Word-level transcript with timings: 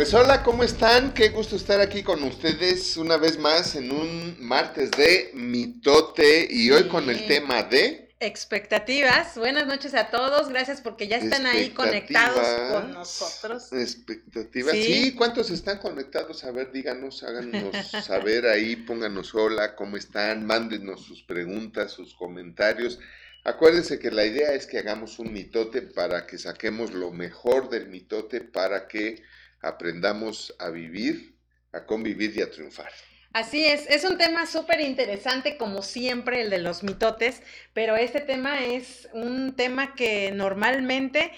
Pues 0.00 0.14
hola, 0.14 0.42
¿cómo 0.42 0.64
están? 0.64 1.12
Qué 1.12 1.28
gusto 1.28 1.56
estar 1.56 1.78
aquí 1.78 2.02
con 2.02 2.22
ustedes 2.22 2.96
una 2.96 3.18
vez 3.18 3.38
más 3.38 3.76
en 3.76 3.92
un 3.92 4.34
martes 4.40 4.90
de 4.92 5.30
mitote 5.34 6.48
y 6.50 6.70
hoy 6.70 6.88
con 6.88 7.10
el 7.10 7.26
tema 7.26 7.62
de... 7.64 8.08
Expectativas. 8.18 9.36
Buenas 9.36 9.66
noches 9.66 9.92
a 9.92 10.08
todos. 10.08 10.48
Gracias 10.48 10.80
porque 10.80 11.06
ya 11.06 11.18
están 11.18 11.44
ahí 11.44 11.68
conectados 11.72 12.48
con 12.70 12.92
nosotros. 12.92 13.70
Expectativas. 13.74 14.72
Sí. 14.72 15.14
¿cuántos 15.14 15.50
están 15.50 15.76
conectados? 15.76 16.44
A 16.44 16.50
ver, 16.50 16.72
díganos, 16.72 17.22
háganos 17.22 17.76
saber 18.02 18.46
ahí, 18.46 18.76
pónganos 18.76 19.34
hola, 19.34 19.76
¿cómo 19.76 19.98
están? 19.98 20.46
Mándenos 20.46 21.04
sus 21.04 21.22
preguntas, 21.24 21.92
sus 21.92 22.14
comentarios. 22.14 22.98
Acuérdense 23.44 23.98
que 23.98 24.10
la 24.10 24.24
idea 24.24 24.54
es 24.54 24.64
que 24.64 24.78
hagamos 24.78 25.18
un 25.18 25.30
mitote 25.30 25.82
para 25.82 26.26
que 26.26 26.38
saquemos 26.38 26.94
lo 26.94 27.10
mejor 27.10 27.68
del 27.68 27.88
mitote 27.88 28.40
para 28.40 28.88
que 28.88 29.22
aprendamos 29.60 30.54
a 30.58 30.70
vivir, 30.70 31.36
a 31.72 31.84
convivir 31.84 32.36
y 32.36 32.42
a 32.42 32.50
triunfar. 32.50 32.90
Así 33.32 33.64
es, 33.64 33.88
es 33.88 34.04
un 34.04 34.18
tema 34.18 34.44
súper 34.46 34.80
interesante 34.80 35.56
como 35.56 35.82
siempre 35.82 36.42
el 36.42 36.50
de 36.50 36.58
los 36.58 36.82
mitotes, 36.82 37.42
pero 37.72 37.94
este 37.94 38.20
tema 38.20 38.64
es 38.64 39.08
un 39.12 39.54
tema 39.54 39.94
que 39.94 40.32
normalmente 40.32 41.30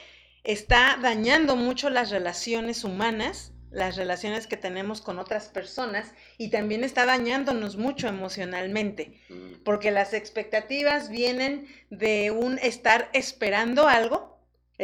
está 0.42 0.98
dañando 1.02 1.54
mucho 1.54 1.90
las 1.90 2.10
relaciones 2.10 2.84
humanas, 2.84 3.52
las 3.70 3.96
relaciones 3.96 4.46
que 4.46 4.56
tenemos 4.56 5.02
con 5.02 5.18
otras 5.18 5.48
personas 5.48 6.14
y 6.38 6.48
también 6.48 6.82
está 6.82 7.04
dañándonos 7.04 7.76
mucho 7.76 8.08
emocionalmente, 8.08 9.20
mm. 9.28 9.62
porque 9.62 9.90
las 9.90 10.14
expectativas 10.14 11.10
vienen 11.10 11.66
de 11.90 12.30
un 12.30 12.58
estar 12.58 13.10
esperando 13.12 13.86
algo 13.86 14.31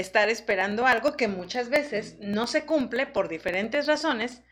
estar 0.00 0.28
esperando 0.28 0.86
algo 0.86 1.16
que 1.16 1.26
muchas 1.26 1.70
veces 1.70 2.16
no 2.20 2.46
se 2.46 2.64
cumple 2.64 3.06
por 3.06 3.28
diferentes 3.28 3.86
razones, 3.86 4.42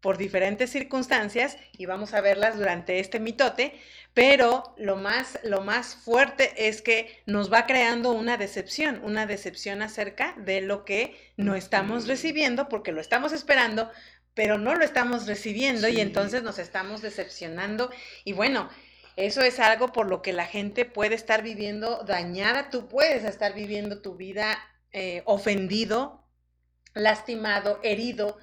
por 0.00 0.18
diferentes 0.18 0.70
circunstancias, 0.70 1.56
y 1.78 1.86
vamos 1.86 2.12
a 2.12 2.20
verlas 2.20 2.58
durante 2.58 2.98
este 2.98 3.20
mitote, 3.20 3.80
pero 4.14 4.74
lo 4.76 4.96
más, 4.96 5.38
lo 5.44 5.60
más 5.60 5.94
fuerte 5.94 6.68
es 6.68 6.82
que 6.82 7.22
nos 7.24 7.52
va 7.52 7.66
creando 7.66 8.10
una 8.12 8.36
decepción, 8.36 9.00
una 9.04 9.26
decepción 9.26 9.80
acerca 9.80 10.34
de 10.38 10.60
lo 10.60 10.84
que 10.84 11.16
no 11.36 11.54
estamos 11.54 12.08
recibiendo, 12.08 12.68
porque 12.68 12.90
lo 12.90 13.00
estamos 13.00 13.32
esperando, 13.32 13.90
pero 14.34 14.58
no 14.58 14.74
lo 14.74 14.84
estamos 14.84 15.28
recibiendo 15.28 15.86
y 15.88 16.00
entonces 16.00 16.42
nos 16.42 16.58
estamos 16.58 17.00
decepcionando. 17.00 17.90
Y 18.24 18.32
bueno, 18.32 18.68
eso 19.14 19.40
es 19.40 19.60
algo 19.60 19.92
por 19.92 20.08
lo 20.08 20.20
que 20.20 20.32
la 20.32 20.46
gente 20.46 20.84
puede 20.84 21.14
estar 21.14 21.42
viviendo 21.42 22.02
dañada, 22.04 22.70
tú 22.70 22.88
puedes 22.88 23.24
estar 23.24 23.54
viviendo 23.54 24.02
tu 24.02 24.16
vida 24.16 24.58
eh, 24.92 25.22
ofendido, 25.26 26.24
lastimado, 26.94 27.80
herido 27.82 28.38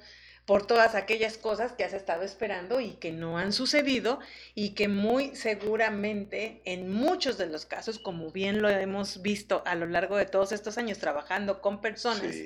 por 0.46 0.66
todas 0.66 0.94
aquellas 0.94 1.38
cosas 1.38 1.72
que 1.72 1.84
has 1.84 1.94
estado 1.94 2.22
esperando 2.22 2.80
y 2.80 2.92
que 2.96 3.12
no 3.12 3.38
han 3.38 3.52
sucedido 3.52 4.20
y 4.54 4.74
que 4.74 4.88
muy 4.88 5.34
seguramente 5.36 6.60
en 6.66 6.90
muchos 6.90 7.38
de 7.38 7.46
los 7.46 7.64
casos, 7.64 7.98
como 7.98 8.30
bien 8.30 8.60
lo 8.60 8.68
hemos 8.68 9.22
visto 9.22 9.62
a 9.66 9.74
lo 9.74 9.86
largo 9.86 10.16
de 10.16 10.26
todos 10.26 10.52
estos 10.52 10.76
años 10.76 10.98
trabajando 10.98 11.62
con 11.62 11.80
personas, 11.80 12.36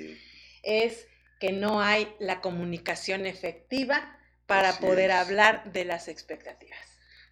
es 0.63 1.07
que 1.39 1.51
no 1.51 1.81
hay 1.81 2.07
la 2.19 2.41
comunicación 2.41 3.25
efectiva 3.25 4.17
para 4.45 4.79
poder 4.79 5.11
hablar 5.11 5.71
de 5.73 5.85
las 5.85 6.07
expectativas. 6.07 6.79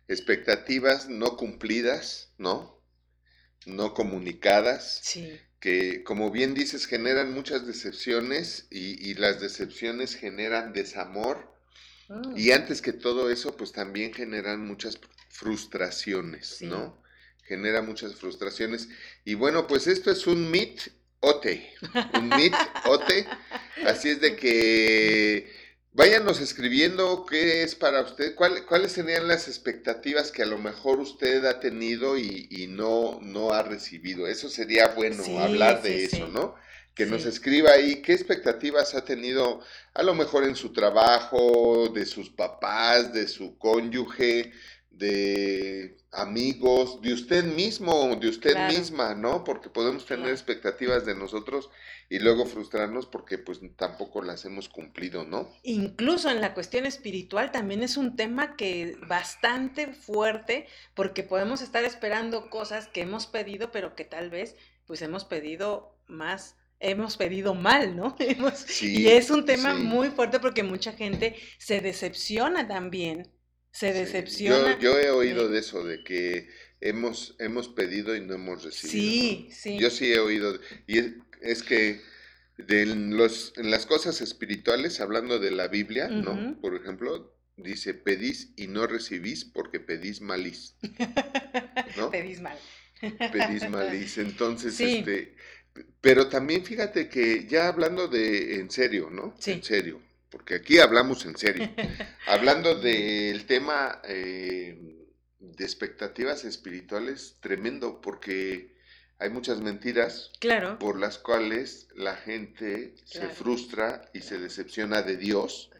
Expectativas 0.07 1.09
no 1.09 1.37
cumplidas, 1.37 2.33
¿no? 2.37 2.81
No 3.65 3.93
comunicadas. 3.93 4.99
Sí 5.01 5.39
que 5.59 6.03
como 6.03 6.31
bien 6.31 6.53
dices 6.53 6.85
generan 6.85 7.33
muchas 7.33 7.65
decepciones 7.65 8.67
y, 8.69 9.13
las 9.15 9.41
decepciones 9.41 10.15
generan 10.15 10.73
desamor 10.73 11.51
mm. 12.09 12.37
y 12.37 12.51
antes 12.51 12.81
que 12.81 12.93
todo 12.93 13.31
eso 13.31 13.57
pues 13.57 13.71
también 13.71 14.13
generan 14.13 14.65
muchas 14.65 14.99
frustraciones, 15.29 16.61
¿no? 16.61 17.01
Genera 17.43 17.81
muchas 17.81 18.15
frustraciones 18.15 18.89
y 19.25 19.33
bueno 19.33 19.67
pues 19.67 19.87
esto 19.87 20.11
es 20.11 20.27
un 20.27 20.51
mit 20.51 20.81
ote, 21.19 21.73
un 22.13 22.29
mit 22.29 22.53
ote, 22.85 23.25
así 23.85 24.09
es 24.09 24.21
de 24.21 24.35
que 24.35 25.51
Váyanos 25.97 26.39
escribiendo 26.41 27.25
qué 27.25 27.63
es 27.63 27.73
para 27.73 28.01
usted, 28.01 28.35
cuáles 28.35 28.91
serían 28.91 29.27
las 29.27 29.47
expectativas 29.47 30.31
que 30.31 30.43
a 30.43 30.45
lo 30.45 30.59
mejor 30.59 30.99
usted 30.99 31.43
ha 31.45 31.59
tenido 31.59 32.19
y, 32.19 32.67
no, 32.69 33.17
no 33.23 33.51
ha 33.51 33.63
recibido. 33.63 34.27
Eso 34.27 34.47
sería 34.47 34.89
bueno 34.89 35.23
hablar 35.39 35.81
de 35.81 36.05
eso, 36.05 36.27
¿no? 36.27 36.53
Que 36.93 37.07
nos 37.07 37.25
escriba 37.25 37.71
ahí 37.71 38.03
qué 38.03 38.13
expectativas 38.13 38.93
ha 38.93 39.05
tenido 39.05 39.61
a 39.95 40.03
lo 40.03 40.13
mejor 40.13 40.43
en 40.43 40.55
su 40.55 40.71
trabajo, 40.71 41.89
de 41.91 42.05
sus 42.05 42.29
papás, 42.29 43.11
de 43.11 43.27
su 43.27 43.57
cónyuge, 43.57 44.51
de 44.91 45.97
amigos, 46.11 47.01
de 47.01 47.13
usted 47.13 47.43
mismo, 47.43 48.15
de 48.15 48.29
usted 48.29 48.55
misma, 48.69 49.13
¿no? 49.13 49.43
Porque 49.43 49.69
podemos 49.69 50.05
tener 50.05 50.29
expectativas 50.29 51.05
de 51.05 51.15
nosotros 51.15 51.69
y 52.09 52.19
luego 52.19 52.45
frustrarnos 52.45 53.05
porque 53.05 53.37
pues 53.37 53.59
tampoco 53.75 54.21
las 54.21 54.45
hemos 54.45 54.69
cumplido, 54.69 55.25
¿no? 55.25 55.49
Incluso 55.63 56.29
en 56.29 56.41
la 56.41 56.53
cuestión 56.53 56.85
espiritual 56.85 57.51
también 57.51 57.83
es 57.83 57.97
un 57.97 58.15
tema 58.15 58.55
que 58.55 58.97
bastante 59.07 59.93
fuerte 59.93 60.67
porque 60.93 61.23
podemos 61.23 61.61
estar 61.61 61.83
esperando 61.83 62.49
cosas 62.49 62.87
que 62.87 63.01
hemos 63.01 63.27
pedido 63.27 63.71
pero 63.71 63.95
que 63.95 64.05
tal 64.05 64.29
vez 64.29 64.55
pues 64.85 65.01
hemos 65.01 65.25
pedido 65.25 65.97
más 66.07 66.55
hemos 66.79 67.17
pedido 67.17 67.55
mal, 67.55 67.95
¿no? 67.95 68.15
y 68.81 69.07
es 69.07 69.29
un 69.29 69.45
tema 69.45 69.73
muy 69.73 70.09
fuerte 70.09 70.39
porque 70.39 70.63
mucha 70.63 70.91
gente 70.91 71.35
se 71.57 71.81
decepciona 71.81 72.67
también, 72.67 73.31
se 73.77 73.93
decepciona. 73.93 74.79
Yo, 74.79 74.97
he 74.97 75.11
oído 75.11 75.49
de 75.49 75.59
eso, 75.59 75.83
de 75.83 76.03
que 76.03 76.49
hemos, 76.81 77.35
hemos 77.37 77.67
pedido 77.67 78.15
y 78.15 78.21
no 78.21 78.33
hemos 78.33 78.63
recibido. 78.63 78.91
Sí, 78.91 79.49
sí. 79.51 79.77
Yo 79.77 79.91
sí 79.91 80.11
he 80.11 80.17
oído, 80.17 80.59
y 80.87 80.97
es 81.41 81.61
que 81.61 82.01
de 82.57 82.87
los, 82.87 83.53
en 83.55 83.69
las 83.69 83.85
cosas 83.85 84.19
espirituales, 84.21 84.99
hablando 84.99 85.37
de 85.37 85.51
la 85.51 85.67
Biblia, 85.67 86.07
¿no? 86.07 86.59
Por 86.59 86.75
ejemplo, 86.75 87.37
dice, 87.55 87.93
pedís 87.93 88.51
y 88.55 88.65
no 88.65 88.87
recibís 88.87 89.45
porque 89.45 89.79
pedís 89.79 90.21
malís. 90.21 90.75
¿no? 91.97 92.09
pedís 92.11 92.41
mal. 92.41 92.57
pedís 93.31 93.69
malís. 93.69 94.17
Entonces, 94.17 94.79
este, 94.79 95.35
pero 96.01 96.29
también 96.29 96.65
fíjate 96.65 97.09
que 97.09 97.45
ya 97.47 97.67
hablando 97.67 98.07
de 98.07 98.55
en 98.55 98.71
serio, 98.71 99.11
¿no? 99.11 99.35
Sí. 99.37 99.51
En 99.51 99.63
serio, 99.63 100.01
porque 100.29 100.55
aquí 100.55 100.79
hablamos 100.79 101.25
en 101.25 101.37
serio. 101.37 101.69
hablando 102.27 102.75
del 102.75 103.45
tema 103.45 104.01
eh, 104.03 105.05
de 105.39 105.63
expectativas 105.63 106.45
espirituales, 106.45 107.37
tremendo, 107.39 108.01
porque 108.01 108.75
hay 109.19 109.29
muchas 109.29 109.61
mentiras 109.61 110.31
claro. 110.39 110.77
por 110.79 110.99
las 110.99 111.17
cuales 111.17 111.87
la 111.95 112.15
gente 112.15 112.95
se 113.05 113.29
frustra 113.29 114.09
y 114.13 114.21
se 114.21 114.37
decepciona 114.37 115.01
de 115.01 115.17
Dios 115.17 115.71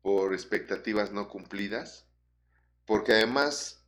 por 0.00 0.32
expectativas 0.32 1.12
no 1.12 1.28
cumplidas, 1.28 2.06
porque 2.84 3.12
además 3.12 3.84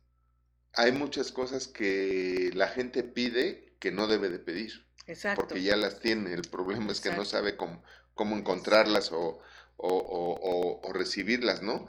hay 0.71 0.93
muchas 0.93 1.31
cosas 1.31 1.67
que 1.67 2.51
la 2.53 2.69
gente 2.69 3.03
pide 3.03 3.75
que 3.79 3.91
no 3.91 4.07
debe 4.07 4.29
de 4.29 4.39
pedir, 4.39 4.87
Exacto. 5.07 5.41
porque 5.41 5.61
ya 5.61 5.75
las 5.75 5.99
tiene, 5.99 6.33
el 6.33 6.43
problema 6.43 6.93
es 6.93 7.01
que 7.01 7.11
no 7.11 7.25
sabe 7.25 7.57
cómo, 7.57 7.83
cómo 8.13 8.37
encontrarlas 8.37 9.11
o, 9.11 9.41
o 9.77 10.91
recibirlas, 10.93 11.61
¿no? 11.61 11.87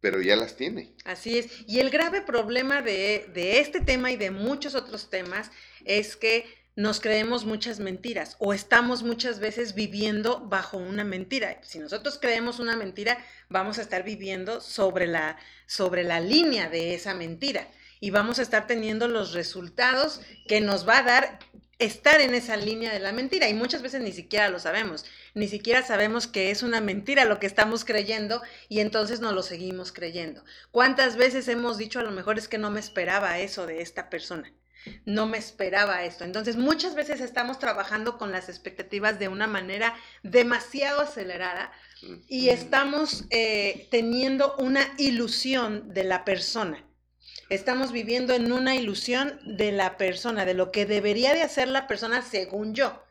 pero 0.00 0.22
ya 0.22 0.36
las 0.36 0.54
tiene. 0.54 0.92
Así 1.04 1.36
es. 1.36 1.48
Y 1.66 1.80
el 1.80 1.90
grave 1.90 2.22
problema 2.22 2.80
de, 2.80 3.28
de, 3.34 3.58
este 3.58 3.80
tema 3.80 4.12
y 4.12 4.16
de 4.16 4.30
muchos 4.30 4.76
otros 4.76 5.10
temas 5.10 5.50
es 5.84 6.16
que 6.16 6.46
nos 6.76 7.00
creemos 7.00 7.44
muchas 7.44 7.80
mentiras 7.80 8.36
o 8.38 8.52
estamos 8.52 9.02
muchas 9.02 9.40
veces 9.40 9.74
viviendo 9.74 10.46
bajo 10.46 10.76
una 10.76 11.02
mentira. 11.02 11.58
Si 11.64 11.78
nosotros 11.80 12.18
creemos 12.20 12.60
una 12.60 12.76
mentira, 12.76 13.18
vamos 13.48 13.78
a 13.78 13.82
estar 13.82 14.04
viviendo 14.04 14.60
sobre 14.60 15.06
la, 15.06 15.38
sobre 15.66 16.04
la 16.04 16.20
línea 16.20 16.68
de 16.68 16.94
esa 16.94 17.14
mentira 17.14 17.66
y 17.98 18.10
vamos 18.10 18.38
a 18.38 18.42
estar 18.42 18.66
teniendo 18.66 19.08
los 19.08 19.32
resultados 19.32 20.20
que 20.46 20.60
nos 20.60 20.86
va 20.86 20.98
a 20.98 21.02
dar 21.02 21.38
estar 21.78 22.20
en 22.20 22.34
esa 22.34 22.56
línea 22.56 22.92
de 22.92 23.00
la 23.00 23.12
mentira 23.12 23.48
y 23.48 23.54
muchas 23.54 23.82
veces 23.82 24.00
ni 24.02 24.12
siquiera 24.12 24.48
lo 24.48 24.58
sabemos, 24.58 25.04
ni 25.34 25.48
siquiera 25.48 25.82
sabemos 25.82 26.26
que 26.26 26.50
es 26.50 26.62
una 26.62 26.80
mentira 26.80 27.24
lo 27.24 27.38
que 27.38 27.46
estamos 27.46 27.84
creyendo 27.84 28.42
y 28.68 28.80
entonces 28.80 29.20
no 29.20 29.32
lo 29.32 29.42
seguimos 29.42 29.92
creyendo. 29.92 30.42
¿Cuántas 30.70 31.16
veces 31.16 31.48
hemos 31.48 31.76
dicho 31.76 32.00
a 32.00 32.02
lo 32.02 32.10
mejor 32.10 32.38
es 32.38 32.48
que 32.48 32.58
no 32.58 32.70
me 32.70 32.80
esperaba 32.80 33.38
eso 33.38 33.66
de 33.66 33.82
esta 33.82 34.08
persona? 34.08 34.52
No 35.04 35.26
me 35.26 35.36
esperaba 35.36 36.04
esto. 36.04 36.24
Entonces 36.24 36.56
muchas 36.56 36.94
veces 36.94 37.20
estamos 37.20 37.58
trabajando 37.58 38.18
con 38.18 38.30
las 38.30 38.48
expectativas 38.48 39.18
de 39.18 39.28
una 39.28 39.48
manera 39.48 39.94
demasiado 40.22 41.00
acelerada 41.00 41.72
y 42.28 42.50
estamos 42.50 43.24
eh, 43.30 43.88
teniendo 43.90 44.54
una 44.58 44.94
ilusión 44.96 45.92
de 45.92 46.04
la 46.04 46.24
persona 46.24 46.86
Estamos 47.48 47.92
viviendo 47.92 48.34
en 48.34 48.52
una 48.52 48.74
ilusión 48.74 49.38
de 49.44 49.70
la 49.72 49.96
persona, 49.96 50.44
de 50.44 50.54
lo 50.54 50.72
que 50.72 50.84
debería 50.86 51.32
de 51.32 51.42
hacer 51.42 51.68
la 51.68 51.86
persona 51.86 52.22
según 52.22 52.74
yo. 52.74 53.02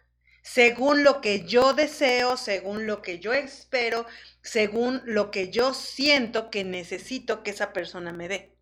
según 0.43 1.03
lo 1.03 1.21
que 1.21 1.45
yo 1.45 1.73
deseo, 1.73 2.37
según 2.37 2.85
lo 2.87 3.01
que 3.01 3.19
yo 3.19 3.33
espero, 3.33 4.05
según 4.43 5.01
lo 5.05 5.31
que 5.31 5.49
yo 5.49 5.73
siento 5.73 6.51
que 6.51 6.63
necesito 6.63 7.41
que 7.43 7.51
esa 7.51 7.73
persona 7.73 8.13
me 8.13 8.27
dé. 8.27 8.55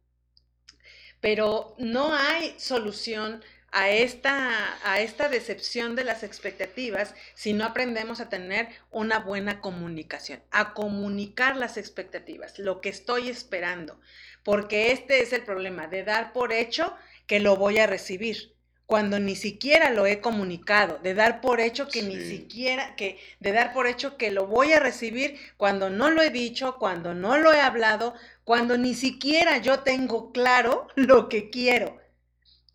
Pero 1.20 1.75
no 1.78 2.14
hay 2.16 2.56
solución 2.60 3.44
a 3.72 3.90
esta, 3.90 4.78
a 4.84 5.02
esta 5.02 5.30
decepción 5.30 5.96
de 5.96 6.04
las 6.04 6.24
expectativas 6.24 7.16
si 7.34 7.54
no 7.54 7.66
aprendemos 7.66 8.20
a 8.22 8.30
tener 8.30 8.70
una 8.92 9.20
buena 9.20 9.62
comunicación, 9.62 10.44
a 10.52 10.74
comunicar 10.74 11.58
las 11.58 11.78
expectativas, 11.78 12.60
lo 12.60 12.81
que 12.81 12.90
estoy 12.90 13.30
esperando, 13.30 14.00
porque 14.44 14.92
este 14.92 15.22
es 15.22 15.34
el 15.34 15.44
problema 15.44 15.88
de 15.88 16.04
dar 16.04 16.34
por 16.34 16.54
hecho 16.54 16.95
que 17.28 17.40
lo 17.40 17.56
voy 17.56 17.80
a 17.80 17.88
recibir 17.88 18.54
cuando 18.86 19.18
ni 19.19 19.36
siquiera 19.36 19.90
lo 19.90 20.06
he 20.06 20.19
comunicado, 20.19 21.00
de 21.01 21.13
dar 21.13 21.42
por 21.42 21.62
hecho 21.62 21.88
que 21.88 22.04
ni 22.04 22.19
siquiera, 22.19 22.95
que, 22.95 23.18
de 23.40 23.51
dar 23.51 23.74
por 23.74 23.88
hecho 23.88 24.18
que 24.18 24.30
lo 24.30 24.45
voy 24.45 24.74
a 24.74 24.80
recibir 24.80 25.40
cuando 25.57 25.90
no 25.90 26.12
lo 26.12 26.22
he 26.22 26.30
dicho, 26.30 26.75
cuando 26.78 27.13
no 27.13 27.38
lo 27.38 27.54
he 27.54 27.62
hablado, 27.62 28.13
cuando 28.44 28.78
ni 28.78 28.94
siquiera 28.94 29.57
yo 29.60 29.80
tengo 29.80 30.31
claro 30.31 30.88
lo 30.96 31.30
que 31.30 31.50
quiero 31.50 32.04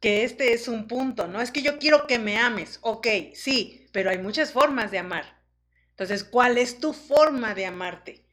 que 0.01 0.25
este 0.25 0.53
es 0.53 0.69
un 0.69 0.87
punto, 0.87 1.27
¿no? 1.27 1.41
Es 1.41 1.51
que 1.51 1.63
yo 1.63 1.79
quiero 1.79 2.07
que 2.07 2.19
me 2.19 2.39
ames, 2.39 2.79
ok, 2.83 3.07
sí, 3.35 3.89
pero 3.93 4.11
hay 4.11 4.19
muchas 4.19 4.53
formas 4.53 4.91
de 4.91 4.99
amar. 4.99 5.43
Entonces, 5.91 6.23
¿cuál 6.23 6.59
es 6.59 6.79
tu 6.79 6.93
forma 6.93 7.55
de 7.55 7.67
amarte? 7.67 8.25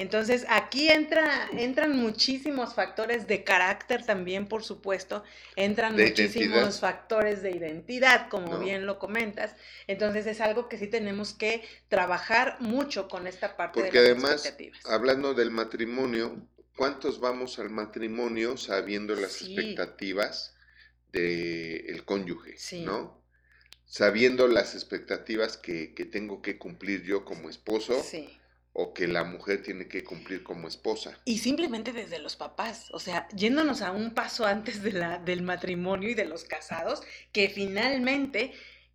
Entonces, 0.00 0.46
aquí 0.48 0.88
entra, 0.88 1.50
entran 1.52 1.94
muchísimos 1.94 2.72
factores 2.72 3.26
de 3.26 3.44
carácter 3.44 4.02
también, 4.06 4.46
por 4.46 4.64
supuesto, 4.64 5.22
entran 5.56 5.94
muchísimos 5.94 6.80
factores 6.80 7.42
de 7.42 7.50
identidad, 7.50 8.30
como 8.30 8.58
bien 8.58 8.86
lo 8.86 8.98
comentas. 8.98 9.54
Entonces, 9.86 10.26
es 10.26 10.40
algo 10.40 10.70
que 10.70 10.78
sí 10.78 10.86
tenemos 10.86 11.34
que 11.34 11.62
trabajar 11.88 12.56
mucho 12.60 13.08
con 13.08 13.26
esta 13.26 13.58
parte 13.58 13.78
Porque 13.78 14.00
de 14.00 14.14
las 14.14 14.24
además, 14.24 14.54
Hablando 14.86 15.34
del 15.34 15.50
matrimonio, 15.50 16.46
¿cuántos 16.76 17.20
vamos 17.20 17.58
al 17.58 17.68
matrimonio 17.68 18.56
sabiendo 18.56 19.14
las 19.14 19.42
expectativas? 19.42 20.54
del 21.12 21.84
el 21.88 22.04
cónyuge, 22.04 22.56
¿no? 22.84 23.20
Sabiendo 23.84 24.48
las 24.48 24.74
expectativas 24.74 25.58
que, 25.58 25.88
tengo 26.10 26.40
que 26.40 26.56
cumplir 26.56 27.02
yo 27.02 27.26
como 27.26 27.50
esposo. 27.50 28.02
O 28.72 28.94
que 28.94 29.08
la 29.08 29.24
mujer 29.24 29.62
tiene 29.62 29.88
que 29.88 30.04
cumplir 30.04 30.42
como 30.42 30.68
esposa. 30.68 31.18
Y 31.24 31.38
simplemente 31.38 31.92
desde 31.92 32.20
los 32.20 32.36
papás, 32.36 32.88
o 32.92 33.00
sea, 33.00 33.28
yéndonos 33.34 33.82
a 33.82 33.90
un 33.90 34.14
paso 34.14 34.46
antes 34.46 34.82
de 34.82 34.92
la, 34.92 35.18
del 35.18 35.42
matrimonio 35.42 36.08
y 36.08 36.14
de 36.14 36.24
los 36.24 36.44
casados, 36.44 37.02
que 37.32 37.48
finalmente 37.48 38.52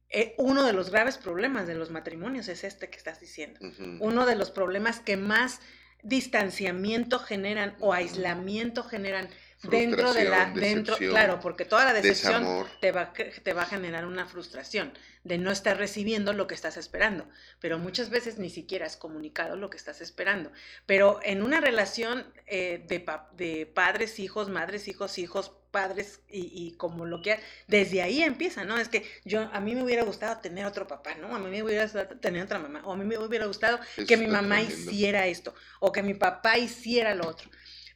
eh, 0.10 0.34
uno 0.38 0.64
de 0.64 0.72
los 0.72 0.92
graves 0.92 1.18
problemas 1.18 1.68
de 1.68 1.76
los 1.76 1.92
matrimonios 1.92 2.48
es 2.48 2.64
este 2.64 2.90
que 2.90 2.98
estás 2.98 3.20
diciendo. 3.20 3.60
Uno 4.00 4.26
de 4.26 4.36
los 4.36 4.50
problemas 4.50 5.02
que 5.02 5.18
más 5.18 5.60
distanciamiento 6.04 7.20
generan 7.20 7.76
o 7.80 7.92
aislamiento 7.92 8.84
generan 8.84 9.28
dentro 9.70 10.14
de 10.14 10.26
la 10.26 10.52
dentro 10.52 10.98
claro 10.98 11.40
porque 11.40 11.66
toda 11.66 11.86
la 11.86 11.94
decepción 11.94 12.66
te 12.80 12.92
va 12.92 13.14
te 13.14 13.54
va 13.54 13.64
a 13.64 13.66
generar 13.66 14.06
una 14.06 14.26
frustración 14.26 14.94
de 15.24 15.38
no 15.38 15.52
estar 15.52 15.78
recibiendo 15.78 16.34
lo 16.34 16.48
que 16.48 16.56
estás 16.56 16.78
esperando 16.78 17.28
pero 17.60 17.78
muchas 17.78 18.10
veces 18.10 18.38
ni 18.38 18.50
siquiera 18.50 18.86
has 18.86 18.98
comunicado 18.98 19.56
lo 19.56 19.70
que 19.70 19.78
estás 19.78 20.02
esperando 20.02 20.52
pero 20.86 21.20
en 21.24 21.44
una 21.44 21.62
relación 21.62 22.26
eh, 22.48 22.84
de, 22.88 23.06
de 23.36 23.66
padres 23.66 24.20
hijos 24.20 24.50
madres 24.50 24.88
hijos 24.88 25.18
hijos 25.18 25.52
padres 25.76 26.22
y, 26.30 26.72
como 26.78 27.06
lo 27.06 27.22
que 27.22 27.38
desde 27.68 28.02
ahí 28.02 28.24
empieza, 28.24 28.64
¿no? 28.64 28.78
Es 28.78 28.88
que 28.88 29.04
yo 29.26 29.50
a 29.52 29.60
mí 29.60 29.76
me 29.76 29.84
hubiera 29.84 30.04
gustado 30.04 30.40
tener 30.40 30.66
otro 30.66 30.88
papá, 30.88 31.16
¿no? 31.16 31.36
A 31.36 31.40
mí 31.40 31.50
me 31.50 31.64
hubiera 31.64 31.84
gustado 31.84 32.18
tener 32.18 32.46
otra 32.46 32.60
mamá, 32.60 32.82
o 32.86 32.94
a 32.94 32.96
mí 32.96 33.04
me 33.04 33.18
hubiera 33.18 33.46
gustado 33.46 33.78
que 34.08 34.16
mi 34.16 34.28
mamá 34.28 34.62
hiciera 34.62 35.28
esto, 35.28 35.54
o 35.82 35.92
que 35.92 36.02
mi 36.02 36.14
papá 36.14 36.58
hiciera 36.58 37.14
lo 37.14 37.28
otro. 37.28 37.50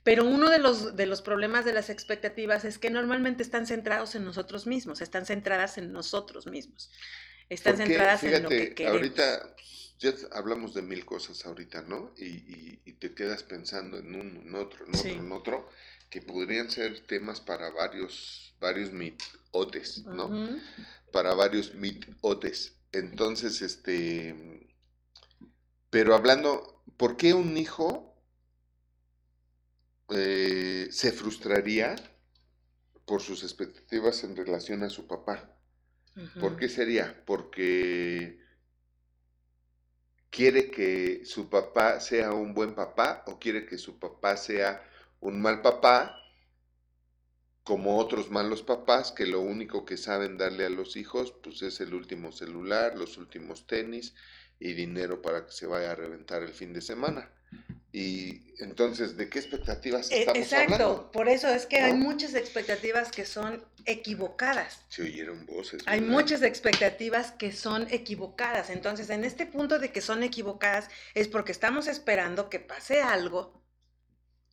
Pero 0.04 0.26
uno 0.26 0.50
de 0.50 0.60
los, 0.60 0.96
de 0.96 1.06
los 1.06 1.22
problemas 1.22 1.66
de 1.66 1.74
las 1.74 1.90
expectativas 1.90 2.66
es 2.66 2.78
que 2.78 2.90
normalmente 2.90 3.44
están 3.44 3.68
centrados 3.68 4.16
en 4.16 4.24
nosotros 4.24 4.66
mismos, 4.66 5.02
están 5.02 5.26
centradas 5.26 5.78
en 5.78 5.92
nosotros 5.92 6.48
mismos, 6.48 6.90
están 7.50 7.78
centradas 7.78 8.24
en 8.24 8.44
lo 8.44 8.50
que 8.50 8.74
queremos. 8.74 8.98
Ahorita 8.98 9.56
ya 10.00 10.14
hablamos 10.32 10.74
de 10.74 10.82
mil 10.82 11.06
cosas 11.06 11.46
ahorita, 11.46 11.82
¿no? 11.82 12.14
Y, 12.18 12.80
y, 12.86 12.94
te 12.94 13.14
quedas 13.14 13.44
pensando 13.44 13.98
en 13.98 14.16
un, 14.16 14.38
en 14.38 14.56
otro, 14.56 14.86
en 14.86 14.96
otro, 14.96 15.10
en 15.10 15.32
otro, 15.32 15.70
que 16.10 16.22
podrían 16.22 16.72
ser 16.72 17.02
temas 17.02 17.42
para 17.42 17.70
varios, 17.70 18.56
varios 18.60 18.94
mitotes, 18.94 20.06
¿no? 20.06 20.60
Para 21.12 21.34
varios 21.34 21.76
mitotes. 21.76 22.78
Entonces, 22.94 23.62
este, 23.62 24.70
pero 25.90 26.16
hablando, 26.16 26.82
¿por 26.98 27.18
qué 27.18 27.34
un 27.34 27.58
hijo 27.58 28.09
eh, 30.12 30.88
se 30.92 31.12
frustraría 31.12 31.96
por 33.06 33.22
sus 33.22 33.44
expectativas 33.44 34.24
en 34.24 34.36
relación 34.36 34.84
a 34.84 34.90
su 34.90 35.08
papá. 35.08 35.56
¿Por 36.40 36.58
qué 36.58 36.68
sería? 36.68 37.24
Porque 37.26 38.40
quiere 40.30 40.70
que 40.70 41.26
su 41.26 41.50
papá 41.50 42.00
sea 42.00 42.34
un 42.34 42.54
buen 42.54 42.76
papá 42.76 43.24
o 43.28 43.40
quiere 43.40 43.66
que 43.66 43.78
su 43.78 44.00
papá 44.00 44.36
sea 44.36 44.84
un 45.22 45.42
mal 45.42 45.62
papá, 45.62 46.16
como 47.64 47.98
otros 47.98 48.32
malos 48.32 48.64
papás 48.64 49.12
que 49.12 49.28
lo 49.28 49.42
único 49.42 49.86
que 49.86 49.98
saben 49.98 50.38
darle 50.38 50.66
a 50.66 50.70
los 50.70 50.96
hijos 50.96 51.32
pues 51.44 51.62
es 51.62 51.82
el 51.82 51.94
último 51.94 52.32
celular, 52.32 52.98
los 52.98 53.18
últimos 53.18 53.68
tenis 53.68 54.16
y 54.60 54.74
dinero 54.74 55.22
para 55.22 55.46
que 55.46 55.52
se 55.52 55.68
vaya 55.68 55.92
a 55.92 55.96
reventar 55.96 56.42
el 56.44 56.54
fin 56.54 56.74
de 56.74 56.82
semana. 56.82 57.32
Y 57.92 58.42
entonces, 58.60 59.18
¿de 59.18 59.30
qué 59.30 59.40
expectativas 59.40 60.12
e, 60.12 60.20
estamos 60.20 60.44
Exacto, 60.44 60.74
hablando? 60.74 61.12
por 61.12 61.28
eso 61.28 61.48
es 61.50 61.66
que 61.66 61.80
hay 61.80 61.94
muchas 61.94 62.36
expectativas 62.36 63.12
que 63.12 63.26
son 63.26 63.64
equivocadas. 63.86 64.82
Se 64.90 65.04
oyeron 65.04 65.46
voces. 65.46 65.82
Hay 65.88 66.02
muchas 66.02 66.44
expectativas 66.44 67.32
que 67.32 67.52
son 67.52 67.88
equivocadas. 67.90 68.70
Entonces, 68.70 69.10
en 69.10 69.24
este 69.24 69.46
punto 69.46 69.80
de 69.80 69.92
que 69.92 70.02
son 70.02 70.22
equivocadas 70.22 70.90
es 71.16 71.28
porque 71.28 71.52
estamos 71.52 71.88
esperando 71.88 72.50
que 72.50 72.60
pase 72.60 73.02
algo 73.02 73.59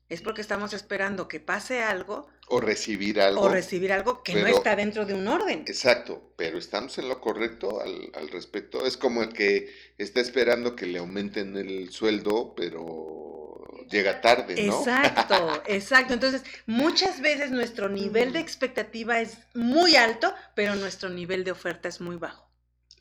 es 0.09 0.23
porque 0.23 0.41
estamos 0.41 0.73
esperando 0.73 1.27
que 1.29 1.41
pase 1.41 1.83
algo. 1.83 2.29
O 2.49 2.61
recibir 2.61 3.21
algo. 3.21 3.43
O 3.43 3.49
recibir 3.49 3.93
algo 3.93 4.23
que 4.23 4.35
no 4.35 4.47
está 4.47 4.77
dentro 4.77 5.05
de 5.05 5.15
un 5.15 5.27
orden. 5.27 5.65
Exacto, 5.67 6.33
pero 6.37 6.59
estamos 6.59 6.97
en 6.99 7.09
lo 7.09 7.21
correcto 7.21 7.81
al, 7.81 8.13
al, 8.15 8.29
respecto. 8.29 8.87
Es 8.87 8.97
como 8.97 9.23
el 9.23 9.33
que 9.33 9.75
está 9.99 10.21
esperando 10.21 10.77
que 10.77 10.87
le 10.87 11.01
aumenten 11.01 11.57
el 11.57 11.91
sueldo, 11.91 12.55
pero 12.57 13.87
llega 13.91 14.21
tarde, 14.21 14.63
¿no? 14.65 14.79
Exacto, 14.79 15.63
exacto. 15.67 16.15
Entonces, 16.15 16.43
muchas 16.67 17.21
veces 17.21 17.51
nuestro 17.51 17.89
nivel 17.89 18.33
de 18.33 18.39
expectativa 18.39 19.21
es 19.21 19.39
muy 19.55 19.97
alto, 19.97 20.33
pero 20.55 20.77
nuestro 20.77 21.09
nivel 21.09 21.43
de 21.43 21.51
oferta 21.51 21.89
es 21.89 22.01
muy 22.01 22.17
bajo 22.17 22.46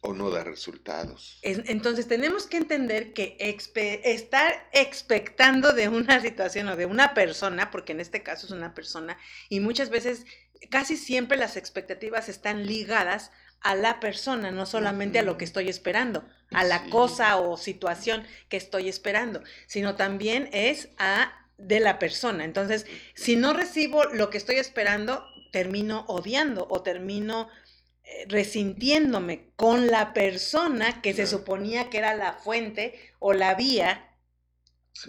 o 0.06 0.14
no 0.14 0.30
da 0.30 0.44
resultados. 0.44 1.40
entonces 1.42 2.08
tenemos 2.08 2.48
que 2.48 2.58
entender 2.58 3.14
que 3.14 3.38
estar 3.40 4.70
expectando 4.72 5.74
de 5.74 5.90
una 5.90 6.22
situación 6.22 6.68
o 6.70 6.76
de 6.76 6.86
una 6.86 7.14
persona, 7.14 7.72
porque 7.72 7.94
en 7.94 8.00
este 8.00 8.24
caso 8.24 8.46
es 8.46 8.52
una 8.52 8.74
persona, 8.74 9.18
y 9.50 9.60
muchas 9.60 9.90
veces, 9.90 10.26
casi 10.70 10.98
siempre 10.98 11.38
las 11.38 11.58
expectativas 11.58 12.30
están 12.30 12.66
ligadas 12.66 13.32
a 13.62 13.76
la 13.76 14.00
persona, 14.00 14.52
no 14.52 14.66
solamente 14.66 15.20
a 15.20 15.24
lo 15.24 15.38
que 15.38 15.46
estoy 15.46 15.70
esperando, 15.70 16.24
a 16.52 16.64
la 16.64 16.88
cosa 16.90 17.38
o 17.38 17.58
situación 17.58 18.24
que 18.48 18.58
estoy 18.58 18.90
esperando, 18.90 19.42
sino 19.66 19.96
también 19.96 20.50
es 20.54 20.90
a 20.98 21.34
de 21.58 21.80
la 21.80 22.00
persona. 22.00 22.44
Entonces, 22.44 22.86
si 23.16 23.36
no 23.36 23.54
recibo 23.54 24.04
lo 24.06 24.30
que 24.30 24.38
estoy 24.38 24.58
esperando, 24.58 25.26
termino 25.52 26.06
odiando 26.08 26.68
o 26.70 26.82
termino 26.82 27.48
resintiéndome 28.28 29.52
con 29.56 29.88
la 29.88 30.14
persona 30.14 31.02
que 31.02 31.14
se 31.14 31.28
suponía 31.28 31.90
que 31.90 31.98
era 31.98 32.16
la 32.16 32.34
fuente 32.34 33.00
o 33.20 33.34
la 33.34 33.56
vía 33.56 34.12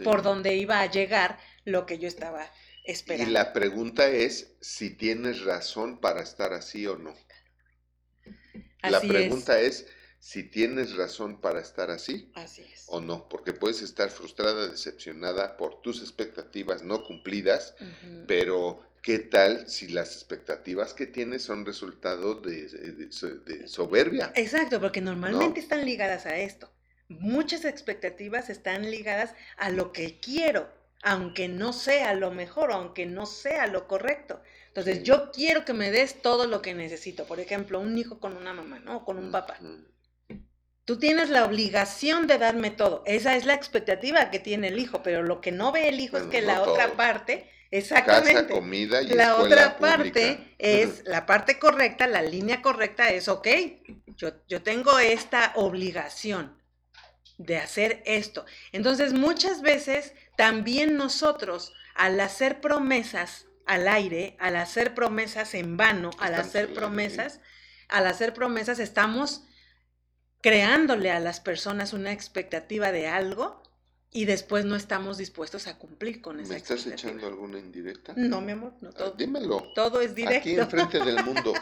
por 0.04 0.22
donde 0.22 0.56
iba 0.56 0.80
a 0.80 0.90
llegar 0.90 1.38
lo 1.64 1.86
que 1.86 1.98
yo 1.98 2.08
estaba 2.08 2.50
esperando. 2.84 3.30
Y 3.30 3.32
la 3.32 3.52
pregunta 3.52 4.08
es 4.08 4.56
si 4.60 4.90
tienes 4.90 5.44
razón 5.44 6.00
para 6.00 6.22
estar 6.22 6.52
así 6.52 6.86
o 6.86 6.96
no. 6.96 7.14
la 8.82 9.00
pregunta 9.00 9.60
es. 9.60 9.86
si 10.18 10.42
tienes 10.42 10.96
razón 10.96 11.40
para 11.40 11.60
estar 11.60 11.90
así, 11.90 12.32
o 12.86 13.00
no, 13.00 13.28
porque 13.28 13.52
puedes 13.52 13.80
estar 13.82 14.10
frustrada, 14.10 14.66
decepcionada 14.66 15.56
por 15.56 15.82
tus 15.82 16.00
expectativas 16.00 16.82
no 16.82 17.04
cumplidas, 17.04 17.76
pero 18.26 18.82
¿Qué 19.06 19.20
tal 19.20 19.68
si 19.68 19.86
las 19.86 20.16
expectativas 20.16 20.92
que 20.92 21.06
tienes 21.06 21.44
son 21.44 21.64
resultado 21.64 22.34
de, 22.40 23.08
soberbia? 23.68 24.32
Exacto, 24.34 24.80
porque 24.80 25.00
normalmente 25.00 25.60
están 25.60 25.84
ligadas 25.84 26.26
a 26.26 26.36
esto. 26.38 26.72
Muchas 27.08 27.64
expectativas 27.64 28.50
están 28.50 28.90
ligadas 28.90 29.32
a 29.58 29.70
lo 29.70 29.92
que 29.92 30.18
quiero, 30.18 30.68
aunque 31.04 31.46
no 31.46 31.72
sea 31.72 32.14
lo 32.14 32.32
mejor, 32.32 32.72
aunque 32.72 33.06
no 33.06 33.26
sea 33.26 33.68
lo 33.68 33.86
correcto. 33.86 34.42
Entonces, 34.66 35.04
yo 35.04 35.30
quiero 35.30 35.64
que 35.64 35.72
me 35.72 35.92
des 35.92 36.20
todo 36.20 36.48
lo 36.48 36.60
que 36.60 36.74
necesito. 36.74 37.26
Por 37.26 37.38
ejemplo, 37.38 37.78
un 37.78 37.96
hijo 37.96 38.18
con 38.18 38.36
una 38.36 38.54
mamá, 38.54 38.80
¿no? 38.80 39.04
Con 39.04 39.18
un 39.18 39.30
papá. 39.30 39.56
Tú 40.84 40.98
tienes 40.98 41.30
la 41.30 41.44
obligación 41.44 42.26
de 42.26 42.38
darme 42.38 42.72
todo. 42.72 43.04
Esa 43.06 43.36
es 43.36 43.46
la 43.46 43.54
expectativa 43.54 44.32
que 44.32 44.40
tiene 44.40 44.66
el 44.66 44.80
hijo, 44.80 45.04
pero 45.04 45.22
lo 45.22 45.40
que 45.40 45.52
no 45.52 45.70
ve 45.70 45.90
el 45.90 46.00
hijo 46.00 46.16
es 46.16 46.24
que 46.24 46.42
la 46.42 46.62
otra 46.62 46.96
parte, 46.96 47.48
exactamente. 47.78 48.34
Casa, 48.34 48.48
comida 48.48 49.02
y 49.02 49.08
la 49.08 49.36
otra 49.36 49.76
pública. 49.76 49.96
parte 49.96 50.54
es, 50.58 51.02
la 51.04 51.26
parte 51.26 51.58
correcta, 51.58 52.06
la 52.06 52.22
línea 52.22 52.62
correcta 52.62 53.10
es, 53.10 53.28
ok, 53.28 53.48
yo, 54.16 54.32
yo 54.48 54.62
tengo 54.62 54.98
esta 54.98 55.52
obligación 55.56 56.60
de 57.38 57.58
hacer 57.58 58.02
esto. 58.06 58.44
Entonces, 58.72 59.12
muchas 59.12 59.62
veces 59.62 60.12
también 60.36 60.96
nosotros, 60.96 61.72
al 61.94 62.18
hacer 62.20 62.60
promesas 62.60 63.46
al 63.66 63.88
aire, 63.88 64.36
al 64.38 64.56
hacer 64.56 64.94
promesas 64.94 65.54
en 65.54 65.76
vano, 65.76 66.10
al 66.18 66.34
hacer 66.34 66.72
promesas, 66.72 67.40
al 67.88 68.06
hacer 68.06 68.32
promesas 68.32 68.78
estamos 68.78 69.44
creándole 70.40 71.10
a 71.10 71.20
las 71.20 71.40
personas 71.40 71.92
una 71.92 72.12
expectativa 72.12 72.92
de 72.92 73.08
algo 73.08 73.62
y 74.16 74.24
después 74.24 74.64
no 74.64 74.76
estamos 74.76 75.18
dispuestos 75.18 75.66
a 75.66 75.76
cumplir 75.76 76.22
con 76.22 76.40
esa 76.40 76.50
¿Me 76.54 76.56
estás 76.56 76.86
echando 76.86 77.26
alguna 77.26 77.58
indirecta? 77.58 78.14
No, 78.16 78.40
mi 78.40 78.52
amor, 78.52 78.72
no 78.80 78.88
Ah, 78.88 78.94
todo. 78.96 79.10
dímelo. 79.12 79.72
Todo 79.74 80.00
es 80.00 80.14
directo. 80.14 80.38
Aquí 80.38 80.54
enfrente 80.58 80.98
del 81.00 81.22
mundo. 81.22 81.52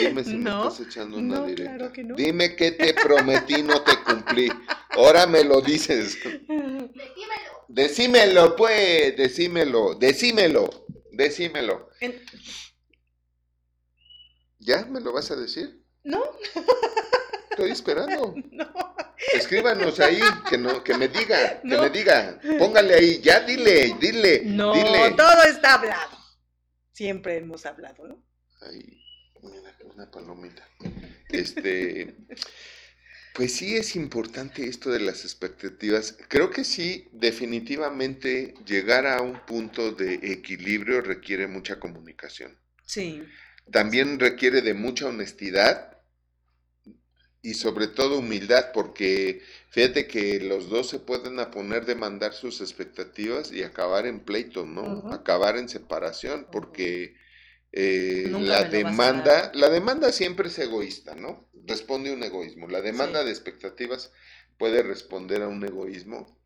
Dime 0.00 0.24
si 0.24 0.34
No, 0.34 0.62
me 0.64 0.68
estás 0.68 0.86
echando 0.86 1.18
una 1.18 1.36
no, 1.40 1.46
directa. 1.46 1.76
claro 1.76 1.92
que 1.92 2.02
no. 2.02 2.16
Dime 2.16 2.56
que 2.56 2.72
te 2.72 2.92
prometí, 2.94 3.62
no 3.62 3.82
te 3.82 3.92
cumplí. 4.02 4.48
Ahora 4.90 5.26
me 5.28 5.44
lo 5.44 5.60
dices. 5.60 6.18
Decímelo. 6.24 7.64
Decímelo, 7.68 8.56
pues, 8.56 9.16
decímelo, 9.16 9.94
decímelo, 9.94 10.86
decímelo. 11.12 11.88
En- 12.00 12.20
¿Ya 14.58 14.84
me 14.86 15.00
lo 15.00 15.12
vas 15.12 15.30
a 15.30 15.36
decir? 15.36 15.84
No, 16.02 16.20
Estoy 17.50 17.70
esperando. 17.70 18.34
no. 18.52 18.94
Escríbanos 19.34 20.00
ahí, 20.00 20.20
que 20.48 20.56
no, 20.56 20.82
que 20.82 20.96
me 20.96 21.08
diga, 21.08 21.60
que 21.60 21.76
me 21.78 21.90
diga. 21.90 22.40
Póngale 22.58 22.94
ahí, 22.94 23.20
ya 23.20 23.40
dile, 23.40 23.94
dile, 24.00 24.42
No, 24.46 24.72
dile. 24.72 25.10
todo 25.16 25.42
está 25.44 25.74
hablado. 25.74 26.18
Siempre 26.92 27.36
hemos 27.36 27.66
hablado, 27.66 28.08
¿no? 28.08 28.24
Ahí, 28.62 29.02
mira, 29.42 29.76
una 29.94 30.10
palomita. 30.10 30.66
Este, 31.28 32.14
pues 33.34 33.54
sí 33.54 33.76
es 33.76 33.94
importante 33.94 34.66
esto 34.66 34.90
de 34.90 35.00
las 35.00 35.24
expectativas. 35.24 36.16
Creo 36.28 36.50
que 36.50 36.64
sí, 36.64 37.08
definitivamente 37.12 38.54
llegar 38.64 39.06
a 39.06 39.20
un 39.20 39.44
punto 39.46 39.92
de 39.92 40.14
equilibrio 40.14 41.02
requiere 41.02 41.46
mucha 41.46 41.78
comunicación. 41.78 42.58
Sí, 42.86 43.22
También 43.70 44.18
requiere 44.18 44.62
de 44.62 44.74
mucha 44.74 45.06
honestidad 45.06 45.99
y 47.42 47.54
sobre 47.54 47.88
todo 47.88 48.18
humildad, 48.18 48.72
porque 48.74 49.42
fíjate 49.70 50.06
que 50.06 50.40
los 50.40 50.68
dos 50.68 50.88
se 50.90 50.98
pueden 51.00 51.38
a 51.40 51.50
poner 51.50 51.86
de 51.86 51.94
mandar 51.94 52.34
sus 52.34 52.60
expectativas 52.60 53.52
y 53.52 53.62
acabar 53.62 54.06
en 54.06 54.20
pleito, 54.20 54.66
¿no? 54.66 55.04
Acabar 55.10 55.56
en 55.56 55.68
separación, 55.68 56.48
porque 56.52 57.16
eh, 57.72 58.36
la 58.38 58.64
demanda, 58.64 59.50
la 59.54 59.68
demanda 59.70 60.12
siempre 60.12 60.48
es 60.48 60.58
egoísta, 60.58 61.14
¿no? 61.14 61.48
Responde 61.66 62.10
a 62.10 62.14
un 62.14 62.22
egoísmo. 62.24 62.68
La 62.68 62.80
demanda 62.82 63.20
Sí. 63.20 63.26
de 63.26 63.30
expectativas 63.30 64.12
puede 64.58 64.82
responder 64.82 65.42
a 65.42 65.48
un 65.48 65.64
egoísmo, 65.64 66.38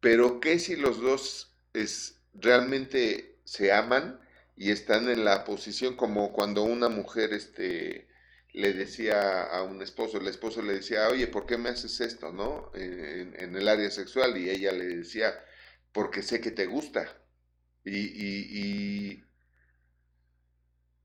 pero 0.00 0.40
¿qué 0.40 0.58
si 0.58 0.76
los 0.76 1.00
dos 1.00 1.56
es, 1.72 2.22
realmente 2.34 3.38
se 3.44 3.72
aman 3.72 4.20
y 4.56 4.70
están 4.70 5.08
en 5.08 5.24
la 5.24 5.44
posición 5.44 5.96
como 5.96 6.32
cuando 6.32 6.62
una 6.62 6.88
mujer 6.88 7.32
este, 7.32 8.08
le 8.54 8.74
decía 8.74 9.42
a 9.44 9.64
un 9.64 9.82
esposo, 9.82 10.18
el 10.18 10.28
esposo 10.28 10.62
le 10.62 10.74
decía, 10.74 11.08
oye, 11.10 11.28
¿por 11.28 11.46
qué 11.46 11.58
me 11.58 11.70
haces 11.70 12.00
esto, 12.00 12.32
no? 12.32 12.72
En, 12.74 13.34
en 13.40 13.56
el 13.56 13.68
área 13.68 13.90
sexual, 13.90 14.36
y 14.38 14.50
ella 14.50 14.72
le 14.72 14.86
decía, 14.86 15.34
porque 15.92 16.22
sé 16.22 16.40
que 16.40 16.52
te 16.52 16.66
gusta. 16.66 17.08
Y, 17.84 17.98
y, 17.98 19.20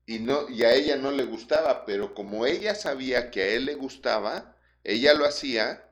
y, 0.06 0.16
y 0.16 0.18
no, 0.18 0.48
y 0.50 0.64
a 0.64 0.74
ella 0.74 0.96
no 0.96 1.10
le 1.10 1.24
gustaba, 1.24 1.86
pero 1.86 2.14
como 2.14 2.44
ella 2.46 2.74
sabía 2.74 3.30
que 3.30 3.42
a 3.42 3.46
él 3.48 3.64
le 3.66 3.74
gustaba, 3.76 4.56
ella 4.84 5.14
lo 5.14 5.24
hacía 5.24 5.86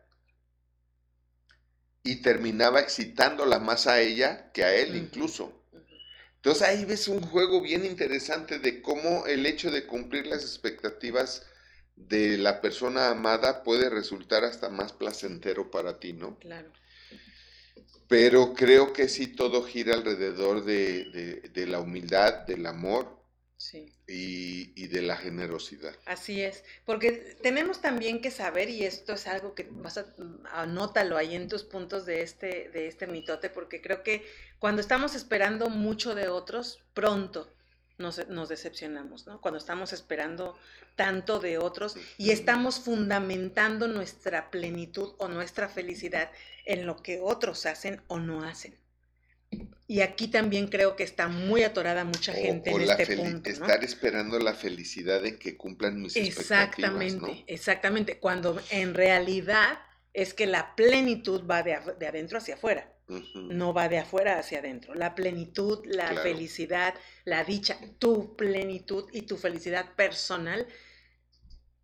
y 2.03 2.23
terminaba 2.23 2.81
excitándola 2.81 3.61
más 3.61 3.87
a 3.87 4.01
ella 4.01 4.51
que 4.53 4.65
a 4.65 4.75
él 4.75 4.97
incluso. 4.97 5.58
Entonces 6.39 6.63
ahí 6.69 6.85
ves 6.85 7.09
un 7.09 7.21
juego 7.23 7.61
bien 7.61 7.85
interesante 7.85 8.59
de 8.59 8.83
cómo 8.83 9.27
el 9.27 9.47
hecho 9.47 9.71
de 9.71 9.87
cumplir 9.87 10.27
las 10.27 10.43
expectativas 10.43 11.47
de 11.97 12.39
la 12.39 12.61
persona 12.61 13.11
amada 13.11 13.63
puede 13.65 13.91
resultar 13.91 14.45
hasta 14.45 14.69
más 14.71 14.93
placentero 14.93 15.71
para 15.71 16.01
ti, 16.01 16.13
¿no? 16.15 16.39
claro. 16.39 16.73
Pero 18.09 18.55
creo 18.55 18.93
que 18.93 19.09
sí 19.09 19.27
todo 19.29 19.63
gira 19.65 19.95
alrededor 19.95 20.65
de, 20.65 21.05
de- 21.11 21.49
de 21.51 21.67
la 21.67 21.81
humildad, 21.81 22.47
del 22.47 22.67
amor 22.67 23.18
Sí. 23.59 23.93
y, 24.07 24.73
y 24.77 24.87
de 24.87 25.03
la 25.03 25.17
generosidad. 25.17 25.93
Así 26.07 26.41
es, 26.43 26.63
porque 26.87 27.37
tenemos 27.43 27.81
también 27.81 28.23
que 28.23 28.31
saber, 28.31 28.71
y 28.71 28.85
esto 28.85 29.15
es 29.15 29.27
algo 29.27 29.57
que 29.57 29.67
vas 29.71 29.99
a, 29.99 30.07
anótalo 30.53 31.17
ahí 31.17 31.35
en 31.35 31.49
tus 31.49 31.65
puntos 31.65 32.07
de 32.07 32.23
este, 32.23 32.71
de 32.71 32.87
este 32.87 33.09
mitote, 33.09 33.51
porque 33.51 33.83
creo 33.83 34.05
que 34.05 34.25
cuando 34.61 34.81
estamos 34.81 35.17
esperando 35.17 35.69
mucho 35.71 36.15
de 36.15 36.29
otros, 36.29 36.81
pronto 36.95 37.53
nos, 37.99 38.29
nos 38.29 38.49
decepcionamos, 38.49 39.27
¿no? 39.27 39.41
Cuando 39.41 39.59
estamos 39.59 39.93
esperando 39.93 40.57
tanto 40.95 41.41
de 41.41 41.59
otros 41.59 41.97
y 42.17 42.31
estamos 42.31 42.79
fundamentando 42.79 43.89
nuestra 43.89 44.51
plenitud 44.51 45.15
o 45.19 45.29
nuestra 45.29 45.69
felicidad 45.69 46.31
en 46.65 46.87
lo 46.87 47.03
que 47.03 47.21
otros 47.21 47.67
hacen 47.67 48.03
o 48.07 48.21
no 48.21 48.45
hacen. 48.45 48.75
Y 49.87 50.01
aquí 50.03 50.29
también 50.29 50.69
creo 50.69 50.97
que 50.97 51.03
está 51.05 51.29
muy 51.29 51.63
atorada 51.63 52.05
mucha 52.05 52.35
gente 52.35 52.71
o, 52.71 52.75
o 52.75 52.81
en 52.81 52.87
la 52.87 52.95
este 52.95 53.07
punto. 53.17 53.53
¿no? 53.59 53.67
estar 53.67 53.83
esperando 53.85 54.39
la 54.39 54.55
felicidad 54.55 55.23
de 55.23 55.39
que 55.39 55.57
cumplan 55.57 56.01
mis 56.03 56.21
expectativas, 56.21 56.69
Exactamente, 56.69 57.45
exactamente. 57.47 58.19
Cuando 58.19 58.61
en 58.71 58.95
realidad 58.95 59.79
es 60.13 60.35
que 60.35 60.47
la 60.47 60.75
plenitud 60.77 61.45
va 61.47 61.63
de, 61.63 61.79
de 61.99 62.07
adentro 62.07 62.39
hacia 62.39 62.55
afuera, 62.55 62.93
no 63.49 63.73
va 63.73 63.89
de 63.89 63.99
afuera 63.99 64.39
hacia 64.39 64.59
adentro. 64.59 64.95
La 64.95 65.15
plenitud, 65.15 65.81
la 65.87 66.13
Claro. 66.13 66.23
felicidad, 66.23 66.95
la 67.25 67.45
dicha, 67.45 67.79
tu 67.99 68.37
plenitud 68.37 69.07
y 69.13 69.23
tu 69.23 69.37
felicidad 69.39 69.95
personal 69.95 70.67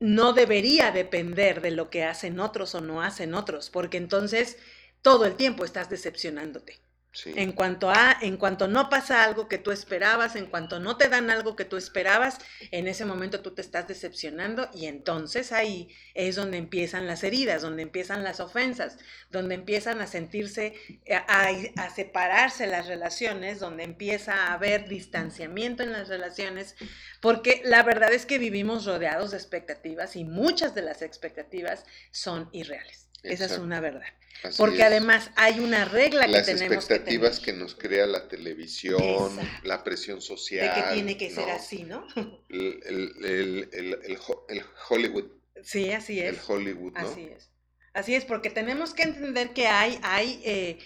no 0.01 0.33
debería 0.33 0.91
depender 0.93 1.61
de 1.63 1.71
lo 1.71 1.91
que 1.91 2.05
hacen 2.05 2.39
otros 2.41 2.75
o 2.75 2.81
no 2.81 3.03
hacen 3.03 3.35
otros, 3.35 3.71
porque 3.71 3.97
entonces 3.97 4.59
todo 5.03 5.25
el 5.27 5.37
tiempo 5.37 5.65
estás 5.65 5.89
decepcionándote. 5.91 6.84
En 7.27 7.53
cuanto 7.53 7.91
a, 7.91 8.17
en 8.21 8.37
cuanto 8.37 8.67
no 8.67 8.89
pasa 8.89 9.23
algo 9.23 9.47
que 9.49 9.59
tú 9.59 9.71
esperabas, 9.71 10.35
en 10.35 10.47
cuanto 10.47 10.81
no 10.81 10.97
te 10.97 11.09
dan 11.09 11.31
algo 11.31 11.55
que 11.55 11.65
tú 11.65 11.77
esperabas, 11.77 12.39
en 12.73 12.89
ese 12.89 13.05
momento 13.05 13.41
tú 13.41 13.55
te 13.55 13.63
estás 13.63 13.87
decepcionando 13.87 14.69
y 14.75 14.87
entonces 14.87 15.53
ahí 15.53 15.95
es 16.15 16.35
donde 16.35 16.59
empiezan 16.59 17.07
las 17.07 17.23
heridas, 17.23 17.63
donde 17.63 17.83
empiezan 17.83 18.25
las 18.25 18.41
ofensas, 18.41 18.99
donde 19.31 19.55
empiezan 19.55 20.01
a 20.01 20.09
sentirse, 20.09 20.75
eh, 21.05 21.15
a, 21.15 21.51
a 21.77 21.91
separarse 21.91 22.67
las 22.67 22.87
relaciones, 22.87 23.61
donde 23.61 23.85
empieza 23.85 24.35
a 24.35 24.55
haber 24.55 24.89
distanciamiento 24.89 25.85
en 25.85 25.93
las 25.93 26.09
relaciones, 26.09 26.75
porque 27.21 27.63
la 27.65 27.83
verdad 27.85 28.13
es 28.13 28.27
que 28.27 28.39
vivimos 28.39 28.87
rodeados 28.87 29.31
de 29.31 29.37
expectativas 29.37 30.17
y 30.17 30.25
muchas 30.25 30.75
de 30.75 30.83
las 30.83 31.01
expectativas 31.03 31.85
son 32.11 32.49
irreales. 32.53 33.04
Esa 33.25 33.47
es 33.47 33.59
una 33.59 33.81
verdad. 33.81 34.03
Así 34.43 34.59
Porque 34.59 34.79
es. 34.79 34.85
además 34.85 35.31
hay 35.37 35.61
una 35.61 35.85
regla 35.87 36.27
las 36.27 36.47
que 36.47 36.55
tenemos 36.55 36.85
que 36.87 36.95
expectativas 36.95 37.41
que, 37.41 37.53
nos 37.55 37.75
crea 37.75 38.07
la 38.07 38.29
televisión, 38.29 39.01
Exacto. 39.03 39.67
la 39.69 39.83
presión 39.85 40.19
de 40.19 40.23
social. 40.23 40.75
que 40.75 40.95
tiene 40.95 41.17
que 41.17 41.31
ser 41.31 41.47
¿no? 41.49 41.53
así, 41.55 41.83
¿no? 41.85 42.07
El, 42.51 42.81
el- 42.85 43.25
el- 43.25 43.69
el- 43.73 43.99
el 44.05 44.19
ho- 44.27 44.47
el 44.49 44.63
Hollywood, 44.89 45.25
Sí, 45.63 45.91
así 45.93 46.21
el 46.21 46.35
es. 46.35 46.49
Hollywood, 46.49 46.93
¿no? 46.93 47.09
Así 47.09 47.23
es. 47.35 47.51
Así 47.95 48.15
es, 48.15 48.25
porque 48.25 48.51
tenemos 48.51 48.93
que 48.93 49.05
entender 49.05 49.55
que 49.55 49.67
hay, 49.69 49.99
hay 50.03 50.43
eh, 50.45 50.79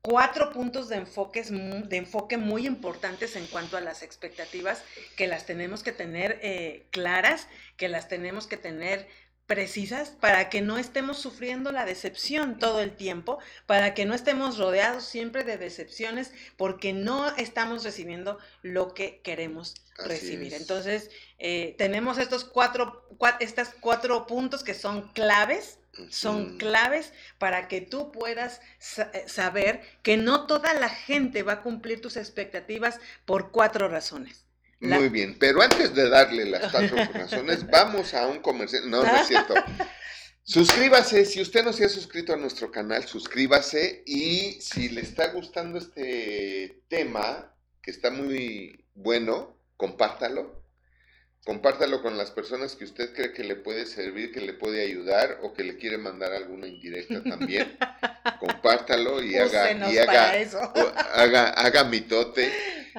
cuatro 0.00 0.50
puntos 0.52 0.88
de, 0.88 0.96
enfoques, 0.96 1.50
de 1.50 1.96
enfoque 1.96 2.38
muy 2.38 2.66
importantes 2.66 3.36
en 3.36 3.46
cuanto 3.46 3.76
a 3.76 3.80
las 3.80 4.02
expectativas, 4.02 4.82
que 5.16 5.26
las 5.26 5.46
tenemos 5.46 5.82
que 5.82 5.92
tener 5.92 6.40
eh, 6.42 6.86
claras, 6.90 7.46
que 7.76 7.88
las 7.88 8.08
tenemos 8.08 8.46
que 8.46 8.56
tener 8.56 9.06
precisas 9.46 10.10
para 10.10 10.48
que 10.50 10.60
no 10.60 10.76
estemos 10.78 11.18
sufriendo 11.18 11.70
la 11.72 11.84
decepción 11.84 12.58
todo 12.58 12.80
el 12.80 12.96
tiempo, 12.96 13.38
para 13.66 13.94
que 13.94 14.04
no 14.04 14.14
estemos 14.14 14.58
rodeados 14.58 15.04
siempre 15.04 15.44
de 15.44 15.56
decepciones 15.58 16.32
porque 16.56 16.92
no 16.92 17.34
estamos 17.36 17.84
recibiendo 17.84 18.38
lo 18.62 18.92
que 18.94 19.20
queremos 19.22 19.74
Así 19.98 20.08
recibir. 20.08 20.52
es. 20.52 20.60
Entonces, 20.60 21.10
eh, 21.38 21.74
tenemos 21.78 22.18
estos 22.18 22.44
cuatro, 22.44 23.06
cua- 23.18 23.36
estas 23.40 23.74
cuatro 23.80 24.26
puntos 24.26 24.64
que 24.64 24.74
son 24.74 25.08
claves, 25.12 25.78
son 26.10 26.58
claves 26.58 27.12
para 27.38 27.68
que 27.68 27.80
tú 27.80 28.12
puedas 28.12 28.60
eh, 28.98 29.24
saber 29.28 29.80
que 30.02 30.16
no 30.18 30.46
toda 30.46 30.74
la 30.74 30.88
gente 30.90 31.42
va 31.42 31.54
a 31.54 31.62
cumplir 31.62 32.00
tus 32.02 32.16
expectativas 32.16 33.00
por 33.24 33.50
cuatro 33.50 33.88
razones. 33.88 34.45
La- 34.80 34.98
Muy 34.98 35.08
bien, 35.08 35.36
pero 35.38 35.62
antes 35.62 35.94
de 35.94 36.08
darle 36.08 36.44
las 36.44 36.70
cuatro 36.70 36.96
razones, 37.14 37.66
vamos 37.70 38.12
a 38.14 38.26
un 38.26 38.40
comercial. 38.40 38.88
No, 38.90 39.02
no 39.02 39.16
es 39.16 39.26
cierto. 39.28 39.54
Suscríbase, 40.42 41.24
si 41.24 41.40
usted 41.40 41.64
no 41.64 41.72
se 41.72 41.84
ha 41.84 41.88
suscrito 41.88 42.32
a 42.32 42.36
nuestro 42.36 42.70
canal, 42.70 43.04
suscríbase 43.04 44.04
y 44.06 44.60
si 44.60 44.88
le 44.90 45.00
está 45.00 45.28
gustando 45.32 45.78
este 45.78 46.82
tema, 46.88 47.52
que 47.82 47.90
está 47.90 48.10
muy 48.10 48.84
bueno, 48.94 49.58
compártalo. 49.76 50.62
Compártalo 51.46 52.02
con 52.02 52.18
las 52.18 52.32
personas 52.32 52.74
que 52.74 52.82
usted 52.82 53.14
cree 53.14 53.32
que 53.32 53.44
le 53.44 53.54
puede 53.54 53.86
servir, 53.86 54.32
que 54.32 54.40
le 54.40 54.52
puede 54.52 54.82
ayudar 54.82 55.38
o 55.44 55.54
que 55.54 55.62
le 55.62 55.76
quiere 55.76 55.96
mandar 55.96 56.32
alguna 56.32 56.66
indirecta 56.66 57.22
también. 57.22 57.78
Compártalo 58.40 59.22
y 59.22 59.36
haga, 59.36 59.70
y 59.92 59.96
haga, 59.96 60.36
eso. 60.38 60.58
haga, 61.14 61.50
haga 61.50 61.84
mitote. 61.84 62.52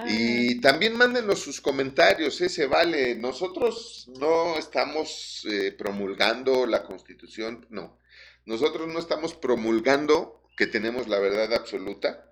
Y 0.07 0.61
también 0.61 0.95
mándenos 0.95 1.39
sus 1.39 1.59
comentarios, 1.59 2.39
¿eh? 2.39 2.47
se 2.47 2.67
vale. 2.67 3.15
Nosotros 3.15 4.07
no 4.17 4.57
estamos 4.57 5.45
eh, 5.51 5.73
promulgando 5.77 6.65
la 6.65 6.83
constitución, 6.83 7.67
no. 7.69 7.99
Nosotros 8.45 8.87
no 8.87 8.99
estamos 8.99 9.33
promulgando 9.33 10.41
que 10.55 10.67
tenemos 10.67 11.09
la 11.09 11.19
verdad 11.19 11.53
absoluta, 11.53 12.31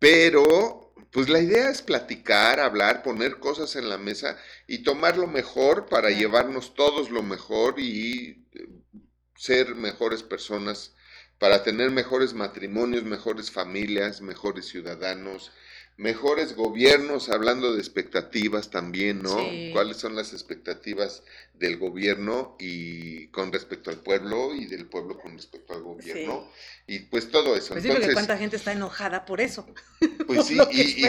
pero 0.00 0.85
pues 1.10 1.28
la 1.28 1.40
idea 1.40 1.70
es 1.70 1.82
platicar, 1.82 2.60
hablar, 2.60 3.02
poner 3.02 3.38
cosas 3.38 3.76
en 3.76 3.88
la 3.88 3.98
mesa 3.98 4.38
y 4.66 4.78
tomar 4.78 5.16
lo 5.16 5.26
mejor 5.26 5.86
para 5.86 6.10
llevarnos 6.10 6.74
todos 6.74 7.10
lo 7.10 7.22
mejor 7.22 7.78
y 7.78 8.46
eh, 8.52 8.68
ser 9.36 9.74
mejores 9.74 10.22
personas, 10.22 10.94
para 11.38 11.62
tener 11.62 11.90
mejores 11.90 12.32
matrimonios, 12.32 13.04
mejores 13.04 13.50
familias, 13.50 14.22
mejores 14.22 14.66
ciudadanos, 14.66 15.52
mejores 15.96 16.54
gobiernos, 16.54 17.30
hablando 17.30 17.72
de 17.72 17.78
expectativas 17.78 18.70
también, 18.70 19.22
¿no? 19.22 19.38
Sí. 19.38 19.70
¿Cuáles 19.72 19.96
son 19.96 20.14
las 20.14 20.32
expectativas 20.32 21.22
del 21.54 21.78
gobierno 21.78 22.56
y 22.58 23.28
con 23.28 23.50
respecto 23.52 23.90
al 23.90 23.96
pueblo 24.00 24.54
y 24.54 24.66
del 24.66 24.86
pueblo 24.86 25.18
con 25.18 25.36
respecto 25.36 25.72
al 25.72 25.82
gobierno? 25.82 26.50
Y 26.86 27.00
pues 27.00 27.30
todo 27.30 27.56
eso. 27.56 27.72
Pues 27.72 27.82
sí, 27.82 27.88
porque 27.88 28.04
Entonces, 28.04 28.14
cuánta 28.14 28.36
gente 28.36 28.56
está 28.56 28.72
enojada 28.72 29.24
por 29.24 29.40
eso. 29.40 29.66
pues 30.26 30.44
sí, 30.46 30.54
Lo 30.54 30.68
que 30.68 30.76
y- 30.82 31.04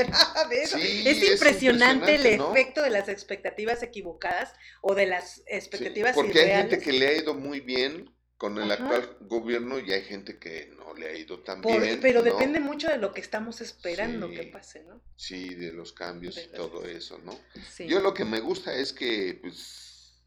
eso. 0.51 0.77
sí, 0.77 1.03
es 1.05 1.21
es 1.21 1.31
impresionante 1.33 2.15
el 2.15 2.25
efecto 2.25 2.81
de 2.81 2.89
las 2.89 3.09
expectativas 3.09 3.83
equivocadas 3.83 4.53
o 4.81 4.95
de 4.95 5.05
las 5.07 5.43
expectativas 5.47 6.15
porque 6.15 6.39
hay 6.39 6.61
gente 6.61 6.79
que 6.79 6.93
le 6.93 7.07
ha 7.07 7.13
ido 7.13 7.33
muy 7.33 7.59
bien 7.59 8.09
con 8.37 8.57
el 8.59 8.71
Ajá. 8.71 8.83
actual 8.83 9.17
gobierno 9.21 9.79
y 9.79 9.91
hay 9.91 10.03
gente 10.03 10.37
que 10.37 10.71
no 10.77 10.93
le 10.93 11.07
ha 11.09 11.17
ido 11.17 11.39
tan 11.39 11.61
Por- 11.61 11.81
bien. 11.81 11.99
pero 11.99 12.19
¿no? 12.19 12.25
depende 12.25 12.59
mucho 12.59 12.87
de 12.87 12.97
lo 12.97 13.11
que 13.11 13.21
estamos 13.21 13.61
esperando 13.61 14.29
Sí. 14.29 14.35
que 14.35 14.43
pase, 14.43 14.83
¿no? 14.83 15.01
Sí, 15.15 15.55
de 15.55 15.73
los 15.73 15.91
cambios 15.93 16.35
De 16.35 16.43
y 16.43 16.47
todo 16.49 16.85
eso, 16.85 17.17
¿no? 17.19 17.37
Sí. 17.73 17.87
Yo 17.87 17.99
lo 17.99 18.13
que 18.13 18.25
me 18.25 18.39
gusta 18.39 18.75
es 18.75 18.93
que, 18.93 19.39
pues, 19.41 20.21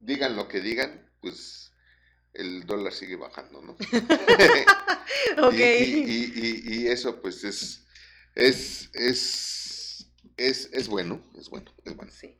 digan 0.00 0.36
lo 0.36 0.48
que 0.48 0.60
digan, 0.60 1.10
pues, 1.20 1.70
el 2.32 2.64
dólar 2.64 2.94
sigue 2.94 3.16
bajando, 3.16 3.60
¿no? 3.60 3.76
ok. 5.42 5.52
Y, 5.54 5.58
y- 5.58 6.32
y- 6.34 6.74
y 6.82 6.86
eso, 6.88 7.20
pues, 7.20 7.44
es, 7.44 7.84
es, 8.34 8.88
es, 8.94 10.06
es, 10.38 10.70
es 10.72 10.88
bueno, 10.88 11.22
es 11.38 11.50
bueno, 11.50 11.70
es 11.84 11.94
bueno. 11.94 12.10
Sí. 12.10 12.38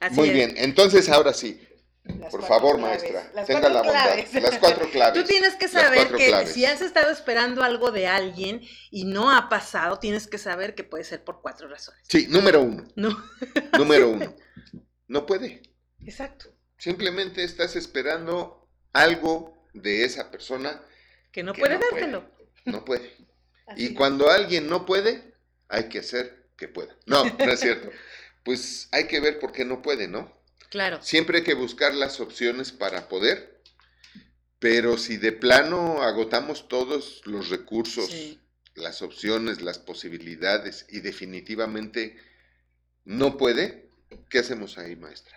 Así 0.00 0.16
Muy 0.16 0.28
es. 0.30 0.34
bien, 0.34 0.54
entonces 0.56 1.08
ahora 1.08 1.32
sí, 1.32 1.60
Las 2.04 2.30
por 2.30 2.42
favor, 2.44 2.78
claves, 2.78 3.02
maestra, 3.02 3.30
las 3.34 3.46
tenga 3.46 3.68
la 3.68 3.82
bondad. 3.82 3.92
claves. 4.14 4.34
Las 4.34 4.58
cuatro 4.58 4.90
claves. 4.90 5.22
Tú 5.22 5.28
tienes 5.28 5.54
que 5.56 5.68
saber 5.68 6.08
que 6.08 6.26
claves. 6.28 6.52
si 6.52 6.64
has 6.64 6.80
estado 6.80 7.10
esperando 7.10 7.62
algo 7.62 7.90
de 7.92 8.06
alguien 8.06 8.62
y 8.90 9.04
no 9.04 9.30
ha 9.30 9.48
pasado, 9.50 9.98
tienes 9.98 10.26
que 10.26 10.38
saber 10.38 10.74
que 10.74 10.82
puede 10.82 11.04
ser 11.04 11.22
por 11.22 11.42
cuatro 11.42 11.68
razones. 11.68 12.00
Sí, 12.08 12.26
número 12.28 12.62
uno, 12.62 12.84
No, 12.96 13.10
número 13.78 14.08
uno. 14.08 14.34
No 15.08 15.26
puede. 15.26 15.62
exacto. 16.04 16.46
Simplemente 16.78 17.44
estás 17.44 17.76
esperando 17.76 18.66
algo 18.94 19.68
de 19.74 20.04
esa 20.04 20.30
persona 20.30 20.80
Que 21.30 21.42
no 21.42 21.52
Que 21.52 21.60
puede 21.60 21.74
no 21.74 21.80
puede. 21.80 21.92
dártelo. 21.92 22.30
no 22.64 22.84
puede. 22.84 23.14
Así 23.66 23.84
Y 23.86 23.94
cuando 23.94 24.30
alguien 24.30 24.68
no 24.68 24.86
puede, 24.86 25.34
hay 25.68 25.88
que 25.90 25.98
hacer 26.00 26.48
que 26.56 26.66
pueda. 26.66 26.96
No, 27.06 27.24
no 27.24 27.52
es 27.52 27.60
cierto. 27.60 27.90
Pues 28.42 28.88
hay 28.90 29.06
que 29.06 29.20
ver 29.20 29.38
por 29.38 29.52
qué 29.52 29.66
no 29.66 29.82
puede, 29.82 30.08
¿no? 30.08 30.32
Claro. 30.70 31.02
Siempre 31.02 31.38
hay 31.38 31.44
que 31.44 31.54
buscar 31.54 31.94
las 31.94 32.20
opciones 32.20 32.72
para 32.72 33.08
poder, 33.08 33.60
pero 34.58 34.96
si 34.96 35.16
de 35.18 35.32
plano 35.32 36.02
agotamos 36.02 36.68
todos 36.68 37.22
los 37.26 37.48
recursos, 37.50 38.08
Sí. 38.08 38.40
las 38.74 39.02
opciones, 39.02 39.60
las 39.60 39.78
posibilidades 39.78 40.86
y 40.88 41.00
definitivamente 41.00 42.16
no 43.04 43.36
puede, 43.36 43.90
¿qué 44.30 44.38
hacemos 44.38 44.78
ahí, 44.78 44.96
maestra? 44.96 45.36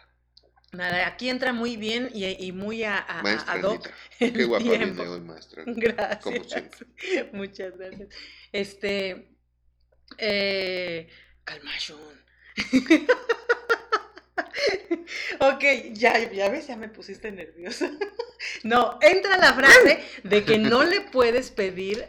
Nada, 0.71 1.05
aquí 1.07 1.29
entra 1.29 1.53
muy 1.53 1.77
bien 1.77 2.09
y, 2.13 2.25
y 2.25 2.51
muy 2.51 2.83
a, 2.83 2.97
a, 2.97 3.21
Maestra 3.21 3.53
Anita, 3.53 3.91
qué 4.19 4.45
guapa 4.45 4.63
tiempo. 4.63 4.95
viene 5.03 5.07
hoy, 5.07 5.21
maestra. 5.21 5.63
Gracias. 5.67 6.23
Como 6.23 6.43
siempre. 6.43 6.87
Muchas 7.31 7.77
gracias. 7.77 8.09
Este. 8.51 9.27
Eh. 10.17 11.09
ok, 15.39 15.63
ya, 15.93 16.31
ya 16.31 16.49
ves, 16.49 16.67
ya 16.67 16.75
me 16.75 16.89
pusiste 16.89 17.31
nerviosa. 17.31 17.89
no, 18.63 18.97
entra 19.01 19.37
la 19.37 19.53
frase 19.53 20.03
de 20.23 20.43
que 20.43 20.57
no 20.57 20.83
le 20.83 21.01
puedes 21.01 21.51
pedir 21.51 22.07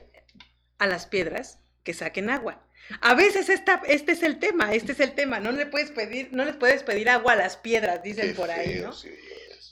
a 0.79 0.87
las 0.87 1.07
piedras 1.07 1.59
que 1.83 1.95
saquen 1.95 2.31
agua. 2.31 2.67
A 3.01 3.15
veces 3.15 3.49
esta, 3.49 3.83
este 3.87 4.13
es 4.13 4.23
el 4.23 4.39
tema, 4.39 4.75
este 4.75 4.93
es 4.93 5.01
el 5.01 5.15
tema. 5.15 5.41
No 5.41 5.53
le 5.53 5.67
puedes 5.67 5.91
pedir, 5.91 6.29
no 6.33 6.45
les 6.45 6.57
puedes 6.57 6.83
pedir 6.83 7.09
agua 7.09 7.33
a 7.33 7.37
las 7.37 7.57
piedras, 7.57 8.03
dicen 8.03 8.29
Qué 8.29 8.35
por 8.35 8.51
ahí, 8.51 8.75
feo 8.75 8.89
¿no? 8.89 8.91
eso. 8.93 9.09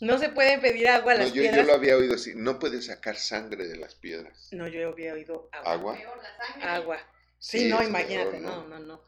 No 0.00 0.18
se 0.18 0.30
puede 0.30 0.58
pedir 0.58 0.88
agua 0.88 1.12
a 1.12 1.16
las 1.16 1.28
yo, 1.28 1.36
yo 1.36 1.42
piedras. 1.42 1.66
lo 1.66 1.74
había 1.74 1.96
oído 1.96 2.14
así, 2.14 2.32
no 2.34 2.58
puedes 2.58 2.86
sacar 2.86 3.16
sangre 3.16 3.68
de 3.68 3.76
las 3.76 3.94
piedras. 3.94 4.48
No, 4.50 4.66
yo 4.66 4.88
había 4.88 5.12
oído 5.12 5.48
agua. 5.52 5.72
¿Agua? 5.72 5.96
Peor 5.96 6.16
la 6.22 6.46
sangre. 6.46 6.68
Agua. 6.68 6.98
Sí, 7.38 7.58
Sí, 7.60 7.68
no, 7.68 7.82
imagínate, 7.82 8.30
peor, 8.30 8.42
no, 8.42 8.62
¿no? 8.62 8.68
no, 8.68 8.78
no. 8.80 9.04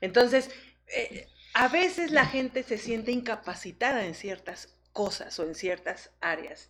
Entonces, 0.00 0.50
eh, 0.88 1.28
a 1.54 1.68
veces 1.68 2.10
la 2.10 2.26
gente 2.26 2.64
se 2.64 2.78
siente 2.78 3.12
incapacitada 3.12 4.04
en 4.04 4.14
ciertas 4.14 4.74
cosas 4.92 5.38
o 5.38 5.44
en 5.44 5.54
ciertas 5.54 6.10
áreas. 6.20 6.68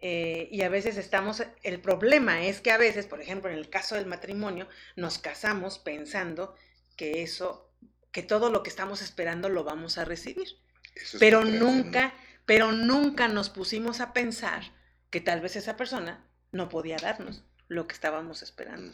Eh, 0.00 0.48
y 0.50 0.62
a 0.62 0.68
veces 0.68 0.98
estamos, 0.98 1.42
el 1.62 1.80
problema 1.80 2.44
es 2.44 2.60
que 2.60 2.70
a 2.70 2.76
veces, 2.76 3.06
por 3.06 3.22
ejemplo, 3.22 3.50
en 3.50 3.56
el 3.56 3.70
caso 3.70 3.94
del 3.94 4.06
matrimonio, 4.06 4.68
nos 4.94 5.18
casamos 5.18 5.78
pensando 5.78 6.54
que 6.96 7.22
eso, 7.22 7.72
que 8.12 8.22
todo 8.22 8.50
lo 8.50 8.62
que 8.62 8.70
estamos 8.70 9.00
esperando 9.00 9.48
lo 9.48 9.64
vamos 9.64 9.96
a 9.96 10.04
recibir. 10.04 10.48
Eso 10.94 11.18
Pero 11.18 11.44
nunca, 11.44 12.12
pero 12.44 12.72
nunca 12.72 13.28
nos 13.28 13.48
pusimos 13.48 14.00
a 14.00 14.12
pensar 14.12 14.62
que 15.10 15.20
tal 15.20 15.40
vez 15.40 15.56
esa 15.56 15.76
persona 15.76 16.26
no 16.52 16.68
podía 16.68 16.96
darnos 16.96 17.44
lo 17.68 17.86
que 17.86 17.94
estábamos 17.94 18.42
esperando. 18.42 18.92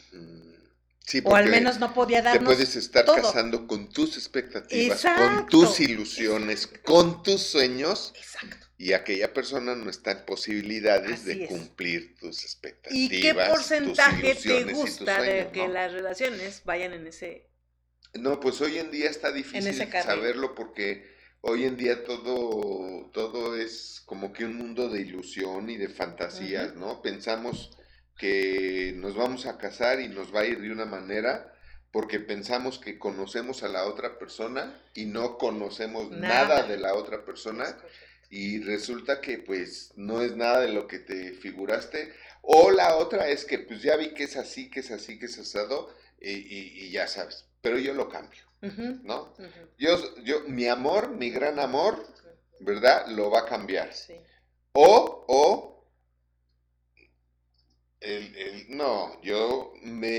Sí, 1.04 1.20
O 1.24 1.34
al 1.34 1.48
menos 1.50 1.78
no 1.80 1.92
podía 1.94 2.18
te 2.18 2.24
darnos 2.24 2.54
puedes 2.54 2.76
estar 2.76 3.04
todo. 3.04 3.16
casando 3.16 3.66
con 3.66 3.88
tus 3.90 4.16
expectativas, 4.16 5.04
con 5.04 5.46
tus 5.48 5.80
ilusiones, 5.80 6.68
con 6.84 7.22
tus 7.22 7.42
sueños, 7.42 8.12
Exacto. 8.16 8.66
y 8.78 8.92
aquella 8.92 9.32
persona 9.32 9.74
no 9.74 9.90
está 9.90 10.12
en 10.12 10.24
posibilidades 10.24 11.20
Así 11.20 11.24
de 11.24 11.44
es. 11.44 11.48
cumplir 11.48 12.14
tus 12.18 12.42
¿Y 12.42 12.44
expectativas. 12.46 13.20
qué 13.20 13.34
tus 13.34 13.48
porcentaje 13.48 14.34
te 14.36 14.60
y 14.60 14.64
gusta 14.72 15.20
de 15.22 15.50
que 15.52 15.66
¿no? 15.66 15.72
las 15.74 15.92
relaciones 15.92 16.62
vayan 16.64 16.92
en 16.92 17.06
ese... 17.08 17.48
No, 18.14 18.38
pues 18.40 18.60
hoy 18.60 18.78
en 18.78 18.90
día 18.90 19.08
está 19.10 19.32
difícil 19.32 19.74
saberlo 20.02 20.54
porque 20.54 21.10
hoy 21.40 21.64
en 21.64 21.76
día 21.76 22.04
todo, 22.04 23.10
todo 23.12 23.56
es 23.56 24.02
como 24.06 24.32
que 24.32 24.44
un 24.44 24.56
mundo 24.56 24.88
de 24.88 25.00
ilusión 25.00 25.68
y 25.70 25.76
de 25.76 25.88
fantasías. 25.88 26.74
¿no? 26.74 27.00
Pensamos 27.02 27.70
que 28.18 28.92
nos 28.96 29.14
vamos 29.16 29.46
a 29.46 29.58
casar 29.58 30.00
y 30.00 30.08
nos 30.08 30.34
va 30.34 30.40
a 30.40 30.46
ir 30.46 30.60
de 30.60 30.70
una 30.72 30.84
manera 30.84 31.52
porque 31.90 32.20
pensamos 32.20 32.78
que 32.78 32.98
conocemos 32.98 33.62
a 33.62 33.68
la 33.68 33.84
otra 33.84 34.18
persona 34.18 34.80
y 34.94 35.04
no 35.06 35.36
conocemos 35.38 36.10
nada, 36.10 36.58
Nada. 36.58 36.62
de 36.62 36.78
la 36.78 36.94
otra 36.94 37.24
persona 37.24 37.76
y 38.30 38.60
resulta 38.62 39.20
que 39.20 39.38
pues 39.38 39.92
no 39.96 40.22
es 40.22 40.36
nada 40.36 40.60
de 40.60 40.72
lo 40.72 40.86
que 40.86 40.98
te 41.00 41.32
figuraste 41.34 42.14
o 42.42 42.70
la 42.70 42.96
otra 42.96 43.28
es 43.28 43.44
que 43.44 43.58
pues 43.58 43.82
ya 43.82 43.96
vi 43.96 44.14
que 44.14 44.24
es 44.24 44.36
así, 44.36 44.70
que 44.70 44.80
es 44.80 44.90
así, 44.90 45.18
que 45.18 45.26
es 45.26 45.38
asado 45.38 45.94
y, 46.20 46.30
y- 46.30 46.84
y 46.86 46.90
ya 46.90 47.06
sabes, 47.08 47.44
pero 47.60 47.78
yo 47.78 47.92
lo 47.94 48.08
cambio, 48.08 48.42
Ujú, 48.62 49.00
¿no? 49.02 49.34
ujú, 49.38 49.48
Yo, 49.78 50.14
yo, 50.24 50.40
mi 50.48 50.66
amor, 50.68 51.10
mi 51.10 51.30
gran 51.30 51.58
amor, 51.58 52.06
¿verdad? 52.60 53.06
Lo 53.08 53.30
va 53.30 53.40
a 53.40 53.44
cambiar. 53.46 53.92
Sí. 53.92 54.14
O, 54.72 55.24
o, 55.28 55.71
el, 58.02 58.36
el- 58.36 58.76
no, 58.76 59.20
yo 59.22 59.72
me 59.82 60.10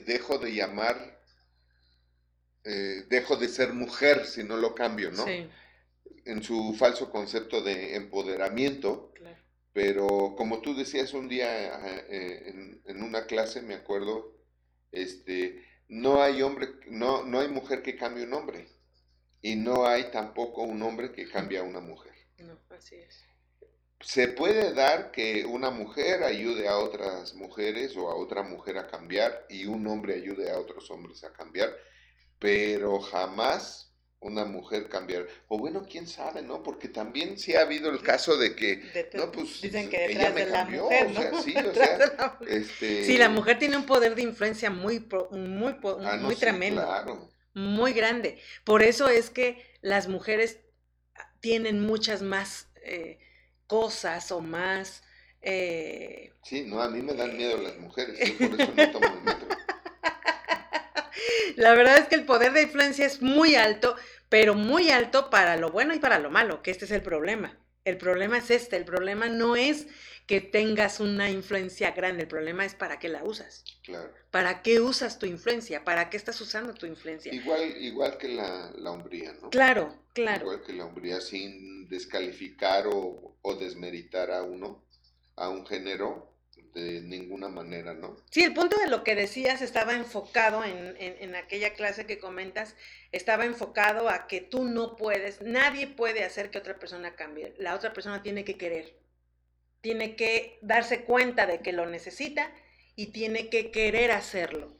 dejo 0.00 0.38
de 0.38 0.54
llamar, 0.54 1.20
eh, 2.64 3.04
dejo 3.08 3.36
de 3.36 3.48
ser 3.48 3.72
mujer 3.72 4.26
si 4.26 4.44
no 4.44 4.56
lo 4.56 4.74
cambio, 4.74 5.10
¿no? 5.10 5.24
Sí, 5.24 5.48
En 6.24 6.42
su 6.42 6.74
falso 6.74 7.10
concepto 7.10 7.62
de 7.62 7.96
empoderamiento, 7.96 9.12
claro. 9.14 9.38
pero 9.72 10.34
como 10.36 10.60
tú 10.60 10.74
decías 10.76 11.14
un 11.14 11.28
día 11.28 11.48
eh, 12.08 12.44
en, 12.48 12.82
en 12.86 13.02
una 13.02 13.26
clase, 13.26 13.62
me 13.62 13.74
acuerdo, 13.74 14.36
este, 14.92 15.64
no 15.88 16.22
hay 16.22 16.42
hombre, 16.42 16.68
no, 16.88 17.24
no 17.24 17.40
hay 17.40 17.48
mujer 17.48 17.82
que 17.82 17.96
cambie 17.96 18.24
un 18.24 18.34
hombre 18.34 18.68
y 19.42 19.56
no 19.56 19.86
hay 19.86 20.10
tampoco 20.10 20.62
un 20.62 20.82
hombre 20.82 21.12
que 21.12 21.28
cambie 21.28 21.58
a 21.58 21.62
una 21.64 21.80
mujer. 21.80 22.14
No, 22.38 22.58
así 22.70 22.96
es. 22.96 23.24
Se 24.02 24.28
puede 24.28 24.74
dar 24.74 25.10
que 25.12 25.44
una 25.46 25.70
mujer 25.70 26.22
ayude 26.24 26.68
a 26.68 26.78
otras 26.78 27.34
mujeres 27.34 27.96
o 27.96 28.10
a 28.10 28.16
otra 28.16 28.42
mujer 28.42 28.78
a 28.78 28.86
cambiar 28.88 29.46
y 29.48 29.66
un 29.66 29.86
hombre 29.86 30.14
ayude 30.14 30.50
a 30.50 30.58
otros 30.58 30.90
hombres 30.90 31.24
a 31.24 31.32
cambiar, 31.32 31.76
pero 32.38 33.00
jamás 33.00 33.94
una 34.20 34.44
mujer 34.44 34.88
cambiar. 34.88 35.26
O 35.48 35.58
bueno, 35.58 35.86
quién 35.88 36.06
sabe, 36.06 36.42
¿no? 36.42 36.62
Porque 36.62 36.88
también 36.88 37.38
sí 37.38 37.54
ha 37.56 37.62
habido 37.62 37.90
el 37.90 38.02
caso 38.02 38.36
de 38.36 38.54
que, 38.56 38.82
no, 39.14 39.32
pues 39.32 39.60
dicen 39.60 39.88
que 39.88 40.06
ella 40.06 40.30
detrás 40.30 40.34
me 40.34 40.44
de 40.44 40.46
la 40.46 40.52
cambió, 40.52 40.84
mujer, 40.84 41.06
o 41.06 41.12
sea, 41.14 41.32
sí, 41.42 41.54
o 41.64 41.74
sea, 41.74 41.98
de 41.98 42.06
la 42.16 42.36
mujer. 42.40 42.58
este... 42.58 43.04
Sí, 43.04 43.18
la 43.18 43.28
mujer 43.28 43.58
tiene 43.58 43.76
un 43.76 43.86
poder 43.86 44.14
de 44.14 44.22
influencia 44.22 44.70
muy, 44.70 45.00
pro- 45.00 45.28
muy, 45.32 45.76
ah, 46.02 46.16
no, 46.16 46.28
muy 46.28 46.34
sí, 46.34 46.40
tremendo, 46.40 46.82
claro. 46.82 47.28
muy 47.54 47.92
grande. 47.92 48.40
Por 48.64 48.82
eso 48.82 49.08
es 49.08 49.30
que 49.30 49.64
las 49.80 50.08
mujeres 50.08 50.60
tienen 51.40 51.80
muchas 51.84 52.22
más 52.22 52.68
eh, 52.84 53.18
cosas 53.66 54.30
o 54.32 54.40
más... 54.40 55.02
eh, 55.42 56.32
Sí, 56.42 56.64
no, 56.66 56.80
a 56.80 56.88
mí 56.88 57.02
me 57.02 57.14
dan 57.14 57.36
miedo 57.36 57.56
las 57.58 57.76
mujeres, 57.78 58.22
yo 58.22 58.38
por 58.38 58.54
eso 58.54 58.72
no 58.74 58.88
tomo 58.90 59.12
el 59.12 59.22
metro. 59.22 59.56
La 61.56 61.74
verdad 61.74 61.98
es 61.98 62.08
que 62.08 62.14
el 62.14 62.24
poder 62.24 62.52
de 62.52 62.62
influencia 62.62 63.06
es 63.06 63.22
muy 63.22 63.54
alto, 63.54 63.96
pero 64.28 64.54
muy 64.54 64.90
alto 64.90 65.30
para 65.30 65.56
lo 65.56 65.70
bueno 65.70 65.94
y 65.94 65.98
para 65.98 66.18
lo 66.18 66.30
malo, 66.30 66.62
que 66.62 66.70
este 66.70 66.84
es 66.84 66.90
el 66.90 67.02
problema. 67.02 67.58
El 67.84 67.98
problema 67.98 68.38
es 68.38 68.50
este, 68.50 68.76
el 68.76 68.84
problema 68.84 69.28
no 69.28 69.56
es 69.56 69.86
que 70.26 70.40
tengas 70.40 71.00
una 71.00 71.30
influencia 71.30 71.90
grande, 71.92 72.22
el 72.22 72.28
problema 72.28 72.64
es 72.64 72.74
para 72.74 72.98
qué 72.98 73.08
la 73.08 73.24
usas. 73.24 73.64
Claro. 73.82 74.12
¿Para 74.30 74.62
qué 74.62 74.80
usas 74.80 75.18
tu 75.18 75.26
influencia? 75.26 75.84
¿Para 75.84 76.08
qué 76.10 76.16
estás 76.16 76.40
usando 76.40 76.74
tu 76.74 76.86
influencia? 76.86 77.34
Igual, 77.34 77.76
igual 77.82 78.16
que 78.18 78.28
la, 78.28 78.72
la 78.76 78.90
hombría, 78.92 79.32
¿no? 79.40 79.50
Claro, 79.50 79.94
claro. 80.14 80.42
Igual 80.42 80.62
que 80.62 80.72
la 80.72 80.86
hombría, 80.86 81.20
sin 81.20 81.88
descalificar 81.88 82.86
o, 82.86 83.36
o 83.42 83.54
desmeritar 83.56 84.30
a 84.30 84.42
uno, 84.42 84.84
a 85.36 85.48
un 85.48 85.66
género, 85.66 86.30
de 86.74 87.02
ninguna 87.02 87.48
manera, 87.48 87.92
¿no? 87.92 88.16
Sí, 88.30 88.42
el 88.42 88.54
punto 88.54 88.78
de 88.78 88.88
lo 88.88 89.04
que 89.04 89.14
decías 89.14 89.60
estaba 89.60 89.92
enfocado 89.94 90.64
en, 90.64 90.96
en- 90.98 91.16
en 91.20 91.34
aquella 91.34 91.74
clase 91.74 92.06
que 92.06 92.18
comentas, 92.18 92.76
estaba 93.10 93.44
enfocado 93.44 94.08
a 94.08 94.26
que 94.26 94.40
tú 94.40 94.64
no 94.64 94.96
puedes, 94.96 95.42
nadie 95.42 95.86
puede 95.86 96.24
hacer 96.24 96.50
que 96.50 96.56
otra 96.58 96.78
persona 96.78 97.14
cambie. 97.14 97.52
La 97.58 97.74
otra 97.74 97.92
persona 97.92 98.22
tiene 98.22 98.44
que 98.46 98.56
querer, 98.56 98.96
tiene 99.82 100.16
que 100.16 100.58
darse 100.62 101.04
cuenta 101.04 101.46
de 101.46 101.60
que 101.60 101.72
lo 101.72 101.86
necesita 101.86 102.50
y 102.96 103.08
tiene 103.08 103.50
que 103.50 103.70
querer 103.70 104.12
hacerlo. 104.12 104.72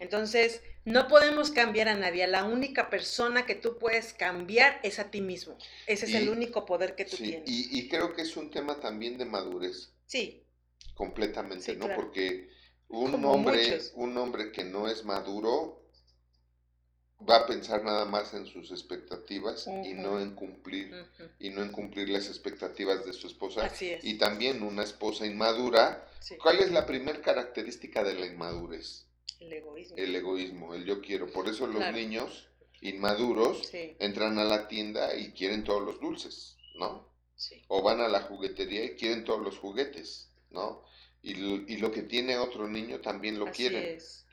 Entonces, 0.00 0.62
no 0.84 1.08
podemos 1.08 1.50
cambiar 1.50 1.88
a 1.88 1.94
nadie. 1.94 2.26
La 2.26 2.44
única 2.44 2.90
persona 2.90 3.46
que 3.46 3.54
tú 3.54 3.78
puedes 3.78 4.12
cambiar 4.14 4.80
es 4.82 4.98
a 4.98 5.10
ti 5.10 5.20
mismo. 5.20 5.56
Ese 5.86 6.06
es 6.06 6.12
Y- 6.12 6.16
el 6.16 6.28
único 6.28 6.66
poder 6.66 6.96
que 6.96 7.04
tú 7.04 7.16
Sí, 7.16 7.24
tienes. 7.24 7.48
y, 7.48 7.78
y 7.78 7.88
creo 7.88 8.14
que 8.14 8.22
es 8.22 8.36
un 8.36 8.50
tema 8.50 8.80
también 8.80 9.18
de 9.18 9.24
madurez, 9.26 9.92
Sí, 10.06 10.42
completamente, 10.94 11.72
Sí, 11.72 11.76
¿no? 11.76 11.86
claro. 11.86 12.02
Porque 12.02 12.48
un 12.88 13.12
Como 13.12 13.32
hombre, 13.32 13.58
muchos. 13.70 13.92
un 13.94 14.16
hombre 14.18 14.52
que 14.52 14.64
no 14.64 14.88
es 14.88 15.04
maduro 15.04 15.79
va 17.28 17.36
a 17.36 17.46
pensar 17.46 17.84
nada 17.84 18.04
más 18.04 18.32
en 18.34 18.46
sus 18.46 18.70
expectativas 18.70 19.66
y 19.84 19.92
no 19.94 20.20
en 20.20 20.34
cumplir 20.34 20.92
y 21.38 21.50
no 21.50 21.62
en 21.62 21.70
cumplir 21.70 22.08
las 22.08 22.28
expectativas 22.28 23.04
de 23.04 23.12
su 23.12 23.26
esposa. 23.26 23.66
así 23.66 23.90
es. 23.90 24.04
Y 24.04 24.18
también 24.18 24.62
una 24.62 24.82
esposa 24.84 25.26
inmadura. 25.26 26.06
sí, 26.20 26.36
¿Cuál 26.36 26.58
es 26.60 26.70
la 26.70 26.86
primera 26.86 27.20
característica 27.20 28.02
de 28.04 28.14
la 28.14 28.26
inmadurez? 28.26 29.06
el 29.40 29.52
egoísmo. 29.54 29.96
El 29.96 30.14
egoísmo, 30.16 30.74
el 30.74 30.84
yo 30.84 31.00
quiero. 31.00 31.30
Por 31.32 31.48
eso 31.48 31.66
los 31.66 31.76
Claro. 31.78 31.96
niños 31.96 32.46
inmaduros 32.82 33.66
Sí, 33.66 33.96
entran 33.98 34.38
a 34.38 34.44
la 34.44 34.68
tienda 34.68 35.14
y 35.16 35.32
quieren 35.32 35.64
todos 35.64 35.82
los 35.82 36.00
dulces, 36.00 36.56
¿no? 36.78 37.08
sí. 37.36 37.62
O 37.68 37.82
van 37.82 38.00
a 38.00 38.08
la 38.08 38.20
juguetería 38.22 38.84
y 38.84 38.96
quieren 38.96 39.24
todos 39.24 39.40
los 39.42 39.58
juguetes, 39.58 40.30
¿no? 40.50 40.84
Y 41.22 41.34
lo, 41.34 41.56
y 41.66 41.76
lo 41.78 41.90
que 41.90 42.02
tiene 42.02 42.36
otro 42.38 42.68
niño 42.68 43.00
también 43.00 43.38
lo 43.38 43.46
Así 43.48 43.56
quiere. 43.68 43.94
es. 43.94 44.26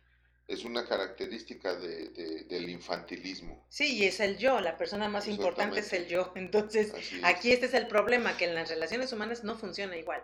Es 0.48 0.64
una 0.64 0.86
característica 0.86 1.76
de- 1.76 2.10
de- 2.10 2.44
del 2.46 2.70
infantilismo. 2.70 3.66
Sí, 3.70 3.98
y 3.98 4.06
es 4.06 4.20
el 4.22 4.38
yo, 4.38 4.62
la 4.62 4.78
persona 4.78 5.10
más 5.10 5.28
importante 5.28 5.80
es 5.82 5.92
el 5.94 6.08
yo. 6.08 6.32
Entonces, 6.36 6.94
es. 6.94 7.24
aquí 7.24 7.52
este 7.52 7.66
es 7.66 7.74
el 7.74 7.88
problema, 7.88 8.38
que 8.38 8.46
en 8.46 8.56
las 8.56 8.70
relaciones 8.70 9.12
humanas 9.12 9.44
no 9.44 9.56
funciona 9.58 9.98
igual. 9.98 10.24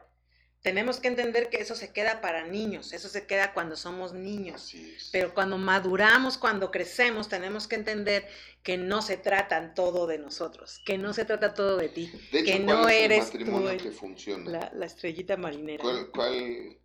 Tenemos 0.62 1.02
que 1.02 1.10
entender 1.10 1.50
que 1.50 1.58
eso 1.58 1.76
se 1.76 1.92
queda 1.92 2.22
para 2.22 2.48
niños, 2.48 2.94
eso 2.94 3.10
se 3.10 3.26
queda 3.28 3.52
cuando 3.54 3.76
somos 3.76 4.14
niños. 4.14 4.62
Así 4.64 4.94
es. 4.96 5.10
Pero 5.12 5.34
cuando 5.34 5.58
maduramos, 5.58 6.38
cuando 6.38 6.72
crecemos, 6.72 7.28
tenemos 7.28 7.68
que 7.68 7.76
entender 7.76 8.26
que 8.64 8.78
no 8.78 9.02
se 9.02 9.18
trata 9.18 9.74
todo 9.74 10.08
de 10.08 10.20
nosotros, 10.20 10.80
que 10.86 10.98
no 10.98 11.12
se 11.12 11.26
trata 11.26 11.54
todo 11.54 11.76
de 11.76 11.90
ti, 11.90 12.10
de 12.32 12.40
hecho, 12.40 12.46
que 12.54 12.64
¿cuál 12.64 12.66
no 12.66 12.88
es 12.88 12.96
el 12.96 13.04
eres 13.12 13.26
tú 13.32 13.38
matrimonio 13.40 13.70
el- 13.72 13.82
que 13.82 13.92
funciona? 13.92 14.50
la, 14.50 14.72
la 14.74 14.86
estrellita 14.86 15.36
marinera. 15.36 15.84
¿Cuál, 15.84 16.10
cuál- 16.12 16.78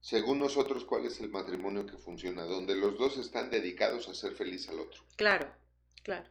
según 0.00 0.38
nosotros, 0.38 0.84
cuál 0.84 1.06
es 1.06 1.20
el 1.20 1.28
matrimonio 1.30 1.86
que 1.86 1.96
funciona? 1.98 2.44
Donde 2.44 2.74
los 2.76 2.98
dos 2.98 3.16
están 3.18 3.50
dedicados 3.50 4.08
a 4.08 4.14
ser 4.14 4.32
feliz 4.34 4.68
al 4.68 4.80
otro, 4.80 5.02
Claro, 5.16 5.52
claro. 6.02 6.28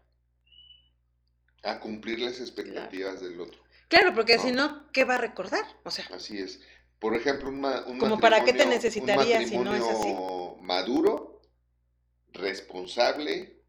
a 1.64 1.80
cumplir 1.80 2.20
las 2.20 2.40
expectativas 2.40 3.22
del 3.22 3.40
otro. 3.42 3.60
Claro, 3.90 4.14
porque 4.14 4.38
No. 4.38 4.44
si 4.44 4.52
no, 4.52 4.92
¿qué 4.92 5.04
va 5.06 5.16
a 5.16 5.20
recordar? 5.20 5.64
O 5.84 5.92
sea, 5.92 6.06
Así 6.14 6.38
es. 6.38 6.62
Por 7.00 7.16
ejemplo, 7.16 7.50
un, 7.50 7.62
ma- 7.62 7.86
un 7.86 8.00
Como 8.00 8.20
para 8.20 8.44
qué 8.44 8.54
te 8.54 8.66
necesitaría 8.66 9.46
si 9.46 9.58
no 9.58 9.74
es 9.76 9.84
así. 9.84 10.14
maduro, 10.62 11.42
responsable 12.34 13.62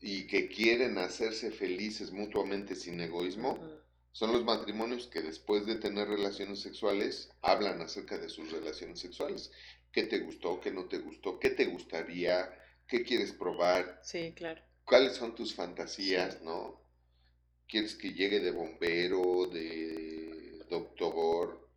y 0.00 0.26
que 0.26 0.48
quieren 0.48 0.98
hacerse 0.98 1.50
felices 1.50 2.10
mutuamente 2.12 2.74
sin 2.74 3.00
egoísmo, 3.00 3.58
son 4.12 4.32
los 4.32 4.44
matrimonios 4.44 5.06
que 5.06 5.22
después 5.22 5.66
de 5.66 5.76
tener 5.76 6.08
relaciones 6.08 6.60
sexuales 6.60 7.30
hablan 7.42 7.80
acerca 7.80 8.18
de 8.18 8.28
sus 8.28 8.50
relaciones 8.52 8.98
sexuales. 9.00 9.50
¿Qué 9.92 10.04
te 10.04 10.18
gustó? 10.20 10.60
¿Qué 10.60 10.70
no 10.70 10.86
te 10.86 10.98
gustó? 10.98 11.38
¿Qué 11.38 11.50
te 11.50 11.66
gustaría? 11.66 12.50
¿Qué 12.86 13.02
quieres 13.04 13.32
probar? 13.32 14.00
sí, 14.02 14.32
claro. 14.36 14.60
¿Cuáles 14.84 15.14
son 15.16 15.34
tus 15.36 15.54
fantasías, 15.54 16.42
no? 16.42 16.80
¿Quieres 17.68 17.94
que 17.94 18.12
llegue 18.12 18.40
de 18.40 18.50
bombero, 18.50 19.46
de 19.46 20.64
doctor, 20.68 21.68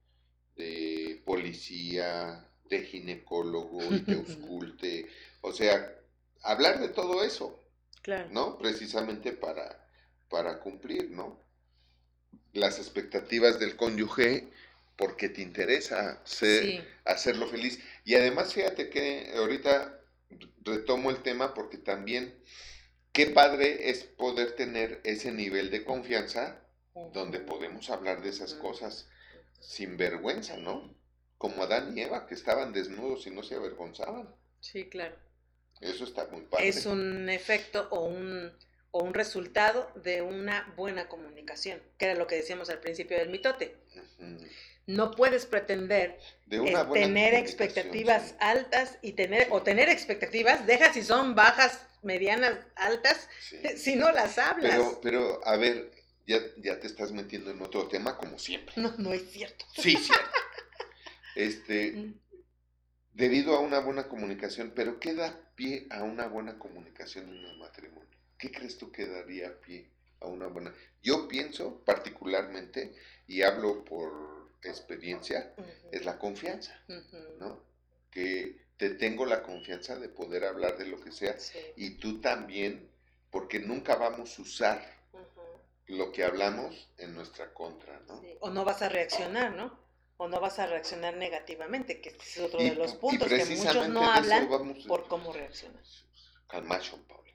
de 0.56 1.22
policía, 1.26 2.50
de 2.66 2.84
ginecólogo 2.86 3.94
y 3.94 4.02
te 4.02 4.14
ausculte? 4.16 5.08
O 5.42 5.52
sea, 5.52 5.96
hablar 6.42 6.80
de 6.80 6.90
todo 6.90 7.24
eso, 7.24 7.60
Claro. 8.02 8.30
¿no? 8.32 8.58
Precisamente 8.58 9.32
para, 9.34 9.88
para 10.30 10.60
cumplir, 10.60 11.12
¿no? 11.12 11.43
Las 12.54 12.80
expectativas 12.80 13.60
del 13.60 13.76
cónyuge 13.76 14.50
porque 14.96 15.30
te 15.30 15.42
interesa 15.42 16.22
ser, 16.24 16.64
Sí, 16.64 16.82
hacerlo 17.06 17.48
feliz. 17.48 17.80
Y 18.06 18.16
además, 18.16 18.54
fíjate 18.54 18.90
que 18.90 19.34
ahorita 19.36 20.00
retomo 20.62 21.10
el 21.10 21.22
tema 21.22 21.54
porque 21.54 21.78
también 21.78 22.34
qué 23.12 23.28
padre 23.28 23.90
es 23.90 24.04
poder 24.04 24.56
tener 24.56 25.02
ese 25.04 25.32
nivel 25.32 25.72
de 25.72 25.84
confianza 25.84 26.60
donde 27.14 27.40
podemos 27.40 27.90
hablar 27.90 28.22
de 28.22 28.30
esas 28.30 28.54
cosas 28.54 29.10
sin 29.60 29.98
vergüenza, 29.98 30.58
¿no? 30.58 30.96
Como 31.38 31.64
Adán 31.64 31.98
y 31.98 32.02
Eva, 32.02 32.28
que 32.28 32.36
estaban 32.36 32.72
desnudos 32.72 33.26
y 33.26 33.32
no 33.32 33.44
se 33.44 33.56
avergonzaban. 33.56 34.34
Sí, 34.60 34.90
claro. 34.90 35.16
Eso 35.82 36.04
está 36.04 36.28
muy 36.28 36.42
padre. 36.42 36.68
Es 36.68 36.86
un 36.86 37.30
efecto 37.30 37.88
o 37.90 38.06
un, 38.06 38.54
o 38.96 39.04
un 39.04 39.14
resultado 39.16 39.92
de 39.96 40.22
una 40.22 40.72
buena 40.78 41.08
comunicación, 41.08 41.82
que 41.98 42.06
era 42.06 42.14
lo 42.16 42.28
que 42.28 42.36
decíamos 42.36 42.70
al 42.70 42.80
principio 42.80 43.18
del 43.18 43.30
mitote. 43.30 43.76
No 44.86 45.12
puedes 45.12 45.46
pretender 45.48 46.20
De 46.46 46.58
eh, 46.58 46.76
tener 46.94 47.34
expectativas 47.34 48.30
sí. 48.30 48.36
altas 48.40 49.00
y 49.02 49.14
tener, 49.14 49.48
o 49.50 49.64
tener 49.64 49.90
expectativas, 49.90 50.68
deja 50.68 50.94
si 50.94 51.02
son 51.02 51.34
bajas, 51.34 51.82
medianas, 52.04 52.60
altas, 52.76 53.28
Sí. 53.50 53.58
si 53.78 53.96
no 53.96 54.12
las 54.12 54.38
hablas. 54.38 54.72
Pero, 54.76 55.00
pero, 55.02 55.48
a 55.48 55.58
ver, 55.58 55.90
ya, 56.28 56.38
ya 56.58 56.80
te 56.80 56.86
estás 56.86 57.12
metiendo 57.14 57.50
en 57.50 57.62
otro 57.64 57.88
tema 57.88 58.16
como 58.16 58.38
siempre. 58.38 58.76
No, 58.78 58.94
no 59.00 59.12
es 59.12 59.32
cierto. 59.32 59.66
Sí, 59.76 59.96
cierto. 59.98 60.30
Este, 61.36 61.94
Mm. 61.94 62.14
debido 63.14 63.56
a 63.56 63.60
una 63.60 63.80
buena 63.80 64.08
comunicación, 64.08 64.72
pero 64.76 65.00
¿qué 65.00 65.16
da 65.16 65.36
pie 65.56 65.88
a 65.90 66.04
una 66.04 66.28
buena 66.28 66.60
comunicación 66.60 67.28
en 67.30 67.44
un 67.46 67.58
matrimonio? 67.58 68.04
¿Qué 68.44 68.52
crees 68.52 68.78
tú 68.78 68.92
que 68.92 69.06
daría 69.06 69.58
pie 69.62 69.88
a 70.20 70.28
una 70.28 70.48
buena? 70.48 70.74
Yo 71.02 71.30
pienso 71.30 71.80
particularmente, 71.86 72.94
y 73.26 73.42
hablo 73.42 73.86
por 73.86 74.12
experiencia, 74.62 75.56
es 75.94 76.04
la 76.04 76.20
confianza, 76.20 76.78
¿no? 77.40 77.64
Que 78.12 78.58
te 78.76 78.90
tengo 78.96 79.26
la 79.26 79.42
confianza 79.44 79.98
de 79.98 80.10
poder 80.10 80.44
hablar 80.44 80.78
de 80.78 80.88
lo 80.88 81.00
que 81.00 81.14
sea 81.14 81.40
sí, 81.40 81.58
y 81.78 81.92
tú 81.92 82.20
también, 82.20 82.90
porque 83.32 83.60
nunca 83.60 83.96
vamos 83.96 84.38
a 84.38 84.42
usar 84.42 84.98
lo 85.88 86.12
que 86.12 86.26
hablamos 86.26 86.90
en 86.98 87.14
nuestra 87.16 87.54
contra, 87.54 87.98
¿no? 88.10 88.20
sí. 88.20 88.36
O 88.42 88.50
no 88.50 88.66
vas 88.66 88.82
a 88.82 88.90
reaccionar, 88.90 89.54
¿no? 89.56 89.80
O 90.18 90.28
no 90.28 90.42
vas 90.42 90.60
a 90.60 90.68
reaccionar 90.68 91.16
negativamente, 91.16 92.02
que 92.02 92.10
este 92.10 92.24
es 92.26 92.38
otro 92.40 92.60
Y- 92.60 92.72
de 92.72 92.76
los 92.76 92.96
puntos 92.96 93.30
que 93.30 93.46
muchos 93.46 93.88
no 93.88 94.12
hablan 94.12 94.50
vamos- 94.50 94.86
por 94.86 95.08
cómo 95.08 95.32
reaccionan. 95.32 95.82
Calmacho, 96.48 97.02
Paulino, 97.08 97.33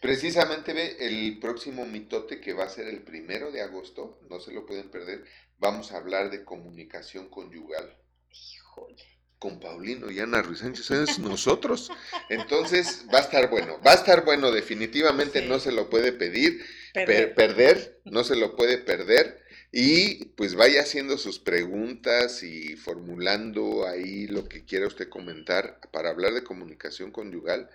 Precisamente 0.00 0.74
ve 0.74 0.96
el 1.00 1.38
próximo 1.38 1.86
mitote 1.86 2.40
que 2.40 2.52
va 2.52 2.64
a 2.64 2.68
ser 2.68 2.88
el 2.88 3.02
primero 3.02 3.50
de 3.50 3.62
agosto, 3.62 4.20
no 4.28 4.38
se 4.38 4.52
lo 4.52 4.66
pueden 4.66 4.90
perder, 4.90 5.24
vamos 5.58 5.92
a 5.92 5.96
hablar 5.96 6.30
de 6.30 6.44
comunicación 6.44 7.30
conyugal. 7.30 7.96
Híjole. 8.30 9.02
Con 9.38 9.60
Paulino 9.60 10.10
y 10.10 10.20
Ana 10.20 10.42
Ruiz 10.42 10.60
Sánchez, 10.60 10.90
es 10.90 11.18
nosotros. 11.18 11.90
Entonces 12.28 13.06
va 13.12 13.18
a 13.18 13.22
estar 13.22 13.48
bueno, 13.50 13.80
va 13.86 13.92
a 13.92 13.94
estar 13.94 14.24
bueno, 14.24 14.50
definitivamente 14.50 15.40
Sí. 15.42 15.48
no 15.48 15.58
se 15.58 15.72
lo 15.72 15.88
puede 15.90 16.12
pedir, 16.12 16.64
per- 16.92 17.34
perder, 17.34 18.00
no 18.04 18.24
se 18.24 18.36
lo 18.36 18.56
puede 18.56 18.78
perder. 18.78 19.43
Y 19.76 20.26
pues 20.36 20.54
vaya 20.54 20.82
haciendo 20.82 21.18
sus 21.18 21.40
preguntas 21.40 22.44
y 22.44 22.76
formulando 22.76 23.88
ahí 23.88 24.28
lo 24.28 24.48
que 24.48 24.64
quiera 24.64 24.86
usted 24.86 25.08
comentar 25.08 25.80
para 25.90 26.10
hablar 26.10 26.32
de 26.32 26.44
comunicación 26.44 27.10
conyugal, 27.10 27.68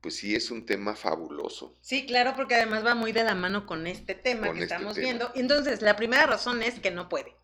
pues 0.00 0.16
sí 0.16 0.34
es 0.34 0.50
un 0.50 0.64
tema 0.64 0.96
fabuloso. 0.96 1.76
Sí, 1.82 2.06
claro, 2.06 2.34
porque 2.36 2.54
además 2.54 2.86
va 2.86 2.94
muy 2.94 3.12
de 3.12 3.24
la 3.24 3.34
mano 3.34 3.66
con 3.66 3.86
este 3.86 4.14
tema 4.14 4.46
Con 4.46 4.56
que 4.56 4.62
este 4.62 4.74
estamos 4.74 4.94
tema. 4.94 5.04
viendo. 5.04 5.30
Entonces, 5.34 5.82
la 5.82 5.94
primera 5.96 6.24
razón 6.26 6.62
es 6.62 6.80
que 6.80 6.90
no 6.90 7.10
puede. 7.10 7.36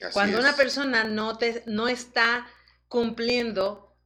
Así 0.00 0.12
Cuando 0.12 0.38
es. 0.38 0.40
una 0.40 0.56
persona 0.56 1.04
no, 1.04 1.38
te, 1.38 1.62
no 1.66 1.86
está 1.88 2.48
cumpliendo 2.88 3.96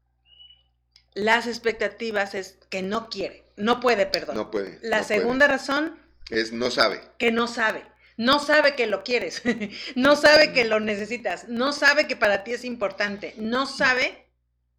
las 1.14 1.46
expectativas 1.46 2.34
es 2.34 2.58
que 2.70 2.82
no 2.82 3.08
quiere, 3.08 3.52
no 3.56 3.80
puede, 3.80 4.06
perdón. 4.06 4.36
no 4.36 4.50
puede. 4.50 4.78
la 4.82 5.00
no 5.00 5.06
puede. 5.08 5.20
segunda 5.20 5.46
razón, 5.48 5.98
es 6.30 6.52
no 6.52 6.70
sabe. 6.70 7.00
que 7.18 7.32
no 7.32 7.46
sabe. 7.48 7.91
No 8.16 8.38
sabe 8.38 8.74
que 8.74 8.86
lo 8.86 9.02
quieres, 9.04 9.42
no 9.96 10.16
sabe 10.16 10.52
que 10.52 10.64
lo 10.64 10.80
necesitas, 10.80 11.48
no 11.48 11.72
sabe 11.72 12.06
que 12.06 12.16
para 12.16 12.44
ti 12.44 12.52
es 12.52 12.64
importante, 12.64 13.34
no 13.38 13.66
sabe, 13.66 14.26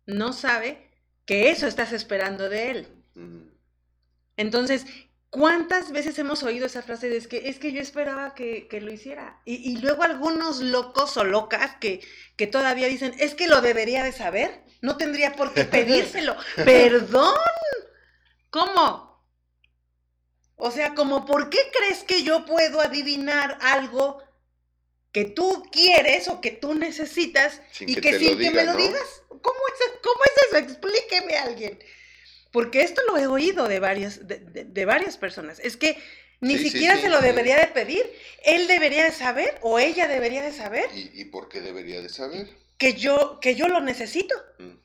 no 0.06 0.34
sabe 0.34 0.90
que 1.26 1.50
eso 1.50 1.68
estás 1.68 1.94
esperando 1.94 2.50
de 2.50 2.72
él. 2.72 2.88
Entonces, 4.38 4.86
¿cuántas 5.30 5.92
veces 5.92 6.18
hemos 6.20 6.44
oído 6.44 6.66
esa 6.66 6.82
frase 6.82 7.10
de 7.10 7.18
es 7.18 7.28
que, 7.28 7.50
es 7.50 7.60
que 7.60 7.72
yo 7.72 7.82
esperaba 7.82 8.36
que, 8.36 8.68
que 8.68 8.82
lo 8.82 8.92
hiciera? 8.92 9.42
Y, 9.46 9.56
y 9.72 9.78
luego 9.78 10.04
algunos 10.04 10.60
locos 10.60 11.18
o 11.18 11.24
locas 11.24 11.76
que, 11.78 12.02
que 12.36 12.48
todavía 12.48 12.88
dicen, 12.88 13.16
es 13.20 13.36
que 13.36 13.48
lo 13.48 13.62
debería 13.62 14.04
de 14.04 14.12
saber, 14.12 14.64
no 14.82 14.98
tendría 14.98 15.34
por 15.34 15.54
qué 15.54 15.66
pedírselo. 15.66 16.36
Perdón, 16.56 17.36
¿cómo? 18.50 19.13
O 20.56 20.72
sea, 20.72 20.94
como, 20.96 21.26
¿por 21.26 21.50
qué 21.50 21.60
crees 21.78 22.04
que 22.04 22.24
yo 22.24 22.46
puedo 22.46 22.80
adivinar 22.82 23.58
algo 23.62 24.22
que 25.12 25.26
tú 25.26 25.64
quieres 25.72 26.28
o 26.28 26.42
que 26.42 26.52
tú 26.52 26.74
necesitas 26.74 27.62
Sin 27.72 27.90
y 27.90 27.96
que 27.96 28.18
sin 28.18 28.38
que 28.38 28.52
me 28.52 28.64
lo 28.64 28.76
digas? 28.76 29.24
¿Cómo 29.28 29.40
es, 29.42 30.00
¿Cómo 30.02 30.20
es 30.26 30.48
eso? 30.48 30.58
Explíqueme 30.58 31.38
a 31.38 31.44
alguien. 31.44 31.80
Porque 32.52 32.82
esto 32.82 33.02
lo 33.08 33.18
he 33.18 33.28
oído 33.28 33.68
de 33.68 33.80
varias, 33.80 34.28
de, 34.28 34.40
de- 34.40 34.64
de 34.66 34.86
varias 34.86 35.18
personas. 35.18 35.60
Es 35.60 35.76
que 35.76 35.98
ni 36.40 36.58
Sí, 36.58 36.70
siquiera 36.70 36.96
sí, 36.96 37.02
se 37.04 37.10
lo 37.10 37.18
sí. 37.18 37.24
debería 37.26 37.58
de 37.58 37.68
pedir. 37.68 38.04
Él 38.44 38.68
debería 38.68 39.06
de 39.06 39.12
saber 39.12 39.58
o 39.62 39.80
ella 39.80 40.08
debería 40.08 40.44
de 40.44 40.52
saber 40.52 40.86
¿Y, 40.94 41.10
¿Y 41.22 41.26
por 41.26 41.50
qué 41.50 41.62
debería 41.62 42.02
de 42.02 42.10
saber? 42.10 42.48
que 42.78 42.94
yo, 42.94 43.40
que 43.40 43.56
yo 43.56 43.68
lo 43.70 43.80
necesito. 43.82 44.36
Ujú. 44.60 44.78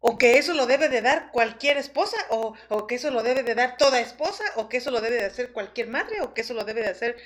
O 0.00 0.16
que 0.16 0.38
eso 0.38 0.54
lo 0.54 0.66
debe 0.66 0.88
de 0.88 1.02
dar 1.02 1.30
cualquier 1.32 1.76
esposa, 1.76 2.16
o, 2.30 2.54
o 2.68 2.86
que 2.86 2.94
eso 2.94 3.10
lo 3.10 3.22
debe 3.22 3.42
de 3.42 3.54
dar 3.54 3.76
toda 3.76 4.00
esposa, 4.00 4.44
o 4.56 4.68
que 4.68 4.76
eso 4.76 4.90
lo 4.90 5.00
debe 5.00 5.16
de 5.16 5.24
hacer 5.26 5.52
cualquier 5.52 5.88
madre, 5.88 6.20
o 6.20 6.34
que 6.34 6.42
eso 6.42 6.54
lo 6.54 6.64
debe 6.64 6.82
de 6.82 6.88
hacer... 6.88 7.16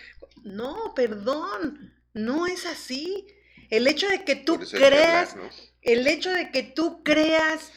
No, 0.43 0.95
perdón, 0.95 1.93
no 2.15 2.47
es 2.47 2.67
así. 2.67 3.27
El 3.71 3.87
hecho 3.87 4.09
de 4.09 4.25
que 4.25 4.37
tú 4.37 4.59
creas, 4.71 5.37
el 5.83 6.07
hecho 6.07 6.31
de 6.33 6.51
que 6.51 6.63
tú 6.63 7.03
creas 7.03 7.73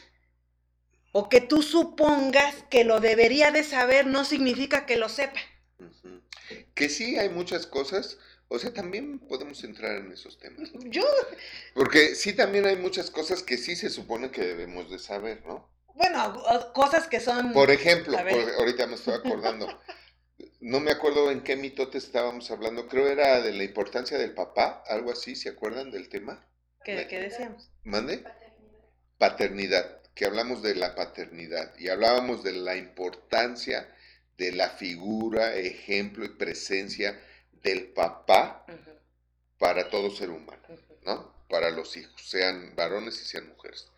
o 1.12 1.30
que 1.30 1.40
tú 1.40 1.62
supongas 1.62 2.54
que 2.68 2.84
lo 2.84 3.00
debería 3.00 3.50
de 3.50 3.64
saber 3.64 4.06
no 4.06 4.24
significa 4.26 4.84
que 4.84 4.96
lo 4.96 5.08
sepa. 5.08 5.40
Que 6.74 6.90
sí 6.90 7.18
hay 7.18 7.30
muchas 7.30 7.66
cosas, 7.66 8.18
o 8.48 8.58
sea, 8.58 8.72
también 8.72 9.18
podemos 9.18 9.62
entrar 9.64 9.96
en 9.96 10.12
esos 10.12 10.38
temas. 10.38 10.70
Yo, 10.84 11.04
Porque 11.74 12.14
sí 12.14 12.32
también 12.32 12.66
hay 12.66 12.76
muchas 12.76 13.10
cosas 13.10 13.42
que 13.42 13.58
sí 13.58 13.74
se 13.76 13.90
supone 13.90 14.30
que 14.30 14.42
debemos 14.42 14.90
de 14.90 14.98
saber, 14.98 15.44
¿no? 15.46 15.68
bueno, 15.94 16.34
cosas 16.74 17.06
que 17.08 17.20
son... 17.20 17.52
Por 17.54 17.70
ejemplo, 17.70 18.16
por- 18.18 18.50
ahorita 18.58 18.86
me 18.86 18.96
estoy 18.96 19.14
acordando, 19.14 19.66
no 20.60 20.78
me 20.80 20.90
acuerdo 20.90 21.30
en 21.30 21.40
qué 21.42 21.56
mitote 21.56 21.96
estábamos 21.96 22.50
hablando, 22.50 22.86
creo 22.86 23.08
era 23.08 23.40
de 23.40 23.52
la 23.52 23.64
importancia 23.64 24.18
del 24.18 24.34
papá, 24.34 24.84
algo 24.88 25.10
así, 25.10 25.34
¿se 25.36 25.48
acuerdan 25.48 25.90
del 25.90 26.10
tema? 26.10 26.46
¿Qué, 26.84 27.06
qué 27.08 27.20
decíamos? 27.20 27.70
¿Mande? 27.82 28.22
Paternidad, 29.18 30.02
que 30.14 30.26
hablamos 30.26 30.62
de 30.62 30.74
la 30.74 30.94
paternidad 30.94 31.72
y 31.78 31.88
hablábamos 31.88 32.44
de 32.44 32.52
la 32.52 32.76
importancia 32.76 33.88
de 34.36 34.52
la 34.52 34.68
figura, 34.68 35.56
ejemplo 35.56 36.24
y 36.26 36.28
presencia 36.28 37.18
del 37.66 37.88
papá 37.88 38.64
para 39.58 39.90
todo 39.90 40.10
ser 40.10 40.30
humano. 40.30 40.62
¿no? 41.04 41.34
Para 41.48 41.70
los 41.70 41.96
hijos, 41.96 42.20
sean 42.28 42.74
varones 42.76 43.20
y 43.20 43.24
sean 43.24 43.48
mujeres. 43.48 43.88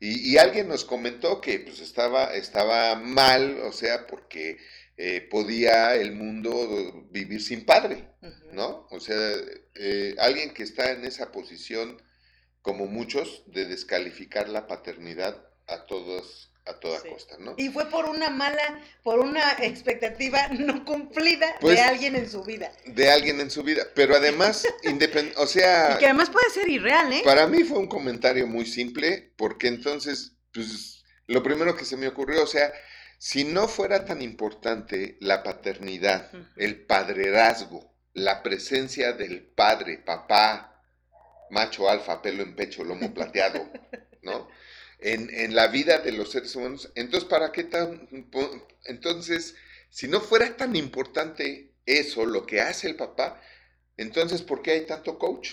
Y, 0.00 0.32
y 0.32 0.38
alguien 0.38 0.68
nos 0.68 0.84
comentó 0.84 1.40
que 1.40 1.60
pues 1.60 1.78
estaba, 1.80 2.34
estaba 2.34 2.96
mal, 2.96 3.60
o 3.62 3.72
sea, 3.72 4.06
porque 4.06 4.58
eh, 4.96 5.20
podía 5.30 5.94
el 5.94 6.12
mundo 6.12 7.06
vivir 7.10 7.40
sin 7.42 7.64
padre. 7.64 8.08
¿no? 8.52 8.86
O 8.90 9.00
sea, 9.00 9.16
eh, 9.74 10.14
alguien 10.18 10.52
que 10.52 10.64
está 10.64 10.92
en 10.92 11.04
esa 11.04 11.30
posición, 11.32 12.02
como 12.62 12.86
muchos, 12.86 13.44
de 13.46 13.66
descalificar 13.66 14.48
la 14.48 14.66
paternidad 14.66 15.48
a 15.66 15.86
todos, 15.86 16.52
a 16.66 16.74
toda 16.80 16.98
Sí. 17.00 17.08
costa, 17.10 17.36
¿no? 17.38 17.54
Y 17.58 17.68
fue 17.68 17.90
por 17.90 18.06
una 18.06 18.30
mala, 18.30 18.80
por 19.02 19.18
una 19.20 19.52
expectativa 19.60 20.48
no 20.48 20.84
cumplida 20.84 21.56
Pues- 21.60 21.76
de 21.76 21.82
alguien 21.82 22.16
en 22.16 22.30
su 22.30 22.42
vida. 22.42 22.72
De 22.86 23.10
alguien 23.10 23.40
en 23.40 23.50
su 23.50 23.62
vida, 23.62 23.84
pero 23.94 24.16
además, 24.16 24.66
independ 24.82 25.32
o 25.36 25.46
sea, 25.46 25.94
Y 25.96 25.98
que 25.98 26.06
además 26.06 26.30
puede 26.30 26.48
ser 26.50 26.68
irreal, 26.68 27.12
¿eh? 27.12 27.22
Para 27.24 27.46
mí 27.46 27.64
fue 27.64 27.78
un 27.78 27.86
comentario 27.88 28.46
muy 28.46 28.64
simple, 28.66 29.32
porque 29.36 29.68
entonces, 29.68 30.36
pues, 30.52 31.04
lo 31.26 31.42
primero 31.42 31.76
que 31.76 31.84
se 31.84 31.96
me 31.96 32.08
ocurrió, 32.08 32.42
o 32.42 32.46
sea, 32.46 32.72
si 33.18 33.44
no 33.44 33.68
fuera 33.68 34.04
tan 34.04 34.22
importante 34.22 35.16
la 35.20 35.42
paternidad, 35.42 36.30
el 36.56 36.84
padrerazgo, 36.86 37.94
la 38.12 38.42
presencia 38.42 39.12
del 39.12 39.42
padre, 39.42 39.98
papá, 39.98 40.82
macho 41.50 41.88
alfa, 41.88 42.22
pelo 42.22 42.42
en 42.42 42.54
pecho, 42.56 42.84
lomo 42.84 43.12
plateado, 43.12 43.70
¿no? 44.22 44.48
En, 45.04 45.28
en 45.34 45.54
la 45.54 45.68
vida 45.68 45.98
de 45.98 46.12
los 46.12 46.30
seres 46.32 46.56
humanos, 46.56 46.90
entonces, 46.96 47.28
¿para 47.28 47.52
qué 47.52 47.64
tan... 47.64 48.08
Entonces, 48.86 49.54
si 49.90 50.08
no 50.08 50.20
fuera 50.20 50.56
tan 50.56 50.74
importante 50.76 51.74
eso, 51.86 52.24
lo 52.26 52.46
que 52.46 52.60
hace 52.62 52.88
el 52.88 52.96
papá, 52.96 53.40
entonces, 53.98 54.42
¿por 54.42 54.62
qué 54.62 54.72
hay 54.72 54.86
tanto 54.86 55.18
coach? 55.18 55.52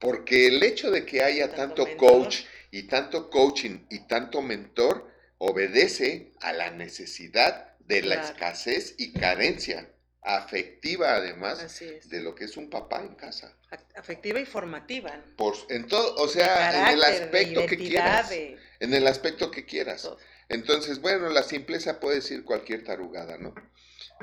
Porque 0.00 0.46
el 0.48 0.62
hecho 0.62 0.90
de 0.90 1.04
que 1.06 1.22
haya 1.22 1.54
Tanto 1.54 1.96
coach 1.96 2.44
y 2.70 2.84
tanto 2.84 3.30
coaching 3.30 3.86
y 3.90 4.00
tanto 4.08 4.42
mentor 4.42 5.10
obedece 5.38 6.32
a 6.40 6.52
la 6.52 6.70
necesidad 6.70 7.76
de 7.80 8.02
la 8.02 8.16
Claro. 8.16 8.28
escasez 8.32 8.94
y 8.98 9.12
carencia 9.12 9.88
afectiva 10.22 11.14
además 11.14 11.80
de 12.04 12.20
lo 12.20 12.34
que 12.34 12.44
es 12.44 12.56
un 12.56 12.68
papá 12.70 13.02
en 13.02 13.14
casa. 13.14 13.56
Afectiva 13.94 14.40
y 14.40 14.46
formativa. 14.46 15.22
Por, 15.36 15.54
en 15.68 15.86
todo, 15.86 16.14
o 16.16 16.28
sea, 16.28 16.90
en 16.90 16.98
el 16.98 17.04
aspecto 17.04 17.66
que 17.66 17.76
quieras. 17.76 18.30
de 18.30 18.58
En 18.80 18.94
el 18.94 19.06
aspecto 19.06 19.50
que 19.50 19.64
quieras. 19.64 20.02
todo. 20.02 20.18
Entonces, 20.48 21.00
bueno, 21.00 21.28
la 21.28 21.42
simpleza 21.42 22.00
puede 22.00 22.16
decir 22.16 22.44
cualquier 22.44 22.84
tarugada, 22.84 23.36
¿no? 23.36 23.54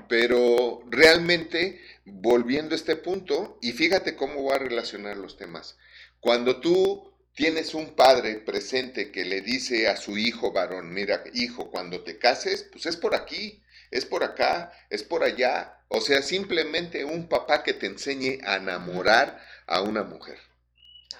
Pero 0.09 0.83
realmente, 0.89 1.81
volviendo 2.03 2.73
a 2.73 2.77
este 2.77 2.95
punto, 2.95 3.59
y 3.61 3.71
fíjate 3.71 4.15
cómo 4.15 4.41
voy 4.41 4.55
a 4.55 4.59
relacionar 4.59 5.17
los 5.17 5.37
temas. 5.37 5.77
Cuando 6.19 6.59
tú 6.59 7.13
tienes 7.35 7.73
un 7.73 7.95
padre 7.95 8.35
presente 8.35 9.11
que 9.11 9.25
le 9.25 9.41
dice 9.41 9.87
a 9.87 9.97
su 9.97 10.17
hijo 10.17 10.51
varón, 10.51 10.93
mira, 10.93 11.23
hijo, 11.33 11.69
cuando 11.69 12.03
te 12.03 12.17
cases, 12.17 12.63
pues 12.71 12.85
es 12.87 12.97
por 12.97 13.13
aquí, 13.13 13.61
es 13.91 14.05
por 14.05 14.23
acá, 14.23 14.71
es 14.89 15.03
por 15.03 15.23
allá. 15.23 15.79
O 15.87 16.01
sea, 16.01 16.21
simplemente 16.21 17.05
un 17.05 17.27
papá 17.29 17.63
que 17.63 17.73
te 17.73 17.85
enseñe 17.87 18.39
a 18.45 18.55
enamorar 18.57 19.39
a 19.67 19.81
una 19.81 20.03
mujer. 20.03 20.39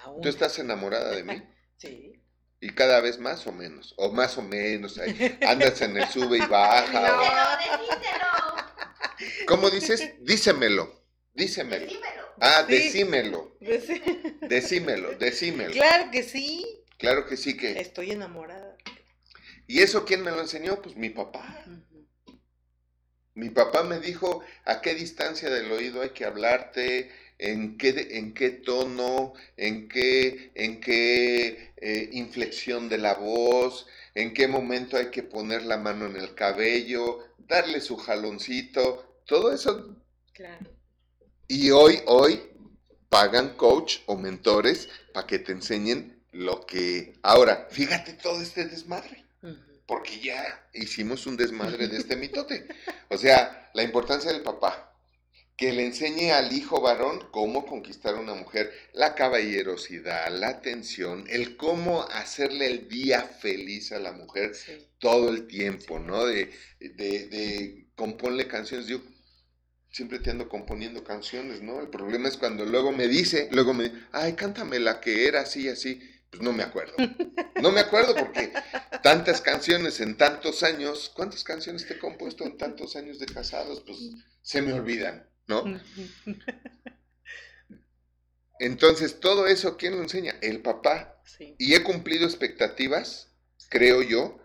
Aún. 0.02 0.20
¿Tú 0.22 0.28
estás 0.28 0.58
enamorada 0.58 1.10
de 1.12 1.22
mí? 1.24 1.42
Sí. 1.78 2.22
Y 2.58 2.70
cada 2.70 3.00
vez 3.00 3.18
más 3.18 3.46
o 3.46 3.52
menos, 3.52 3.92
o 3.98 4.10
más 4.10 4.38
o 4.38 4.42
menos, 4.42 4.96
ahí, 4.96 5.38
andas 5.46 5.82
en 5.82 5.94
el 5.98 6.08
sube 6.08 6.38
y 6.38 6.46
baja. 6.46 7.18
o- 7.18 7.58
Díselo, 7.58 7.78
decíselo. 7.90 9.46
¿Cómo 9.46 9.68
dices? 9.70 10.14
Dísemelo, 10.20 11.04
dísemelo. 11.34 11.84
Decímelo. 11.84 12.34
Ah, 12.40 12.64
Sí. 12.66 12.72
decímelo, 12.74 13.56
decímelo, 14.40 15.12
decímelo. 15.18 15.72
Claro 15.72 16.10
que 16.10 16.22
sí. 16.22 16.82
Claro 16.98 17.26
que 17.26 17.36
sí 17.36 17.56
que. 17.58 17.78
Estoy 17.78 18.12
enamorada. 18.12 18.74
¿Y 19.66 19.82
eso 19.82 20.04
quién 20.06 20.22
me 20.22 20.30
lo 20.30 20.40
enseñó? 20.40 20.80
Pues 20.80 20.96
mi 20.96 21.10
papá. 21.10 21.62
Mi 23.36 23.50
papá 23.50 23.82
me 23.82 24.00
dijo 24.00 24.42
a 24.64 24.80
qué 24.80 24.94
distancia 24.94 25.50
del 25.50 25.70
oído 25.70 26.00
hay 26.00 26.10
que 26.10 26.24
hablarte, 26.24 27.10
en 27.38 27.76
qué, 27.76 28.08
en 28.12 28.32
qué 28.32 28.48
tono, 28.48 29.34
en 29.58 29.88
qué, 29.90 30.52
en 30.54 30.80
qué 30.80 31.74
eh, 31.76 32.08
inflexión 32.12 32.88
de 32.88 32.96
la 32.96 33.12
voz, 33.12 33.86
en 34.14 34.32
qué 34.32 34.48
momento 34.48 34.96
hay 34.96 35.10
que 35.10 35.22
poner 35.22 35.64
la 35.64 35.76
mano 35.76 36.06
en 36.06 36.16
el 36.16 36.34
cabello, 36.34 37.26
darle 37.46 37.82
su 37.82 37.98
jaloncito, 37.98 39.20
todo 39.26 39.52
eso. 39.52 39.94
Claro. 40.32 40.70
Y 41.46 41.70
hoy, 41.72 42.00
hoy 42.06 42.40
pagan 43.10 43.50
coach 43.50 43.98
o 44.06 44.16
mentores 44.16 44.88
para 45.12 45.26
que 45.26 45.40
te 45.40 45.52
enseñen 45.52 46.24
lo 46.32 46.64
que... 46.64 47.12
Ahora, 47.20 47.68
fíjate 47.70 48.14
todo 48.14 48.40
este 48.40 48.64
desmadre 48.64 49.26
porque 49.86 50.20
ya 50.20 50.68
hicimos 50.74 51.26
un 51.26 51.36
desmadre 51.36 51.88
de 51.88 51.96
este 51.98 52.16
mitote. 52.22 52.66
O 53.08 53.16
sea, 53.18 53.70
la 53.74 53.82
importancia 53.82 54.32
del 54.32 54.42
papá, 54.42 54.92
que 55.56 55.72
le 55.72 55.86
enseñe 55.86 56.32
al 56.32 56.52
hijo 56.52 56.80
varón 56.82 57.28
cómo 57.30 57.64
conquistar 57.66 58.14
a 58.14 58.20
una 58.20 58.34
mujer, 58.34 58.70
la 58.92 59.14
caballerosidad, 59.14 60.30
la 60.30 60.48
atención, 60.48 61.24
el 61.28 61.56
cómo 61.56 62.02
hacerle 62.02 62.66
el 62.66 62.88
día 62.88 63.22
feliz 63.22 63.92
a 63.92 63.98
la 63.98 64.12
mujer 64.12 64.52
todo 64.98 65.30
el 65.30 65.46
tiempo, 65.46 65.98
¿no? 65.98 66.26
De, 66.26 66.52
de, 66.80 67.26
de 67.28 67.86
componle 67.94 68.46
canciones. 68.46 68.86
Yo 68.86 69.00
siempre 69.90 70.18
te 70.18 70.30
ando 70.30 70.48
componiendo 70.48 71.02
canciones, 71.04 71.62
¿no? 71.62 71.80
El 71.80 71.88
problema 71.88 72.28
es 72.28 72.36
cuando 72.36 72.66
luego 72.66 72.92
me 72.92 73.08
dice, 73.08 73.48
luego 73.52 73.72
me, 73.72 73.90
ay, 74.12 74.34
cántame 74.34 74.78
la 74.78 75.00
que 75.00 75.26
era 75.26 75.40
así, 75.40 75.70
así. 75.70 76.02
Pues 76.36 76.44
no 76.44 76.52
me 76.52 76.62
acuerdo. 76.62 76.94
No 77.62 77.72
me 77.72 77.80
acuerdo 77.80 78.14
porque 78.14 78.52
tantas 79.02 79.40
canciones 79.40 80.00
en 80.00 80.18
tantos 80.18 80.62
años, 80.62 81.10
¿cuántas 81.14 81.42
canciones 81.44 81.86
te 81.86 81.94
he 81.94 81.98
compuesto 81.98 82.44
en 82.44 82.58
tantos 82.58 82.94
años 82.94 83.18
de 83.18 83.26
casados? 83.26 83.82
Pues 83.86 83.98
se 84.42 84.60
me 84.60 84.74
olvidan, 84.74 85.30
¿no? 85.46 85.64
Entonces, 88.58 89.18
todo 89.20 89.46
eso, 89.46 89.78
¿quién 89.78 89.96
lo 89.96 90.02
enseña? 90.02 90.34
El 90.42 90.60
papá. 90.60 91.22
Y 91.58 91.74
he 91.74 91.82
cumplido 91.82 92.26
expectativas, 92.26 93.32
creo 93.70 94.02
yo, 94.02 94.38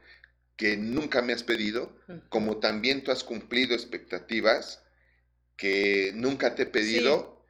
que 0.55 0.77
nunca 0.77 1.21
me 1.21 1.33
has 1.33 1.43
pedido, 1.43 1.97
como 2.29 2.59
también 2.59 3.03
tú 3.03 3.11
has 3.11 3.23
cumplido 3.23 3.73
expectativas 3.73 4.83
que 5.57 6.11
nunca 6.15 6.55
te 6.55 6.63
he 6.63 6.67
pedido. 6.67 7.45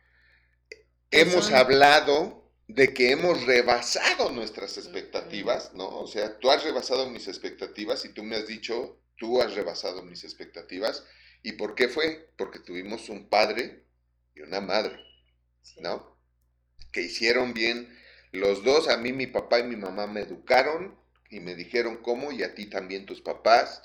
Hemos 1.12 1.52
hablado 1.52 2.41
de 2.76 2.94
que 2.94 3.12
hemos 3.12 3.46
rebasado 3.46 4.32
nuestras 4.32 4.78
expectativas, 4.78 5.74
¿no? 5.74 5.88
O 5.88 6.08
sea, 6.08 6.40
tú 6.40 6.50
has 6.50 6.64
rebasado 6.64 7.10
mis 7.10 7.28
expectativas 7.28 8.06
y 8.06 8.10
tú 8.10 8.24
me 8.24 8.38
has 8.38 8.48
dicho, 8.48 9.02
tú 9.18 9.42
has 9.42 9.56
rebasado 9.56 10.04
mis 10.04 10.24
expectativas. 10.24 11.04
¿Y 11.44 11.54
por 11.54 11.76
qué 11.76 11.90
fue? 11.90 12.32
Porque 12.38 12.60
tuvimos 12.60 13.10
un 13.10 13.28
padre 13.28 13.86
y 14.34 14.42
una 14.42 14.62
madre, 14.62 14.98
¿no? 15.82 16.18
Que 16.94 17.02
hicieron 17.02 17.54
bien 17.54 17.94
los 18.32 18.64
dos. 18.64 18.88
A 18.88 18.98
mí 18.98 19.12
mi 19.12 19.28
papá 19.28 19.60
y 19.60 19.64
mi 19.64 19.76
mamá 19.76 20.08
me 20.08 20.22
educaron 20.22 20.98
y 21.30 21.42
me 21.42 21.56
dijeron 21.56 21.98
cómo 21.98 22.32
y 22.32 22.44
a 22.44 22.56
ti 22.56 22.68
también 22.68 23.06
tus 23.06 23.22
papás 23.22 23.84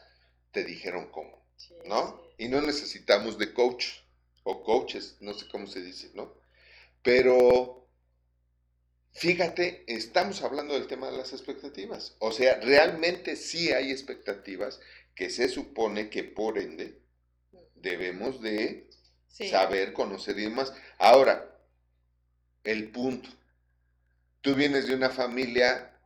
te 0.53 0.64
dijeron 0.64 1.11
cómo, 1.11 1.44
¿no? 1.87 2.22
Y 2.38 2.49
no 2.49 2.61
necesitamos 2.61 3.37
de 3.38 3.53
coach 3.53 3.87
o 4.44 4.62
coaches, 4.62 5.16
no 5.20 5.35
sé 5.35 5.49
cómo 5.49 5.66
se 5.66 5.81
dice, 5.83 6.11
¿no? 6.14 6.35
Pero 7.03 7.86
Fíjate, 9.16 9.83
estamos 9.87 10.42
hablando 10.42 10.74
del 10.74 10.88
tema 10.88 11.11
de 11.11 11.16
las 11.16 11.33
expectativas. 11.33 12.16
O 12.18 12.33
sea, 12.33 12.61
realmente 12.61 13.37
sí 13.37 13.72
hay 13.72 13.90
expectativas 13.90 14.79
que 15.14 15.31
se 15.31 15.48
supone 15.48 16.11
que 16.11 16.22
por 16.22 16.59
ende 16.59 17.00
debemos 17.74 18.42
de 18.42 18.90
saber, 19.26 19.94
conocer 19.94 20.38
y 20.38 20.42
demás. 20.42 20.74
Ahora, 20.98 21.59
el 22.62 22.90
punto. 22.90 23.31
Tú 24.42 24.55
vienes 24.55 24.87
de 24.87 24.94
una 24.94 25.09
familia 25.09 25.98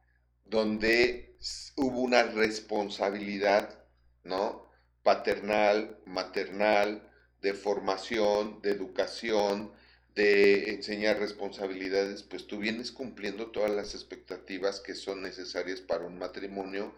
donde 0.44 1.36
hubo 1.74 2.02
una 2.02 2.22
responsabilidad, 2.22 3.86
¿no? 4.22 4.70
Paternal, 5.02 5.98
maternal, 6.06 7.10
de 7.42 7.54
formación, 7.54 8.62
de 8.62 8.70
educación, 8.70 9.72
de 10.14 10.70
enseñar 10.70 11.18
responsabilidades, 11.18 12.22
pues 12.22 12.46
tú 12.46 12.58
vienes 12.58 12.90
cumpliendo 12.90 13.50
todas 13.50 13.70
las 13.70 13.94
expectativas 13.94 14.80
que 14.80 14.94
son 14.94 15.22
necesarias 15.22 15.80
para 15.80 16.04
un 16.04 16.18
matrimonio, 16.18 16.94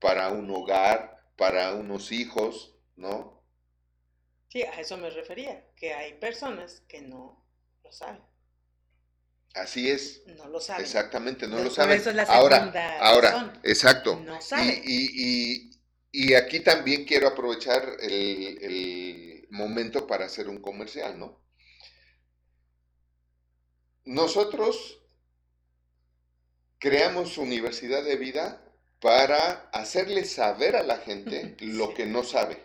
para 0.00 0.30
un 0.30 0.50
hogar, 0.50 1.24
para 1.36 1.74
unos 1.74 2.12
hijos, 2.12 2.74
¿no? 2.96 3.42
Sí, 4.48 4.62
a 4.62 4.80
eso 4.80 4.96
me 4.96 5.10
refería, 5.10 5.66
que 5.76 5.94
hay 5.94 6.14
personas 6.14 6.82
que 6.88 7.02
no 7.02 7.44
lo 7.82 7.92
saben. 7.92 8.22
Así 9.54 9.88
es. 9.88 10.22
No 10.36 10.48
lo 10.48 10.60
saben. 10.60 10.84
Exactamente, 10.84 11.46
no 11.46 11.62
lo 11.62 11.70
saben. 11.70 11.98
Eso 11.98 12.10
es 12.10 12.16
la 12.16 12.24
ahora, 12.24 12.98
ahora, 13.00 13.52
exacto. 13.62 14.16
No 14.16 14.40
saben. 14.40 14.82
Y, 14.84 15.70
y, 16.10 16.34
aquí 16.34 16.60
también 16.60 17.04
quiero 17.04 17.28
aprovechar 17.28 17.96
el, 18.00 18.58
el 18.62 19.48
momento 19.50 20.06
para 20.06 20.26
hacer 20.26 20.48
un 20.48 20.60
comercial, 20.60 21.18
¿no? 21.18 21.43
Nosotros 24.04 25.00
creamos 26.78 27.38
Universidad 27.38 28.04
de 28.04 28.16
Vida 28.16 28.62
para 29.00 29.70
hacerle 29.72 30.24
saber 30.24 30.76
a 30.76 30.82
la 30.82 30.98
gente 30.98 31.56
lo 31.60 31.94
que 31.94 32.06
no 32.06 32.22
sabe, 32.24 32.62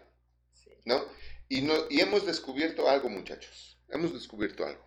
¿no? 0.86 1.04
Y, 1.48 1.62
no, 1.62 1.74
y 1.90 2.02
hemos 2.02 2.26
descubierto 2.26 2.90
algo, 2.90 3.10
muchachos, 3.10 3.78
hemos 3.90 4.14
descubierto 4.14 4.66
algo, 4.66 4.84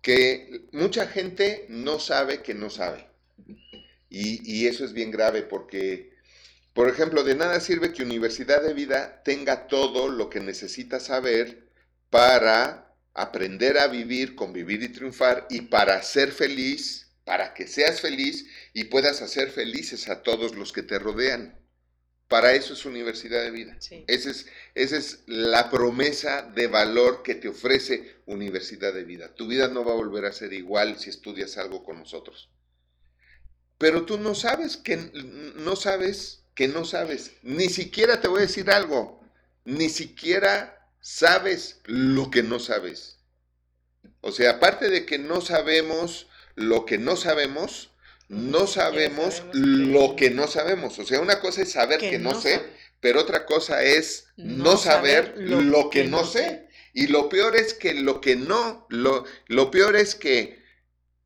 que 0.00 0.68
mucha 0.72 1.06
gente 1.06 1.66
no 1.68 2.00
sabe 2.00 2.42
que 2.42 2.54
no 2.54 2.70
sabe. 2.70 3.06
Y, 4.08 4.40
y 4.50 4.66
eso 4.66 4.84
es 4.84 4.92
bien 4.92 5.10
grave 5.10 5.42
porque, 5.42 6.14
por 6.72 6.88
ejemplo, 6.88 7.24
de 7.24 7.34
nada 7.34 7.60
sirve 7.60 7.92
que 7.92 8.02
Universidad 8.02 8.62
de 8.62 8.72
Vida 8.72 9.22
tenga 9.22 9.66
todo 9.66 10.08
lo 10.08 10.30
que 10.30 10.40
necesita 10.40 10.98
saber 10.98 11.68
para 12.08 12.87
aprender 13.14 13.78
a 13.78 13.88
vivir, 13.88 14.34
convivir 14.34 14.82
y 14.82 14.88
triunfar 14.88 15.46
y 15.50 15.62
para 15.62 16.02
ser 16.02 16.32
feliz, 16.32 17.10
para 17.24 17.54
que 17.54 17.66
seas 17.66 18.00
feliz 18.00 18.46
y 18.72 18.84
puedas 18.84 19.22
hacer 19.22 19.50
felices 19.50 20.08
a 20.08 20.22
todos 20.22 20.54
los 20.56 20.72
que 20.72 20.82
te 20.82 20.98
rodean. 20.98 21.58
Para 22.28 22.52
eso 22.52 22.74
es 22.74 22.84
Universidad 22.84 23.42
de 23.42 23.50
Vida. 23.50 23.78
Esa, 24.06 24.30
es, 24.30 24.46
esa 24.74 24.96
es 24.98 25.22
la 25.26 25.70
promesa 25.70 26.42
de 26.42 26.66
valor 26.66 27.22
que 27.22 27.34
te 27.34 27.48
ofrece 27.48 28.16
Universidad 28.26 28.92
de 28.92 29.04
Vida. 29.04 29.34
Tu 29.34 29.46
vida 29.46 29.68
no 29.68 29.84
va 29.84 29.92
a 29.92 29.96
volver 29.96 30.26
a 30.26 30.32
ser 30.32 30.52
igual 30.52 30.98
si 30.98 31.08
estudias 31.08 31.56
algo 31.56 31.82
con 31.82 31.98
nosotros. 31.98 32.50
Pero 33.78 34.04
tú 34.04 34.18
no 34.18 34.34
sabes 34.34 34.76
que 34.76 34.96
no 35.56 35.76
sabes 35.76 36.44
que 36.54 36.68
no 36.68 36.84
sabes. 36.84 37.36
Ni 37.42 37.68
siquiera 37.68 38.20
te 38.20 38.28
voy 38.28 38.40
a 38.40 38.46
decir 38.46 38.68
algo. 38.70 39.20
Ni 39.64 39.88
siquiera 39.88 40.77
sabes 41.08 41.80
lo 41.84 42.30
que 42.30 42.42
no 42.42 42.58
sabes. 42.58 43.16
O 44.20 44.30
sea, 44.30 44.52
aparte 44.52 44.90
de 44.90 45.06
que 45.06 45.18
no 45.18 45.40
sabemos 45.40 46.28
lo 46.54 46.84
que 46.84 46.98
no 46.98 47.16
sabemos, 47.16 47.90
no 48.28 48.66
sabemos 48.66 49.42
lo 49.54 50.16
que 50.16 50.28
no 50.28 50.46
sabemos. 50.46 50.98
O 50.98 51.06
sea, 51.06 51.20
una 51.20 51.40
cosa 51.40 51.62
es 51.62 51.72
saber 51.72 51.98
que, 51.98 52.18
no, 52.18 52.38
sé, 52.38 52.60
pero 53.00 53.22
otra 53.22 53.46
cosa 53.46 53.82
es 53.82 54.26
no, 54.36 54.76
saber, 54.76 55.32
lo, 55.38 55.88
que, 55.88 56.04
no 56.04 56.26
sé. 56.26 56.68
Y 56.92 57.06
lo 57.06 57.30
peor 57.30 57.56
es 57.56 57.72
que 57.72 57.94
lo 57.94 58.20
que 58.20 58.36
no, 58.36 58.86
lo, 58.90 59.24
lo 59.46 59.70
peor 59.70 59.96
es 59.96 60.14
que 60.14 60.62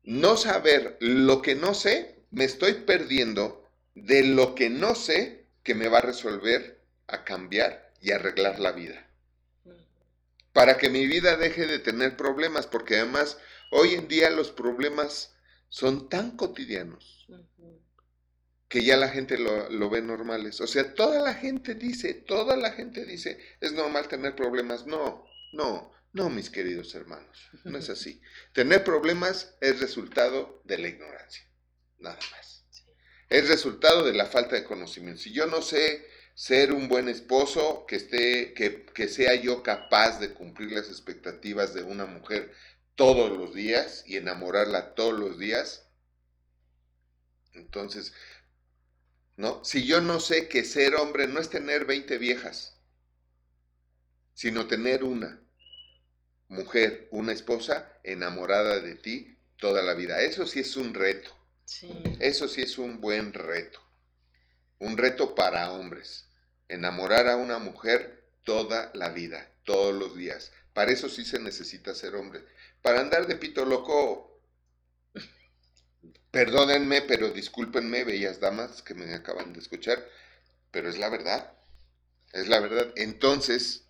no 0.03 0.37
saber 0.37 0.95
lo 1.01 1.41
que 1.41 1.55
no 1.55 1.73
sé, 1.73 2.23
me 2.31 2.45
estoy 2.45 2.73
perdiendo 2.73 3.69
de 3.95 4.23
lo 4.23 4.55
que 4.55 4.69
no 4.69 4.95
sé 4.95 5.45
que 5.61 5.75
me 5.75 5.89
va 5.89 5.97
a 5.97 6.03
resolver, 6.03 6.79
a 7.07 7.25
cambiar 7.25 7.91
y 7.99 8.11
arreglar 8.11 8.59
la 8.59 8.71
vida 8.71 9.09
para 10.53 10.77
que 10.77 10.89
mi 10.89 11.07
vida 11.07 11.35
deje 11.35 11.65
de 11.65 11.79
tener 11.79 12.15
problemas, 12.15 12.67
porque 12.67 12.95
además 12.95 13.37
hoy 13.71 13.95
en 13.95 14.07
día 14.07 14.29
los 14.29 14.51
problemas 14.51 15.35
son 15.67 16.07
tan 16.07 16.37
cotidianos 16.37 17.27
que 18.73 18.83
ya 18.83 18.97
la 18.97 19.09
gente 19.09 19.37
lo, 19.37 19.89
ve 19.91 20.01
normales. 20.01 20.59
O 20.59 20.65
sea, 20.65 20.95
toda 20.95 21.19
la 21.21 21.35
gente 21.35 21.75
dice, 21.75 22.15
toda 22.15 22.57
la 22.57 22.71
gente 22.71 23.05
dice, 23.05 23.39
es 23.61 23.71
normal 23.71 24.07
tener 24.07 24.35
problemas. 24.35 24.87
No, 24.87 25.27
no, 25.53 25.91
no, 26.11 26.29
mis 26.31 26.49
queridos 26.49 26.95
hermanos, 26.95 27.51
no 27.65 27.77
es 27.77 27.89
así. 27.89 28.19
Tener 28.53 28.83
problemas 28.83 29.55
es 29.61 29.79
resultado 29.79 30.59
de 30.63 30.79
la 30.79 30.87
ignorancia, 30.87 31.47
nada 31.99 32.17
más. 32.31 32.65
Es 33.29 33.47
resultado 33.47 34.03
de 34.03 34.13
la 34.13 34.25
falta 34.25 34.55
de 34.55 34.63
conocimiento. 34.63 35.21
Si 35.21 35.31
yo 35.31 35.45
no 35.45 35.61
sé 35.61 36.07
ser 36.35 36.73
un 36.73 36.87
buen 36.87 37.09
esposo, 37.09 37.85
que, 37.87 37.95
esté, 37.95 38.53
que, 38.53 38.85
que 38.85 39.07
sea 39.07 39.35
yo 39.35 39.63
capaz 39.63 40.19
de 40.19 40.33
cumplir 40.33 40.71
las 40.71 40.87
expectativas 40.87 41.73
de 41.73 41.83
una 41.83 42.05
mujer 42.05 42.51
todos 42.95 43.35
los 43.35 43.53
días 43.53 44.03
y 44.07 44.17
enamorarla 44.17 44.95
todos 44.95 45.19
los 45.19 45.37
días. 45.37 45.87
Entonces, 47.53 48.13
¿no? 49.35 49.63
Si 49.63 49.85
yo 49.85 50.01
no 50.01 50.19
sé 50.19 50.47
que 50.47 50.63
ser 50.63 50.95
hombre 50.95 51.27
no 51.27 51.39
es 51.39 51.49
tener 51.49 51.85
20 51.85 52.17
viejas, 52.17 52.79
sino 54.33 54.67
tener 54.67 55.03
una 55.03 55.39
mujer, 56.47 57.07
una 57.11 57.33
esposa 57.33 57.99
enamorada 58.03 58.79
de 58.79 58.95
ti 58.95 59.37
toda 59.57 59.81
la 59.81 59.93
vida. 59.93 60.21
Eso 60.21 60.45
sí 60.47 60.59
es 60.59 60.75
un 60.75 60.93
reto. 60.93 61.31
Sí. 61.65 61.89
Eso 62.19 62.47
sí 62.47 62.61
es 62.61 62.77
un 62.77 62.99
buen 62.99 63.33
reto. 63.33 63.82
Un 64.83 64.97
reto 64.97 65.33
para 65.33 65.71
hombres. 65.71 66.27
Enamorar 66.67 67.27
a 67.29 67.37
una 67.37 67.57
mujer 67.57 68.25
toda 68.43 68.91
la 68.93 69.09
vida, 69.09 69.49
todos 69.63 69.93
los 69.93 70.15
días. 70.15 70.51
Para 70.73 70.91
eso 70.91 71.07
sí 71.07 71.23
se 71.23 71.39
necesita 71.39 71.95
ser 71.95 72.15
hombre. 72.15 72.43
Para 72.81 72.99
andar 72.99 73.25
de 73.27 73.35
pito 73.37 73.63
loco, 73.65 74.41
perdónenme, 76.31 77.01
pero 77.03 77.29
discúlpenme, 77.29 78.03
bellas 78.03 78.39
damas 78.41 78.81
que 78.81 78.93
me 78.93 79.13
acaban 79.13 79.53
de 79.53 79.59
escuchar, 79.59 80.05
pero 80.71 80.89
es 80.89 80.97
la 80.97 81.09
verdad. 81.09 81.53
Es 82.33 82.47
la 82.49 82.59
verdad. 82.59 82.91
Entonces, 82.97 83.87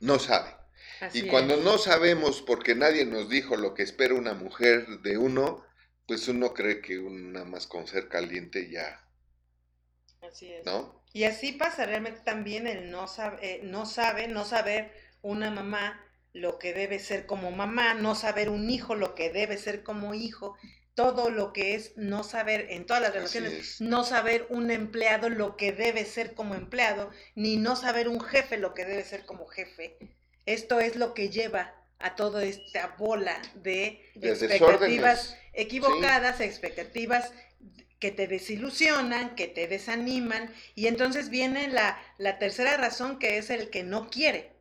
no 0.00 0.18
sabe. 0.18 0.54
Así 1.00 1.22
Y 1.22 1.26
cuando 1.26 1.56
es. 1.56 1.60
no 1.62 1.78
sabemos, 1.78 2.42
porque 2.42 2.74
nadie 2.74 3.04
nos 3.06 3.28
dijo 3.28 3.56
lo 3.56 3.74
que 3.74 3.82
espera 3.82 4.14
una 4.14 4.34
mujer 4.34 4.86
de 5.02 5.18
uno, 5.18 5.64
pues 6.06 6.28
uno 6.28 6.54
cree 6.54 6.80
que 6.82 6.98
una 6.98 7.44
más 7.44 7.66
con 7.66 7.86
ser 7.86 8.08
caliente 8.08 8.70
ya, 8.70 9.01
Así 10.32 10.52
es. 10.52 10.64
¿no? 10.64 11.00
Y 11.12 11.24
así 11.24 11.52
pasa 11.52 11.86
realmente 11.86 12.20
también 12.24 12.66
el 12.66 12.90
no, 12.90 13.06
sab- 13.06 13.38
eh, 13.42 13.60
no 13.62 13.86
sabe, 13.86 14.28
no 14.28 14.44
saber 14.44 14.90
una 15.20 15.50
mamá 15.50 16.00
lo 16.32 16.58
que 16.58 16.72
debe 16.72 16.98
ser 16.98 17.26
como 17.26 17.50
mamá, 17.50 17.94
no 17.94 18.14
saber 18.14 18.48
un 18.48 18.70
hijo 18.70 18.94
lo 18.94 19.14
que 19.14 19.30
debe 19.30 19.58
ser 19.58 19.82
como 19.82 20.14
hijo, 20.14 20.56
todo 20.94 21.30
lo 21.30 21.52
que 21.52 21.74
es 21.74 21.92
no 21.96 22.24
saber 22.24 22.66
en 22.70 22.86
todas 22.86 23.02
las 23.02 23.12
relaciones, 23.14 23.52
es. 23.52 23.80
no 23.82 24.04
saber 24.04 24.46
un 24.48 24.70
empleado 24.70 25.28
lo 25.28 25.56
que 25.56 25.72
debe 25.72 26.04
ser 26.06 26.34
como 26.34 26.54
empleado, 26.54 27.10
ni 27.34 27.56
no 27.56 27.76
saber 27.76 28.08
un 28.08 28.20
jefe 28.20 28.56
lo 28.56 28.72
que 28.74 28.84
debe 28.86 29.04
ser 29.04 29.24
como 29.26 29.46
jefe. 29.46 29.96
Esto 30.46 30.80
es 30.80 30.96
lo 30.96 31.12
que 31.14 31.28
lleva 31.28 31.74
a 31.98 32.16
toda 32.16 32.42
esta 32.44 32.88
bola 32.98 33.40
de 33.54 34.02
expectativas 34.14 35.36
equivocadas, 35.52 36.40
expectativas 36.40 37.32
que 38.02 38.10
te 38.10 38.26
desilusionan, 38.26 39.36
que 39.36 39.46
te 39.46 39.68
desaniman, 39.68 40.52
y 40.74 40.88
entonces 40.88 41.30
viene 41.30 41.68
la, 41.68 41.96
la 42.18 42.36
tercera 42.40 42.76
razón 42.76 43.20
que 43.20 43.38
es 43.38 43.48
el 43.48 43.70
que 43.70 43.84
no 43.84 44.10
quiere. 44.10 44.56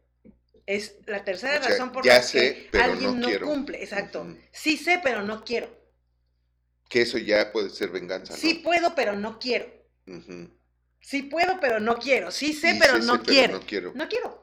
Es 0.68 0.98
la 1.08 1.24
tercera 1.24 1.58
O 1.58 1.64
sea, 1.64 1.72
razón 1.72 1.92
por 1.92 2.06
la 2.06 2.22
que 2.22 2.70
pero 2.72 2.84
alguien 2.84 3.20
no 3.20 3.28
no, 3.28 3.40
cumple. 3.48 3.82
Exacto. 3.82 4.38
Sí 4.52 4.78
sé, 4.78 5.00
pero 5.04 5.24
no 5.24 5.44
quiero. 5.44 5.76
Que 6.88 7.02
eso 7.02 7.18
ya 7.18 7.52
puede 7.52 7.72
ser 7.72 7.90
venganza, 7.90 8.34
¿no? 8.34 8.40
Sí 8.40 8.62
puedo, 8.64 8.94
pero 8.94 9.16
no 9.16 9.40
quiero. 9.40 9.66
Sí 11.00 11.24
puedo, 11.24 11.60
pero 11.60 11.80
no 11.80 11.98
quiero. 11.98 12.30
Sí 12.30 12.54
sé, 12.54 12.78
pero 12.80 13.02
sí 13.02 13.08
no 13.08 13.16
sé, 13.16 13.24
quiero. 13.24 13.54
no 13.58 13.66
quiero. 13.66 13.92
No 13.96 14.08
quiero. 14.08 14.41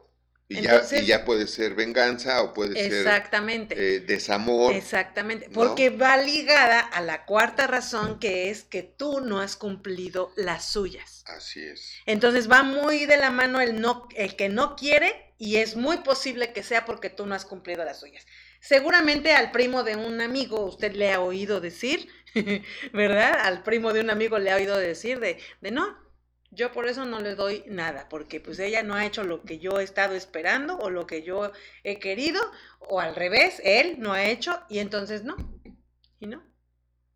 Y, 0.51 0.59
Entonces- 0.59 1.01
ya, 1.01 1.05
y 1.05 1.07
ya 1.07 1.25
puede 1.27 1.47
ser 1.47 1.75
venganza 1.75 2.43
o 2.43 2.55
puede 2.55 2.73
ser 2.75 2.93
Exactamente. 2.93 3.75
eh, 3.97 4.01
desamor. 4.01 4.73
Exactamente, 4.73 5.49
¿no? 5.49 5.53
porque 5.53 5.91
va 5.91 6.17
ligada 6.17 6.81
a 6.81 7.03
la 7.03 7.27
cuarta 7.27 7.67
razón 7.67 8.19
que 8.19 8.49
es 8.49 8.63
que 8.65 8.83
tú 8.83 9.21
no 9.21 9.41
has 9.41 9.57
cumplido 9.57 10.33
las 10.37 10.71
suyas. 10.71 11.23
Así 11.27 11.61
es. 11.63 11.93
Entonces 12.07 12.51
va 12.51 12.63
muy 12.63 13.05
de 13.05 13.19
la 13.19 13.31
mano 13.31 13.61
el 13.61 13.81
no 13.81 14.09
el 14.17 14.37
que 14.37 14.49
no 14.49 14.75
quiere 14.75 15.35
y 15.37 15.57
es 15.57 15.77
muy 15.77 15.99
posible 15.99 16.53
que 16.55 16.63
sea 16.63 16.87
porque 16.87 17.11
tú 17.11 17.27
no 17.27 17.35
has 17.35 17.45
cumplido 17.45 17.85
las 17.85 18.01
suyas. 18.01 18.27
Seguramente 18.61 19.33
al 19.33 19.53
primo 19.53 19.83
de 19.83 19.97
un 19.97 20.21
amigo 20.23 20.65
usted 20.65 20.93
le 20.95 21.13
ha 21.13 21.21
oído 21.21 21.61
decir, 21.61 22.09
¿verdad? 22.95 23.39
Al 23.43 23.63
primo 23.63 23.93
de 23.93 24.01
un 24.01 24.09
amigo 24.11 24.39
le 24.39 24.51
ha 24.51 24.57
oído 24.57 24.79
decir 24.79 25.21
de, 25.21 25.39
de 25.61 25.71
no, 25.71 26.08
yo 26.51 26.73
por 26.73 26.87
eso 26.89 27.05
no 27.05 27.21
le 27.21 27.35
doy 27.35 27.65
nada, 27.67 28.09
porque 28.09 28.41
pues 28.41 28.59
ella 28.59 28.83
no 28.83 28.95
ha 28.95 29.05
hecho 29.07 29.23
lo 29.25 29.43
que 29.43 29.59
yo 29.59 29.81
he 29.81 29.85
estado 29.85 30.15
esperando 30.15 30.77
o 30.79 30.91
lo 30.91 31.07
que 31.07 31.23
yo 31.23 31.53
he 31.85 31.99
querido, 31.99 32.41
o 32.81 33.01
al 33.01 33.15
revés, 33.15 33.61
él 33.65 33.97
no 33.99 34.13
ha 34.13 34.25
hecho 34.27 34.61
y 34.69 34.79
entonces 34.79 35.25
no, 35.25 35.37
y 36.21 36.27
no, 36.27 36.43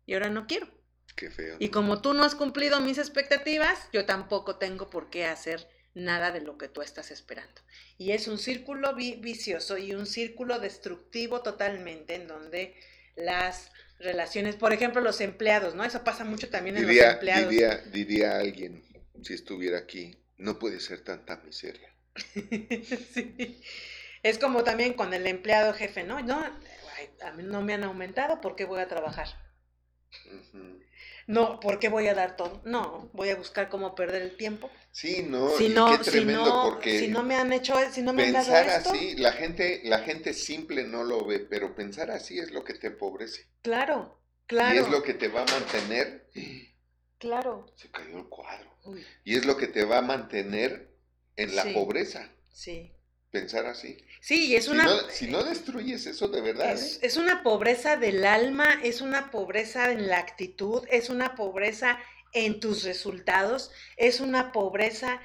y 0.05 0.13
ahora 0.13 0.29
no 0.29 0.45
quiero. 0.47 0.67
Qué 1.15 1.29
feo. 1.29 1.57
Y 1.59 1.69
como 1.69 2.01
tú 2.01 2.13
no 2.13 2.23
has 2.23 2.35
cumplido 2.35 2.79
mis 2.81 2.97
expectativas, 2.97 3.87
yo 3.91 4.05
tampoco 4.05 4.57
tengo 4.57 4.89
por 4.89 5.09
qué 5.09 5.25
hacer 5.25 5.67
nada 5.93 6.31
de 6.31 6.41
lo 6.41 6.57
que 6.57 6.67
tú 6.67 6.81
estás 6.81 7.11
esperando. 7.11 7.61
Y 7.99 8.11
es 8.11 8.27
un 8.27 8.39
círculo 8.39 8.95
vi- 8.95 9.17
vicioso 9.17 9.77
y 9.77 9.93
un 9.93 10.07
círculo 10.07 10.59
destructivo 10.59 11.41
totalmente 11.41 12.15
en 12.15 12.27
donde 12.27 12.75
las 13.15 13.71
relaciones, 13.99 14.55
por 14.55 14.73
ejemplo, 14.73 15.01
los 15.01 15.21
empleados, 15.21 15.75
¿no? 15.75 15.83
Eso 15.83 16.03
pasa 16.03 16.23
mucho 16.25 16.49
también 16.49 16.77
en 16.77 16.87
los 16.87 16.95
empleados. 16.97 17.49
diría, 17.51 17.77
diría 17.91 18.37
alguien, 18.39 18.83
si 19.23 19.33
estuviera 19.33 19.77
aquí, 19.79 20.17
no 20.37 20.59
puede 20.59 20.79
ser 20.79 21.03
tanta 21.03 21.37
miseria. 21.37 21.89
Sí. 23.13 23.61
Es 24.23 24.39
como 24.39 24.63
también 24.63 24.93
con 24.93 25.13
el 25.13 25.27
empleado 25.27 25.73
jefe, 25.73 26.03
¿no? 26.03 26.21
No, 26.21 26.39
a 27.21 27.31
mí 27.33 27.43
no 27.43 27.61
me 27.61 27.73
han 27.73 27.83
aumentado, 27.83 28.39
¿por 28.41 28.55
qué 28.55 28.65
voy 28.65 28.79
a 28.81 28.87
trabajar? 28.87 29.27
No, 31.27 31.59
¿por 31.59 31.79
qué 31.79 31.89
voy 31.89 32.07
a 32.07 32.13
dar 32.13 32.35
todo? 32.35 32.61
No, 32.65 33.09
voy 33.13 33.29
a 33.29 33.35
buscar 33.35 33.69
cómo 33.69 33.95
perder 33.95 34.21
el 34.21 34.37
tiempo. 34.37 34.69
Sí, 34.91 35.23
no, 35.23 35.49
si 35.49 35.69
no, 35.69 35.97
qué 35.97 36.03
si 36.03 36.11
tremendo 36.11 36.45
no, 36.45 36.63
porque 36.63 36.99
si 36.99 37.07
no 37.07 37.23
me 37.23 37.35
han 37.35 37.51
hecho, 37.51 37.75
si 37.91 38.01
no 38.01 38.13
me 38.13 38.23
han 38.23 38.31
dado 38.33 38.45
pensar 38.45 38.67
esto, 38.67 38.89
así, 38.91 39.15
la 39.15 39.31
gente, 39.33 39.81
la 39.85 39.99
gente 39.99 40.33
simple 40.33 40.83
no 40.83 41.03
lo 41.03 41.25
ve, 41.25 41.39
pero 41.39 41.75
pensar 41.75 42.11
así 42.11 42.39
es 42.39 42.51
lo 42.51 42.63
que 42.63 42.73
te 42.75 42.87
empobrece. 42.87 43.47
claro, 43.61 44.21
claro, 44.45 44.75
Y 44.75 44.77
es 44.77 44.89
lo 44.89 45.01
que 45.03 45.13
te 45.13 45.27
va 45.29 45.41
a 45.43 45.45
mantener. 45.45 46.29
claro. 47.17 47.65
Se 47.75 47.89
cayó 47.91 48.17
el 48.19 48.29
cuadro. 48.29 48.72
Uy, 48.83 49.05
Y 49.23 49.35
es 49.35 49.45
lo 49.45 49.57
que 49.57 49.67
te 49.67 49.83
va 49.85 49.99
a 49.99 50.01
mantener 50.01 50.89
en 51.35 51.55
la 51.55 51.63
Sí. 51.63 51.73
pobreza. 51.73 52.29
sí. 52.51 52.91
Pensar 53.31 53.65
así. 53.65 53.97
Sí, 54.21 54.49
y 54.51 54.55
es 54.57 54.65
Si, 54.65 54.69
una 54.69 54.83
no, 54.83 55.09
si 55.09 55.25
no 55.25 55.43
destruyes 55.43 56.05
eso 56.05 56.27
de 56.27 56.39
verdad, 56.41 56.73
es, 56.73 56.97
¿eh? 56.97 56.99
es 57.07 57.17
una 57.17 57.41
pobreza 57.41 57.97
del 57.97 58.25
alma, 58.25 58.79
es 58.83 59.01
una 59.01 59.31
pobreza 59.31 59.91
en 59.91 60.07
la 60.07 60.19
actitud, 60.19 60.83
es 60.91 61.09
una 61.09 61.33
pobreza 61.33 61.97
en 62.33 62.59
tus 62.59 62.83
resultados, 62.83 63.71
es 63.97 64.19
una 64.19 64.51
pobreza 64.51 65.19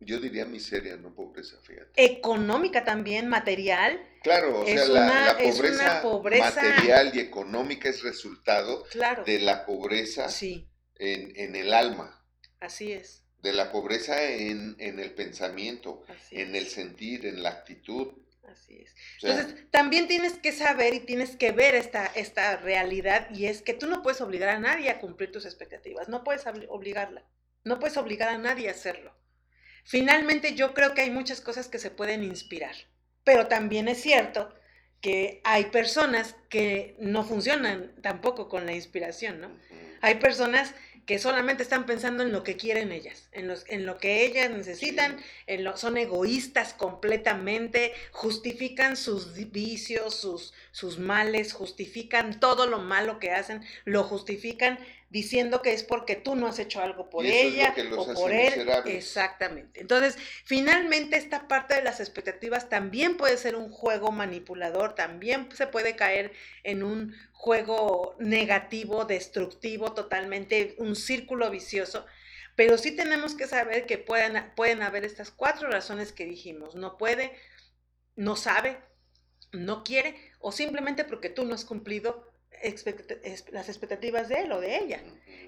yo 0.00 0.20
diría 0.20 0.46
miseria, 0.46 0.96
no 0.96 1.14
pobreza, 1.14 1.56
fíjate. 1.64 1.90
económica 2.02 2.84
también, 2.84 3.28
material, 3.28 4.00
Claro, 4.22 4.60
o 4.60 4.64
sea, 4.64 4.74
Es 4.84 4.88
la, 4.88 5.02
una- 5.02 5.24
la 5.26 5.30
es 5.32 5.58
una 5.60 6.00
pobreza, 6.00 6.02
pobreza- 6.02 6.62
material 6.62 7.10
y 7.14 7.20
económica 7.20 7.88
es 7.90 8.02
resultado 8.02 8.84
claro. 8.84 9.22
de 9.24 9.38
la 9.40 9.66
pobreza 9.66 10.30
Sí, 10.30 10.66
en, 10.96 11.32
en 11.36 11.56
el 11.56 11.74
alma, 11.74 12.17
así 12.60 12.92
es. 12.92 13.24
de 13.42 13.52
la 13.52 13.70
pobreza 13.72 14.22
en, 14.24 14.76
en 14.78 14.98
el 15.00 15.12
pensamiento, 15.14 16.04
Así 16.08 16.36
en 16.36 16.54
es, 16.54 16.54
el 16.54 16.68
sentir, 16.68 17.26
en 17.26 17.42
la 17.42 17.50
actitud. 17.50 18.12
Así 18.42 18.78
es. 18.82 18.96
O 19.18 19.20
sea, 19.20 19.40
Entonces, 19.40 19.70
también 19.70 20.08
tienes 20.08 20.34
que 20.38 20.52
saber 20.52 20.94
y 20.94 21.00
tienes 21.00 21.36
que 21.36 21.52
ver 21.52 21.74
esta, 21.74 22.06
esta 22.06 22.56
realidad 22.56 23.28
y 23.30 23.46
es 23.46 23.62
que 23.62 23.74
tú 23.74 23.86
no 23.86 24.02
puedes 24.02 24.20
obligar 24.20 24.48
a 24.48 24.58
nadie 24.58 24.90
a 24.90 25.00
cumplir 25.00 25.30
tus 25.32 25.44
expectativas, 25.44 26.08
no 26.08 26.24
puedes 26.24 26.46
obli- 26.46 26.66
obligarla, 26.68 27.24
no 27.64 27.78
puedes 27.78 27.96
obligar 27.96 28.28
a 28.30 28.38
nadie 28.38 28.68
a 28.68 28.72
hacerlo. 28.72 29.14
Finalmente, 29.84 30.54
yo 30.54 30.74
creo 30.74 30.94
que 30.94 31.02
hay 31.02 31.10
muchas 31.10 31.40
cosas 31.40 31.68
que 31.68 31.78
se 31.78 31.90
pueden 31.90 32.22
inspirar, 32.22 32.74
pero 33.24 33.48
también 33.48 33.88
es 33.88 34.00
cierto 34.00 34.52
que 35.00 35.40
hay 35.44 35.66
personas 35.66 36.34
que 36.48 36.96
no 36.98 37.24
funcionan 37.24 37.94
tampoco 38.02 38.48
con 38.48 38.66
la 38.66 38.72
inspiración, 38.74 39.40
¿no? 39.40 39.50
Hay 40.00 40.16
personas 40.16 40.74
que 41.08 41.18
solamente 41.18 41.62
están 41.62 41.86
pensando 41.86 42.22
en 42.22 42.32
lo 42.32 42.44
que 42.44 42.56
quieren 42.58 42.92
ellas, 42.92 43.30
en, 43.32 43.48
los, 43.48 43.64
en 43.68 43.86
lo 43.86 43.96
que 43.96 44.26
ellas 44.26 44.50
necesitan, 44.50 45.18
Sí. 45.18 45.24
en 45.46 45.64
lo- 45.64 45.74
son 45.78 45.96
egoístas 45.96 46.74
completamente, 46.74 47.94
justifican 48.12 48.94
sus 48.94 49.32
vicios, 49.50 50.14
sus, 50.14 50.52
sus 50.70 50.98
males, 50.98 51.54
justifican 51.54 52.38
todo 52.40 52.66
lo 52.66 52.78
malo 52.80 53.18
que 53.18 53.30
hacen, 53.30 53.64
lo 53.86 54.04
justifican 54.04 54.78
diciendo 55.10 55.62
que 55.62 55.72
es 55.72 55.82
porque 55.84 56.16
tú 56.16 56.34
no 56.36 56.46
has 56.48 56.58
hecho 56.58 56.82
algo 56.82 57.08
por 57.08 57.24
ella 57.24 57.74
o 57.96 58.12
por 58.12 58.30
él. 58.30 58.50
miserables. 58.50 58.94
Exactamente. 58.94 59.80
Entonces, 59.80 60.18
finalmente 60.44 61.16
esta 61.16 61.48
parte 61.48 61.74
de 61.74 61.82
las 61.82 62.00
expectativas 62.00 62.68
también 62.68 63.16
puede 63.16 63.38
ser 63.38 63.56
un 63.56 63.70
juego 63.70 64.12
manipulador, 64.12 64.94
también 64.94 65.48
se 65.56 65.66
puede 65.66 65.96
caer 65.96 66.32
en 66.62 66.82
un 66.82 67.14
juego 67.38 68.16
negativo, 68.18 69.04
destructivo, 69.04 69.94
totalmente, 69.94 70.74
un 70.78 70.96
círculo 70.96 71.50
vicioso. 71.50 72.04
Pero 72.56 72.76
sí 72.76 72.90
tenemos 72.90 73.36
que 73.36 73.46
saber 73.46 73.86
que 73.86 73.96
pueden, 73.96 74.52
pueden 74.56 74.82
haber 74.82 75.04
estas 75.04 75.30
cuatro 75.30 75.70
razones 75.70 76.12
que 76.12 76.24
dijimos. 76.24 76.74
No 76.74 76.98
puede, 76.98 77.32
no 78.16 78.34
sabe, 78.34 78.78
no 79.52 79.84
quiere 79.84 80.16
o 80.40 80.50
simplemente 80.50 81.04
porque 81.04 81.30
tú 81.30 81.44
no 81.44 81.54
has 81.54 81.64
cumplido 81.64 82.28
expect- 82.60 83.50
las 83.52 83.68
expectativas 83.68 84.28
de 84.28 84.40
él 84.40 84.50
o 84.50 84.60
de 84.60 84.76
ella. 84.76 85.00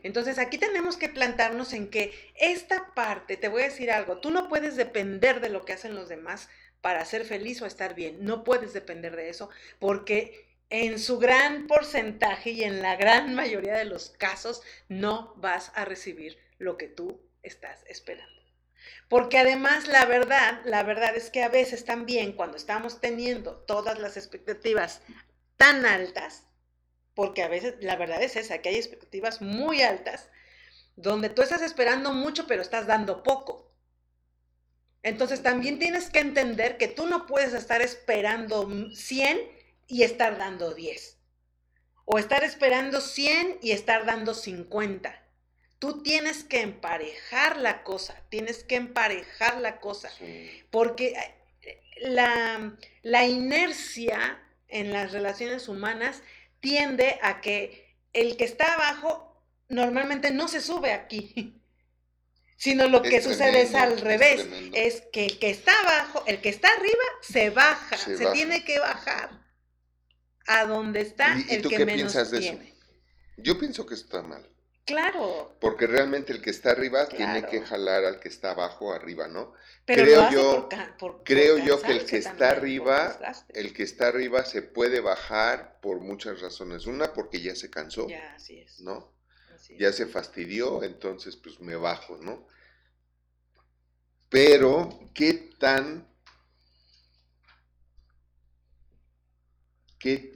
Entonces 0.04 0.38
aquí 0.38 0.58
tenemos 0.58 0.96
que 0.96 1.08
plantarnos 1.08 1.72
en 1.72 1.90
que 1.90 2.12
esta 2.36 2.94
parte, 2.94 3.36
te 3.36 3.48
voy 3.48 3.62
a 3.62 3.68
decir 3.68 3.90
algo, 3.90 4.20
tú 4.20 4.30
no 4.30 4.48
puedes 4.48 4.76
depender 4.76 5.40
de 5.40 5.48
lo 5.48 5.64
que 5.64 5.72
hacen 5.72 5.96
los 5.96 6.08
demás 6.08 6.48
para 6.80 7.04
ser 7.04 7.24
feliz 7.24 7.60
o 7.60 7.66
estar 7.66 7.96
bien, 7.96 8.24
no 8.24 8.44
puedes 8.44 8.72
depender 8.72 9.16
de 9.16 9.28
eso 9.28 9.50
porque 9.80 10.49
en 10.70 11.00
su 11.00 11.18
gran 11.18 11.66
porcentaje 11.66 12.50
y 12.50 12.62
en 12.62 12.80
la 12.80 12.94
gran 12.94 13.34
mayoría 13.34 13.76
de 13.76 13.84
los 13.84 14.10
casos 14.10 14.62
no 14.88 15.34
vas 15.36 15.72
a 15.74 15.84
recibir 15.84 16.38
lo 16.58 16.76
que 16.76 16.86
tú 16.86 17.20
estás 17.42 17.84
esperando. 17.88 18.40
Porque 19.08 19.38
además 19.38 19.88
la 19.88 20.06
verdad, 20.06 20.60
la 20.64 20.84
verdad 20.84 21.16
es 21.16 21.30
que 21.30 21.42
a 21.42 21.48
veces 21.48 21.84
también 21.84 22.32
cuando 22.32 22.56
estamos 22.56 23.00
teniendo 23.00 23.56
todas 23.56 23.98
las 23.98 24.16
expectativas 24.16 25.02
tan 25.56 25.84
altas, 25.84 26.44
porque 27.14 27.42
a 27.42 27.48
veces 27.48 27.74
la 27.80 27.96
verdad 27.96 28.22
es 28.22 28.36
esa, 28.36 28.58
que 28.58 28.68
hay 28.68 28.76
expectativas 28.76 29.42
muy 29.42 29.82
altas, 29.82 30.30
donde 30.94 31.28
tú 31.28 31.42
estás 31.42 31.62
esperando 31.62 32.12
mucho 32.12 32.46
pero 32.46 32.62
estás 32.62 32.86
dando 32.86 33.24
poco. 33.24 33.74
Entonces 35.02 35.42
también 35.42 35.78
tienes 35.78 36.10
que 36.10 36.20
entender 36.20 36.76
que 36.76 36.86
tú 36.86 37.06
no 37.06 37.26
puedes 37.26 37.54
estar 37.54 37.82
esperando 37.82 38.68
100 38.94 39.59
y 39.90 40.04
estar 40.04 40.38
dando 40.38 40.72
10. 40.72 41.18
O 42.04 42.18
estar 42.18 42.44
esperando 42.44 43.00
100 43.00 43.58
y 43.60 43.72
estar 43.72 44.06
dando 44.06 44.34
50. 44.34 45.14
Tú 45.78 46.02
tienes 46.02 46.44
que 46.44 46.60
emparejar 46.60 47.56
la 47.58 47.82
cosa, 47.82 48.22
tienes 48.28 48.64
que 48.64 48.76
emparejar 48.76 49.60
la 49.60 49.80
cosa. 49.80 50.10
Porque 50.70 51.14
eh, 51.62 51.82
la, 52.02 52.76
la 53.02 53.26
inercia 53.26 54.40
en 54.68 54.92
las 54.92 55.12
relaciones 55.12 55.68
humanas 55.68 56.22
tiende 56.60 57.18
a 57.22 57.40
que 57.40 57.96
el 58.12 58.36
que 58.36 58.44
está 58.44 58.74
abajo 58.74 59.44
normalmente 59.68 60.30
no 60.30 60.48
se 60.48 60.60
sube 60.60 60.92
aquí, 60.92 61.60
sino 62.56 62.88
lo 62.88 63.02
que 63.02 63.22
sucede 63.22 63.62
es 63.62 63.74
al 63.74 64.00
revés, 64.00 64.46
es, 64.74 65.02
que 65.12 65.26
el 65.26 65.38
que 65.38 65.50
está 65.50 65.72
abajo, 65.80 66.22
el 66.26 66.40
que 66.40 66.50
está 66.50 66.68
arriba, 66.68 67.04
se 67.22 67.50
baja, 67.50 67.96
se, 67.96 68.26
tiene 68.32 68.64
que 68.64 68.78
bajar 68.78 69.39
a 70.50 70.66
donde 70.66 71.00
está 71.00 71.36
el 71.48 71.62
que 71.68 71.86
menos 71.86 72.12
tiene. 72.30 72.74
Yo 73.36 73.56
pienso 73.58 73.86
que 73.86 73.94
está 73.94 74.22
mal. 74.22 74.44
Claro. 74.84 75.56
Porque 75.60 75.86
realmente 75.86 76.32
el 76.32 76.42
que 76.42 76.50
está 76.50 76.72
arriba 76.72 77.06
tiene 77.06 77.46
que 77.46 77.60
jalar 77.60 78.04
al 78.04 78.18
que 78.18 78.28
está 78.28 78.50
abajo 78.50 78.92
arriba, 78.92 79.28
¿no? 79.28 79.52
creo 79.86 80.30
yo, 80.30 80.68
creo 81.24 81.58
yo 81.58 81.80
que 81.80 81.92
el 81.92 82.04
que 82.04 82.18
está 82.18 82.50
arriba, 82.50 83.18
el 83.50 83.72
que 83.72 83.84
está 83.84 84.08
arriba 84.08 84.44
se 84.44 84.62
puede 84.62 85.00
bajar 85.00 85.78
por 85.80 86.00
muchas 86.00 86.40
razones. 86.40 86.86
Una, 86.86 87.12
porque 87.12 87.40
ya 87.40 87.54
se 87.54 87.70
cansó. 87.70 88.08
Ya, 88.08 88.34
así 88.34 88.58
es. 88.58 88.80
¿No? 88.80 89.12
ya 89.78 89.92
se 89.92 90.06
fastidió, 90.06 90.82
entonces 90.82 91.36
pues 91.36 91.60
me 91.60 91.76
bajo, 91.76 92.16
¿no? 92.16 92.44
Pero, 94.28 95.10
¿qué 95.14 95.34
tan... 95.58 96.09
¿Qué 100.00 100.32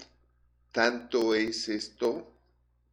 tanto 0.73 1.35
es 1.35 1.71
esto 1.71 2.31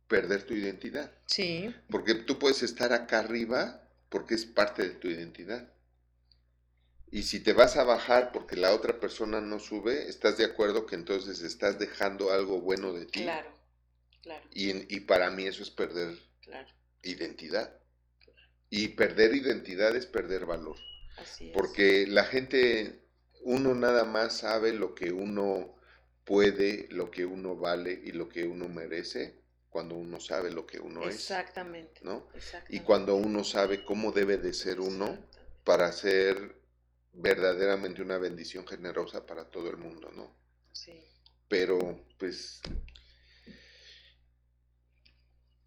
perder 0.07 0.43
tu 0.43 0.55
identidad? 0.55 1.11
Sí. 1.27 1.75
Porque 1.89 2.15
tú 2.15 2.39
puedes 2.39 2.63
estar 2.63 2.93
acá 2.93 3.19
arriba 3.19 3.87
porque 4.09 4.35
es 4.35 4.45
parte 4.45 4.83
de 4.83 4.95
tu 4.95 5.09
identidad. 5.09 5.69
Y 7.11 7.23
si 7.23 7.41
te 7.41 7.51
vas 7.51 7.75
a 7.75 7.83
bajar 7.83 8.31
porque 8.31 8.55
la 8.55 8.73
otra 8.73 9.01
persona 9.01 9.41
no 9.41 9.59
sube, 9.59 10.07
¿estás 10.07 10.37
de 10.37 10.45
acuerdo 10.45 10.85
que 10.85 10.95
entonces 10.95 11.41
estás 11.41 11.77
dejando 11.77 12.31
algo 12.31 12.61
bueno 12.61 12.93
de 12.93 13.05
ti? 13.05 13.23
Claro, 13.23 13.53
claro. 14.21 14.47
Y, 14.53 14.95
y 14.95 15.01
para 15.01 15.29
mí 15.29 15.45
eso 15.45 15.61
es 15.61 15.69
perder 15.69 16.17
identidad. 17.03 17.77
Y 18.69 18.89
perder 18.89 19.35
identidad 19.35 19.93
es 19.93 20.05
perder 20.05 20.45
valor. 20.45 20.77
Así 21.17 21.49
es. 21.49 21.53
Porque 21.53 22.07
la 22.07 22.23
gente, 22.23 23.03
uno 23.41 23.75
nada 23.75 24.05
más 24.05 24.37
sabe 24.37 24.71
lo 24.71 24.95
que 24.95 25.11
uno 25.11 25.75
puede, 26.25 26.87
lo 26.89 27.09
que 27.09 27.25
uno 27.25 27.55
vale 27.55 27.91
y 28.03 28.11
lo 28.11 28.29
que 28.29 28.43
uno 28.43 28.67
merece 28.67 29.41
cuando 29.69 29.95
uno 29.95 30.19
sabe 30.19 30.51
lo 30.51 30.65
que 30.65 30.79
uno 30.79 31.07
es. 31.07 31.15
Exactamente. 31.15 32.01
¿no? 32.03 32.27
Y 32.69 32.81
cuando 32.81 33.15
uno 33.15 33.43
sabe 33.43 33.85
cómo 33.85 34.11
debe 34.11 34.37
de 34.37 34.53
ser 34.53 34.79
uno 34.79 35.17
para 35.63 35.91
ser 35.91 36.55
verdaderamente 37.13 38.01
una 38.01 38.17
bendición 38.17 38.67
generosa 38.67 39.25
para 39.25 39.45
todo 39.49 39.69
el 39.69 39.77
mundo, 39.77 40.11
¿no? 40.11 40.35
Sí. 40.71 41.03
Pero, 41.47 42.05
pues, 42.17 42.61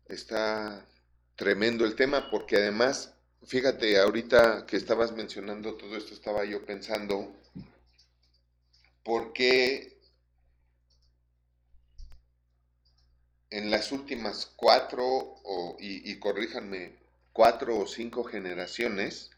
está 0.07 0.86
tremendo 1.36 1.84
el 1.84 1.96
tema 1.96 2.30
porque 2.30 2.57
además, 2.57 3.14
fíjate, 3.42 3.98
ahorita 3.98 4.66
que 4.66 4.76
estabas 4.76 5.12
mencionando 5.12 5.76
todo 5.76 5.96
esto, 5.96 6.14
estaba 6.14 6.44
yo 6.44 6.64
pensando, 6.64 7.34
¿por 9.02 9.32
qué 9.32 9.93
en 13.55 13.70
las 13.70 13.92
últimas 13.92 14.46
cuatro, 14.57 15.05
o, 15.07 15.76
y, 15.78 16.11
y 16.11 16.18
corríjanme, 16.18 16.96
cuatro 17.32 17.78
o 17.78 17.86
cinco 17.86 18.24
generaciones, 18.24 19.30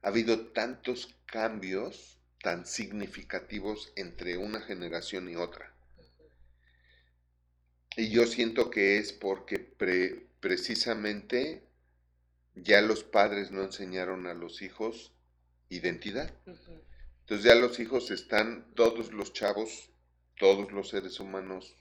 ha 0.00 0.08
habido 0.08 0.46
tantos 0.52 1.14
cambios 1.26 2.16
tan 2.42 2.64
significativos 2.64 3.92
entre 3.94 4.38
una 4.38 4.62
generación 4.62 5.28
y 5.28 5.36
otra. 5.36 5.70
Y 7.94 8.08
yo 8.08 8.26
siento 8.26 8.70
que 8.70 8.96
es 8.96 9.12
porque 9.12 9.58
precisamente 10.40 11.62
ya 12.54 12.80
los 12.80 13.04
padres 13.04 13.50
no 13.50 13.62
enseñaron 13.62 14.26
a 14.28 14.32
los 14.32 14.62
hijos 14.62 15.12
identidad. 15.68 16.32
Entonces 16.46 17.44
ya 17.44 17.54
los 17.54 17.78
hijos 17.80 18.10
están, 18.10 18.72
todos 18.74 19.12
los 19.12 19.34
chavos, 19.34 19.90
todos 20.38 20.72
los 20.72 20.88
seres 20.88 21.20
humanos, 21.20 21.76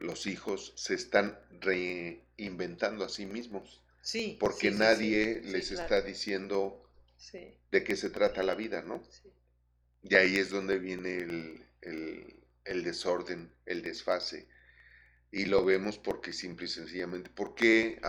los 0.00 0.26
hijos 0.26 0.72
se 0.76 0.94
están 0.94 1.38
reinventando 1.60 3.04
a 3.04 3.08
sí 3.08 3.26
mismo 3.26 3.64
Sí. 4.02 4.36
Porque 4.40 4.70
nadie 4.70 5.42
les 5.44 5.70
está 5.72 6.00
diciendo 6.00 6.82
de 7.70 7.84
qué 7.84 7.96
se 7.96 8.10
trata 8.10 8.42
la 8.42 8.54
vida, 8.54 8.82
¿no? 8.82 9.02
Y 10.02 10.14
ahí 10.14 10.36
es 10.36 10.50
donde 10.50 10.78
viene 10.78 11.18
el, 11.18 11.66
el, 12.64 12.82
desorden, 12.84 13.52
el 13.66 13.82
desfase. 13.82 14.48
Y 15.30 15.44
lo 15.44 15.64
vemos 15.64 15.98
porque 15.98 16.32
simple 16.32 16.64
y 16.64 16.68
sencillamente, 16.68 17.30
¿por 17.30 17.54
qué 17.54 18.00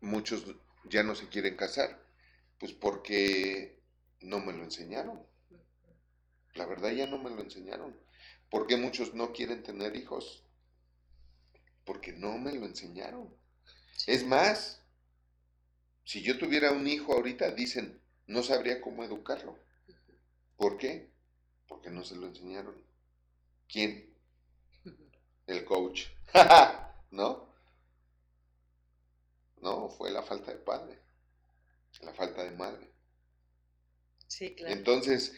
muchos 0.00 0.44
ya 0.84 1.02
no 1.02 1.14
se 1.14 1.28
quieren 1.28 1.56
casar? 1.56 2.04
Pues 2.58 2.72
porque 2.72 3.80
no 4.20 4.40
me 4.40 4.52
lo 4.52 4.64
enseñaron. 4.64 5.24
La 6.54 6.66
verdad 6.66 6.90
ya 6.90 7.06
no 7.06 7.18
me 7.18 7.30
lo 7.30 7.42
enseñaron. 7.42 7.96
¿Por 8.50 8.66
qué 8.66 8.76
muchos 8.76 9.14
no 9.14 9.32
quieren 9.32 9.62
tener 9.62 9.94
hijos? 9.94 10.45
Porque 11.86 12.12
no 12.12 12.36
me 12.36 12.52
lo 12.52 12.66
enseñaron. 12.66 13.34
Es 14.06 14.26
más, 14.26 14.82
si 16.04 16.20
yo 16.20 16.36
tuviera 16.36 16.72
un 16.72 16.86
hijo 16.86 17.14
ahorita, 17.14 17.52
dicen, 17.52 18.02
no 18.26 18.42
sabría 18.42 18.80
cómo 18.82 19.04
educarlo. 19.04 19.58
¿Por 20.56 20.76
qué? 20.76 21.10
Porque 21.66 21.88
no 21.88 22.04
se 22.04 22.16
lo 22.16 22.26
enseñaron. 22.26 22.76
¿Quién? 23.68 24.14
El 25.46 25.64
coach. 25.64 26.08
¿No? 27.10 27.46
No, 29.62 29.88
fue 29.88 30.10
la 30.10 30.22
falta 30.22 30.52
de 30.52 30.58
padre, 30.58 30.98
la 32.02 32.12
falta 32.12 32.44
de 32.44 32.50
madre. 32.50 32.90
Sí, 34.26 34.54
claro. 34.54 34.74
Entonces, 34.74 35.34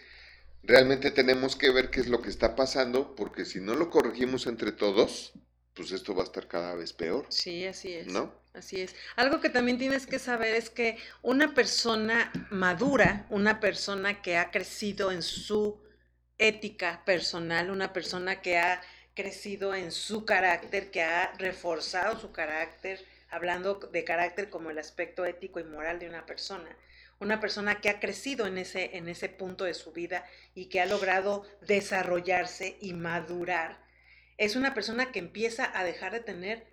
realmente 0.62 1.10
tenemos 1.10 1.56
que 1.56 1.70
ver 1.70 1.90
qué 1.90 2.00
es 2.00 2.08
lo 2.08 2.20
que 2.20 2.30
está 2.30 2.56
pasando, 2.56 3.14
porque 3.14 3.44
si 3.44 3.60
no 3.60 3.74
lo 3.74 3.90
corregimos 3.90 4.46
entre 4.46 4.72
todos, 4.72 5.32
pues 5.78 5.92
esto 5.92 6.12
va 6.12 6.22
a 6.22 6.24
estar 6.24 6.48
cada 6.48 6.74
vez 6.74 6.92
peor. 6.92 7.24
Sí, 7.28 7.64
así 7.64 7.94
es. 7.94 8.08
¿No? 8.08 8.34
Así 8.52 8.80
es. 8.80 8.96
Algo 9.14 9.40
que 9.40 9.48
también 9.48 9.78
tienes 9.78 10.06
que 10.06 10.18
saber 10.18 10.56
es 10.56 10.70
que 10.70 10.98
una 11.22 11.54
persona 11.54 12.32
madura, 12.50 13.26
una 13.30 13.60
persona 13.60 14.20
que 14.20 14.36
ha 14.36 14.50
crecido 14.50 15.12
en 15.12 15.22
su 15.22 15.80
ética 16.36 17.02
personal, 17.06 17.70
una 17.70 17.92
persona 17.92 18.42
que 18.42 18.58
ha 18.58 18.80
crecido 19.14 19.72
en 19.72 19.92
su 19.92 20.24
carácter, 20.24 20.90
que 20.90 21.02
ha 21.02 21.32
reforzado 21.38 22.18
su 22.18 22.32
carácter, 22.32 23.04
hablando 23.30 23.74
de 23.74 24.02
carácter 24.02 24.50
como 24.50 24.70
el 24.70 24.78
aspecto 24.78 25.24
ético 25.26 25.60
y 25.60 25.64
moral 25.64 26.00
de 26.00 26.08
una 26.08 26.26
persona, 26.26 26.76
una 27.20 27.38
persona 27.38 27.80
que 27.80 27.88
ha 27.88 28.00
crecido 28.00 28.48
en 28.48 28.58
ese, 28.58 28.96
en 28.96 29.08
ese 29.08 29.28
punto 29.28 29.62
de 29.62 29.74
su 29.74 29.92
vida 29.92 30.26
y 30.56 30.66
que 30.66 30.80
ha 30.80 30.86
logrado 30.86 31.46
desarrollarse 31.60 32.78
y 32.80 32.94
madurar 32.94 33.86
es 34.38 34.56
una 34.56 34.72
persona 34.72 35.12
que 35.12 35.18
empieza 35.18 35.70
a 35.78 35.84
dejar 35.84 36.12
de 36.12 36.20
tener 36.20 36.66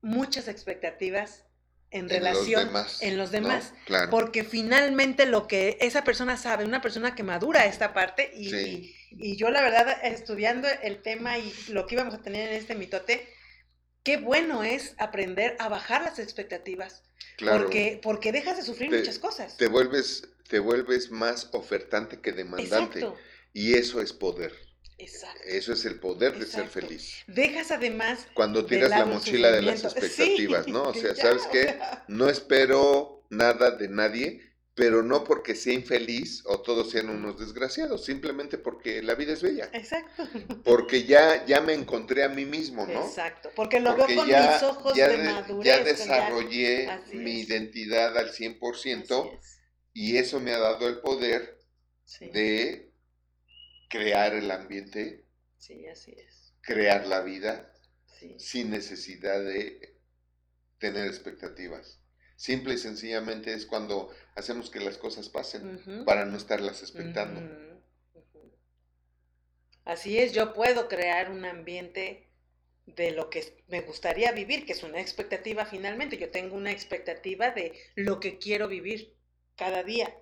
muchas 0.00 0.48
expectativas 0.48 1.44
en, 1.90 2.08
relación 2.08 2.70
en 3.00 3.16
los 3.16 3.30
demás. 3.30 3.72
Porque 4.10 4.44
finalmente 4.44 5.26
lo 5.26 5.46
que 5.46 5.78
esa 5.80 6.04
persona 6.04 6.36
sabe, 6.36 6.64
una 6.64 6.82
persona 6.82 7.14
que 7.14 7.22
madura 7.22 7.64
esta 7.64 7.94
parte, 7.94 8.30
y, 8.34 8.94
y, 9.10 9.36
yo 9.36 9.50
la 9.50 9.62
verdad, 9.62 9.96
estudiando 10.04 10.68
el 10.82 11.00
tema 11.02 11.38
y 11.38 11.54
lo 11.68 11.86
que 11.86 11.94
íbamos 11.94 12.14
a 12.14 12.20
tener 12.20 12.50
en 12.50 12.56
este 12.56 12.74
mitote, 12.74 13.26
qué 14.02 14.18
bueno 14.18 14.64
es 14.64 14.94
aprender 14.98 15.56
a 15.60 15.68
bajar 15.68 16.02
las 16.02 16.18
expectativas. 16.18 17.04
Porque, 17.38 18.00
porque 18.02 18.32
dejas 18.32 18.56
de 18.56 18.64
sufrir 18.64 18.90
muchas 18.90 19.20
cosas. 19.20 19.56
Te 19.56 19.68
vuelves, 19.68 20.28
te 20.48 20.58
vuelves 20.58 21.12
más 21.12 21.48
ofertante 21.52 22.20
que 22.20 22.32
demandante. 22.32 23.06
Y 23.52 23.74
eso 23.74 24.00
es 24.00 24.12
poder. 24.12 24.67
Exacto. 24.98 25.40
Eso 25.44 25.72
es 25.72 25.84
el 25.84 26.00
poder 26.00 26.38
de 26.38 26.46
ser 26.46 26.68
feliz. 26.68 27.24
Dejas 27.26 27.70
además 27.70 28.26
Cuando 28.34 28.66
tiras 28.66 28.94
la 28.96 29.06
mochila 29.06 29.50
de 29.52 29.62
las 29.62 29.84
expectativas, 29.84 30.66
Sí, 30.66 30.72
¿no? 30.72 30.82
O 30.84 30.94
sea, 30.94 31.14
ya, 31.14 31.14
¿sabes 31.14 31.46
o 31.46 31.50
qué? 31.50 31.62
sea, 31.64 32.04
No 32.08 32.28
espero 32.28 33.26
nada 33.30 33.70
de 33.72 33.88
nadie, 33.88 34.42
pero 34.74 35.02
no 35.02 35.24
porque 35.24 35.54
sea 35.54 35.72
infeliz 35.74 36.42
o 36.46 36.62
todos 36.62 36.90
sean 36.90 37.10
unos 37.10 37.38
desgraciados, 37.38 38.04
simplemente 38.04 38.58
porque 38.58 39.02
la 39.02 39.14
vida 39.14 39.32
es 39.34 39.42
bella. 39.42 39.72
Exacto. 39.72 40.28
Porque 40.62 41.04
ya, 41.04 41.44
ya 41.46 41.60
me 41.60 41.74
encontré 41.74 42.22
a 42.24 42.28
mí 42.28 42.44
mismo, 42.44 42.86
¿no? 42.86 43.04
Exacto. 43.04 43.50
Porque 43.54 43.80
lo 43.80 43.96
Porque 43.96 44.14
veo 44.14 44.16
con 44.16 44.28
ya, 44.28 44.40
mis 44.52 44.62
ojos 44.62 44.94
ya 44.94 45.08
de 45.08 45.18
madurez. 45.18 45.64
ya 45.64 45.84
desarrollé 45.84 47.02
mi 47.12 47.40
es. 47.40 47.48
identidad 47.48 48.16
al 48.18 48.32
100% 48.32 49.10
Así 49.10 49.28
es. 49.38 49.62
y 49.92 50.16
eso 50.16 50.40
me 50.40 50.52
ha 50.52 50.58
dado 50.58 50.88
el 50.88 51.00
poder 51.00 51.58
Sí, 52.04 52.26
de 52.32 52.87
crear 53.88 54.34
el 54.34 54.50
ambiente, 54.50 55.24
sí, 55.58 55.86
así 55.86 56.12
es. 56.12 56.54
crear 56.60 57.06
la 57.06 57.20
vida 57.20 57.72
Sí. 58.18 58.34
sin 58.38 58.70
necesidad 58.70 59.38
de 59.40 59.96
tener 60.78 61.06
expectativas. 61.06 62.00
Simple 62.36 62.74
y 62.74 62.78
sencillamente 62.78 63.52
es 63.52 63.64
cuando 63.66 64.10
hacemos 64.34 64.70
que 64.70 64.80
las 64.80 64.98
cosas 64.98 65.28
pasen 65.28 66.04
para 66.04 66.24
no 66.24 66.36
estarlas 66.36 66.82
expectando. 66.82 67.40
Así 69.84 70.18
es, 70.18 70.32
yo 70.32 70.52
puedo 70.52 70.88
crear 70.88 71.30
un 71.30 71.44
ambiente 71.44 72.28
de 72.86 73.10
lo 73.12 73.30
que 73.30 73.62
me 73.68 73.80
gustaría 73.82 74.32
vivir, 74.32 74.66
que 74.66 74.72
es 74.72 74.82
una 74.82 75.00
expectativa 75.00 75.64
finalmente. 75.64 76.18
Yo 76.18 76.30
tengo 76.30 76.56
una 76.56 76.72
expectativa 76.72 77.50
de 77.50 77.72
lo 77.94 78.20
que 78.20 78.38
quiero 78.38 78.68
vivir 78.68 79.16
cada 79.56 79.82
día 79.82 80.14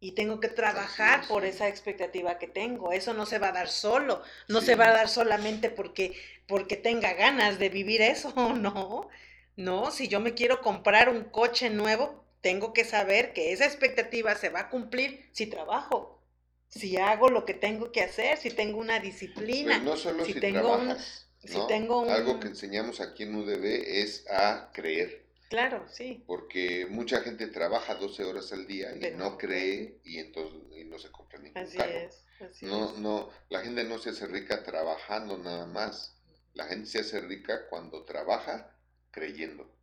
y 0.00 0.12
tengo 0.12 0.38
que 0.40 0.48
trabajar 0.48 1.26
por 1.28 1.44
esa 1.44 1.68
expectativa 1.68 2.38
que 2.38 2.46
tengo. 2.48 2.92
Eso 2.92 3.14
no 3.14 3.26
se 3.26 3.38
va 3.38 3.48
a 3.48 3.52
dar 3.52 3.68
solo, 3.68 4.22
no 4.48 4.60
Sí. 4.60 4.66
se 4.66 4.74
va 4.76 4.86
a 4.88 4.92
dar 4.92 5.08
solamente 5.08 5.70
porque 5.70 6.16
porque 6.46 6.76
tenga 6.76 7.12
ganas 7.14 7.58
de 7.58 7.68
vivir 7.68 8.00
eso, 8.02 8.32
no. 8.56 9.08
No, 9.56 9.90
si 9.90 10.08
yo 10.08 10.20
me 10.20 10.34
quiero 10.34 10.60
comprar 10.60 11.08
un 11.08 11.24
coche 11.24 11.68
nuevo, 11.70 12.24
tengo 12.40 12.72
que 12.72 12.84
saber 12.84 13.32
que 13.32 13.52
esa 13.52 13.64
expectativa 13.66 14.34
se 14.36 14.50
va 14.50 14.60
a 14.60 14.68
cumplir 14.70 15.28
si 15.32 15.46
trabajo, 15.46 16.22
si 16.68 16.96
hago 16.96 17.28
lo 17.28 17.44
que 17.44 17.54
tengo 17.54 17.90
que 17.92 18.02
hacer, 18.02 18.38
si 18.38 18.50
tengo 18.50 18.78
una 18.78 19.00
disciplina. 19.00 19.74
Pues 19.74 19.82
no 19.82 19.96
solo 19.96 20.24
si 20.24 20.34
si, 20.34 20.40
tengo 20.40 20.76
un- 20.76 20.96
si 21.40 21.66
tengo 21.66 22.00
un- 22.00 22.10
Algo 22.10 22.38
que 22.40 22.48
enseñamos 22.48 23.00
aquí 23.00 23.24
en 23.24 23.34
UDB 23.34 24.02
es 24.02 24.26
a 24.30 24.70
creer, 24.72 25.27
Claro, 25.48 25.86
sí. 25.88 26.24
porque 26.26 26.86
mucha 26.90 27.20
gente 27.22 27.46
trabaja 27.48 27.94
12 27.94 28.24
horas 28.24 28.52
al 28.52 28.66
día 28.66 28.94
y 28.96 29.00
Pero 29.00 29.16
no 29.16 29.38
cree 29.38 30.00
y 30.04 30.18
entonces 30.18 30.60
y 30.76 30.84
no 30.84 30.98
se 30.98 31.10
compra 31.10 31.38
ningún 31.38 31.56
Así 31.62 31.76
carro. 31.76 31.90
es. 31.90 32.24
Así 32.40 32.66
No, 32.66 32.92
es. 32.92 32.98
no, 32.98 33.30
la 33.48 33.60
gente 33.62 33.84
no 33.84 33.98
se 33.98 34.10
hace 34.10 34.26
rica 34.26 34.62
trabajando 34.62 35.38
nada 35.38 35.66
más. 35.66 36.14
La 36.54 36.66
gente 36.66 36.86
se 36.88 37.00
hace 37.00 37.20
rica 37.20 37.68
cuando 37.68 38.04
trabaja 38.04 38.76
creyendo 39.10 39.74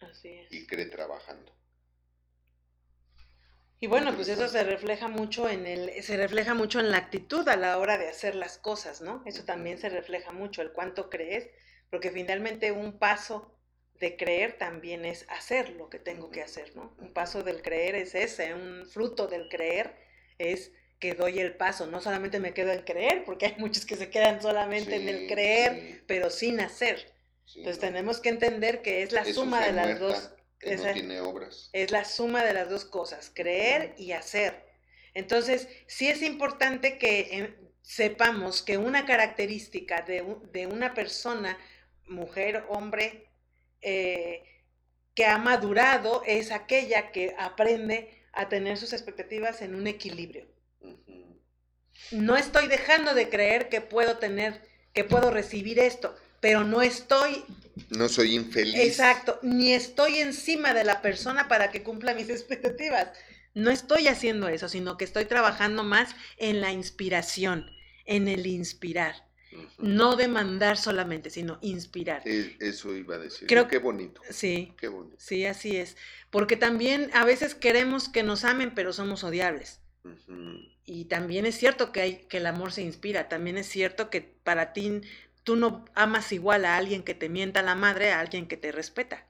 Así 0.00 0.28
es. 0.28 0.52
y 0.52 0.66
cree 0.66 0.86
trabajando. 0.86 1.52
Y 3.80 3.88
bueno, 3.88 4.14
pues 4.14 4.28
eso 4.28 4.48
se 4.48 4.62
refleja 4.62 5.08
mucho 5.08 5.48
en 5.48 5.66
el, 5.66 6.02
se 6.04 6.16
refleja 6.16 6.54
mucho 6.54 6.78
en 6.78 6.90
la 6.90 6.98
actitud 6.98 7.46
a 7.48 7.56
la 7.56 7.78
hora 7.78 7.98
de 7.98 8.08
hacer 8.08 8.34
las 8.36 8.56
cosas, 8.58 9.00
¿no? 9.00 9.22
Eso 9.26 9.44
también 9.44 9.78
se 9.78 9.88
refleja 9.88 10.30
mucho, 10.32 10.62
el 10.62 10.72
cuánto 10.72 11.10
crees, 11.10 11.50
porque 11.90 12.10
finalmente 12.12 12.70
un 12.70 12.98
paso 12.98 13.58
de 14.02 14.16
creer 14.18 14.58
también 14.58 15.06
es 15.06 15.26
hacer 15.30 15.70
lo 15.70 15.88
que 15.90 15.98
tengo 16.00 16.30
que 16.32 16.42
hacer, 16.42 16.76
¿no? 16.76 16.94
Un 16.98 17.14
paso 17.14 17.42
del 17.44 17.62
creer 17.62 17.94
es 17.96 18.14
ese, 18.16 18.54
un 18.54 18.86
fruto 18.86 19.28
del 19.28 19.48
creer 19.48 19.96
es 20.38 20.72
que 21.00 21.14
doy 21.14 21.38
el 21.40 21.56
paso, 21.56 21.86
no 21.86 22.00
solamente 22.02 22.40
me 22.40 22.54
quedo 22.54 22.72
en 22.72 22.82
creer, 22.84 23.24
porque 23.24 23.46
hay 23.46 23.56
muchos 23.58 23.86
que 23.86 23.96
se 23.96 24.10
quedan 24.10 24.42
solamente 24.42 24.96
en 24.96 25.08
el 25.08 25.26
creer, 25.28 25.80
sí, 25.80 26.04
pero 26.06 26.30
sin 26.30 26.60
hacer. 26.60 27.14
sí, 27.44 27.60
Entonces 27.60 27.80
no. 27.80 27.88
tenemos 27.88 28.20
que 28.20 28.30
entender 28.30 28.82
que 28.82 29.02
es 29.02 29.12
la 29.12 29.24
Es 29.24 29.36
suma 29.36 29.60
de 29.64 29.72
las 29.72 29.94
muerta 29.94 29.98
dos 29.98 30.32
no 30.74 30.88
tiene 30.90 31.20
obras. 31.20 31.72
es 31.72 31.90
la 31.90 32.04
suma 32.04 32.44
de 32.44 32.54
las 32.54 32.68
dos 32.70 32.84
cosas, 32.84 33.30
creer 33.34 33.94
y 33.98 34.12
hacer. 34.12 34.64
Entonces, 35.14 35.68
sí 35.86 36.08
es 36.08 36.22
importante 36.22 36.98
que 36.98 37.20
eh, 37.20 37.54
sepamos 37.82 38.62
que 38.62 38.78
una 38.78 39.04
característica 39.06 40.02
de 40.02 40.66
una 40.66 40.94
persona, 40.94 41.58
mujer, 42.06 42.64
hombre, 42.68 43.31
eh, 43.82 44.42
que 45.14 45.26
ha 45.26 45.38
madurado 45.38 46.22
es 46.26 46.50
aquella 46.50 47.12
que 47.12 47.34
aprende 47.38 48.22
a 48.32 48.48
tener 48.48 48.78
sus 48.78 48.92
expectativas 48.92 49.60
en 49.60 49.74
un 49.74 49.86
equilibrio. 49.86 50.46
No 52.10 52.36
estoy 52.36 52.66
dejando 52.66 53.14
de 53.14 53.28
creer 53.28 53.68
que 53.68 53.80
puedo 53.80 54.18
tener, 54.18 54.62
que 54.92 55.04
puedo 55.04 55.30
recibir 55.30 55.78
esto, 55.78 56.14
pero 56.40 56.64
no 56.64 56.82
estoy 56.82 57.44
No 57.90 58.08
soy 58.08 58.34
infeliz. 58.34 58.74
Exacto, 58.76 59.38
ni 59.42 59.72
estoy 59.72 60.18
encima 60.18 60.74
de 60.74 60.84
la 60.84 61.02
persona 61.02 61.48
para 61.48 61.70
que 61.70 61.82
cumpla 61.82 62.14
mis 62.14 62.28
expectativas. 62.30 63.08
No 63.54 63.70
estoy 63.70 64.08
haciendo 64.08 64.48
eso, 64.48 64.68
sino 64.68 64.96
que 64.96 65.04
estoy 65.04 65.26
trabajando 65.26 65.84
más 65.84 66.14
en 66.38 66.60
la 66.60 66.72
inspiración, 66.72 67.70
en 68.06 68.28
el 68.28 68.46
inspirar. 68.46 69.31
No 69.78 70.16
demandar 70.16 70.76
solamente, 70.76 71.30
sino 71.30 71.58
inspirar. 71.62 72.22
Eso 72.26 72.94
iba 72.96 73.16
a 73.16 73.18
decir. 73.18 73.46
Creo- 73.48 73.68
Qué 73.68 73.78
bonito. 73.78 74.20
Sí, 74.30 74.72
Qué 74.78 74.88
bonito. 74.88 75.16
sí, 75.18 75.44
así 75.46 75.76
es. 75.76 75.96
Porque 76.30 76.56
también 76.56 77.10
a 77.14 77.24
veces 77.24 77.54
queremos 77.54 78.08
que 78.08 78.22
nos 78.22 78.44
amen, 78.44 78.72
pero 78.74 78.92
somos 78.92 79.24
odiables. 79.24 79.80
Y 80.84 81.04
también 81.04 81.46
es 81.46 81.56
cierto 81.56 81.92
que, 81.92 82.00
hay, 82.00 82.16
que 82.28 82.38
el 82.38 82.46
amor 82.46 82.72
se 82.72 82.82
inspira. 82.82 83.28
También 83.28 83.56
es 83.58 83.66
cierto 83.68 84.10
que 84.10 84.20
para 84.20 84.72
ti 84.72 85.00
tú 85.44 85.56
no 85.56 85.84
amas 85.94 86.32
igual 86.32 86.64
a 86.64 86.76
alguien 86.76 87.02
que 87.02 87.14
te 87.14 87.28
mienta 87.28 87.62
la 87.62 87.74
madre 87.74 88.10
a 88.12 88.20
alguien 88.20 88.46
que 88.48 88.56
te 88.56 88.72
respeta. 88.72 89.26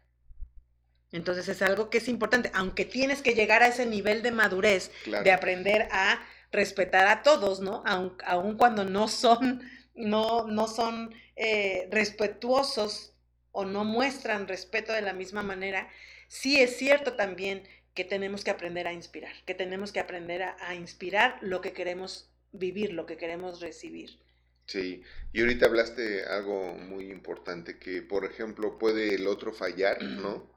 Entonces 1.11 1.49
es 1.49 1.61
algo 1.61 1.91
que 1.91 1.99
es 1.99 2.09
importante, 2.09 2.51
aunque 2.55 2.85
tienes 2.87 3.21
que 3.21 3.35
llegar 3.35 3.63
a 3.63 3.69
ese 3.69 3.85
nivel 3.85 4.23
de 4.23 4.31
madurez, 4.33 4.91
Claro. 5.05 5.25
de 5.25 5.33
aprender 5.33 5.89
a 5.91 6.23
respetar 6.51 7.07
a 7.07 7.23
todos, 7.23 7.61
¿no? 7.61 7.83
Aun, 7.85 8.15
aun 8.25 8.57
cuando 8.57 8.85
no 8.85 9.09
son, 9.09 9.63
no, 9.95 10.47
no 10.47 10.69
son 10.69 11.15
eh, 11.37 11.89
respetuosos 11.91 13.13
o 13.53 13.65
no 13.65 13.85
muestran 13.85 14.49
respeto 14.49 14.93
de 14.93 15.03
la 15.03 15.13
misma 15.13 15.43
manera, 15.43 15.89
sí 16.29 16.61
es 16.61 16.77
cierto 16.77 17.15
también 17.15 17.63
que 17.95 18.05
tenemos 18.05 18.43
que 18.43 18.51
aprender 18.51 18.87
a 18.87 18.93
inspirar, 18.93 19.35
que 19.45 19.55
tenemos 19.55 19.93
que 19.93 20.01
aprender 20.01 20.43
a, 20.43 20.75
inspirar 20.75 21.39
lo 21.43 21.61
que 21.61 21.73
queremos 21.73 22.31
vivir, 22.53 22.95
lo 22.95 23.05
que 23.05 23.19
queremos 23.19 23.61
recibir. 23.61 24.19
Sí, 24.67 25.03
y 25.33 25.41
ahorita 25.41 25.67
hablaste 25.67 26.25
algo 26.25 26.75
muy 26.75 27.11
importante, 27.11 27.79
que 27.79 28.01
por 28.01 28.25
ejemplo 28.25 28.79
puede 28.79 29.15
el 29.15 29.27
otro 29.27 29.53
fallar, 29.53 30.03
¿no? 30.03 30.51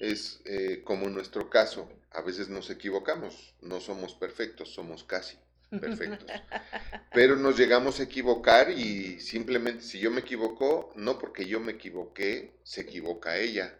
Es 0.00 0.42
eh, 0.44 0.82
como 0.84 1.06
en 1.06 1.14
nuestro 1.14 1.48
caso, 1.48 1.88
a 2.10 2.20
veces 2.20 2.50
nos 2.50 2.68
equivocamos, 2.68 3.54
no 3.62 3.80
somos 3.80 4.14
perfectos, 4.14 4.74
somos 4.74 5.04
casi 5.04 5.38
perfectos. 5.80 6.42
Pero 7.12 7.36
nos 7.36 7.56
llegamos 7.58 8.00
a 8.00 8.04
equivocar 8.04 8.70
y 8.70 9.20
simplemente 9.20 9.82
si 9.84 9.98
yo 10.00 10.10
me 10.10 10.20
equivoco, 10.20 10.92
no 10.96 11.18
porque 11.18 11.46
yo 11.46 11.60
me 11.60 11.72
equivoqué, 11.72 12.58
se 12.64 12.82
equivoca 12.82 13.38
ella. 13.38 13.78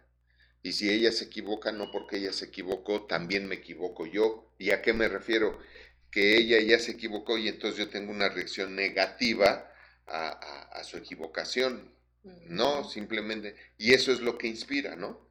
Y 0.63 0.73
si 0.73 0.89
ella 0.91 1.11
se 1.11 1.25
equivoca, 1.25 1.71
no 1.71 1.91
porque 1.91 2.17
ella 2.17 2.33
se 2.33 2.45
equivocó, 2.45 3.05
también 3.05 3.47
me 3.47 3.55
equivoco 3.55 4.05
yo. 4.05 4.53
¿Y 4.57 4.71
a 4.71 4.81
qué 4.81 4.93
me 4.93 5.07
refiero? 5.07 5.59
Que 6.11 6.37
ella 6.37 6.59
ya 6.61 6.79
se 6.79 6.91
equivocó 6.91 7.37
y 7.37 7.47
entonces 7.49 7.79
yo 7.79 7.89
tengo 7.89 8.11
una 8.11 8.29
reacción 8.29 8.75
negativa 8.75 9.71
a, 10.07 10.27
a- 10.29 10.79
a 10.79 10.83
su 10.83 10.97
equivocación. 10.97 11.93
No, 12.45 12.83
simplemente. 12.89 13.55
Y 13.77 13.93
eso 13.93 14.11
es 14.11 14.21
lo 14.21 14.37
que 14.37 14.47
inspira, 14.47 14.95
¿no? 14.95 15.29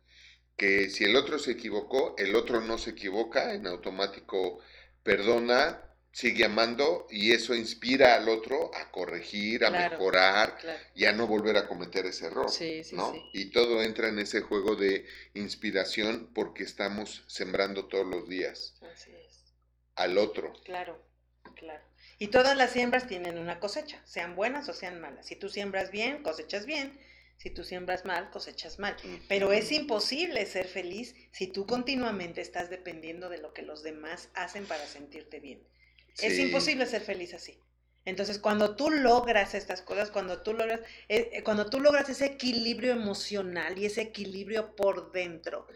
Que 0.56 0.90
si 0.90 1.04
el 1.04 1.16
otro 1.16 1.38
se 1.38 1.52
equivocó, 1.52 2.14
el 2.18 2.34
otro 2.36 2.60
no 2.60 2.78
se 2.78 2.90
equivoca, 2.90 3.54
en 3.54 3.66
automático 3.66 4.60
perdona, 5.02 5.82
sigue 6.14 6.44
amando 6.44 7.08
y 7.10 7.32
eso 7.32 7.54
inspira 7.56 8.14
al 8.14 8.28
otro 8.28 8.70
a 8.74 8.90
corregir, 8.92 9.64
a 9.64 9.68
Claro. 9.70 9.90
mejorar 9.98 10.56
Claro. 10.58 10.78
y 10.94 11.04
a 11.06 11.12
no 11.12 11.26
volver 11.26 11.56
a 11.56 11.66
cometer 11.66 12.06
ese 12.06 12.26
error. 12.26 12.48
Sí, 12.50 12.84
sí, 12.84 12.94
¿no? 12.94 13.12
sí. 13.12 13.20
Y 13.32 13.50
todo 13.50 13.82
entra 13.82 14.08
en 14.08 14.20
ese 14.20 14.40
juego 14.40 14.76
de 14.76 15.06
inspiración 15.34 16.30
porque 16.32 16.62
estamos 16.62 17.24
sembrando 17.26 17.86
todos 17.88 18.06
los 18.06 18.28
días 18.28 18.74
Así 18.94 19.10
es. 19.10 19.42
al 19.96 20.16
otro. 20.18 20.52
Claro, 20.64 21.02
claro. 21.56 21.82
Y 22.20 22.28
todas 22.28 22.56
las 22.56 22.70
siembras 22.70 23.08
tienen 23.08 23.36
una 23.38 23.58
cosecha, 23.58 24.00
sean 24.06 24.36
buenas 24.36 24.68
o 24.68 24.72
sean 24.72 25.00
malas. 25.00 25.26
Si 25.26 25.34
tú 25.34 25.48
siembras 25.48 25.90
bien, 25.90 26.22
cosechas 26.22 26.64
bien. 26.64 26.96
Si 27.38 27.50
tú 27.50 27.64
siembras 27.64 28.04
mal, 28.04 28.30
cosechas 28.30 28.78
mal. 28.78 28.96
Pero 29.28 29.50
es 29.52 29.72
imposible 29.72 30.46
ser 30.46 30.68
feliz 30.68 31.16
si 31.32 31.48
tú 31.48 31.66
continuamente 31.66 32.40
estás 32.40 32.70
dependiendo 32.70 33.28
de 33.28 33.38
lo 33.38 33.52
que 33.52 33.62
los 33.62 33.82
demás 33.82 34.28
hacen 34.34 34.64
para 34.66 34.86
sentirte 34.86 35.40
bien. 35.40 35.60
Es 36.18 36.38
imposible 36.38 36.86
ser 36.86 37.02
feliz 37.02 37.34
así. 37.34 37.58
Entonces, 38.04 38.38
cuando 38.38 38.76
tú 38.76 38.90
logras 38.90 39.54
estas 39.54 39.80
cosas, 39.82 40.10
cuando 40.10 40.42
tú 40.42 40.52
logras, 40.52 40.80
eh, 41.08 41.30
eh, 41.32 41.42
cuando 41.42 41.70
tú 41.70 41.80
logras 41.80 42.08
ese 42.08 42.26
equilibrio 42.26 42.92
emocional 42.92 43.78
y 43.78 43.86
ese 43.86 44.02
equilibrio 44.02 44.76
por 44.76 45.10
dentro, 45.12 45.66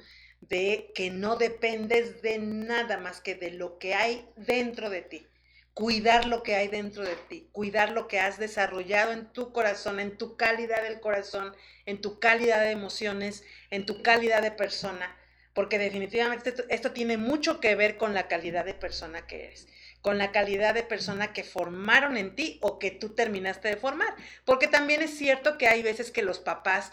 de 0.41 0.93
que 0.95 1.11
no 1.11 1.36
dependes 1.36 2.22
de 2.22 2.39
nada 2.39 2.99
más 2.99 3.20
que 3.20 3.34
de 3.34 3.51
lo 3.51 3.78
que 3.78 3.95
hay 3.95 4.28
dentro 4.36 4.91
de 4.91 5.03
ti. 5.03 5.26
cuidar 5.74 6.26
lo 6.26 6.43
que 6.43 6.57
hay 6.57 6.66
dentro 6.68 7.05
de 7.05 7.14
ti, 7.16 7.49
cuidar 7.53 7.93
lo 7.93 8.09
que 8.09 8.18
has 8.18 8.36
desarrollado 8.39 9.12
en 9.12 9.32
tu 9.32 9.53
corazón, 9.53 10.01
en 10.01 10.16
tu 10.18 10.36
calidad 10.36 10.82
del 10.82 10.99
corazón, 11.01 11.55
en 11.86 12.01
tu 12.01 12.18
calidad 12.18 12.61
de 12.62 12.72
emociones, 12.72 13.45
en 13.70 13.86
tu 13.86 14.03
calidad 14.03 14.43
de 14.43 14.51
persona, 14.51 15.16
porque 15.55 15.78
definitivamente 15.78 16.51
esto, 16.51 16.64
esto 16.68 16.93
tiene 16.93 17.16
mucho 17.16 17.61
que 17.61 17.76
ver 17.76 17.97
con 17.97 18.12
la 18.12 18.26
calidad 18.26 18.64
de 18.64 18.74
persona 18.74 19.26
que 19.28 19.45
eres 19.47 19.68
con 20.01 20.19
la 20.19 20.33
calidad 20.33 20.75
de 20.75 20.83
persona 20.83 21.33
que 21.33 21.45
formaron 21.45 22.17
en 22.17 22.35
ti 22.35 22.59
o 22.63 22.79
que 22.79 22.91
tú 22.91 23.11
terminaste 23.11 23.69
de 23.69 23.77
formar. 23.77 24.15
Porque 24.45 24.69
también 24.69 25.03
es 25.03 25.17
cierto 25.17 25.59
que 25.59 25.69
hay 25.69 25.83
veces 25.83 26.11
que 26.11 26.23
los 26.23 26.39
papás 26.39 26.93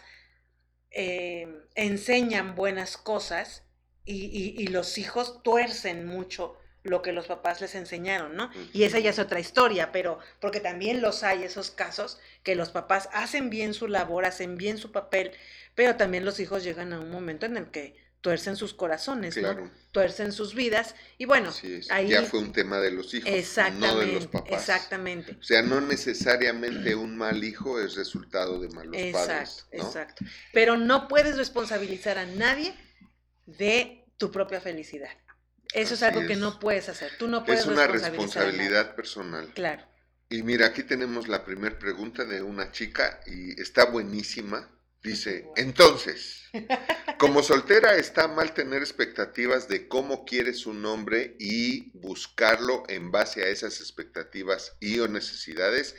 eh, 0.91 1.47
enseñan 1.75 2.55
buenas 2.55 2.97
cosas 2.97 3.63
y, 4.05 4.55
y, 4.57 4.67
los 4.67 4.99
hijos 4.99 5.41
tuercen 5.41 6.05
mucho 6.05 6.57
lo 6.83 7.01
que 7.01 7.11
los 7.11 7.25
papás 7.25 7.59
les 7.59 7.73
enseñaron, 7.73 8.35
¿no? 8.35 8.51
Y 8.71 8.83
esa 8.83 8.99
ya 8.99 9.09
es 9.09 9.17
otra 9.17 9.39
historia, 9.39 9.91
pero 9.91 10.19
porque 10.39 10.59
también 10.59 11.01
los 11.01 11.23
hay 11.23 11.43
esos 11.43 11.71
casos 11.71 12.19
que 12.43 12.53
los 12.53 12.69
papás 12.69 13.09
hacen 13.11 13.49
bien 13.49 13.73
su 13.73 13.87
labor, 13.87 14.25
hacen 14.25 14.57
bien 14.57 14.77
su 14.77 14.91
papel, 14.91 15.31
pero 15.73 15.95
también 15.95 16.23
los 16.23 16.39
hijos 16.39 16.63
llegan 16.63 16.93
a 16.93 16.99
un 16.99 17.09
momento 17.09 17.47
en 17.47 17.57
el 17.57 17.71
que 17.71 18.04
tuercen 18.25 18.55
sus 18.55 18.73
corazones, 18.73 19.37
¿no? 19.37 19.69
Tuercen 19.91 20.31
sus 20.31 20.55
vidas. 20.55 20.95
Y 21.19 21.25
bueno, 21.25 21.53
ahí... 21.91 22.07
Ya 22.07 22.23
fue 22.23 22.39
un 22.39 22.53
tema 22.53 22.79
de 22.79 22.89
los 22.89 23.13
hijos, 23.13 23.29
no 23.73 23.99
de 23.99 24.07
los 24.07 24.25
papás. 24.25 24.51
Exactamente. 24.51 25.37
O 25.39 25.43
sea, 25.43 25.61
no 25.61 25.79
necesariamente 25.79 26.95
un 26.95 27.17
mal 27.17 27.43
hijo 27.43 27.79
es 27.79 27.93
resultado 27.93 28.59
de 28.59 28.69
malos 28.69 28.95
padres. 28.95 29.67
Exacto, 29.67 29.67
exacto. 29.73 30.25
Pero 30.53 30.75
no 30.75 31.07
puedes 31.07 31.37
responsabilizar 31.37 32.17
a 32.17 32.25
nadie 32.25 32.73
de 33.45 34.03
tu 34.17 34.31
propia 34.31 34.59
felicidad. 34.59 35.11
Eso 35.71 35.93
es 35.93 36.01
algo 36.01 36.25
que 36.25 36.35
no 36.35 36.59
puedes 36.59 36.89
hacer. 36.89 37.11
Tú 37.19 37.27
no 37.27 37.45
puedes 37.45 37.61
Es 37.61 37.67
una 37.67 37.85
responsabilidad 37.85 38.95
personal. 38.95 39.53
Claro. 39.53 39.83
Y 40.29 40.41
mira, 40.41 40.65
aquí 40.65 40.81
tenemos 40.81 41.27
la 41.27 41.45
primera 41.45 41.77
pregunta 41.77 42.25
de 42.25 42.41
una 42.41 42.71
chica 42.71 43.19
y 43.27 43.61
está 43.61 43.85
buenísima. 43.85 44.67
Dice, 45.05 45.47
entonces, 45.55 46.41
como 47.19 47.43
soltera 47.43 47.95
está 47.95 48.27
mal 48.27 48.55
tener 48.55 48.81
expectativas 48.81 49.67
de 49.67 49.87
cómo 49.87 50.25
quieres 50.25 50.65
un 50.65 50.83
hombre 50.83 51.35
y 51.39 51.91
buscarlo 51.99 52.83
en 52.87 53.11
base 53.11 53.43
a 53.43 53.47
esas 53.49 53.79
expectativas 53.81 54.75
y 54.79 54.99
o 54.99 55.07
necesidades. 55.07 55.95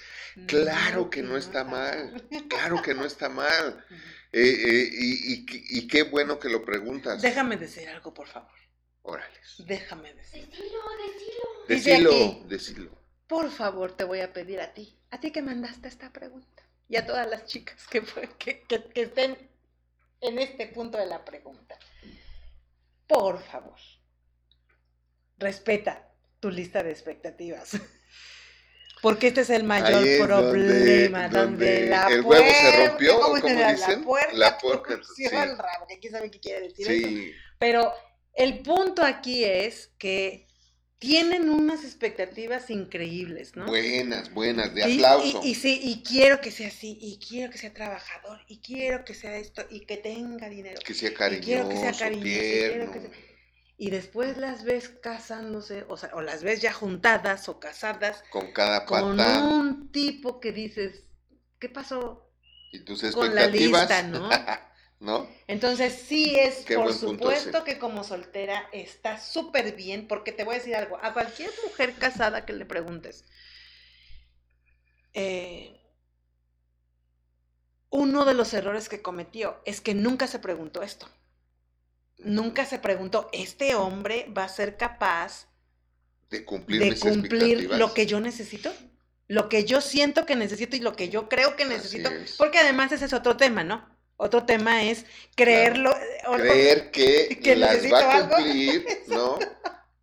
Claro 0.49 1.09
que 1.09 1.23
no 1.23 1.37
está 1.37 1.63
mal, 1.63 2.27
claro 2.49 2.83
que 2.83 2.95
no 2.95 3.05
está 3.05 3.29
mal. 3.29 3.85
Eh, 4.33 4.43
eh, 4.43 4.91
y, 4.93 5.87
qué 5.87 6.03
bueno 6.03 6.39
que 6.39 6.51
lo 6.51 6.63
preguntas. 6.63 7.23
Déjame 7.23 7.57
decir 7.57 7.89
algo, 7.89 8.13
por 8.13 8.27
favor. 8.27 8.53
Órales. 9.01 9.55
Déjame 9.67 10.13
decir. 10.13 10.47
Decilo, 10.47 10.81
decilo. 11.67 11.67
Decilo, 11.69 12.45
decilo. 12.47 13.03
Por 13.29 13.51
favor, 13.51 13.97
te 13.97 14.05
voy 14.05 14.21
a 14.21 14.35
pedir 14.35 14.61
a 14.61 14.75
ti, 14.75 14.99
a 15.11 15.21
ti 15.21 15.31
que 15.31 15.41
mandaste 15.41 15.89
esta 15.89 16.13
pregunta 16.13 16.56
y 16.89 16.97
a 16.97 17.07
todas 17.07 17.28
las 17.28 17.47
chicas 17.47 17.87
que, 17.89 18.03
que, 18.39 19.03
estén 19.03 19.37
en 20.20 20.39
este 20.39 20.66
punto 20.68 20.99
de 20.99 21.07
la 21.07 21.24
pregunta. 21.24 21.78
Por 23.07 23.43
favor, 23.43 23.78
respeta 25.39 26.12
tu 26.41 26.51
lista 26.51 26.82
de 26.82 26.91
expectativas. 26.91 27.72
Porque 29.03 29.28
este 29.28 29.43
es 29.43 29.51
el 29.51 29.64
mayor 29.64 30.26
problema, 30.26 31.28
donde, 31.28 31.87
la 31.87 32.09
el 32.09 32.22
huevo 32.22 32.51
se 32.51 32.87
rompió, 32.87 33.20
como 33.20 33.37
dicen, 33.37 33.59
la 33.59 34.03
puerta, 34.03 34.32
la 34.32 34.59
puerta 34.59 34.99
sí. 35.16 35.24
el 35.26 35.59
rabo, 35.59 35.87
que 35.87 35.95
aquí 35.95 36.09
saben 36.09 36.30
qué 36.30 36.41
quiere 36.41 36.68
decir 36.68 36.87
sí. 36.87 37.32
Pero 37.59 37.93
el 38.32 38.61
punto 38.61 39.03
aquí 39.03 39.45
es 39.45 39.93
que 39.99 40.45
tienen 40.99 41.51
unas 41.51 41.84
expectativas 41.84 42.70
increíbles, 42.70 43.55
¿no? 43.55 43.66
Buenas, 43.66 44.32
buenas, 44.32 44.74
de 44.74 44.84
aplauso. 44.84 45.40
Y, 45.44 45.55
sí, 45.55 45.78
y 45.82 46.03
quiero 46.03 46.40
que 46.40 46.51
sea 46.51 46.68
así, 46.68 46.99
y 47.01 47.18
quiero 47.18 47.53
que 47.53 47.59
sea 47.59 47.72
trabajador, 47.72 48.40
y 48.49 48.59
quiero 48.59 49.05
que 49.05 49.14
sea 49.14 49.36
esto, 49.36 49.62
y 49.70 49.80
que 49.80 49.99
tenga 49.99 50.49
dinero. 50.49 50.80
Que 50.84 50.94
sea 50.94 51.12
cariñoso, 51.12 51.42
y 51.42 51.44
quiero 51.44 51.68
que 51.68 51.76
sea 51.76 51.92
cariñoso, 51.92 53.11
y, 53.78 53.90
después 53.90 54.38
las 54.38 54.64
ves 54.64 54.88
casándose, 54.88 55.84
o 55.88 55.99
sea, 55.99 56.11
o 56.14 56.22
las 56.22 56.42
ves 56.42 56.62
ya 56.62 56.72
juntadas 56.72 57.51
o 57.51 57.61
casadas. 57.61 58.24
Con 58.30 58.53
cada 58.53 58.86
pata. 58.86 59.01
Con 59.03 59.20
un 59.20 59.92
tipo 59.92 60.40
que 60.40 60.53
dices, 60.53 61.03
¿qué 61.59 61.68
pasó? 61.68 62.30
Y 62.72 62.80
tus 62.80 63.05
expectativas. 63.05 63.86
Con 63.86 63.90
la 63.90 64.03
lista, 64.03 64.03
¿no? 64.03 64.30
¿no? 65.01 65.28
Entonces 65.47 66.05
sí 66.07 66.34
es, 66.38 66.64
por 66.74 66.92
supuesto 66.92 67.64
que 67.64 67.78
como 67.78 68.05
soltera 68.05 68.68
está 68.72 69.20
súper 69.20 69.74
bien, 69.74 70.09
porque 70.09 70.32
te 70.32 70.44
voy 70.44 70.55
a 70.55 70.59
decir 70.59 70.74
algo, 70.74 70.99
a 71.03 71.12
cualquier 71.12 71.51
mujer 71.64 71.94
casada 71.94 72.47
que 72.47 72.53
le 72.53 72.64
preguntes, 72.64 73.24
eh, 75.12 75.80
uno 77.90 78.24
de 78.24 78.34
los 78.34 78.53
errores 78.55 78.88
que 78.88 79.03
cometió 79.03 79.61
es 79.64 79.80
que 79.80 79.94
nunca 79.94 80.26
se 80.26 80.38
preguntó 80.38 80.82
esto. 80.82 81.09
Nunca 82.18 82.64
se 82.64 82.78
preguntó, 82.78 83.28
¿este 83.32 83.74
hombre 83.74 84.26
va 84.36 84.44
a 84.44 84.49
ser 84.49 84.76
capaz 84.76 85.49
de 86.30 86.44
cumplir, 86.44 86.80
de 86.80 86.99
cumplir 86.99 87.70
lo 87.70 87.94
que 87.94 88.07
yo 88.07 88.20
necesito? 88.20 88.72
Lo 89.28 89.49
que 89.49 89.64
yo 89.64 89.80
siento 89.80 90.24
que 90.24 90.36
necesito 90.36 90.76
y 90.76 90.80
lo 90.80 90.97
que 90.97 91.09
yo 91.09 91.28
creo 91.28 91.57
que 91.57 91.64
necesito. 91.66 92.11
Porque 92.38 92.59
además 92.59 92.92
ese 92.92 93.05
es 93.05 93.12
otro 93.12 93.36
tema, 93.36 93.64
¿no? 93.64 93.95
Otro 94.17 94.45
tema 94.45 94.85
es 94.85 95.05
creerlo. 95.35 95.95
Creer 96.37 96.91
que, 96.93 97.57
las 97.57 97.91
va 97.93 98.17
a 98.17 98.29
cumplir, 98.29 98.87
¿no? 99.09 99.39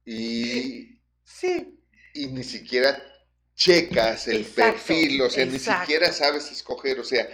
Y. 0.05 0.99
Sí. 1.23 1.79
Y 2.13 2.27
ni 2.27 2.43
siquiera 2.43 3.01
checas 3.55 4.27
el 4.27 4.45
perfil, 4.45 5.21
o 5.21 5.29
sea, 5.29 5.45
ni 5.45 5.59
siquiera 5.59 6.11
sabes 6.11 6.51
escoger, 6.51 6.99
o 6.99 7.03
sea, 7.03 7.27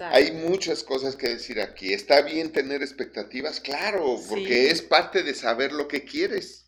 hay 0.00 0.32
muchas 0.32 0.82
cosas 0.82 1.14
que 1.16 1.28
decir 1.28 1.60
aquí. 1.60 1.92
¿Está 1.92 2.22
bien 2.22 2.52
tener 2.52 2.82
expectativas? 2.82 3.60
Claro, 3.60 4.20
porque 4.28 4.70
es 4.70 4.82
parte 4.82 5.22
de 5.22 5.34
saber 5.34 5.72
lo 5.72 5.88
que 5.88 6.04
quieres. 6.04 6.66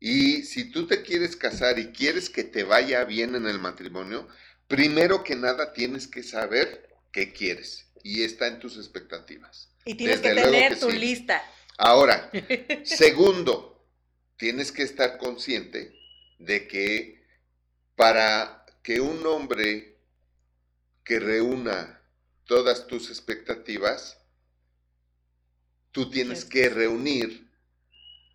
Y 0.00 0.42
si 0.42 0.70
tú 0.70 0.86
te 0.86 1.02
quieres 1.02 1.36
casar 1.36 1.78
y 1.78 1.92
quieres 1.92 2.28
que 2.28 2.44
te 2.44 2.64
vaya 2.64 3.04
bien 3.04 3.34
en 3.34 3.46
el 3.46 3.58
matrimonio, 3.58 4.28
primero 4.66 5.22
que 5.22 5.36
nada 5.36 5.72
tienes 5.72 6.06
que 6.08 6.22
saber 6.22 6.88
qué 7.12 7.32
quieres 7.32 7.85
y 8.06 8.22
está 8.22 8.46
en 8.46 8.60
tus 8.60 8.76
expectativas. 8.76 9.68
Y 9.84 9.96
tienes 9.96 10.20
que 10.20 10.32
tener 10.32 10.78
tu 10.78 10.90
lista. 10.90 11.42
Ahora, 11.76 12.30
segundo, 12.84 13.84
tienes 14.36 14.70
que 14.70 14.84
estar 14.84 15.18
consciente 15.18 15.92
de 16.38 16.68
que 16.68 17.26
para 17.96 18.64
que 18.84 19.00
un 19.00 19.26
hombre 19.26 19.98
que 21.02 21.18
reúna 21.18 22.00
todas 22.44 22.86
tus 22.86 23.10
expectativas, 23.10 24.18
tú 25.90 26.08
tienes 26.08 26.44
que 26.44 26.68
reunir 26.68 27.50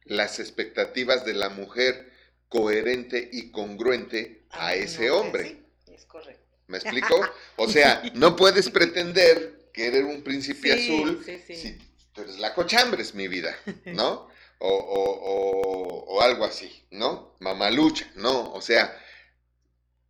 las 0.03 0.41
expectativas 0.41 1.23
de 1.23 1.33
la 1.33 1.47
mujer 1.47 2.11
coherente 2.49 3.29
y 3.31 3.51
congruente 3.51 4.47
a 4.49 4.67
ah, 4.67 4.75
ese 4.75 5.11
hombre. 5.11 5.63
Sí, 5.85 5.93
es 5.93 6.05
correcto. 6.05 6.57
¿Me 6.67 6.77
explico? 6.77 7.21
O 7.55 7.69
sea, 7.69 8.01
no 8.15 8.35
puedes 8.35 8.69
pretender 8.69 9.60
querer 9.71 10.05
un 10.05 10.23
príncipe 10.23 10.73
azul 10.73 11.23
si 11.25 11.77
tú 12.13 12.21
eres 12.21 12.39
la 12.39 12.53
cochambres, 12.53 13.15
mi 13.15 13.27
vida, 13.27 13.55
¿no? 13.85 14.29
O, 14.59 16.19
algo 16.21 16.45
así, 16.45 16.85
¿no? 16.91 17.35
Mamalucha, 17.39 18.07
¿no? 18.15 18.53
O 18.53 18.61
sea, 18.61 18.95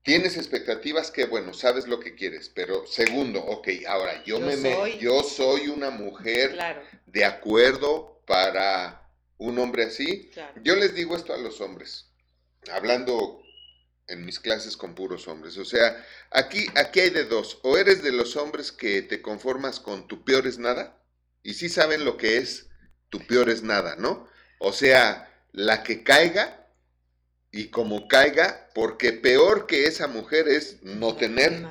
tienes 0.04 0.36
expectativas 0.36 1.10
que, 1.10 1.26
bueno, 1.26 1.54
sabes 1.54 1.88
lo 1.88 2.02
que 2.02 2.16
quieres, 2.16 2.50
pero 2.50 2.86
segundo, 2.86 3.40
ok, 3.40 3.70
ahora 3.88 4.22
yo, 4.26 4.42
me, 4.42 4.58
soy... 4.58 4.98
yo 4.98 5.24
soy 5.24 5.70
una 5.70 5.90
mujer 5.90 6.58
de 7.06 7.24
acuerdo 7.24 8.22
para 8.26 9.10
un 9.38 9.58
hombre 9.58 9.86
así. 9.86 10.30
Yo 10.64 10.76
les 10.76 10.94
digo 10.96 11.16
esto 11.16 11.34
a 11.34 11.38
los 11.38 11.62
hombres, 11.62 12.08
hablando 12.72 13.41
en 14.08 14.26
mis 14.26 14.40
clases 14.40 14.78
con 14.78 14.96
puros 14.96 15.28
hombres. 15.28 15.58
O 15.58 15.66
sea, 15.66 16.06
aquí, 16.32 16.68
aquí 16.76 17.00
hay 17.00 17.10
de 17.10 17.26
dos. 17.26 17.60
O 17.64 17.78
eres 17.78 18.04
de 18.04 18.12
los 18.12 18.36
hombres 18.36 18.72
que 18.72 19.02
te 19.02 19.22
conformas 19.22 19.80
con 19.80 20.08
tu 20.08 20.24
peor 20.24 20.48
es 20.48 20.58
nada, 20.58 21.02
y 21.44 21.56
sí 21.56 21.70
saben 21.70 22.06
lo 22.06 22.18
que 22.18 22.38
es 22.38 22.68
tu 23.10 23.26
peor 23.26 23.50
es 23.50 23.64
nada, 23.64 23.96
¿no? 23.96 24.28
O 24.60 24.74
sea, 24.74 25.32
la 25.52 25.84
que 25.84 26.04
caiga 26.04 26.70
y 27.52 27.68
como 27.70 28.08
caiga, 28.08 28.70
porque 28.74 29.12
peor 29.12 29.68
que 29.68 29.86
esa 29.86 30.08
mujer 30.08 30.48
es 30.48 30.82
no 30.84 31.16
tener, 31.16 31.66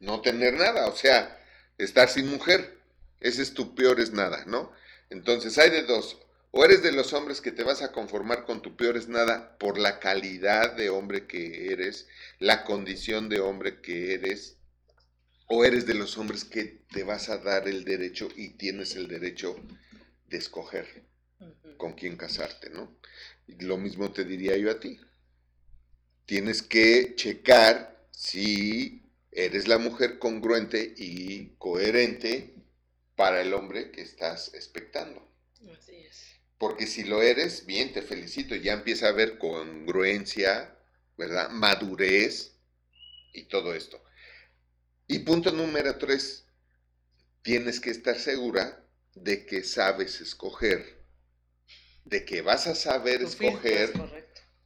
no 0.00 0.20
tener 0.20 0.54
nada, 0.54 0.86
o 0.86 0.96
sea, 0.96 1.38
estar 1.76 2.08
sin 2.08 2.28
mujer. 2.28 2.78
Ese 3.20 3.42
es 3.42 3.54
tu 3.54 3.74
peor 3.74 4.00
es 4.00 4.12
nada, 4.12 4.44
¿no? 4.46 4.72
Entonces 5.10 5.58
hay 5.58 5.70
de 5.70 5.82
dos. 5.82 6.18
O 6.60 6.64
eres 6.64 6.82
de 6.82 6.90
los 6.90 7.12
hombres 7.12 7.40
que 7.40 7.52
te 7.52 7.62
vas 7.62 7.82
a 7.82 7.92
conformar 7.92 8.44
con 8.44 8.62
tu 8.62 8.76
peor 8.76 8.96
es 8.96 9.06
nada 9.06 9.56
por 9.58 9.78
la 9.78 10.00
calidad 10.00 10.74
de 10.74 10.90
hombre 10.90 11.28
que 11.28 11.72
eres, 11.72 12.08
la 12.40 12.64
condición 12.64 13.28
de 13.28 13.38
hombre 13.38 13.80
que 13.80 14.12
eres, 14.14 14.56
o 15.46 15.64
eres 15.64 15.86
de 15.86 15.94
los 15.94 16.18
hombres 16.18 16.44
que 16.44 16.64
te 16.64 17.04
vas 17.04 17.28
a 17.28 17.38
dar 17.38 17.68
el 17.68 17.84
derecho 17.84 18.28
y 18.34 18.54
tienes 18.54 18.96
el 18.96 19.06
derecho 19.06 19.54
de 20.26 20.38
escoger 20.38 21.04
con 21.76 21.92
quién 21.92 22.16
casarte, 22.16 22.70
¿no? 22.70 22.92
lo 23.60 23.76
mismo 23.78 24.10
te 24.10 24.24
diría 24.24 24.56
yo 24.56 24.72
a 24.72 24.80
ti. 24.80 24.98
tienes 26.26 26.62
que 26.62 27.14
checar 27.14 28.04
si 28.10 29.04
eres 29.30 29.68
la 29.68 29.78
mujer 29.78 30.18
congruente 30.18 30.92
y 30.96 31.50
coherente 31.58 32.52
para 33.14 33.42
el 33.42 33.54
hombre 33.54 33.92
que 33.92 34.00
estás 34.00 34.52
expectando. 34.54 35.24
Así 35.72 35.94
es. 35.94 36.27
Porque 36.58 36.86
si 36.86 37.04
lo 37.04 37.22
eres, 37.22 37.66
bien, 37.66 37.92
te 37.92 38.02
felicito, 38.02 38.54
ya 38.56 38.72
empieza 38.72 39.06
a 39.06 39.10
haber 39.10 39.38
congruencia, 39.38 40.76
¿verdad? 41.16 41.50
Madurez 41.50 42.52
y 43.32 43.44
todo 43.44 43.74
esto. 43.74 44.02
Y 45.06 45.20
punto 45.20 45.52
número 45.52 45.96
tres, 45.98 46.46
tienes 47.42 47.80
que 47.80 47.90
estar 47.90 48.18
segura 48.18 48.84
de 49.14 49.46
que 49.46 49.62
sabes 49.62 50.20
escoger, 50.20 50.98
de 52.04 52.24
que 52.24 52.42
vas 52.42 52.66
a 52.66 52.74
saber 52.74 53.22
es 53.22 53.34
escoger 53.34 53.92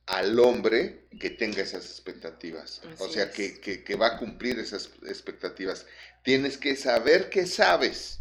al 0.07 0.39
hombre 0.41 1.07
que 1.21 1.31
tenga 1.31 1.63
esas 1.63 1.85
expectativas. 1.87 2.81
o 2.99 3.09
sea, 3.09 3.25
es. 3.25 3.31
que, 3.33 3.61
que- 3.61 3.85
que 3.85 3.97
va 3.97 4.07
a 4.09 4.19
cumplir 4.19 4.59
esas 4.59 4.91
expectativas. 5.07 5.87
Tienes 6.25 6.57
que 6.59 6.75
saber 6.77 7.31
que 7.31 7.47
sabes 7.47 8.21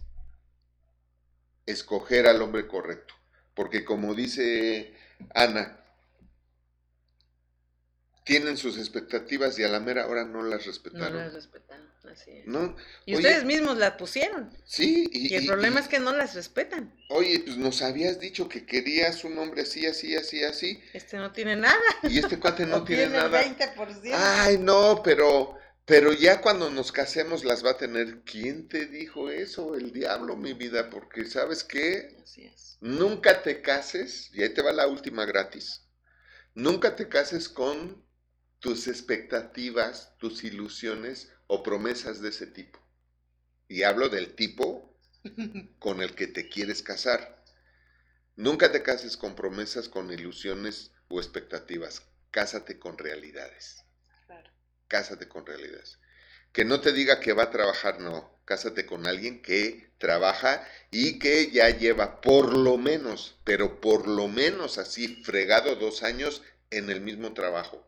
escoger 1.65 2.27
al 2.27 2.41
hombre 2.41 2.67
correcto. 2.67 3.13
Porque 3.61 3.85
como 3.85 4.15
dice 4.15 4.91
Ana, 5.35 5.77
tienen 8.23 8.57
sus 8.57 8.79
expectativas 8.79 9.59
y 9.59 9.63
a 9.63 9.67
la 9.67 9.79
mera 9.79 10.07
hora 10.07 10.25
no 10.25 10.41
las 10.41 10.61
No 10.61 10.65
respetaron. 10.71 11.17
las 11.17 11.33
respetan, 11.33 11.79
así 12.11 12.31
es. 12.31 12.47
¿No? 12.47 12.75
Y 13.05 13.13
Oye, 13.13 13.27
ustedes 13.27 13.45
mismos 13.45 13.77
las 13.77 13.91
pusieron. 13.97 14.49
Sí, 14.65 15.07
y, 15.13 15.31
Y 15.31 15.35
el 15.35 15.43
y- 15.43 15.47
problema 15.47 15.79
y- 15.79 15.83
es 15.83 15.89
que 15.89 15.99
no 15.99 16.11
las 16.11 16.33
respetan. 16.33 16.91
Oye, 17.09 17.39
pues 17.45 17.57
nos 17.57 17.83
habías 17.83 18.19
dicho 18.19 18.49
que 18.49 18.65
querías 18.65 19.23
un 19.25 19.37
hombre 19.37 19.61
así, 19.61 19.85
así, 19.85 20.15
así, 20.15 20.43
así, 20.43 20.81
Este 20.93 21.17
no 21.17 21.31
tiene 21.31 21.55
nada. 21.55 21.77
y 22.01 22.17
este 22.17 22.39
cuate 22.39 22.65
no 22.65 22.77
O 22.77 22.83
tiene 22.83 23.03
el 23.03 23.11
nada. 23.11 23.43
20%. 23.43 24.11
Ay, 24.15 24.57
no, 24.57 25.03
pero, 25.03 25.55
pero 25.91 26.13
ya 26.13 26.39
cuando 26.39 26.69
nos 26.69 26.93
casemos 26.93 27.43
las 27.43 27.65
va 27.65 27.71
a 27.71 27.77
tener. 27.77 28.21
¿Quién 28.21 28.69
te 28.69 28.85
dijo 28.85 29.29
eso? 29.29 29.75
El 29.75 29.91
diablo, 29.91 30.37
mi 30.37 30.53
vida, 30.53 30.89
porque 30.89 31.25
sabes 31.25 31.65
qué, 31.65 32.15
Así 32.23 32.45
es. 32.45 32.77
nunca 32.79 33.43
te 33.43 33.61
cases, 33.61 34.31
y 34.33 34.41
ahí 34.41 34.53
te 34.53 34.61
va 34.61 34.71
la 34.71 34.87
última 34.87 35.25
gratis. 35.25 35.81
Nunca 36.55 36.95
te 36.95 37.09
cases 37.09 37.49
con 37.49 38.05
tus 38.59 38.87
expectativas, 38.87 40.17
tus 40.17 40.45
ilusiones 40.45 41.33
o 41.47 41.61
promesas 41.61 42.21
de 42.21 42.29
ese 42.29 42.47
tipo. 42.47 42.79
Y 43.67 43.83
hablo 43.83 44.07
del 44.07 44.33
tipo 44.33 44.97
con 45.79 46.01
el 46.01 46.15
que 46.15 46.27
te 46.27 46.47
quieres 46.47 46.81
casar. 46.83 47.43
Nunca 48.37 48.71
te 48.71 48.81
cases 48.81 49.17
con 49.17 49.35
promesas, 49.35 49.89
con 49.89 50.09
ilusiones 50.09 50.93
o 51.09 51.19
expectativas. 51.19 52.03
Cásate 52.31 52.79
con 52.79 52.97
realidades. 52.97 53.83
Cásate 54.91 55.29
con 55.29 55.45
realidades. 55.45 55.99
Que 56.51 56.65
no 56.65 56.81
te 56.81 56.91
diga 56.91 57.21
que 57.21 57.31
va 57.31 57.43
a 57.43 57.49
trabajar, 57.49 58.01
no. 58.01 58.37
Cásate 58.43 58.85
con 58.85 59.07
alguien 59.07 59.41
que 59.41 59.89
trabaja 59.99 60.67
y 60.91 61.17
que 61.17 61.49
ya 61.49 61.69
lleva 61.69 62.19
por 62.19 62.57
lo 62.57 62.77
menos, 62.77 63.37
pero 63.45 63.79
por 63.79 64.05
lo 64.05 64.27
menos 64.27 64.77
así 64.77 65.23
fregado 65.23 65.77
dos 65.77 66.03
años 66.03 66.43
en 66.71 66.89
el 66.89 66.99
mismo 66.99 67.33
trabajo. 67.33 67.87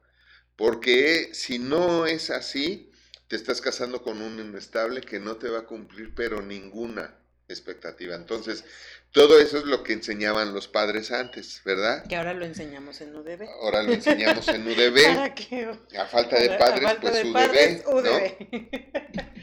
Porque 0.55 1.31
si 1.33 1.59
no 1.59 2.05
es 2.05 2.29
así, 2.29 2.89
te 3.27 3.35
estás 3.35 3.59
casando 3.59 4.01
con 4.01 4.21
un 4.21 4.39
inestable 4.39 5.01
que 5.01 5.19
no 5.19 5.35
te 5.35 5.49
va 5.49 5.59
a 5.59 5.65
cumplir, 5.65 6.15
pero 6.15 6.41
ninguna 6.41 7.19
expectativa. 7.47 8.15
Entonces, 8.15 8.63
todo 9.11 9.39
eso 9.39 9.57
es 9.59 9.65
lo 9.65 9.83
que 9.83 9.93
enseñaban 9.93 10.53
los 10.53 10.67
padres 10.67 11.11
antes, 11.11 11.61
¿verdad? 11.65 12.05
Que 12.07 12.15
ahora 12.15 12.33
lo 12.33 12.45
enseñamos 12.45 12.99
en 13.01 13.15
UDB. 13.15 13.43
Ahora 13.61 13.83
lo 13.83 13.93
enseñamos 13.93 14.47
en 14.47 14.67
UDB. 14.67 15.03
¿Para 15.15 15.35
qué? 15.35 15.69
A 15.97 16.05
falta 16.05 16.39
de 16.39 16.49
padres, 16.57 16.83
falta 16.83 17.01
pues 17.01 17.13
de 17.13 17.23
UDB, 17.23 17.33
padres, 17.33 17.83
¿no? 17.85 17.93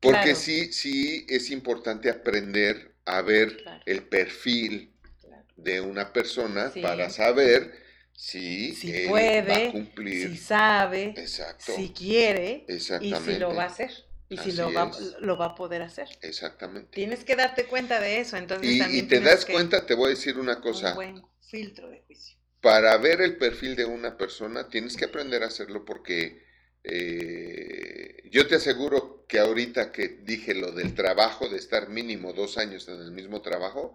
Porque 0.00 0.20
Claro. 0.22 0.36
sí, 0.36 0.72
sí 0.72 1.26
es 1.28 1.50
importante 1.50 2.08
aprender 2.10 2.94
a 3.04 3.20
ver 3.22 3.56
Claro. 3.58 3.82
el 3.86 4.02
perfil 4.04 4.94
Claro. 5.20 5.44
de 5.56 5.80
una 5.82 6.12
persona 6.12 6.70
Sí. 6.70 6.80
para 6.80 7.10
saber 7.10 7.72
si, 8.14 8.74
Si 8.74 8.94
él 8.94 9.08
puede, 9.08 9.42
va 9.42 9.68
a 9.68 9.72
cumplir. 9.72 10.30
Si 10.30 10.36
sabe, 10.36 11.14
Exacto. 11.16 11.72
si 11.74 11.90
quiere 11.90 12.64
y 12.68 12.78
si 12.80 13.38
lo 13.38 13.54
va 13.54 13.64
a 13.64 13.66
hacer. 13.66 13.90
Y 14.30 14.38
si 14.38 14.52
lo 14.52 14.72
va, 14.72 14.90
lo 15.20 15.36
va 15.36 15.46
a 15.46 15.54
poder 15.56 15.82
hacer. 15.82 16.08
Exactamente. 16.22 16.90
Tienes 16.92 17.24
que 17.24 17.34
darte 17.36 17.66
cuenta 17.66 18.00
de 18.00 18.20
eso. 18.20 18.36
Entonces 18.36 18.70
Y, 18.70 18.78
también 18.78 19.04
y 19.04 19.08
te 19.08 19.20
das 19.20 19.44
que- 19.44 19.52
cuenta, 19.52 19.84
te 19.84 19.94
voy 19.94 20.06
a 20.06 20.10
decir 20.10 20.38
una 20.38 20.56
Un 20.56 20.62
cosa. 20.62 20.94
buen 20.94 21.22
filtro 21.42 21.90
de 21.90 22.00
juicio. 22.06 22.38
Para 22.60 22.96
ver 22.98 23.20
el 23.22 23.36
perfil 23.38 23.74
de 23.74 23.84
una 23.86 24.16
persona, 24.16 24.68
tienes 24.68 24.96
que 24.96 25.06
aprender 25.06 25.42
a 25.42 25.46
hacerlo 25.46 25.84
porque 25.84 26.44
eh, 26.84 28.22
yo 28.30 28.46
te 28.46 28.54
aseguro 28.54 29.26
que 29.28 29.38
ahorita 29.38 29.92
que 29.92 30.08
dije 30.22 30.54
lo 30.54 30.70
del 30.72 30.94
trabajo, 30.94 31.48
de 31.48 31.56
estar 31.58 31.88
mínimo 31.88 32.32
dos 32.32 32.56
años 32.56 32.88
en 32.88 33.00
el 33.00 33.10
mismo 33.10 33.42
trabajo, 33.42 33.94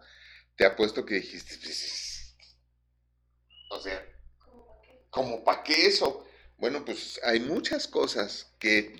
te 0.55 0.65
apuesto 0.65 1.05
que 1.05 1.15
dijiste, 1.15 1.55
"Pues, 1.63 2.35
o 3.71 3.79
sea, 3.79 4.05
¿como 5.09 5.43
para 5.43 5.63
qué 5.63 5.87
eso? 5.87 6.27
Bueno, 6.57 6.83
pues 6.85 7.19
hay 7.23 7.39
muchas 7.39 7.87
cosas 7.87 8.53
que 8.59 8.93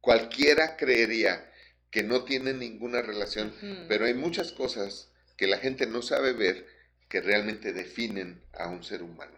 cualquiera 0.00 0.76
creería 0.76 1.50
que 1.90 2.02
no 2.02 2.24
tienen 2.24 2.58
ninguna 2.58 3.02
relación, 3.02 3.52
pero 3.88 4.04
hay 4.06 4.14
muchas 4.14 4.52
cosas 4.52 5.10
que 5.36 5.46
la 5.46 5.58
gente 5.58 5.86
no 5.86 6.02
sabe 6.02 6.32
ver 6.32 6.66
que 7.08 7.20
realmente 7.20 7.72
definen 7.72 8.40
a 8.52 8.68
un 8.68 8.84
ser 8.84 9.02
humano. 9.02 9.36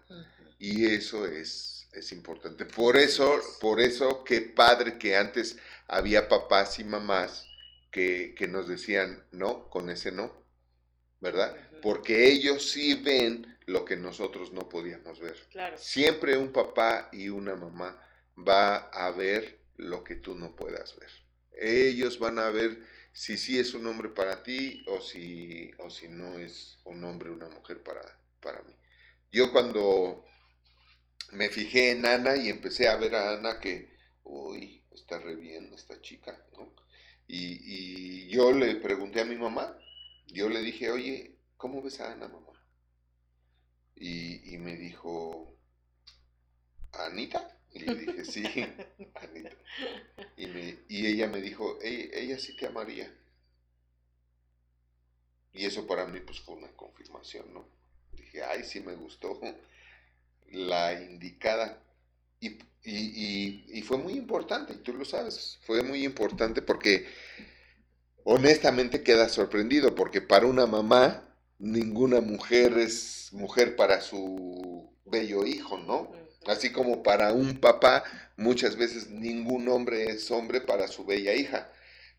Y 0.58 0.86
eso 0.86 1.26
es, 1.26 1.88
es 1.92 2.12
importante. 2.12 2.66
Por 2.66 2.96
eso, 2.96 3.40
por 3.60 3.80
eso, 3.80 4.22
qué 4.24 4.42
padre 4.42 4.98
que 4.98 5.16
antes 5.16 5.56
había 5.88 6.28
papás 6.28 6.78
y 6.78 6.84
mamás 6.84 7.46
que, 7.90 8.34
que 8.36 8.46
nos 8.46 8.68
decían, 8.68 9.24
no, 9.32 9.68
con 9.70 9.88
ese 9.90 10.12
no, 10.12 10.32
¿verdad? 11.20 11.56
Porque 11.80 12.28
ellos 12.28 12.70
sí 12.70 12.94
ven 12.94 13.56
lo 13.66 13.84
que 13.84 13.96
nosotros 13.96 14.52
no 14.52 14.68
podíamos 14.68 15.20
ver. 15.20 15.36
Claro. 15.50 15.76
Siempre 15.78 16.36
un 16.36 16.52
papá 16.52 17.08
y 17.12 17.28
una 17.28 17.54
mamá 17.56 18.00
va 18.36 18.76
a 18.88 19.10
ver 19.12 19.61
lo 19.82 20.04
que 20.04 20.16
tú 20.16 20.34
no 20.34 20.54
puedas 20.56 20.96
ver. 20.98 21.10
Ellos 21.52 22.18
van 22.18 22.38
a 22.38 22.50
ver 22.50 22.82
si 23.12 23.36
sí 23.36 23.58
es 23.58 23.74
un 23.74 23.86
hombre 23.86 24.08
para 24.08 24.42
ti 24.42 24.84
o 24.88 25.00
si, 25.00 25.70
o 25.78 25.90
si 25.90 26.08
no 26.08 26.38
es 26.38 26.78
un 26.84 27.04
hombre 27.04 27.30
una 27.30 27.48
mujer 27.48 27.82
para, 27.82 28.02
para 28.40 28.62
mí. 28.62 28.74
Yo 29.30 29.52
cuando 29.52 30.24
me 31.32 31.48
fijé 31.50 31.90
en 31.92 32.06
Ana 32.06 32.36
y 32.36 32.48
empecé 32.48 32.88
a 32.88 32.96
ver 32.96 33.14
a 33.14 33.32
Ana 33.34 33.60
que, 33.60 33.90
uy, 34.24 34.84
está 34.92 35.18
re 35.18 35.34
bien 35.36 35.72
esta 35.74 36.00
chica, 36.00 36.44
¿no? 36.52 36.74
Y, 37.26 38.26
y 38.26 38.28
yo 38.28 38.52
le 38.52 38.76
pregunté 38.76 39.20
a 39.20 39.24
mi 39.24 39.36
mamá, 39.36 39.78
yo 40.26 40.48
le 40.48 40.60
dije, 40.60 40.90
oye, 40.90 41.38
¿cómo 41.56 41.82
ves 41.82 42.00
a 42.00 42.12
Ana, 42.12 42.28
mamá? 42.28 42.52
Y, 43.96 44.54
y 44.54 44.58
me 44.58 44.76
dijo, 44.76 45.56
¿Anita? 46.92 47.40
Y 47.72 47.80
le 47.80 47.94
dije, 47.94 48.24
sí, 48.24 48.44
Anita. 49.14 49.56
Y, 50.36 50.46
me- 50.48 50.78
y 50.88 51.06
ella 51.06 51.28
me 51.28 51.40
dijo, 51.42 51.78
"Ey, 51.82 52.10
ella 52.14 52.38
sí 52.38 52.56
te 52.56 52.66
amaría. 52.66 53.12
Y 55.52 55.66
eso 55.66 55.86
para 55.86 56.06
mí 56.06 56.20
pues 56.20 56.40
fue 56.40 56.56
una 56.56 56.68
confirmación, 56.72 57.52
¿no? 57.52 57.64
Dije, 58.12 58.42
ay, 58.42 58.64
sí 58.64 58.80
me 58.80 58.94
gustó 58.94 59.40
la 60.52 60.94
indicada. 61.02 61.82
Y, 62.40 62.48
y- 62.50 62.58
y- 62.84 63.64
y 63.78 63.82
fue 63.82 63.98
muy 63.98 64.14
importante, 64.14 64.74
y 64.74 64.78
tú 64.78 64.94
lo 64.94 65.04
sabes, 65.04 65.58
fue 65.66 65.82
muy 65.82 66.04
importante 66.04 66.62
porque 66.62 67.06
honestamente 68.24 69.02
queda 69.02 69.28
sorprendido, 69.28 69.94
porque 69.94 70.20
para 70.20 70.46
una 70.46 70.66
mamá 70.66 71.36
ninguna 71.58 72.20
mujer 72.20 72.78
es 72.78 73.28
mujer 73.32 73.76
para 73.76 74.00
su 74.00 74.90
bello 75.04 75.44
hijo, 75.46 75.78
¿no? 75.78 76.10
Así 76.46 76.72
como 76.72 77.02
para 77.02 77.32
un 77.32 77.60
papá, 77.60 78.04
muchas 78.36 78.76
veces 78.76 79.10
ningún 79.10 79.68
hombre 79.68 80.10
es 80.10 80.30
hombre 80.30 80.60
para 80.60 80.88
su 80.88 81.04
bella 81.04 81.34
hija. 81.34 81.70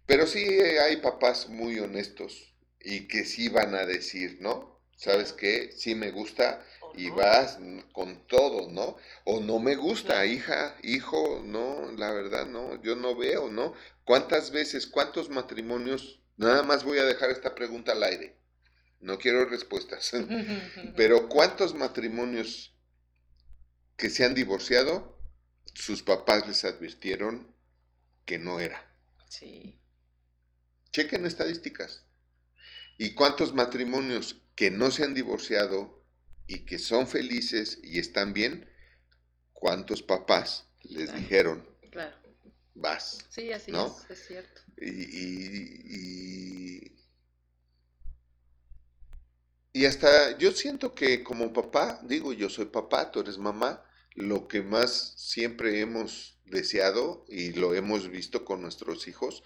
Pero 0.05 0.27
sí 0.27 0.43
hay 0.43 0.97
papás 0.97 1.49
muy 1.49 1.79
honestos 1.79 2.53
y 2.79 3.07
que 3.07 3.25
sí 3.25 3.49
van 3.49 3.75
a 3.75 3.85
decir, 3.85 4.37
¿no? 4.41 4.81
¿Sabes 4.95 5.33
qué? 5.33 5.71
Sí 5.75 5.95
me 5.95 6.11
gusta 6.11 6.63
¿O 6.81 6.93
y 6.95 7.09
no? 7.09 7.15
vas 7.15 7.57
con 7.91 8.25
todo, 8.27 8.69
¿no? 8.69 8.97
O 9.25 9.39
no 9.41 9.59
me 9.59 9.75
gusta, 9.75 10.25
hija, 10.25 10.75
hijo, 10.83 11.41
no, 11.43 11.91
la 11.97 12.11
verdad 12.11 12.45
no, 12.45 12.81
yo 12.81 12.95
no 12.95 13.15
veo, 13.15 13.49
¿no? 13.49 13.73
¿Cuántas 14.05 14.51
veces, 14.51 14.87
cuántos 14.87 15.29
matrimonios? 15.29 16.21
Nada 16.37 16.63
más 16.63 16.83
voy 16.83 16.99
a 16.99 17.05
dejar 17.05 17.31
esta 17.31 17.55
pregunta 17.55 17.93
al 17.93 18.03
aire. 18.03 18.37
No 18.99 19.17
quiero 19.17 19.45
respuestas. 19.45 20.11
Pero 20.95 21.27
¿cuántos 21.27 21.73
matrimonios 21.73 22.72
que 23.97 24.09
se 24.09 24.25
han 24.25 24.33
divorciado, 24.35 25.17
sus 25.73 26.03
papás 26.03 26.47
les 26.47 26.63
advirtieron 26.65 27.53
que 28.25 28.37
no 28.37 28.59
era? 28.59 28.89
Sí. 29.29 29.79
Chequen 30.91 31.25
estadísticas. 31.25 32.05
¿Y 32.97 33.13
cuántos 33.15 33.53
matrimonios 33.53 34.41
que 34.55 34.69
no 34.71 34.91
se 34.91 35.03
han 35.03 35.13
divorciado 35.13 36.05
y 36.45 36.65
que 36.65 36.77
son 36.77 37.07
felices 37.07 37.79
y 37.81 37.99
están 37.99 38.33
bien, 38.33 38.69
cuántos 39.53 40.03
papás 40.03 40.67
les 40.83 41.13
dijeron, 41.13 41.67
Claro. 41.89 42.15
vas. 42.75 43.25
Sí, 43.29 43.51
así 43.51 43.71
¿No? 43.71 43.87
es, 44.09 44.11
es 44.19 44.27
cierto. 44.27 44.61
Y, 44.77 44.89
y, 44.89 45.81
y- 45.85 47.02
y 49.73 49.85
hasta 49.85 50.37
yo 50.37 50.51
siento 50.51 50.93
que 50.93 51.23
como 51.23 51.51
papá, 51.51 51.99
digo, 52.03 52.31
yo 52.31 52.49
soy 52.49 52.65
papá, 52.65 53.11
tú 53.11 53.21
eres 53.21 53.39
mamá, 53.39 53.83
lo 54.13 54.47
que 54.47 54.61
más 54.61 55.15
siempre 55.17 55.79
hemos 55.79 56.37
deseado 56.45 57.25
y 57.27 57.53
lo 57.53 57.73
hemos 57.73 58.09
visto 58.09 58.45
con 58.45 58.61
nuestros 58.61 59.07
hijos, 59.07 59.43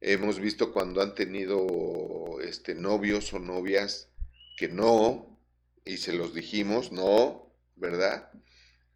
hemos 0.00 0.40
visto 0.40 0.72
cuando 0.72 1.00
han 1.00 1.14
tenido 1.14 2.40
este, 2.42 2.74
novios 2.74 3.32
o 3.32 3.38
novias 3.38 4.08
que 4.56 4.68
no, 4.68 5.38
y 5.84 5.98
se 5.98 6.12
los 6.12 6.34
dijimos, 6.34 6.90
no, 6.90 7.52
¿verdad? 7.76 8.30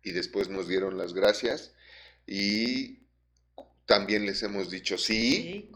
Y 0.03 0.11
después 0.11 0.49
nos 0.49 0.67
dieron 0.67 0.99
las 0.99 1.15
gracias 1.15 1.73
y 2.27 3.07
también 3.87 4.27
les 4.27 4.43
hemos 4.43 4.71
dicho 4.71 4.99
sí, 4.99 5.71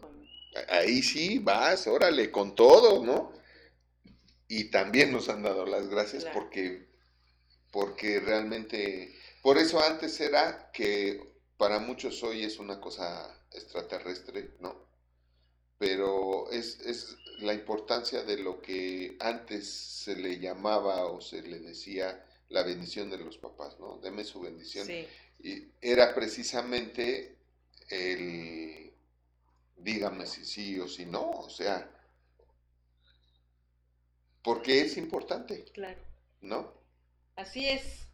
ahí 0.69 1.03
sí, 1.03 1.39
vas, 1.39 1.87
órale, 1.87 2.31
con 2.31 2.55
todo, 2.55 3.05
¿no? 3.05 3.33
Y 4.55 4.65
también 4.65 5.13
nos 5.13 5.31
han 5.31 5.43
dado 5.43 5.65
las 5.65 5.89
gracias 5.89 6.25
Claro. 6.25 6.39
porque, 6.41 6.87
porque 7.71 8.21
realmente, 8.21 9.15
por 9.43 9.57
eso 9.57 9.81
antes 9.83 10.21
era 10.21 10.71
que 10.73 11.23
para 11.57 11.79
muchos 11.79 12.23
hoy 12.23 12.45
es 12.45 12.59
una 12.59 12.79
cosa 12.81 13.47
extraterrestre, 13.53 14.51
¿no? 14.61 14.77
Pero 15.79 16.51
es, 16.51 16.81
es 16.81 17.17
la 17.39 17.55
importancia 17.55 18.25
de 18.25 18.37
lo 18.39 18.61
que 18.61 19.17
antes 19.21 19.69
se 19.71 20.17
le 20.17 20.39
llamaba 20.39 21.07
o 21.07 21.21
se 21.23 21.43
le 21.43 21.59
decía 21.61 22.25
la 22.51 22.63
bendición 22.63 23.11
de 23.11 23.19
los 23.19 23.39
papás, 23.39 23.79
¿no? 23.81 23.99
Deme 24.03 24.25
su 24.25 24.41
bendición. 24.41 24.87
sí, 24.87 25.07
Y 25.39 25.69
era 25.81 26.15
precisamente 26.15 27.39
el 27.89 28.93
dígame 29.77 30.27
si 30.27 30.45
sí 30.45 30.79
o 30.79 30.89
si 30.89 31.07
no, 31.07 31.31
o 31.31 31.51
sea, 31.51 31.91
porque 34.43 34.81
es 34.83 34.97
importante, 34.97 35.65
claro. 35.73 36.01
¿no? 36.41 36.73
Así 37.37 37.69
es. 37.69 38.09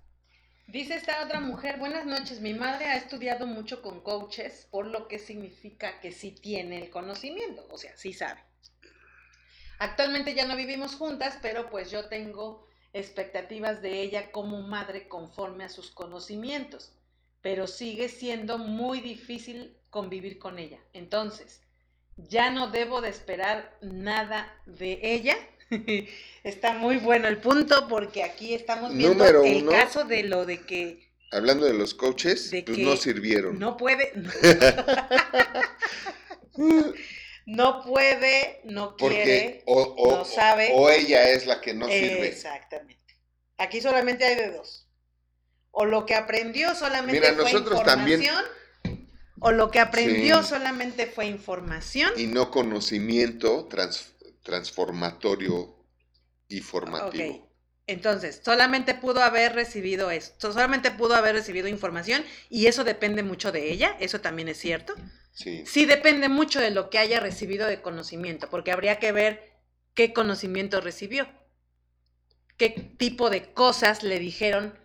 Dice 0.66 0.95
esta 0.95 1.24
otra 1.24 1.41
mujer, 1.41 1.79
buenas 1.79 2.05
noches, 2.05 2.41
mi 2.41 2.53
madre 2.53 2.85
ha 2.85 2.97
estudiado 2.97 3.47
mucho 3.47 3.81
con 3.81 4.03
coaches, 4.03 4.68
por 4.70 4.87
lo 4.87 5.09
que 5.09 5.18
significa 5.18 5.99
que 6.01 6.12
sí 6.12 6.33
tiene 6.33 6.83
el 6.83 6.91
conocimiento, 6.91 7.66
o 7.70 7.79
sea, 7.79 7.97
sí 7.97 8.12
sabe. 8.12 8.43
Actualmente 9.79 10.35
ya 10.35 10.45
no 10.45 10.57
vivimos 10.57 10.97
juntas, 10.97 11.39
pero 11.41 11.70
pues 11.70 11.91
yo 11.91 12.09
tengo 12.09 12.68
expectativas 12.93 13.81
de 13.81 14.03
ella 14.03 14.31
como 14.31 14.61
madre 14.61 15.09
conforme 15.09 15.64
a 15.64 15.68
sus 15.68 15.91
conocimientos, 15.91 16.93
pero 17.41 17.66
sigue 17.66 18.09
siendo 18.09 18.59
muy 18.59 19.01
difícil 19.01 19.76
convivir 19.89 20.39
con 20.39 20.59
ella. 20.59 20.81
Entonces, 20.93 21.62
ya 22.16 22.51
no 22.51 22.68
debo 22.68 23.01
de 23.01 23.09
esperar 23.11 23.79
nada 23.81 24.53
de 24.66 24.99
ella. 25.03 25.37
Está 26.45 26.73
muy 26.75 26.97
bueno 26.97 27.29
el 27.29 27.39
punto 27.39 27.89
porque 27.89 28.23
aquí 28.23 28.55
estamos 28.55 28.95
viendo 28.95 29.14
Número 29.14 29.45
el 29.45 29.62
uno. 29.64 29.73
caso 29.73 30.05
de 30.05 30.23
lo 30.25 30.47
de 30.47 30.61
que 30.62 31.09
Hablando 31.31 31.66
de 31.66 31.75
los 31.75 31.93
coaches, 31.93 32.51
De 32.51 32.62
pues 32.62 32.79
que 32.79 32.85
no 32.85 32.97
sirvieron. 32.97 33.59
no 33.59 33.77
puede, 33.77 34.12
no 37.47 37.83
puede, 37.85 38.61
no 38.64 38.97
porque 38.97 39.23
quiere. 39.23 39.62
o, 39.66 39.83
o- 39.83 40.16
no 40.19 40.25
sabe. 40.25 40.71
o 40.75 40.91
ella 40.91 41.31
es 41.31 41.47
la 41.47 41.61
que 41.61 41.75
no 41.75 41.87
sirve. 41.87 42.29
Exactamente. 42.29 43.14
Aquí 43.59 43.81
solamente 43.81 44.25
hay 44.25 44.37
de 44.37 44.51
dos. 44.53 44.89
O 45.71 45.85
lo 45.85 46.07
que 46.07 46.14
aprendió 46.14 46.75
solamente 46.75 47.21
Mira, 47.21 47.35
fue 47.35 47.45
nosotros 47.53 47.83
también- 47.85 48.23
información, 48.23 48.45
o 49.41 49.53
lo 49.53 49.71
que 49.71 49.81
aprendió 49.81 50.43
Sí. 50.43 50.49
solamente 50.49 51.07
fue 51.07 51.27
información. 51.27 52.11
Y 52.16 52.27
no 52.27 52.51
conocimiento 52.51 53.66
trans- 53.69 54.12
transformatorio 54.49 55.76
y 56.49 56.61
formativo. 56.61 57.46
Entonces, 57.86 58.40
solamente 58.42 58.94
pudo 58.94 59.22
haber 59.22 59.55
recibido 59.55 60.11
esto, 60.11 60.53
solamente 60.53 60.90
pudo 60.90 61.14
haber 61.14 61.34
recibido 61.34 61.68
información 61.68 62.24
y 62.49 62.64
eso 62.66 62.82
depende 62.82 63.22
mucho 63.22 63.53
de 63.53 63.70
ella, 63.70 63.94
eso 64.01 64.22
también 64.22 64.49
es 64.49 64.59
cierto. 64.59 64.94
Sí. 65.32 65.64
Sí 65.66 65.84
depende 65.84 66.30
mucho 66.30 66.61
de 66.61 66.70
lo 66.70 66.88
que 66.88 66.99
haya 66.99 67.20
recibido 67.20 67.66
de 67.66 67.82
conocimiento, 67.82 68.49
porque 68.49 68.72
habría 68.72 68.99
que 68.99 69.12
ver 69.12 69.53
qué 69.92 70.14
conocimiento 70.14 70.80
recibió, 70.80 71.28
qué 72.57 72.70
tipo 72.70 73.28
de 73.28 73.53
cosas 73.53 74.03
le 74.03 74.18
dijeron 74.18 74.78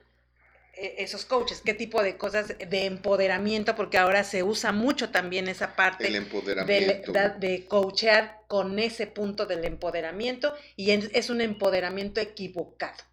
esos 0.76 1.26
coaches, 1.26 1.62
qué 1.62 1.74
tipo 1.74 2.02
de 2.04 2.18
cosas 2.18 2.48
de 2.58 2.86
empoderamiento, 2.86 3.76
porque 3.76 3.98
ahora 3.98 4.24
se 4.24 4.44
usa 4.44 4.72
mucho 4.72 5.12
también 5.12 5.48
esa 5.48 5.76
parte 5.76 6.08
El 6.08 6.14
de, 6.14 6.18
empoderamiento. 6.18 7.14
de, 7.14 7.30
de 7.40 7.68
coachear 7.68 8.44
con 8.48 8.80
ese 8.80 9.08
punto 9.08 9.46
del 9.46 9.66
empoderamiento 9.66 10.56
y 10.76 10.92
es 10.92 11.30
un 11.30 11.42
empoderamiento 11.42 12.22
equivocado. 12.22 13.04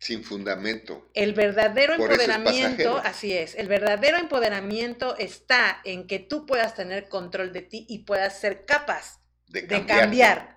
sin 0.00 0.24
fundamento. 0.24 0.94
El 1.14 1.34
verdadero 1.34 1.94
Por 1.94 2.12
eso 2.12 2.32
es 2.32 2.38
empoderamiento, 2.38 2.98
así 2.98 3.32
es, 3.32 3.54
el 3.56 3.68
verdadero 3.68 4.16
empoderamiento 4.18 5.16
está 5.18 5.80
en 5.84 6.06
que 6.08 6.18
tú 6.20 6.46
puedas 6.46 6.74
tener 6.74 7.08
control 7.08 7.52
de 7.52 7.62
ti 7.62 7.86
y 7.88 8.00
puedas 8.00 8.40
ser 8.40 8.64
capaz 8.64 9.19
De, 9.50 9.62
de 9.62 9.84
cambiarte, 9.84 10.54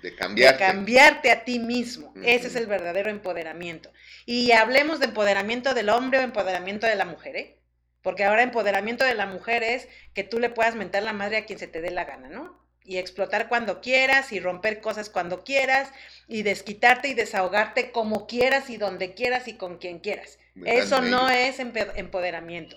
De 0.00 0.14
cambiarte. 0.16 1.30
a 1.30 1.44
ti 1.44 1.58
mismo. 1.58 2.18
Ese 2.22 2.48
es 2.48 2.56
el 2.56 2.66
verdadero 2.66 3.10
empoderamiento. 3.10 3.90
Y 4.26 4.52
hablemos 4.52 5.00
de 5.00 5.06
empoderamiento 5.06 5.72
del 5.74 5.88
hombre 5.88 6.18
o 6.18 6.22
empoderamiento 6.22 6.86
de 6.86 6.94
la 6.96 7.06
mujer, 7.06 7.36
¿eh? 7.36 7.60
Porque 8.02 8.24
ahora 8.24 8.42
empoderamiento 8.42 9.04
de 9.04 9.14
la 9.14 9.26
mujer 9.26 9.62
es 9.62 9.88
que 10.12 10.24
tú 10.24 10.38
le 10.38 10.50
puedas 10.50 10.74
mentar 10.74 11.02
la 11.02 11.14
madre 11.14 11.38
a 11.38 11.46
quien 11.46 11.58
se 11.58 11.68
te 11.68 11.80
dé 11.80 11.90
la 11.90 12.04
gana, 12.04 12.28
¿no? 12.28 12.62
Y 12.82 12.98
explotar 12.98 13.48
cuando 13.48 13.80
quieras 13.80 14.30
y 14.32 14.40
romper 14.40 14.82
cosas 14.82 15.08
cuando 15.08 15.42
quieras 15.42 15.90
y 16.28 16.42
desquitarte 16.42 17.08
y 17.08 17.14
desahogarte 17.14 17.92
como 17.92 18.26
quieras 18.26 18.68
y 18.68 18.76
donde 18.76 19.14
quieras 19.14 19.48
y 19.48 19.54
con 19.56 19.78
quien 19.78 20.00
quieras. 20.00 20.38
¿Verdad, 20.54 20.84
Eso 20.84 21.00
no 21.00 21.30
es 21.30 21.58
empoderamiento. 21.60 22.76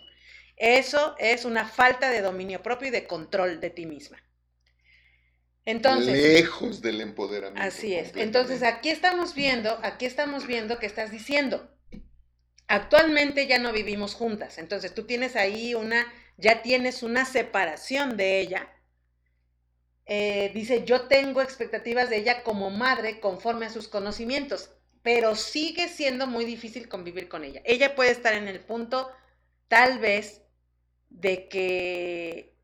Eso 0.56 1.16
es 1.20 1.46
una 1.46 1.68
falta 1.68 2.10
de 2.10 2.22
dominio 2.22 2.64
propio 2.64 2.88
y 2.88 2.92
de 2.92 3.06
control 3.06 3.60
de 3.60 3.70
ti 3.70 3.86
misma. 3.86 4.18
Entonces, 5.68 6.14
Lejos 6.14 6.82
del 6.82 7.02
empoderamiento. 7.02 7.62
Así 7.62 7.94
es. 7.94 8.16
Entonces 8.16 8.64
aquí 8.64 8.90
estamos 8.90 9.36
viendo, 9.36 9.78
aquí 9.84 10.06
estamos 10.06 10.48
viendo 10.48 10.80
que 10.80 10.86
estás 10.86 11.12
diciendo, 11.12 11.70
actualmente 12.70 13.48
ya 13.48 13.60
no 13.60 13.74
vivimos 13.74 14.14
juntas, 14.14 14.60
entonces 14.60 14.94
tú 14.94 15.04
tienes 15.04 15.36
ahí 15.36 15.76
una, 15.76 16.08
ya 16.38 16.62
tienes 16.62 17.04
una 17.04 17.26
separación 17.26 18.16
de 18.16 18.40
ella. 18.40 18.70
Eh, 20.06 20.52
dice, 20.54 20.86
yo 20.86 21.02
tengo 21.02 21.42
expectativas 21.42 22.10
de 22.10 22.20
ella 22.20 22.44
como 22.44 22.70
madre 22.70 23.20
conforme 23.20 23.66
a 23.66 23.70
sus 23.70 23.90
conocimientos, 23.90 24.70
pero 25.02 25.36
sigue 25.36 25.90
siendo 25.90 26.28
muy 26.28 26.46
difícil 26.46 26.88
convivir 26.88 27.28
con 27.28 27.44
ella. 27.44 27.62
Ella 27.66 27.94
puede 27.94 28.12
estar 28.12 28.34
en 28.36 28.48
el 28.48 28.62
punto, 28.62 29.12
tal 29.68 30.00
vez, 30.00 30.44
de 31.10 31.50
que 31.50 32.57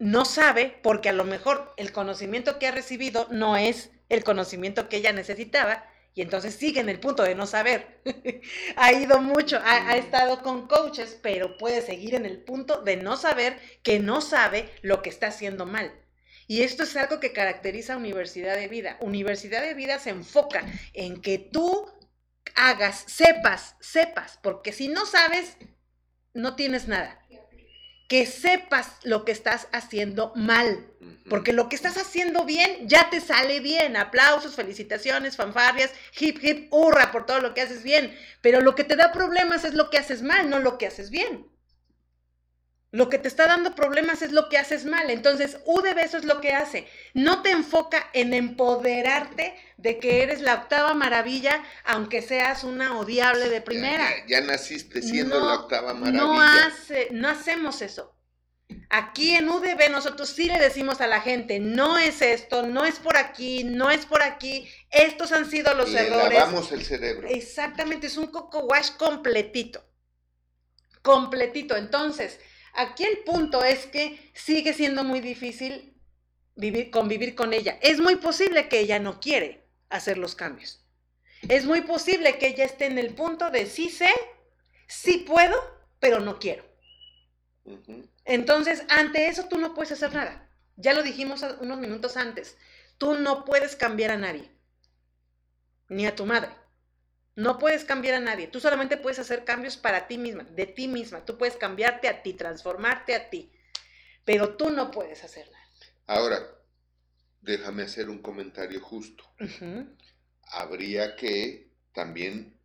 no 0.00 0.24
sabe, 0.24 0.80
porque 0.82 1.10
a 1.10 1.12
lo 1.12 1.24
mejor 1.24 1.72
el 1.76 1.92
conocimiento 1.92 2.58
que 2.58 2.66
ha 2.66 2.72
recibido 2.72 3.28
no 3.30 3.56
es 3.56 3.90
el 4.08 4.24
conocimiento 4.24 4.88
que 4.88 4.96
ella 4.96 5.12
necesitaba, 5.12 5.86
y 6.14 6.22
entonces 6.22 6.54
sigue 6.54 6.80
en 6.80 6.88
el 6.88 6.98
punto 6.98 7.22
de 7.22 7.36
no 7.36 7.46
saber. 7.46 8.00
ha 8.76 8.92
ido 8.92 9.20
mucho, 9.20 9.58
ha, 9.58 9.90
ha 9.90 9.96
estado 9.96 10.42
con 10.42 10.66
coaches, 10.66 11.18
pero 11.22 11.56
puede 11.56 11.82
seguir 11.82 12.14
en 12.14 12.26
el 12.26 12.42
punto 12.42 12.82
de 12.82 12.96
no 12.96 13.16
saber 13.16 13.60
que 13.82 14.00
no 14.00 14.20
sabe 14.20 14.70
lo 14.82 15.02
que 15.02 15.10
está 15.10 15.28
haciendo 15.28 15.66
mal. 15.66 15.92
Y 16.48 16.62
esto 16.62 16.82
es 16.82 16.96
algo 16.96 17.20
que 17.20 17.32
caracteriza 17.32 17.94
a 17.94 17.98
Universidad 17.98 18.56
de 18.56 18.66
Vida. 18.66 18.96
Universidad 19.00 19.62
de 19.62 19.74
Vida 19.74 20.00
se 20.00 20.10
enfoca 20.10 20.64
en 20.94 21.20
que 21.20 21.38
tú 21.38 21.86
hagas, 22.56 23.04
sepas, 23.06 23.76
sepas, 23.80 24.40
porque 24.42 24.72
si 24.72 24.88
no 24.88 25.06
sabes, 25.06 25.56
no 26.34 26.56
tienes 26.56 26.88
nada. 26.88 27.24
Que 28.10 28.26
sepas 28.26 28.96
lo 29.04 29.24
que 29.24 29.30
estás 29.30 29.68
haciendo 29.70 30.32
mal. 30.34 30.84
Porque 31.28 31.52
lo 31.52 31.68
que 31.68 31.76
estás 31.76 31.96
haciendo 31.96 32.44
bien 32.44 32.88
ya 32.88 33.08
te 33.08 33.20
sale 33.20 33.60
bien. 33.60 33.96
Aplausos, 33.96 34.56
felicitaciones, 34.56 35.36
fanfarrias, 35.36 35.92
hip 36.18 36.42
hip, 36.42 36.66
hurra 36.72 37.12
por 37.12 37.24
todo 37.24 37.40
lo 37.40 37.54
que 37.54 37.60
haces 37.60 37.84
bien. 37.84 38.12
Pero 38.40 38.60
lo 38.60 38.74
que 38.74 38.82
te 38.82 38.96
da 38.96 39.12
problemas 39.12 39.64
es 39.64 39.74
lo 39.74 39.90
que 39.90 39.98
haces 39.98 40.22
mal, 40.22 40.50
no 40.50 40.58
lo 40.58 40.76
que 40.76 40.88
haces 40.88 41.10
bien. 41.10 41.46
Lo 42.92 43.08
que 43.08 43.18
te 43.18 43.28
está 43.28 43.46
dando 43.46 43.76
problemas 43.76 44.20
es 44.20 44.32
lo 44.32 44.48
que 44.48 44.58
haces 44.58 44.84
mal. 44.84 45.10
Entonces, 45.10 45.58
UDB 45.64 45.98
eso 45.98 46.16
es 46.16 46.24
lo 46.24 46.40
que 46.40 46.52
hace. 46.52 46.88
No 47.14 47.40
te 47.42 47.52
enfoca 47.52 48.10
en 48.12 48.34
empoderarte 48.34 49.54
de 49.76 49.98
que 50.00 50.24
eres 50.24 50.40
la 50.40 50.54
octava 50.54 50.92
maravilla, 50.94 51.62
aunque 51.84 52.20
seas 52.20 52.64
una 52.64 52.98
odiable 52.98 53.48
de 53.48 53.60
primera. 53.60 54.10
Ya, 54.10 54.16
ya- 54.26 54.40
ya 54.40 54.40
naciste 54.40 55.02
siendo 55.02 55.38
No, 55.38 55.46
la 55.46 55.54
octava 55.54 55.94
maravilla. 55.94 56.20
No, 56.24 56.40
hace, 56.42 57.08
no 57.12 57.28
hacemos 57.28 57.80
eso. 57.80 58.16
Aquí 58.88 59.34
en 59.34 59.48
UDB 59.48 59.88
nosotros 59.90 60.28
sí 60.30 60.46
le 60.48 60.58
decimos 60.58 61.00
a 61.00 61.06
la 61.06 61.20
gente, 61.20 61.60
no 61.60 61.96
es 61.98 62.22
esto, 62.22 62.66
no 62.66 62.84
es 62.84 62.98
por 62.98 63.16
aquí, 63.16 63.62
no 63.64 63.88
es 63.90 64.04
por 64.06 64.22
aquí, 64.22 64.68
estos 64.90 65.30
han 65.30 65.48
sido 65.48 65.74
los 65.74 65.90
y 65.90 65.96
errores. 65.96 66.38
lavamos 66.38 66.72
el 66.72 66.84
cerebro. 66.84 67.28
Exactamente, 67.28 68.08
es 68.08 68.16
un 68.16 68.26
coco 68.28 68.60
wash 68.64 68.90
completito. 68.96 69.84
Completito. 71.02 71.76
Entonces, 71.76 72.38
aquí 72.74 73.04
el 73.04 73.18
punto 73.18 73.64
es 73.64 73.86
que 73.86 74.30
sigue 74.34 74.72
siendo 74.72 75.04
muy 75.04 75.20
difícil 75.20 76.00
vivir, 76.56 76.90
convivir 76.90 77.34
con 77.34 77.52
ella. 77.52 77.78
Es 77.82 78.00
muy 78.00 78.16
posible 78.16 78.68
que 78.68 78.80
ella 78.80 78.98
no 78.98 79.20
quiere 79.20 79.66
hacer 79.88 80.18
los 80.18 80.34
cambios. 80.34 80.84
Es 81.48 81.64
muy 81.64 81.80
posible 81.82 82.38
que 82.38 82.48
ella 82.48 82.64
esté 82.64 82.86
en 82.86 82.98
el 82.98 83.14
punto 83.14 83.50
de 83.50 83.66
sí 83.66 83.88
sé, 83.88 84.10
sí 84.86 85.24
puedo, 85.26 85.56
pero 85.98 86.20
no 86.20 86.38
quiero. 86.38 86.64
Entonces, 88.24 88.84
ante 88.88 89.26
eso 89.26 89.48
tú 89.48 89.58
no 89.58 89.74
puedes 89.74 89.92
hacer 89.92 90.14
nada. 90.14 90.48
Ya 90.76 90.94
lo 90.94 91.02
dijimos 91.02 91.44
unos 91.60 91.78
minutos 91.78 92.16
antes. 92.16 92.56
Tú 92.98 93.14
no 93.14 93.44
puedes 93.44 93.76
cambiar 93.76 94.10
a 94.10 94.18
nadie, 94.18 94.50
ni 95.88 96.06
a 96.06 96.14
tu 96.14 96.26
madre. 96.26 96.50
No 97.40 97.56
puedes 97.56 97.86
cambiar 97.86 98.16
a 98.16 98.20
nadie. 98.20 98.48
Tú 98.48 98.60
solamente 98.60 98.98
puedes 98.98 99.18
hacer 99.18 99.46
cambios 99.46 99.78
para 99.78 100.06
ti 100.06 100.18
misma, 100.18 100.44
de 100.44 100.66
ti 100.66 100.88
misma. 100.88 101.24
Tú 101.24 101.38
puedes 101.38 101.56
cambiarte 101.56 102.06
a 102.06 102.22
ti, 102.22 102.34
transformarte 102.34 103.14
a 103.14 103.30
ti. 103.30 103.50
Pero 104.26 104.56
tú 104.56 104.68
no 104.68 104.90
puedes 104.90 105.24
hacer 105.24 105.50
nada. 105.50 105.64
Ahora, 106.06 106.38
déjame 107.40 107.84
hacer 107.84 108.10
un 108.10 108.20
comentario 108.20 108.78
justo. 108.82 109.24
Habría 110.42 111.16
que 111.16 111.70
también 111.94 112.60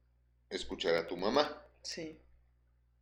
escuchar 0.50 0.96
a 0.96 1.08
tu 1.08 1.16
mamá. 1.16 1.66
Sí. 1.82 2.20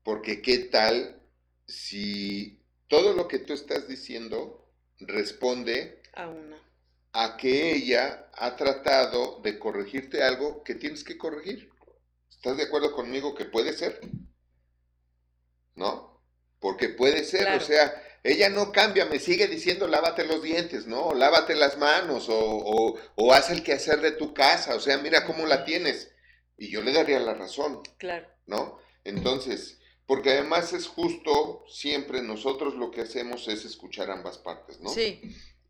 Porque 0.03 0.43
qué 0.43 0.59
tal 0.59 1.23
si 1.65 2.61
todo 2.87 3.13
lo 3.13 3.27
que 3.27 3.39
tú 3.39 3.53
estás 3.53 3.87
diciendo 3.87 4.71
responde 4.99 6.03
A 6.13 6.27
una. 6.27 6.62
A 7.13 7.37
que 7.37 7.73
ella 7.75 8.29
ha 8.33 8.55
tratado 8.55 9.39
de 9.43 9.59
corregirte 9.59 10.23
algo 10.23 10.63
que 10.63 10.75
tienes 10.75 11.03
que 11.03 11.17
corregir. 11.17 11.69
¿Estás 12.29 12.57
de 12.57 12.63
acuerdo 12.63 12.93
conmigo 12.93 13.35
que 13.35 13.45
puede 13.45 13.73
ser? 13.73 14.01
¿No? 15.75 16.21
Porque 16.59 16.89
puede 16.89 17.23
ser, 17.23 17.41
Claro. 17.41 17.57
o 17.57 17.65
sea, 17.65 18.03
ella 18.23 18.49
no 18.49 18.71
cambia, 18.71 19.05
me 19.05 19.19
sigue 19.19 19.47
diciendo 19.47 19.87
lávate 19.87 20.25
los 20.25 20.41
dientes, 20.41 20.87
¿no? 20.87 21.07
O 21.07 21.13
lávate 21.15 21.55
las 21.55 21.77
manos, 21.77 22.29
o, 22.29 22.39
o, 22.39 22.97
o 23.15 23.33
haz 23.33 23.49
el 23.49 23.63
quehacer 23.63 24.01
de 24.01 24.11
tu 24.11 24.33
casa, 24.33 24.75
o 24.75 24.79
sea, 24.79 24.97
mira 24.97 25.25
cómo 25.25 25.45
la 25.45 25.65
tienes. 25.65 26.11
Y 26.57 26.69
yo 26.71 26.81
le 26.81 26.93
daría 26.93 27.19
la 27.19 27.33
razón. 27.33 27.81
Claro. 27.97 28.27
¿no? 28.45 28.79
Entonces, 29.03 29.79
porque 30.05 30.31
además 30.31 30.73
es 30.73 30.87
justo, 30.87 31.63
siempre 31.67 32.21
nosotros 32.21 32.75
lo 32.75 32.91
que 32.91 33.01
hacemos 33.01 33.47
es 33.47 33.65
escuchar 33.65 34.11
ambas 34.11 34.37
partes, 34.37 34.79
¿no? 34.79 34.89
Sí. 34.89 35.21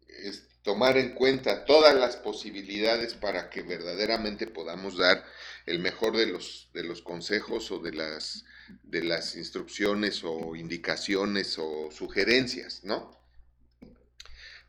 Es 0.08 0.48
tomar 0.64 0.98
en 0.98 1.14
cuenta 1.14 1.66
todas 1.66 1.94
las 1.94 2.16
posibilidades 2.16 3.14
para 3.14 3.50
que 3.50 3.62
verdaderamente 3.62 4.48
podamos 4.48 4.98
dar 4.98 5.24
el 5.66 5.80
mejor 5.80 6.18
de 6.18 6.26
los, 6.26 6.70
de 6.74 6.84
los 6.84 7.02
consejos 7.02 7.70
o 7.72 7.80
de 7.80 7.94
las, 7.94 8.46
de 8.84 9.04
las 9.04 9.36
instrucciones 9.36 10.24
o 10.24 10.56
indicaciones 10.56 11.58
o 11.60 11.92
sugerencias, 11.92 12.84
¿no? 12.84 13.22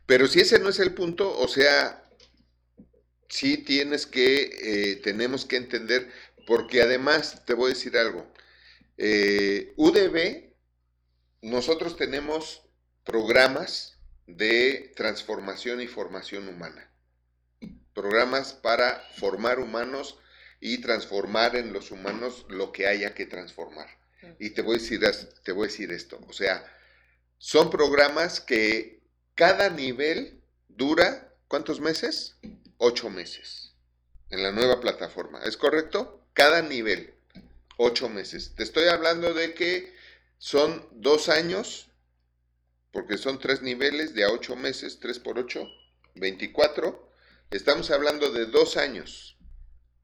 Pero 0.05 0.27
si 0.27 0.41
ese 0.41 0.59
no 0.59 0.69
es 0.69 0.79
el 0.79 0.93
punto, 0.93 1.35
o 1.37 1.47
sea, 1.47 2.03
sí 3.29 3.57
tienes 3.57 4.05
que, 4.05 4.91
eh, 4.91 4.95
tenemos 4.97 5.45
que 5.45 5.55
entender, 5.55 6.11
porque 6.45 6.81
además 6.81 7.43
te 7.45 7.53
voy 7.53 7.71
a 7.71 7.73
decir 7.73 7.97
algo, 7.97 8.31
eh, 8.97 9.73
UDB, 9.77 10.53
nosotros 11.41 11.95
tenemos 11.95 12.63
programas 13.03 13.94
de 14.27 14.93
transformación 14.95 15.81
y 15.81 15.87
formación 15.87 16.47
humana, 16.47 16.91
programas 17.93 18.53
para 18.53 18.99
formar 19.17 19.59
humanos 19.59 20.17
y 20.59 20.79
transformar 20.79 21.55
en 21.55 21.73
los 21.73 21.91
humanos 21.91 22.45
lo 22.49 22.71
que 22.71 22.87
haya 22.87 23.13
que 23.13 23.25
transformar. 23.25 23.87
Y 24.39 24.51
te 24.51 24.61
voy 24.61 24.77
a 24.77 24.79
decir, 24.79 25.01
te 25.43 25.51
voy 25.51 25.65
a 25.65 25.71
decir 25.71 25.91
esto, 25.91 26.19
o 26.27 26.33
sea, 26.33 26.65
son 27.37 27.69
programas 27.69 28.39
que 28.39 29.01
cada 29.35 29.69
nivel 29.69 30.41
dura, 30.67 31.33
¿cuántos 31.47 31.79
meses? 31.79 32.37
Ocho 32.77 33.09
meses 33.09 33.65
en 34.29 34.43
la 34.43 34.51
nueva 34.51 34.79
plataforma. 34.79 35.39
¿Es 35.43 35.57
correcto? 35.57 36.21
Cada 36.33 36.61
nivel, 36.61 37.13
ocho 37.77 38.09
meses. 38.09 38.53
Te 38.55 38.63
estoy 38.63 38.87
hablando 38.87 39.33
de 39.33 39.53
que 39.53 39.93
son 40.37 40.87
dos 40.91 41.29
años, 41.29 41.89
porque 42.95 43.17
son 43.17 43.39
tres 43.39 43.61
niveles 43.61 44.15
de 44.15 44.23
a 44.23 44.31
ocho 44.31 44.55
meses, 44.55 45.01
tres 45.01 45.19
por 45.19 45.37
ocho, 45.37 45.69
24. 46.15 47.11
Estamos 47.51 47.91
hablando 47.91 48.31
de 48.31 48.45
dos 48.45 48.77
años, 48.77 49.37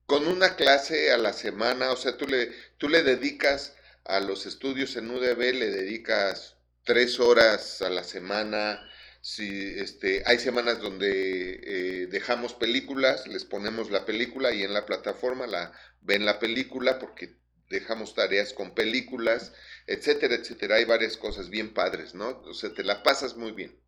con 0.06 0.28
una 0.28 0.58
clase 0.58 1.14
a 1.14 1.18
la 1.18 1.32
semana, 1.32 1.94
o 1.94 1.96
sea, 1.96 2.18
tú 2.18 2.28
le, 2.28 2.52
tú 2.78 2.90
le 2.90 3.02
dedicas 3.02 3.78
a 4.04 4.20
los 4.20 4.46
estudios 4.46 4.98
en 4.98 5.10
UDB, 5.10 5.54
le 5.54 5.72
dedicas 5.72 6.58
tres 6.84 7.22
horas 7.22 7.82
a 7.82 7.90
la 7.90 8.04
semana, 8.04 8.86
si 9.22 9.70
este, 9.80 10.24
hay 10.26 10.38
semanas 10.38 10.82
donde 10.82 11.62
eh, 11.64 12.08
dejamos 12.08 12.56
películas, 12.56 13.26
les 13.26 13.46
ponemos 13.46 13.90
la 13.90 14.04
película 14.04 14.52
y 14.52 14.64
en 14.64 14.74
la 14.74 14.86
plataforma 14.86 15.48
la 15.48 15.72
ven 16.02 16.26
la 16.26 16.40
película 16.40 17.00
porque 17.00 17.38
dejamos 17.72 18.14
tareas 18.14 18.54
con 18.54 18.76
películas, 18.76 19.54
etcétera, 19.88 20.36
etcétera. 20.36 20.76
Hay 20.76 20.86
varias 20.86 21.18
cosas 21.18 21.50
bien 21.50 21.74
padres, 21.74 22.14
¿no? 22.14 22.42
O 22.46 22.54
sea, 22.54 22.74
te 22.74 22.84
la 22.84 23.02
pasas 23.02 23.36
muy 23.36 23.52
bien. 23.52 23.80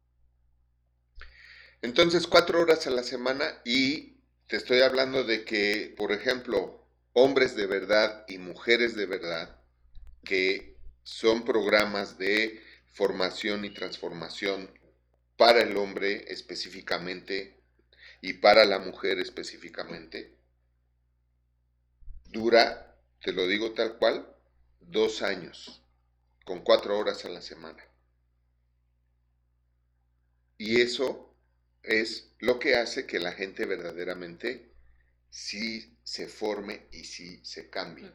Entonces, 1.81 2.27
cuatro 2.27 2.61
horas 2.61 2.87
a 2.87 2.91
la 2.91 3.03
semana 3.03 3.61
y 3.65 4.17
te 4.47 4.55
estoy 4.55 4.79
hablando 4.81 5.23
de 5.23 5.43
que, 5.43 5.93
por 5.97 6.11
ejemplo, 6.11 6.87
hombres 7.13 7.55
de 7.55 7.67
verdad 7.67 8.25
y 8.27 8.37
mujeres 8.37 8.95
de 8.95 9.05
verdad, 9.05 9.59
que 10.23 10.77
son 11.03 11.43
programas 11.43 12.17
de 12.17 12.63
formación 12.93 13.65
y 13.65 13.69
transformación 13.71 14.69
para 15.35 15.61
el 15.61 15.75
hombre 15.77 16.25
específicamente 16.29 17.59
y 18.21 18.33
para 18.33 18.63
la 18.63 18.79
mujer 18.79 19.19
específicamente, 19.19 20.37
dura, 22.29 22.92
te 23.23 23.31
lo 23.31 23.47
digo 23.47 23.71
tal 23.71 23.97
cual, 23.97 24.27
dos 24.81 25.21
años, 25.21 25.81
con 26.45 26.61
cuatro 26.61 26.99
horas 26.99 27.23
a 27.23 27.29
la 27.29 27.41
semana. 27.41 27.83
Y 30.57 30.81
eso 30.81 31.33
es 31.83 32.31
lo 32.39 32.59
que 32.59 32.75
hace 32.75 33.07
que 33.07 33.19
la 33.19 33.31
gente 33.31 33.65
verdaderamente 33.65 34.69
sí 35.29 35.97
se 36.03 36.27
forme 36.27 36.87
y 36.91 37.05
sí 37.05 37.39
se 37.43 37.69
cambie. 37.69 38.11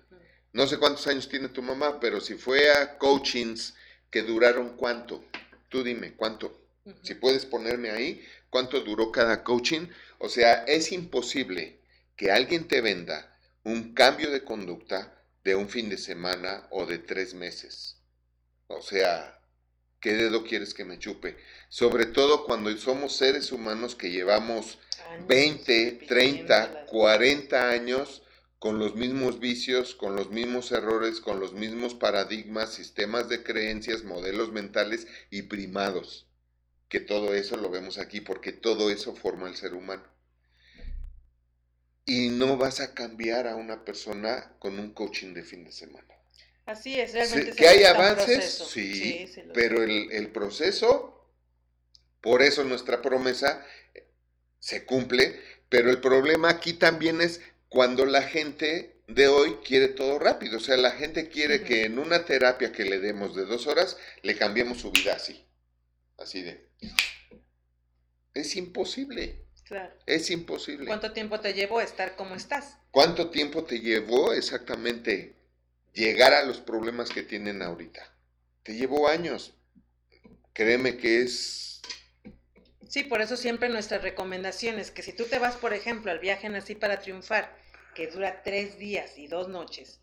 No 0.53 0.67
sé 0.67 0.79
cuántos 0.79 1.07
años 1.07 1.29
tiene 1.29 1.49
tu 1.49 1.63
mamá, 1.63 2.01
pero 2.01 2.21
si 2.21 2.35
fue 2.35 2.71
a 2.71 2.99
coachings 2.99 3.75
que 4.11 4.23
duraron 4.23 4.77
cuánto, 4.77 5.25
tú 5.71 5.83
dime 5.83 6.15
cuánto. 6.17 6.69
Si 7.03 7.15
puedes 7.15 7.47
ponerme 7.47 7.91
ahí, 7.91 8.25
cuánto 8.51 8.81
duró 8.81 9.11
cada 9.11 9.43
coaching. 9.43 9.89
O 10.19 10.29
sea, 10.29 10.65
es 10.65 10.93
imposible 10.93 11.81
que 12.17 12.31
alguien 12.31 12.69
te 12.69 12.81
venda 12.81 13.38
un 13.69 13.93
cambio 13.93 14.31
de 14.31 14.45
conducta 14.45 15.23
de 15.45 15.55
un 15.55 15.69
fin 15.69 15.91
de 15.91 15.99
semana 15.99 16.67
o 16.71 16.87
de 16.87 16.99
tres 16.99 17.35
meses. 17.35 17.99
O 18.67 18.81
sea, 18.81 19.43
¿qué 20.01 20.15
dedo 20.15 20.43
quieres 20.43 20.73
que 20.73 20.87
me 20.87 20.99
chupe? 20.99 21.37
Sobre 21.69 22.07
todo 22.07 22.47
cuando 22.47 22.75
somos 22.79 23.15
seres 23.15 23.53
humanos 23.53 23.95
que 23.95 24.11
llevamos 24.11 24.79
20, 25.27 26.07
30, 26.09 26.87
40 26.87 27.71
años 27.71 28.23
con 28.59 28.79
los 28.79 28.95
mismos 28.95 29.39
vicios, 29.39 29.95
con 29.95 30.17
los 30.17 30.31
mismos 30.31 30.73
errores, 30.73 31.21
con 31.21 31.39
los 31.39 31.53
mismos 31.53 31.93
paradigmas, 31.95 32.73
sistemas 32.73 33.29
de 33.29 33.43
creencias, 33.43 34.03
modelos 34.03 34.51
mentales 34.51 35.07
y 35.29 35.43
primados. 35.43 36.27
Que 36.89 37.01
todo 37.01 37.35
eso 37.35 37.59
lo 37.59 37.69
vemos 37.69 37.99
aquí 37.99 38.23
porque 38.23 38.53
todo 38.53 38.89
eso 38.89 39.15
forma 39.15 39.47
el 39.47 39.57
ser 39.57 39.75
humano. 39.75 40.05
Y 42.09 42.31
no 42.31 42.57
vas 42.57 42.81
a 42.81 42.95
cambiar 42.95 43.47
a 43.47 43.55
una 43.55 43.85
persona 43.85 44.55
con 44.59 44.79
un 44.79 44.95
coaching 44.95 45.35
de 45.35 45.43
fin 45.43 45.63
de 45.65 45.73
semana. 45.73 46.15
Así 46.65 46.99
es, 46.99 47.13
realmente. 47.13 47.53
Sí, 47.53 47.57
que 47.59 47.69
hay 47.69 47.85
avances, 47.85 48.65
sí, 48.71 49.31
pero 49.53 49.83
el, 49.83 50.11
el 50.13 50.29
proceso, 50.29 51.31
por 52.23 52.43
eso 52.43 52.65
nuestra 52.65 53.03
promesa 53.03 53.65
eh, 53.95 54.07
se 54.59 54.85
cumple, 54.85 55.39
pero 55.69 55.91
el 55.91 56.01
problema 56.01 56.49
aquí 56.49 56.73
también 56.73 57.21
es 57.21 57.43
cuando 57.69 58.07
la 58.07 58.23
gente 58.23 59.03
de 59.07 59.29
hoy 59.29 59.57
quiere 59.65 59.89
todo 59.89 60.19
rápido, 60.19 60.59
o 60.59 60.61
sea, 60.61 60.77
la 60.77 60.93
gente 60.93 61.29
quiere 61.29 61.63
que 61.63 61.85
en 61.85 61.99
una 61.99 62.25
terapia 62.25 62.73
que 62.73 62.85
le 62.85 63.01
demos 63.01 63.35
de 63.35 63.45
dos 63.47 63.67
horas, 63.67 63.97
le 64.23 64.37
cambiemos 64.37 64.81
su 64.81 64.91
vida 64.93 65.15
así, 65.15 65.47
así 66.19 66.43
de... 66.43 66.69
Es 68.35 68.57
imposible, 68.57 69.47
Claro. 69.69 69.93
es 70.07 70.31
imposible. 70.31 70.87
¿Cuánto 70.87 71.13
tiempo 71.13 71.41
te 71.41 71.53
llevó 71.53 71.83
estar 71.83 72.17
como 72.17 72.35
estás? 72.35 72.79
¿Cuánto 72.91 73.29
tiempo 73.29 73.65
te 73.65 73.81
llevó 73.81 74.33
exactamente 74.33 75.35
llegar 75.93 76.33
a 76.33 76.43
los 76.43 76.59
problemas 76.61 77.11
que 77.11 77.23
tienen 77.23 77.61
ahorita? 77.61 78.15
Te 78.63 78.75
llevó 78.75 79.09
años. 79.09 79.55
créeme 80.55 80.97
que 80.97 81.21
es... 81.21 81.83
Sí, 82.89 83.05
por 83.05 83.21
eso 83.21 83.37
siempre 83.37 83.69
nuestra 83.69 83.99
recomendación 83.99 84.79
es 84.79 84.91
que 84.91 85.03
si 85.03 85.13
tú 85.13 85.25
te 85.25 85.39
vas, 85.39 85.57
por 85.57 85.75
ejemplo, 85.75 86.11
al 86.11 86.19
viaje 86.19 86.49
Nací 86.49 86.75
para 86.75 87.01
Triunfar, 87.01 87.55
que 87.95 88.07
dura 88.07 88.43
tres 88.43 88.79
días 88.79 89.19
y 89.19 89.27
dos 89.27 89.49
noches, 89.49 90.01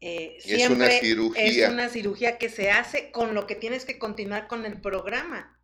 eh, 0.00 0.38
es 0.44 0.68
una 0.68 0.90
cirugía. 0.90 1.66
Es 1.66 1.72
una 1.72 1.88
cirugía 1.88 2.36
que 2.36 2.48
se 2.48 2.72
hace 2.72 3.12
con 3.12 3.34
lo 3.34 3.46
que 3.46 3.54
tienes 3.54 3.84
que 3.84 4.00
continuar 4.00 4.48
con 4.48 4.66
el 4.66 4.80
programa 4.80 5.61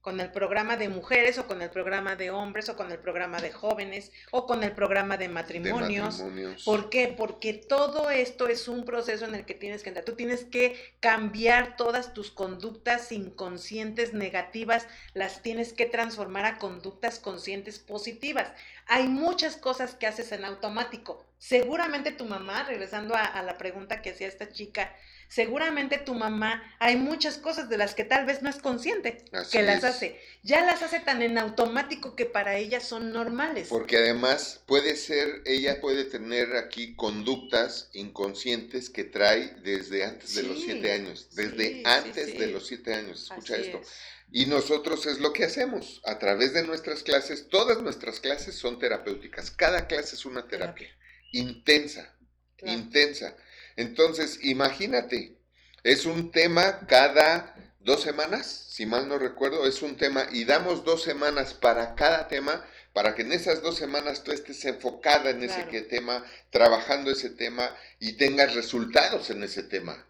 con 0.00 0.20
el 0.20 0.30
programa 0.30 0.76
de 0.76 0.88
mujeres 0.88 1.38
o 1.38 1.46
con 1.46 1.60
el 1.60 1.70
programa 1.70 2.16
de 2.16 2.30
hombres 2.30 2.68
o 2.68 2.76
con 2.76 2.92
el 2.92 2.98
programa 2.98 3.40
de 3.40 3.50
jóvenes 3.50 4.12
o 4.30 4.46
con 4.46 4.62
el 4.62 4.72
programa 4.72 5.16
de 5.16 5.28
matrimonios. 5.28 6.24
¿Por 6.64 6.88
qué? 6.88 7.08
Porque 7.08 7.54
todo 7.54 8.10
esto 8.10 8.48
es 8.48 8.68
un 8.68 8.84
proceso 8.84 9.24
en 9.24 9.34
el 9.34 9.44
que 9.44 9.54
tienes 9.54 9.82
que 9.82 9.90
entrar. 9.90 10.04
Tú 10.04 10.14
tienes 10.14 10.44
que 10.44 10.94
cambiar 11.00 11.76
todas 11.76 12.14
tus 12.14 12.30
conductas 12.30 13.10
inconscientes 13.12 14.14
negativas, 14.14 14.86
las 15.14 15.42
tienes 15.42 15.72
que 15.72 15.86
transformar 15.86 16.44
a 16.44 16.58
conductas 16.58 17.18
conscientes 17.18 17.78
positivas. 17.78 18.52
Hay 18.88 19.06
muchas 19.06 19.56
cosas 19.56 19.94
que 19.94 20.06
haces 20.06 20.32
en 20.32 20.44
automático. 20.44 21.24
Seguramente 21.38 22.10
tu 22.10 22.24
mamá, 22.24 22.64
regresando 22.64 23.14
a, 23.14 23.24
a 23.24 23.42
la 23.42 23.58
pregunta 23.58 24.02
que 24.02 24.10
hacía 24.10 24.26
esta 24.26 24.50
chica, 24.50 24.92
seguramente 25.28 25.98
tu 25.98 26.14
mamá 26.14 26.62
hay 26.78 26.96
muchas 26.96 27.36
cosas 27.36 27.68
de 27.68 27.76
las 27.76 27.94
que 27.94 28.04
tal 28.04 28.24
vez 28.24 28.42
no 28.42 28.48
es 28.48 28.56
consciente 28.56 29.24
que 29.52 29.62
las 29.62 29.84
hace. 29.84 30.18
Ya 30.42 30.64
las 30.64 30.82
hace 30.82 31.00
tan 31.00 31.22
en 31.22 31.38
automático 31.38 32.16
que 32.16 32.24
para 32.24 32.56
ella 32.56 32.80
son 32.80 33.12
normales. 33.12 33.68
Porque 33.68 33.98
además 33.98 34.62
puede 34.66 34.96
ser, 34.96 35.42
ella 35.44 35.80
puede 35.80 36.04
tener 36.04 36.56
aquí 36.56 36.96
conductas 36.96 37.90
inconscientes 37.92 38.88
que 38.90 39.04
trae 39.04 39.54
desde 39.62 40.04
antes 40.04 40.34
de 40.34 40.42
los 40.44 40.62
siete 40.62 40.92
años. 40.92 41.28
Desde 41.34 41.82
antes 41.84 42.38
de 42.38 42.46
los 42.48 42.66
siete 42.66 42.94
años. 42.94 43.24
Escucha 43.24 43.56
esto. 43.56 43.80
Y 44.30 44.46
nosotros 44.46 45.06
es 45.06 45.20
lo 45.20 45.32
que 45.32 45.44
hacemos. 45.44 46.00
A 46.04 46.18
través 46.18 46.52
de 46.52 46.66
nuestras 46.66 47.02
clases, 47.02 47.48
todas 47.48 47.82
nuestras 47.82 48.20
clases 48.20 48.54
son 48.54 48.78
terapéuticas. 48.78 49.50
Cada 49.50 49.86
clase 49.86 50.16
es 50.16 50.24
una 50.24 50.46
terapia. 50.46 50.88
Intensa. 51.32 52.14
Intensa 52.62 53.36
entonces, 53.78 54.40
imagínate, 54.42 55.38
es 55.84 56.04
un 56.04 56.32
tema 56.32 56.80
cada 56.88 57.54
dos 57.78 58.02
semanas, 58.02 58.66
si 58.68 58.86
mal 58.86 59.06
no 59.06 59.20
recuerdo, 59.20 59.68
es 59.68 59.82
un 59.82 59.96
tema 59.96 60.26
y 60.32 60.44
damos 60.44 60.84
dos 60.84 61.04
semanas 61.04 61.54
para 61.54 61.94
cada 61.94 62.26
tema 62.26 62.66
para 62.92 63.14
que 63.14 63.22
en 63.22 63.30
esas 63.30 63.62
dos 63.62 63.76
semanas 63.76 64.24
tú 64.24 64.32
estés 64.32 64.64
enfocada 64.64 65.30
en 65.30 65.44
ese 65.44 65.62
tema, 65.82 66.24
trabajando 66.50 67.12
ese 67.12 67.30
tema 67.30 67.72
y 68.00 68.14
tengas 68.14 68.56
resultados 68.56 69.30
en 69.30 69.44
ese 69.44 69.62
tema. 69.62 70.04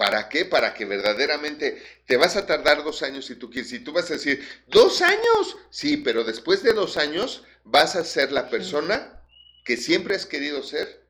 ¿Para 0.00 0.30
qué? 0.30 0.46
Para 0.46 0.72
que 0.72 0.86
verdaderamente 0.86 1.82
te 2.06 2.16
vas 2.16 2.34
a 2.34 2.46
tardar 2.46 2.82
dos 2.82 3.02
años 3.02 3.26
si 3.26 3.34
tú 3.34 3.50
quieres. 3.50 3.68
Si 3.68 3.80
tú 3.80 3.92
vas 3.92 4.10
a 4.10 4.14
decir, 4.14 4.42
dos 4.66 5.02
años, 5.02 5.58
sí, 5.68 5.98
pero 5.98 6.24
después 6.24 6.62
de 6.62 6.72
dos 6.72 6.96
años 6.96 7.44
vas 7.64 7.96
a 7.96 8.04
ser 8.04 8.32
la 8.32 8.48
persona 8.48 9.22
que 9.62 9.76
siempre 9.76 10.14
has 10.14 10.24
querido 10.24 10.62
ser 10.62 11.06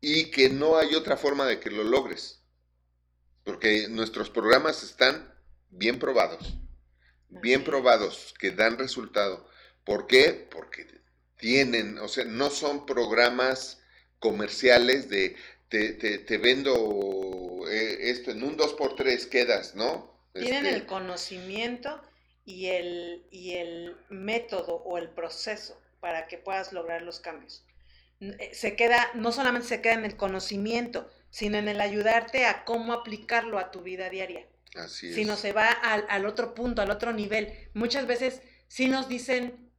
y 0.00 0.30
que 0.30 0.48
no 0.48 0.78
hay 0.78 0.94
otra 0.94 1.18
forma 1.18 1.44
de 1.44 1.60
que 1.60 1.70
lo 1.70 1.84
logres. 1.84 2.40
Porque 3.44 3.86
nuestros 3.88 4.30
programas 4.30 4.82
están 4.82 5.34
bien 5.68 5.98
probados, 5.98 6.56
bien 7.28 7.64
probados, 7.64 8.32
que 8.38 8.50
dan 8.50 8.78
resultado. 8.78 9.46
¿Por 9.84 10.06
qué? 10.06 10.48
Porque 10.50 10.86
tienen, 11.36 11.98
o 11.98 12.08
sea, 12.08 12.24
no 12.24 12.48
son 12.48 12.86
programas 12.86 13.82
comerciales 14.20 15.10
de 15.10 15.36
te, 15.68 16.18
te, 16.18 16.38
vendo 16.38 17.64
eh, 17.68 18.10
esto 18.10 18.30
en 18.30 18.42
un 18.42 18.56
2x3 18.56 19.28
quedas, 19.28 19.74
¿no? 19.74 20.14
Tienen 20.32 20.66
este 20.66 20.76
el 20.76 20.86
conocimiento 20.86 22.00
y 22.44 22.66
el, 22.66 23.26
y 23.30 23.54
el 23.54 23.96
método 24.08 24.76
o 24.76 24.98
el 24.98 25.10
proceso 25.10 25.80
para 26.00 26.28
que 26.28 26.38
puedas 26.38 26.72
lograr 26.72 27.02
los 27.02 27.20
cambios. 27.20 27.64
Eh, 28.20 28.50
se 28.52 28.76
queda, 28.76 29.10
no 29.14 29.32
solamente 29.32 29.68
se 29.68 29.80
queda 29.80 29.94
en 29.94 30.04
el 30.04 30.16
conocimiento, 30.16 31.10
sino 31.30 31.58
en 31.58 31.68
el 31.68 31.80
ayudarte 31.80 32.46
a 32.46 32.64
cómo 32.64 32.92
aplicarlo 32.92 33.58
a 33.58 33.70
tu 33.70 33.82
vida 33.82 34.08
diaria. 34.08 34.46
Así 34.74 35.08
es. 35.08 35.14
Sino 35.14 35.36
se 35.36 35.52
va 35.52 35.68
al, 35.68 36.26
otro 36.26 36.54
punto, 36.54 36.82
al 36.82 36.90
otro 36.90 37.12
nivel. 37.12 37.52
Muchas 37.74 38.06
veces 38.06 38.42
sí 38.68 38.88
nos 38.88 39.08
dicen 39.08 39.70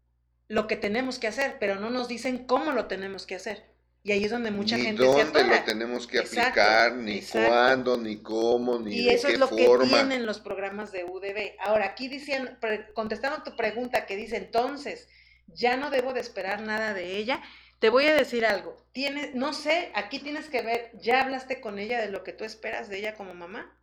lo 0.47 0.67
que 0.67 0.75
tenemos 0.75 1.19
que 1.19 1.27
hacer, 1.27 1.57
pero 1.59 1.75
no 1.75 1.89
nos 1.89 2.07
dicen 2.07 2.45
cómo 2.45 2.71
lo 2.71 2.87
tenemos 2.87 3.25
que 3.25 3.35
hacer. 3.35 3.65
Y 4.07 4.13
ahí 4.13 4.23
es 4.23 4.31
donde 4.31 4.51
mucha 4.51 4.77
gente 4.77 5.03
se 5.03 5.05
dónde 5.05 5.43
lo 5.43 5.63
tenemos 5.65 6.07
que 6.07 6.19
aplicar, 6.19 6.95
ni 6.95 7.21
cuándo, 7.21 7.97
ni 7.97 8.15
cómo, 8.21 8.79
ni 8.79 9.01
y 9.01 9.09
eso 9.09 9.27
es 9.27 9.37
lo 9.37 9.49
que 9.49 9.67
tienen 9.89 10.25
los 10.25 10.39
programas 10.39 10.93
de 10.93 11.03
UDB. 11.03 11.57
Ahora, 11.59 11.87
aquí 11.87 12.07
dicen, 12.07 12.57
contestando 12.93 13.43
tu 13.43 13.57
pregunta 13.57 14.05
que 14.05 14.15
dice 14.15 14.37
entonces, 14.37 15.09
ya 15.47 15.75
no 15.75 15.89
debo 15.89 16.13
de 16.13 16.21
esperar 16.21 16.61
nada 16.61 16.93
de 16.93 17.17
ella. 17.17 17.41
Te 17.79 17.89
voy 17.89 18.05
a 18.05 18.15
decir 18.15 18.45
algo. 18.45 18.77
Tienes, 18.93 19.35
no 19.35 19.51
sé, 19.51 19.91
aquí 19.93 20.19
tienes 20.19 20.47
que 20.47 20.61
ver, 20.61 20.91
¿ya 20.93 21.23
hablaste 21.23 21.59
con 21.59 21.77
ella 21.77 21.99
de 21.99 22.09
lo 22.09 22.23
que 22.23 22.31
tú 22.31 22.45
esperas 22.45 22.87
de 22.87 22.99
ella 22.99 23.15
como 23.15 23.33
mamá? 23.33 23.77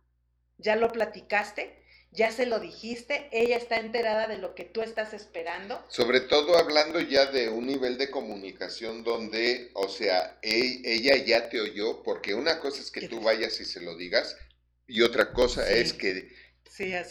¿Ya 0.57 0.75
lo 0.75 0.91
platicaste? 0.91 1.84
¿Ya 2.15 2.31
se 2.31 2.45
lo 2.45 2.59
dijiste? 2.59 3.27
¿Ella 3.33 3.57
está 3.57 3.77
enterada 3.77 4.27
de 4.27 4.37
lo 4.37 4.55
que 4.55 4.63
tú 4.63 4.81
estás 4.81 5.13
esperando? 5.13 5.83
Sobre 5.89 6.21
todo 6.21 6.57
hablando 6.57 7.01
ya 7.01 7.25
de 7.25 7.49
un 7.49 7.67
nivel 7.67 7.97
de 7.97 8.09
comunicación 8.09 9.03
donde, 9.03 9.71
o 9.73 9.89
sea, 9.89 10.39
ella 10.41 11.17
ya 11.17 11.49
te 11.49 11.59
oyó, 11.59 12.03
porque 12.03 12.33
una 12.33 12.59
cosa 12.59 12.81
es 12.81 12.89
que 12.89 13.09
tú 13.09 13.19
vayas 13.19 13.59
y 13.59 13.65
se 13.65 13.81
lo 13.81 13.97
digas, 13.97 14.37
y 14.87 15.01
otra 15.01 15.33
cosa 15.33 15.69
es 15.69 15.91
que, 15.91 16.33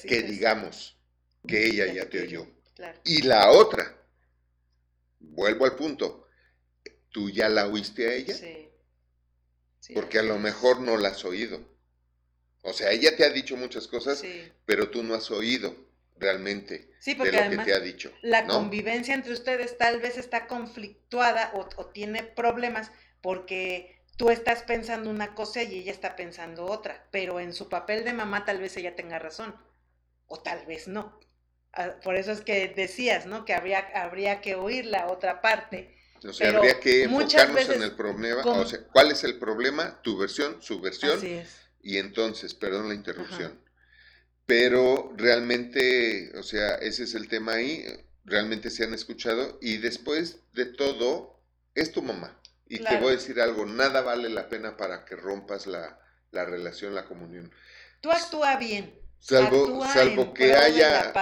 que 0.08 0.22
digamos 0.22 0.96
que 1.46 1.66
ella 1.66 1.92
ya, 1.92 2.08
te 2.08 2.22
oyó. 2.22 2.46
Y 3.04 3.22
la 3.22 3.50
otra, 3.50 3.94
vuelvo 5.18 5.66
al 5.66 5.76
punto, 5.76 6.28
¿tú 7.10 7.28
ya 7.28 7.50
la 7.50 7.66
oíste 7.66 8.08
a 8.08 8.14
ella? 8.14 8.34
Sí. 8.34 9.92
Porque 9.92 10.18
a 10.18 10.22
lo 10.22 10.38
mejor 10.38 10.80
no 10.80 10.96
la 10.96 11.10
has 11.10 11.26
oído. 11.26 11.73
O 12.64 12.72
sea, 12.72 12.90
ella 12.90 13.16
te 13.16 13.24
ha 13.24 13.30
dicho 13.30 13.56
muchas 13.56 13.86
cosas, 13.86 14.24
pero 14.64 14.90
tú 14.90 15.02
no 15.02 15.14
has 15.14 15.30
oído 15.30 15.76
realmente 16.16 16.90
de 17.04 17.14
lo 17.14 17.50
que 17.50 17.58
te 17.64 17.74
ha 17.74 17.80
dicho. 17.80 18.12
La 18.22 18.46
convivencia 18.46 19.14
entre 19.14 19.32
ustedes 19.32 19.76
tal 19.78 20.00
vez 20.00 20.16
está 20.16 20.46
conflictuada 20.46 21.52
o, 21.54 21.68
o, 21.76 21.86
tiene 21.86 22.22
problemas 22.22 22.90
porque 23.20 24.02
tú 24.16 24.30
estás 24.30 24.62
pensando 24.62 25.10
una 25.10 25.34
cosa 25.34 25.62
y 25.62 25.80
ella 25.80 25.92
está 25.92 26.16
pensando 26.16 26.64
otra, 26.64 27.06
pero 27.10 27.38
en 27.38 27.52
su 27.52 27.68
papel 27.68 28.04
de 28.04 28.12
mamá 28.12 28.44
tal 28.44 28.58
vez 28.58 28.76
ella 28.76 28.96
tenga 28.96 29.18
razón 29.18 29.54
o 30.26 30.40
tal 30.40 30.64
vez 30.66 30.88
no. 30.88 31.20
Ah, 31.72 31.96
por 32.02 32.16
eso 32.16 32.32
es 32.32 32.40
que 32.40 32.68
decías, 32.68 33.26
¿no? 33.26 33.44
Que 33.44 33.52
habría, 33.52 33.80
habría 33.94 34.40
que 34.40 34.54
oír 34.54 34.86
la 34.86 35.08
otra 35.08 35.40
parte 35.40 35.94
o 36.28 36.32
sea, 36.32 36.56
habría 36.56 36.80
que 36.80 37.04
enfocarnos 37.04 37.68
en 37.68 37.82
el 37.82 37.92
problema. 37.92 38.42
O 38.42 38.66
sea, 38.66 38.80
¿cuál 38.92 39.10
es 39.10 39.24
el 39.24 39.38
problema? 39.38 40.00
Tu 40.02 40.16
versión, 40.16 40.62
su 40.62 40.80
versión. 40.80 41.18
Así 41.18 41.32
es. 41.32 41.63
Y 41.84 41.98
entonces, 41.98 42.54
perdón 42.54 42.88
la 42.88 42.94
interrupción. 42.94 43.60
Pero 44.46 45.12
realmente, 45.16 46.32
o 46.36 46.42
sea, 46.42 46.76
ese 46.76 47.04
es 47.04 47.14
el 47.14 47.28
tema 47.28 47.52
ahí. 47.52 47.84
Realmente 48.24 48.70
se 48.70 48.84
han 48.84 48.94
escuchado. 48.94 49.58
Y 49.60 49.76
después 49.76 50.38
de 50.54 50.64
todo, 50.64 51.38
es 51.74 51.92
tu 51.92 52.02
mamá. 52.02 52.40
Y 52.66 52.78
te 52.78 52.96
voy 52.96 53.10
a 53.10 53.16
decir 53.16 53.38
algo, 53.40 53.66
nada 53.66 54.00
vale 54.00 54.30
la 54.30 54.48
pena 54.48 54.78
para 54.78 55.04
que 55.04 55.14
rompas 55.14 55.66
la, 55.66 56.00
relación, 56.32 56.94
la 56.94 57.04
comunión. 57.04 57.52
Tú 58.00 58.10
actúa 58.10 58.56
bien. 58.56 58.98
Salvo, 59.18 59.84
salvo 59.86 60.34
que 60.34 60.54
haya, 60.54 61.12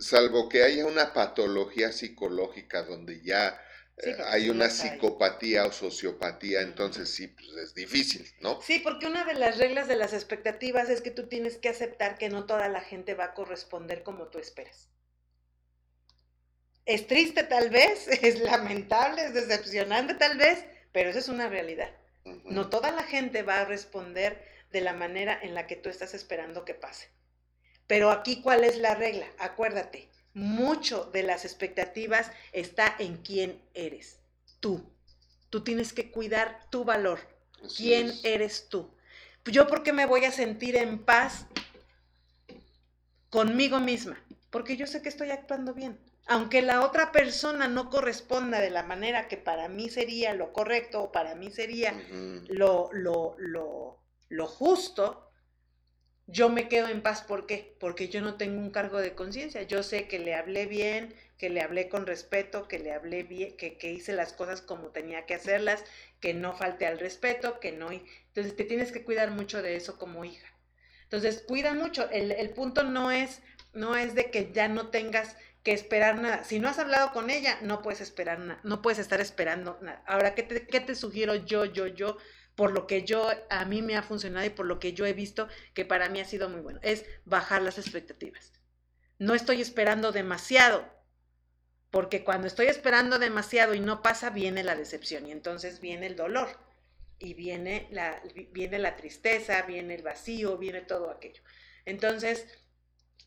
salvo 0.00 0.48
que 0.48 0.62
haya 0.62 0.86
una 0.86 1.12
patología 1.12 1.92
psicológica 1.92 2.82
donde 2.82 3.22
ya 3.22 3.60
eh, 3.98 4.16
hay 4.26 4.50
una 4.50 4.68
psicopatía 4.68 5.64
o 5.64 5.72
sociopatía, 5.72 6.60
entonces 6.60 7.08
sí, 7.08 7.28
pues 7.28 7.48
es 7.56 7.74
difícil, 7.74 8.30
¿no? 8.40 8.60
Sí, 8.60 8.78
porque 8.80 9.06
una 9.06 9.24
de 9.24 9.34
las 9.34 9.56
reglas 9.56 9.88
de 9.88 9.96
las 9.96 10.12
expectativas 10.12 10.90
es 10.90 11.00
que 11.00 11.10
tú 11.10 11.28
tienes 11.28 11.56
que 11.56 11.70
aceptar 11.70 12.18
que 12.18 12.28
no 12.28 12.44
toda 12.44 12.68
la 12.68 12.82
gente 12.82 13.14
va 13.14 13.24
a 13.24 13.34
corresponder 13.34 14.02
como 14.02 14.28
tú 14.28 14.38
esperas. 14.38 14.90
Es 16.84 17.06
triste 17.06 17.42
tal 17.42 17.70
vez, 17.70 18.06
es 18.22 18.40
lamentable, 18.40 19.24
es 19.24 19.34
decepcionante 19.34 20.14
tal 20.14 20.36
vez, 20.36 20.64
pero 20.92 21.08
esa 21.08 21.18
es 21.18 21.28
una 21.28 21.48
realidad. 21.48 21.90
No 22.44 22.68
toda 22.68 22.90
la 22.90 23.04
gente 23.04 23.42
va 23.42 23.60
a 23.60 23.64
responder 23.64 24.44
de 24.72 24.80
la 24.80 24.92
manera 24.92 25.38
en 25.40 25.54
la 25.54 25.66
que 25.66 25.76
tú 25.76 25.88
estás 25.88 26.12
esperando 26.12 26.64
que 26.64 26.74
pase. 26.74 27.08
Pero 27.86 28.10
aquí, 28.10 28.42
¿cuál 28.42 28.64
es 28.64 28.78
la 28.78 28.94
regla? 28.94 29.26
Acuérdate, 29.38 30.10
mucho 30.36 31.08
de 31.14 31.22
las 31.22 31.46
expectativas 31.46 32.30
está 32.52 32.94
en 32.98 33.16
quién 33.16 33.58
eres, 33.72 34.20
tú. 34.60 34.84
Tú 35.48 35.64
tienes 35.64 35.94
que 35.94 36.10
cuidar 36.10 36.60
tu 36.68 36.84
valor. 36.84 37.20
¿Quién 37.74 38.12
eres 38.22 38.68
tú? 38.68 38.90
¿Yo 39.46 39.66
por 39.66 39.82
qué 39.82 39.94
me 39.94 40.04
voy 40.04 40.26
a 40.26 40.30
sentir 40.30 40.76
en 40.76 40.98
paz 40.98 41.46
conmigo 43.30 43.80
misma? 43.80 44.22
Porque 44.50 44.76
yo 44.76 44.86
sé 44.86 45.00
que 45.00 45.08
estoy 45.08 45.30
actuando 45.30 45.72
bien. 45.72 45.98
Aunque 46.26 46.60
la 46.60 46.82
otra 46.82 47.12
persona 47.12 47.66
no 47.66 47.88
corresponda 47.88 48.60
de 48.60 48.68
la 48.68 48.82
manera 48.82 49.28
que 49.28 49.38
para 49.38 49.68
mí 49.68 49.88
sería 49.88 50.34
lo 50.34 50.52
correcto 50.52 51.04
o 51.04 51.12
para 51.12 51.34
mí 51.34 51.50
sería 51.50 51.94
lo, 52.48 52.90
lo, 52.92 53.36
lo, 53.38 54.02
lo 54.28 54.46
justo, 54.46 55.25
yo 56.26 56.48
me 56.48 56.68
quedo 56.68 56.88
en 56.88 57.02
paz. 57.02 57.22
¿Por 57.22 57.46
qué? 57.46 57.76
Porque 57.78 58.08
yo 58.08 58.20
no 58.20 58.36
tengo 58.36 58.60
un 58.60 58.70
cargo 58.70 58.98
de 58.98 59.14
conciencia. 59.14 59.62
Yo 59.62 59.82
sé 59.82 60.08
que 60.08 60.18
le 60.18 60.34
hablé 60.34 60.66
bien, 60.66 61.14
que 61.38 61.50
le 61.50 61.60
hablé 61.60 61.88
con 61.88 62.06
respeto, 62.06 62.68
que 62.68 62.78
le 62.78 62.92
hablé 62.92 63.22
bien, 63.22 63.56
que, 63.56 63.76
que, 63.78 63.92
hice 63.92 64.12
las 64.12 64.32
cosas 64.32 64.60
como 64.60 64.88
tenía 64.88 65.26
que 65.26 65.34
hacerlas, 65.34 65.84
que 66.20 66.34
no 66.34 66.52
falte 66.54 66.86
al 66.86 66.98
respeto, 66.98 67.60
que 67.60 67.72
no... 67.72 67.90
Entonces 67.90 68.56
te 68.56 68.64
tienes 68.64 68.92
que 68.92 69.04
cuidar 69.04 69.30
mucho 69.30 69.62
de 69.62 69.76
eso 69.76 69.98
como 69.98 70.24
hija. 70.24 70.48
Entonces 71.04 71.44
cuida 71.46 71.74
mucho. 71.74 72.10
El, 72.10 72.32
el 72.32 72.50
punto 72.50 72.82
no 72.82 73.10
es, 73.10 73.40
no 73.72 73.96
es 73.96 74.14
de 74.14 74.30
que 74.30 74.50
ya 74.52 74.68
no 74.68 74.88
tengas 74.88 75.36
que 75.62 75.72
esperar 75.72 76.18
nada. 76.20 76.44
Si 76.44 76.60
no 76.60 76.68
has 76.68 76.78
hablado 76.78 77.12
con 77.12 77.28
ella, 77.28 77.58
no 77.62 77.82
puedes 77.82 78.00
esperar 78.00 78.38
nada, 78.38 78.60
no 78.62 78.82
puedes 78.82 79.00
estar 79.00 79.20
esperando 79.20 79.78
nada. 79.82 80.02
Ahora, 80.06 80.34
¿qué 80.34 80.44
te, 80.44 80.66
¿qué 80.66 80.78
te 80.80 80.94
sugiero 80.94 81.34
yo, 81.34 81.64
yo, 81.64 81.86
yo? 81.88 82.18
Por 82.56 82.72
lo 82.72 82.86
que 82.86 83.04
yo, 83.04 83.28
a 83.50 83.64
mí 83.66 83.82
me 83.82 83.96
ha 83.96 84.02
funcionado 84.02 84.44
y 84.44 84.50
por 84.50 84.66
lo 84.66 84.80
que 84.80 84.94
yo 84.94 85.06
he 85.06 85.12
visto 85.12 85.46
que 85.74 85.84
para 85.84 86.08
mí 86.08 86.20
ha 86.20 86.24
sido 86.24 86.48
muy 86.48 86.62
bueno, 86.62 86.80
es 86.82 87.04
bajar 87.24 87.62
las 87.62 87.78
expectativas. 87.78 88.52
No 89.18 89.34
estoy 89.34 89.60
esperando 89.60 90.10
demasiado, 90.10 90.84
porque 91.90 92.24
cuando 92.24 92.46
estoy 92.46 92.66
esperando 92.66 93.18
demasiado 93.18 93.74
y 93.74 93.80
no 93.80 94.02
pasa, 94.02 94.30
viene 94.30 94.64
la 94.64 94.74
decepción 94.74 95.26
y 95.26 95.32
entonces 95.32 95.80
viene 95.80 96.06
el 96.06 96.16
dolor 96.16 96.48
y 97.18 97.34
viene 97.34 97.88
la, 97.90 98.22
viene 98.52 98.78
la 98.78 98.96
tristeza, 98.96 99.62
viene 99.62 99.94
el 99.94 100.02
vacío, 100.02 100.56
viene 100.56 100.80
todo 100.80 101.10
aquello. 101.10 101.42
Entonces, 101.84 102.46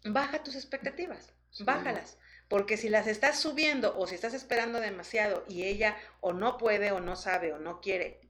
baja 0.03 0.43
tus 0.43 0.55
expectativas, 0.55 1.33
bájalas. 1.59 2.17
Porque 2.47 2.77
si 2.77 2.89
las 2.89 3.05
estás 3.05 3.39
subiendo 3.39 3.95
o 3.95 4.07
si 4.07 4.15
estás 4.15 4.33
esperando 4.33 4.79
demasiado 4.79 5.45
y 5.47 5.63
ella 5.65 5.95
o 6.19 6.33
no 6.33 6.57
puede 6.57 6.91
o 6.91 6.99
no 6.99 7.15
sabe 7.15 7.53
o 7.53 7.59
no 7.59 7.79
quiere, 7.79 8.21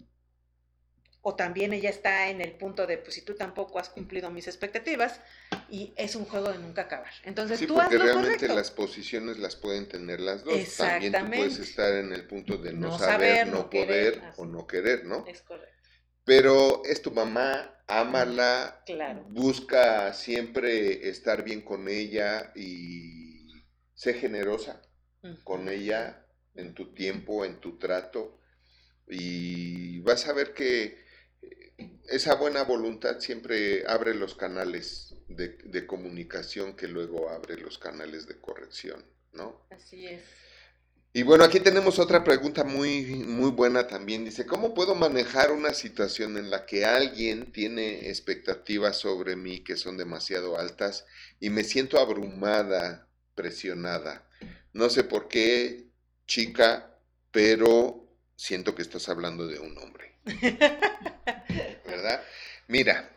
o 1.29 1.35
también 1.35 1.73
ella 1.73 1.91
está 1.91 2.29
en 2.29 2.41
el 2.41 2.53
punto 2.53 2.87
de, 2.87 2.97
pues 2.97 3.13
si 3.13 3.21
tú 3.21 3.35
tampoco 3.35 3.77
has 3.77 3.89
cumplido 3.89 4.31
mis 4.31 4.47
expectativas, 4.47 5.21
y 5.69 5.93
es 5.95 6.15
un 6.15 6.25
juego 6.25 6.51
de 6.51 6.57
nunca 6.57 6.81
acabar. 6.83 7.11
Entonces 7.23 7.59
sí, 7.59 7.67
tú 7.67 7.75
porque 7.75 7.85
haz 7.85 7.93
lo 7.93 8.03
realmente 8.03 8.47
correcto. 8.47 8.55
las 8.55 8.71
posiciones 8.71 9.37
las 9.37 9.55
pueden 9.55 9.87
tener 9.87 10.21
las 10.21 10.43
dos. 10.43 10.75
También 10.75 11.11
tú 11.11 11.17
Exactamente. 11.19 11.37
puedes 11.37 11.59
estar 11.59 11.93
en 11.93 12.13
el 12.13 12.25
punto 12.25 12.57
de 12.57 12.73
no, 12.73 12.87
No 12.89 12.97
saber, 12.97 13.37
saber, 13.37 13.47
no, 13.47 13.53
no 13.59 13.69
poder 13.69 14.13
querer, 14.13 14.33
o 14.37 14.45
no 14.45 14.65
querer, 14.65 15.05
¿no? 15.05 15.23
Es 15.27 15.41
correcto. 15.43 15.69
Pero 16.25 16.83
es 16.85 17.01
tu 17.03 17.11
mamá, 17.11 17.75
ámala, 17.87 18.81
Claro. 18.87 19.23
busca 19.29 20.11
siempre 20.13 21.09
estar 21.09 21.43
bien 21.43 21.61
con 21.61 21.87
ella 21.87 22.51
y 22.55 23.47
sé 23.93 24.15
generosa 24.15 24.81
con 25.43 25.69
ella 25.69 26.25
en 26.55 26.73
tu 26.73 26.93
tiempo, 26.95 27.45
en 27.45 27.59
tu 27.59 27.77
trato 27.77 28.39
y 29.07 29.99
vas 29.99 30.27
a 30.27 30.33
ver 30.33 30.53
que 30.53 31.08
esa 32.07 32.35
buena 32.35 32.63
voluntad 32.63 33.19
siempre 33.19 33.83
abre 33.87 34.13
los 34.13 34.35
canales 34.35 35.15
de, 35.27 35.49
de 35.63 35.85
comunicación 35.85 36.75
que 36.75 36.87
luego 36.87 37.29
abre 37.29 37.57
los 37.57 37.77
canales 37.77 38.27
de 38.27 38.39
corrección, 38.39 39.03
¿no? 39.33 39.65
Así 39.69 40.07
es. 40.07 40.21
Y 41.11 41.23
bueno, 41.23 41.43
aquí 41.43 41.59
tenemos 41.59 41.97
otra 41.97 42.23
pregunta 42.23 42.63
muy, 42.63 43.03
muy 43.03 43.49
buena 43.49 43.87
también. 43.87 44.25
Dice, 44.25 44.45
¿cómo 44.45 44.75
puedo 44.75 44.93
manejar 44.93 45.51
una 45.51 45.73
situación 45.73 46.37
en 46.37 46.51
la 46.51 46.67
que 46.67 46.85
alguien 46.85 47.51
tiene 47.51 48.09
expectativas 48.09 48.97
sobre 48.97 49.35
mí 49.35 49.61
que 49.61 49.75
son 49.75 49.97
demasiado 49.97 50.59
altas 50.59 51.05
y 51.39 51.49
me 51.49 51.63
siento 51.63 51.97
abrumada, 51.99 53.07
presionada? 53.33 54.29
No 54.71 54.89
sé 54.91 55.03
por 55.03 55.27
qué, 55.27 55.87
chica, 56.27 56.95
pero 57.31 58.07
siento 58.35 58.75
que 58.75 58.83
estás 58.83 59.09
hablando 59.09 59.47
de 59.47 59.59
un 59.59 59.75
hombre. 59.79 60.15
¿Verdad? 62.01 62.23
Mira. 62.67 63.09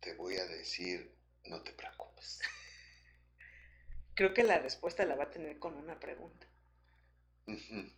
Te 0.00 0.14
voy 0.14 0.36
a 0.36 0.46
decir, 0.46 1.14
no 1.44 1.62
te 1.62 1.72
preocupes. 1.72 2.40
Creo 4.14 4.32
que 4.32 4.42
la 4.42 4.58
respuesta 4.58 5.04
la 5.04 5.16
va 5.16 5.24
a 5.24 5.30
tener 5.30 5.58
con 5.58 5.74
una 5.74 6.00
pregunta. 6.00 6.46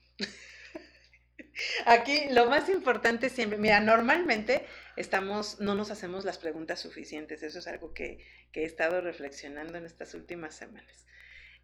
Aquí 1.86 2.30
lo 2.30 2.46
más 2.46 2.68
importante 2.68 3.30
siempre, 3.30 3.56
mira, 3.56 3.78
normalmente 3.78 4.66
estamos, 4.96 5.60
no 5.60 5.76
nos 5.76 5.92
hacemos 5.92 6.24
las 6.24 6.38
preguntas 6.38 6.80
suficientes, 6.80 7.44
eso 7.44 7.60
es 7.60 7.68
algo 7.68 7.94
que, 7.94 8.26
que 8.50 8.62
he 8.62 8.64
estado 8.64 9.00
reflexionando 9.00 9.78
en 9.78 9.86
estas 9.86 10.14
últimas 10.14 10.56
semanas. 10.56 11.06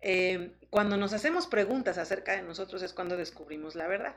Eh, 0.03 0.57
cuando 0.69 0.97
nos 0.97 1.13
hacemos 1.13 1.47
preguntas 1.47 1.97
acerca 1.97 2.33
de 2.33 2.43
nosotros 2.43 2.83
es 2.83 2.93
cuando 2.93 3.17
descubrimos 3.17 3.77
la 3.77 3.87
verdad. 3.87 4.17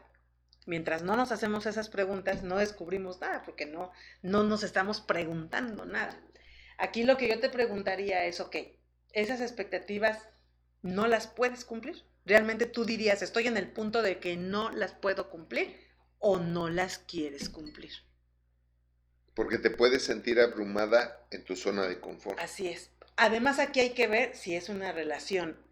Mientras 0.66 1.04
no 1.04 1.16
nos 1.16 1.32
hacemos 1.32 1.68
esas 1.68 1.90
preguntas, 1.90 2.42
no 2.42 2.58
descubrimos 2.58 3.22
nada, 3.22 3.44
porque 3.44 3.68
no, 3.68 3.92
no 4.24 4.44
nos 4.44 4.64
estamos 4.64 5.00
preguntando 5.00 5.86
nada. 5.86 6.20
Aquí 6.80 7.04
lo 7.04 7.18
que 7.18 7.30
yo 7.30 7.40
te 7.40 7.50
preguntaría 7.50 8.26
es, 8.26 8.40
ok, 8.40 8.56
esas 9.14 9.42
expectativas 9.42 10.28
no 10.82 11.06
las 11.06 11.28
puedes 11.28 11.66
cumplir. 11.66 12.04
Realmente 12.26 12.66
tú 12.66 12.84
dirías, 12.84 13.22
estoy 13.22 13.46
en 13.46 13.58
el 13.58 13.72
punto 13.72 14.02
de 14.02 14.20
que 14.20 14.38
no 14.38 14.72
las 14.72 14.94
puedo 14.94 15.30
cumplir 15.30 15.80
o 16.18 16.40
no 16.40 16.70
las 16.70 16.98
quieres 16.98 17.50
cumplir. 17.50 17.92
Porque 19.36 19.60
te 19.60 19.70
puedes 19.70 20.04
sentir 20.04 20.40
abrumada 20.40 21.28
en 21.30 21.46
tu 21.46 21.56
zona 21.56 21.84
de 21.84 22.00
confort. 22.00 22.40
Así 22.40 22.70
es. 22.70 22.90
Además 23.18 23.60
aquí 23.60 23.82
hay 23.82 23.92
que 23.92 24.08
ver 24.08 24.36
si 24.36 24.56
es 24.56 24.70
una 24.70 24.92
relación 24.92 25.65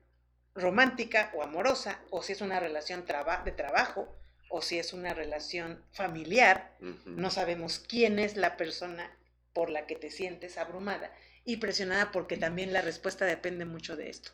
romántica 0.55 1.31
o 1.35 1.43
amorosa, 1.43 1.99
o 2.09 2.21
si 2.21 2.33
es 2.33 2.41
una 2.41 2.59
relación 2.59 3.05
traba 3.05 3.41
de 3.43 3.51
trabajo, 3.51 4.15
o 4.49 4.61
si 4.61 4.77
es 4.77 4.93
una 4.93 5.13
relación 5.13 5.83
familiar. 5.91 6.75
No 7.05 7.31
sabemos 7.31 7.79
quién 7.79 8.19
es 8.19 8.35
la 8.35 8.55
persona 8.55 9.11
por 9.53 9.69
la 9.69 9.87
que 9.87 9.95
te 9.95 10.11
sientes 10.11 10.57
abrumada 10.57 11.11
y 11.43 11.57
presionada, 11.57 12.11
porque 12.11 12.37
también 12.37 12.71
la 12.71 12.81
respuesta 12.81 13.25
depende 13.25 13.65
mucho 13.65 13.95
de 13.95 14.09
esto. 14.09 14.31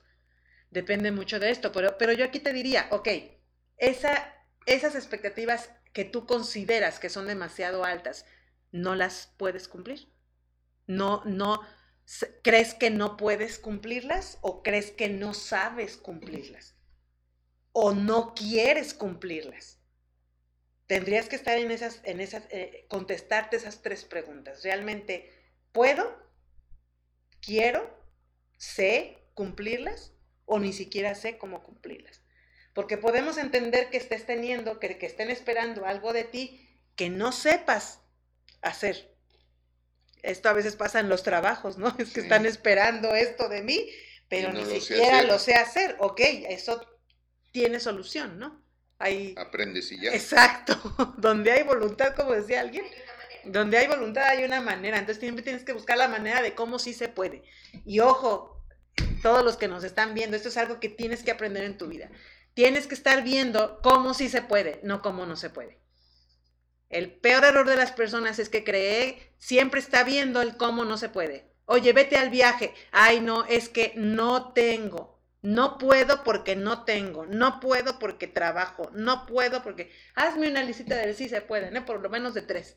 Depende 0.71 1.11
mucho 1.11 1.39
de 1.39 1.49
esto, 1.49 1.71
pero, 1.71 1.97
pero 1.97 2.11
yo 2.13 2.25
aquí 2.25 2.39
te 2.39 2.53
diría, 2.53 2.87
ok, 2.91 3.07
esa, 3.77 4.33
esas 4.65 4.95
expectativas 4.95 5.71
que 5.93 6.05
tú 6.05 6.25
consideras 6.25 6.99
que 6.99 7.09
son 7.09 7.25
demasiado 7.25 7.83
altas, 7.85 8.25
¿no 8.71 8.95
las 8.95 9.33
puedes 9.37 9.67
cumplir? 9.67 10.09
No, 10.85 11.23
no, 11.25 11.61
¿crees 12.43 12.73
que 12.73 12.89
no 12.89 13.17
puedes 13.17 13.59
cumplirlas 13.59 14.37
o 14.41 14.63
crees 14.63 14.91
que 14.91 15.09
no 15.09 15.33
sabes 15.33 15.97
cumplirlas? 15.97 16.75
¿O 17.71 17.93
no 17.93 18.33
quieres 18.33 18.93
cumplirlas? 18.93 19.79
Tendrías 20.87 21.29
que 21.29 21.35
estar 21.35 21.57
en 21.57 21.69
esas, 21.69 22.01
en 22.03 22.19
esas, 22.19 22.45
eh, 22.49 22.87
contestarte 22.89 23.57
esas 23.57 23.81
tres 23.83 24.05
preguntas. 24.05 24.63
¿Realmente 24.63 25.31
puedo? 25.71 26.17
¿Quiero? 27.41 27.95
¿Sé 28.57 29.17
cumplirlas? 29.35 30.13
¿O 30.45 30.59
ni 30.59 30.73
siquiera 30.73 31.13
sé 31.13 31.37
cómo 31.37 31.63
cumplirlas? 31.63 32.23
Porque 32.73 32.97
podemos 32.97 33.37
entender 33.37 33.91
que 33.91 33.97
estés 33.97 34.25
teniendo, 34.25 34.79
que, 34.79 34.97
que 34.97 35.05
estén 35.05 35.29
esperando 35.29 35.85
algo 35.85 36.11
de 36.11 36.23
ti 36.23 36.65
que 36.95 37.09
no 37.09 37.31
sepas 37.31 38.01
hacer. 38.61 39.15
Esto 40.23 40.49
a 40.49 40.53
veces 40.53 40.75
pasa 40.75 40.99
en 40.99 41.09
los 41.09 41.23
trabajos, 41.23 41.77
¿no? 41.77 41.87
Es 41.99 42.09
que 42.09 42.15
Sí. 42.15 42.19
están 42.21 42.45
esperando 42.45 43.13
esto 43.15 43.49
de 43.49 43.61
mí, 43.61 43.89
pero 44.27 44.51
no 44.51 44.59
ni 44.59 44.65
lo 44.65 44.79
siquiera 44.81 45.23
lo 45.23 45.39
sé 45.39 45.55
hacer. 45.55 45.95
Ok, 45.99 46.19
eso 46.49 46.85
tiene 47.51 47.79
solución, 47.79 48.37
¿no? 48.39 48.61
Hay... 48.99 49.33
Aprendes 49.37 49.91
y 49.91 50.01
ya. 50.01 50.13
Exacto. 50.13 50.75
Donde 51.17 51.51
hay 51.51 51.63
voluntad, 51.63 52.13
como 52.15 52.33
decía 52.33 52.59
alguien, 52.61 52.83
Hay 52.85 52.91
una 53.01 53.13
manera. 53.17 53.41
donde 53.45 53.77
hay 53.77 53.87
voluntad 53.87 54.23
hay 54.27 54.43
una 54.43 54.61
manera. 54.61 54.97
Entonces 54.97 55.21
siempre 55.21 55.43
tienes 55.43 55.63
que 55.63 55.73
buscar 55.73 55.97
la 55.97 56.07
manera 56.09 56.41
de 56.41 56.53
cómo 56.53 56.79
sí 56.79 56.93
se 56.93 57.07
puede. 57.07 57.43
Y 57.85 58.01
ojo, 58.01 58.61
todos 59.23 59.43
los 59.43 59.55
que 59.57 59.67
nos 59.69 59.83
están 59.85 60.13
viendo, 60.13 60.35
esto 60.35 60.49
es 60.49 60.57
algo 60.57 60.79
que 60.81 60.89
tienes 60.89 61.23
que 61.23 61.31
aprender 61.31 61.63
en 61.63 61.77
tu 61.77 61.87
vida. 61.87 62.09
Tienes 62.53 62.87
que 62.87 62.95
estar 62.95 63.23
viendo 63.23 63.79
cómo 63.81 64.13
sí 64.13 64.27
se 64.27 64.41
puede, 64.41 64.81
no 64.83 65.01
cómo 65.01 65.25
no 65.25 65.37
se 65.37 65.49
puede. 65.49 65.79
El 66.89 67.11
peor 67.11 67.43
error 67.43 67.67
de 67.67 67.75
las 67.75 67.91
personas 67.91 68.39
es 68.39 68.49
que 68.49 68.63
cree, 68.63 69.31
siempre 69.37 69.79
está 69.79 70.03
viendo 70.03 70.41
el 70.41 70.57
cómo 70.57 70.85
no 70.85 70.97
se 70.97 71.09
puede. 71.09 71.45
Oye, 71.65 71.93
vete 71.93 72.17
al 72.17 72.31
viaje. 72.31 72.73
Ay, 72.91 73.21
no, 73.21 73.45
es 73.45 73.69
que 73.69 73.93
no 73.95 74.53
tengo. 74.53 75.19
No 75.41 75.77
puedo 75.77 76.23
porque 76.23 76.55
no 76.55 76.83
tengo. 76.83 77.27
No 77.27 77.59
puedo 77.59 77.99
porque 77.99 78.25
trabajo. 78.27 78.89
No 78.93 79.27
puedo 79.27 79.61
porque... 79.61 79.91
Hazme 80.15 80.49
una 80.49 80.63
lista 80.63 80.97
del 80.97 81.15
sí 81.15 81.29
se 81.29 81.41
puede, 81.41 81.69
¿no? 81.69 81.85
Por 81.85 82.01
lo 82.01 82.09
menos 82.09 82.33
de 82.33 82.41
tres. 82.41 82.75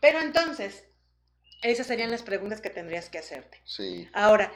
Pero 0.00 0.20
entonces, 0.20 0.84
esas 1.62 1.86
serían 1.86 2.10
las 2.10 2.22
preguntas 2.22 2.60
que 2.60 2.68
tendrías 2.68 3.08
que 3.08 3.18
hacerte. 3.18 3.60
Sí. 3.64 4.08
Ahora, 4.12 4.52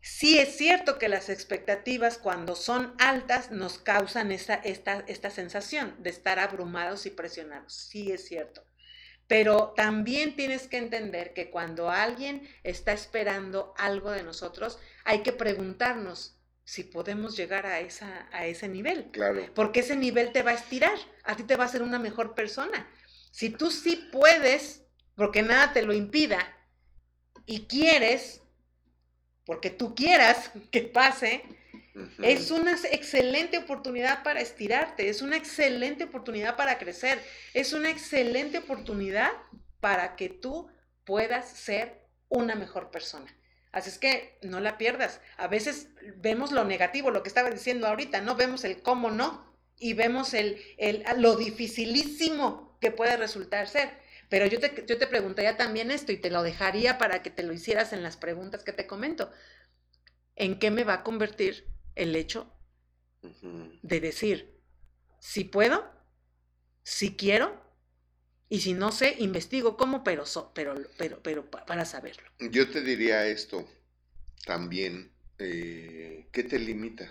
sí 0.00 0.38
es 0.38 0.56
cierto 0.56 0.98
que 0.98 1.08
las 1.08 1.28
expectativas 1.28 2.18
cuando 2.18 2.56
son 2.56 2.94
altas 2.98 3.50
nos 3.50 3.78
causan 3.78 4.32
esta, 4.32 4.54
esta, 4.54 5.04
esta 5.06 5.30
sensación 5.30 5.94
de 5.98 6.10
estar 6.10 6.38
abrumados 6.38 7.06
y 7.06 7.10
presionados. 7.10 7.74
Sí 7.74 8.12
es 8.12 8.26
cierto. 8.26 8.64
Pero 9.26 9.74
también 9.76 10.34
tienes 10.34 10.66
que 10.66 10.78
entender 10.78 11.32
que 11.34 11.50
cuando 11.50 11.88
alguien 11.88 12.48
está 12.64 12.92
esperando 12.92 13.74
algo 13.78 14.10
de 14.10 14.24
nosotros, 14.24 14.78
hay 15.04 15.22
que 15.22 15.32
preguntarnos 15.32 16.36
si 16.64 16.84
podemos 16.84 17.36
llegar 17.36 17.66
a, 17.66 17.80
esa, 17.80 18.28
a 18.32 18.46
ese 18.46 18.68
nivel. 18.68 19.10
Claro. 19.12 19.44
Porque 19.54 19.80
ese 19.80 19.96
nivel 19.96 20.32
te 20.32 20.42
va 20.42 20.50
a 20.52 20.54
estirar, 20.54 20.96
a 21.24 21.36
ti 21.36 21.44
te 21.44 21.56
va 21.56 21.64
a 21.64 21.66
hacer 21.66 21.82
una 21.82 21.98
mejor 21.98 22.34
persona. 22.34 22.88
Si 23.30 23.50
tú 23.50 23.70
sí 23.70 24.08
puedes, 24.10 24.82
porque 25.14 25.42
nada 25.42 25.72
te 25.72 25.82
lo 25.82 25.92
impida, 25.92 26.56
y 27.46 27.66
quieres, 27.66 28.42
porque 29.44 29.70
tú 29.70 29.94
quieras 29.94 30.50
que 30.70 30.82
pase, 30.82 31.42
es 32.22 32.50
una 32.50 32.72
excelente 32.72 33.58
oportunidad 33.58 34.22
para 34.22 34.40
estirarte, 34.40 35.08
es 35.08 35.22
una 35.22 35.36
excelente 35.36 36.04
oportunidad 36.04 36.56
para 36.56 36.78
crecer, 36.78 37.20
es 37.52 37.72
una 37.72 37.90
excelente 37.90 38.58
oportunidad 38.58 39.32
para 39.80 40.16
que 40.16 40.28
tú 40.28 40.70
puedas 41.04 41.48
ser 41.48 42.06
una 42.28 42.54
mejor 42.54 42.90
persona. 42.90 43.26
Así 43.72 43.90
es 43.90 43.98
que 43.98 44.38
no 44.42 44.60
la 44.60 44.78
pierdas. 44.78 45.20
A 45.36 45.46
veces 45.46 45.88
vemos 46.16 46.52
lo 46.52 46.64
negativo, 46.64 47.10
lo 47.10 47.22
que 47.22 47.28
estaba 47.28 47.50
diciendo 47.50 47.86
ahorita, 47.86 48.20
no 48.20 48.34
vemos 48.34 48.64
el 48.64 48.82
cómo 48.82 49.10
no 49.10 49.44
y 49.78 49.94
vemos 49.94 50.34
el, 50.34 50.60
el 50.76 51.04
lo 51.16 51.36
dificilísimo 51.36 52.78
que 52.80 52.90
puede 52.90 53.16
resultar 53.16 53.68
ser. 53.68 53.90
Pero 54.30 54.46
yo 54.46 54.60
te, 54.60 54.84
yo 54.86 54.96
te 54.96 55.06
preguntaría 55.06 55.58
también 55.58 55.90
esto 55.90 56.12
y 56.12 56.16
te 56.16 56.30
lo 56.30 56.42
dejaría 56.42 56.96
para 56.96 57.22
que 57.22 57.30
te 57.30 57.42
lo 57.42 57.52
hicieras 57.52 57.92
en 57.92 58.02
las 58.02 58.16
preguntas 58.16 58.64
que 58.64 58.72
te 58.72 58.86
comento. 58.86 59.30
¿En 60.36 60.58
qué 60.58 60.70
me 60.70 60.84
va 60.84 60.94
a 60.94 61.02
convertir 61.02 61.66
el 61.96 62.16
hecho 62.16 62.50
de 63.82 64.00
decir, 64.00 64.58
si 65.18 65.44
puedo, 65.44 65.84
si 66.82 67.16
quiero, 67.16 67.60
y 68.48 68.60
si 68.60 68.72
no 68.72 68.92
sé, 68.92 69.16
investigo 69.18 69.76
cómo, 69.76 70.02
pero, 70.02 70.24
pero, 70.54 70.74
pero, 70.96 71.22
pero 71.22 71.50
para 71.50 71.84
saberlo. 71.84 72.22
Yo 72.38 72.70
te 72.70 72.80
diría 72.80 73.26
esto 73.26 73.68
también, 74.46 75.12
eh, 75.38 76.28
¿qué 76.32 76.44
te 76.44 76.58
limita? 76.58 77.10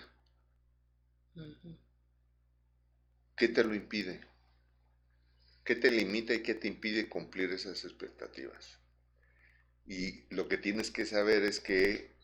¿Qué 3.36 3.48
te 3.48 3.64
lo 3.64 3.74
impide? 3.74 4.29
¿Qué 5.70 5.76
te 5.76 5.92
limita 5.92 6.34
y 6.34 6.42
qué 6.42 6.56
te 6.56 6.66
impide 6.66 7.08
cumplir 7.08 7.52
esas 7.52 7.84
expectativas? 7.84 8.80
Y 9.86 10.24
lo 10.34 10.48
que 10.48 10.58
tienes 10.58 10.90
que 10.90 11.06
saber 11.06 11.44
es 11.44 11.60
que 11.60 12.16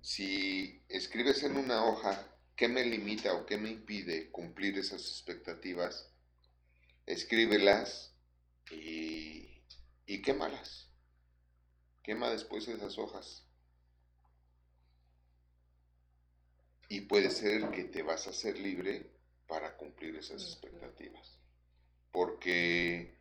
si 0.00 0.82
escribes 0.88 1.44
en 1.44 1.56
una 1.56 1.84
hoja 1.84 2.36
qué 2.56 2.66
me 2.66 2.84
limita 2.84 3.34
o 3.34 3.46
qué 3.46 3.56
me 3.56 3.70
impide 3.70 4.32
cumplir 4.32 4.76
esas 4.78 5.02
expectativas, 5.02 6.12
escríbelas 7.06 8.16
y, 8.72 9.62
y 10.04 10.20
quémalas. 10.20 10.90
Quema 12.02 12.30
después 12.30 12.66
esas 12.66 12.98
hojas. 12.98 13.46
Y 16.88 17.02
puede 17.02 17.30
ser 17.30 17.70
que 17.70 17.84
te 17.84 18.02
vas 18.02 18.26
a 18.26 18.30
hacer 18.30 18.58
libre 18.58 19.08
para 19.46 19.76
cumplir 19.76 20.16
esas 20.16 20.42
expectativas. 20.42 21.37
Porque, 22.12 23.14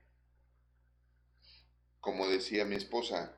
como 1.99 2.27
decía 2.27 2.65
mi 2.65 2.76
esposa, 2.76 3.35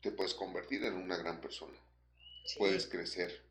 te 0.00 0.10
puedes 0.10 0.34
convertir 0.34 0.84
en 0.84 0.94
una 0.94 1.16
gran 1.16 1.40
persona. 1.40 1.78
Puedes 2.58 2.86
crecer. 2.86 3.44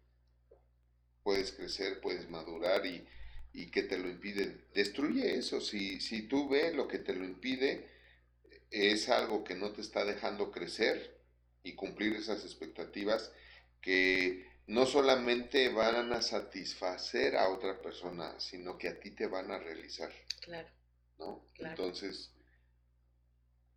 Puedes 1.24 1.52
crecer, 1.52 2.02
puedes 2.02 2.30
madurar 2.30 2.86
y, 2.86 3.08
y 3.54 3.68
que 3.72 3.84
te 3.84 3.98
lo 3.98 4.10
impide. 4.10 4.66
Destruye 4.74 5.38
eso. 5.38 5.62
Si, 5.62 6.00
si 6.02 6.24
tú 6.24 6.50
ves 6.50 6.76
lo 6.76 6.88
que 6.88 7.00
te 7.00 7.14
lo 7.14 7.24
impide, 7.24 7.88
es 8.72 9.10
algo 9.10 9.44
que 9.44 9.56
no 9.56 9.72
te 9.72 9.82
está 9.82 10.06
dejando 10.06 10.52
crecer 10.52 11.20
y 11.64 11.76
cumplir 11.76 12.14
esas 12.14 12.44
expectativas 12.44 13.32
que 13.82 14.49
no 14.70 14.86
solamente 14.86 15.70
van 15.70 16.14
a 16.14 16.22
satisfacer 16.22 17.36
a 17.36 17.50
otra 17.50 17.82
persona, 17.82 18.40
sino 18.40 18.78
que 18.78 18.88
a 18.88 19.00
ti 19.00 19.10
te 19.10 19.26
van 19.26 19.50
a 19.50 19.58
realizar. 19.58 20.12
Claro. 20.42 20.70
¿No? 21.18 21.44
Entonces, 21.56 22.32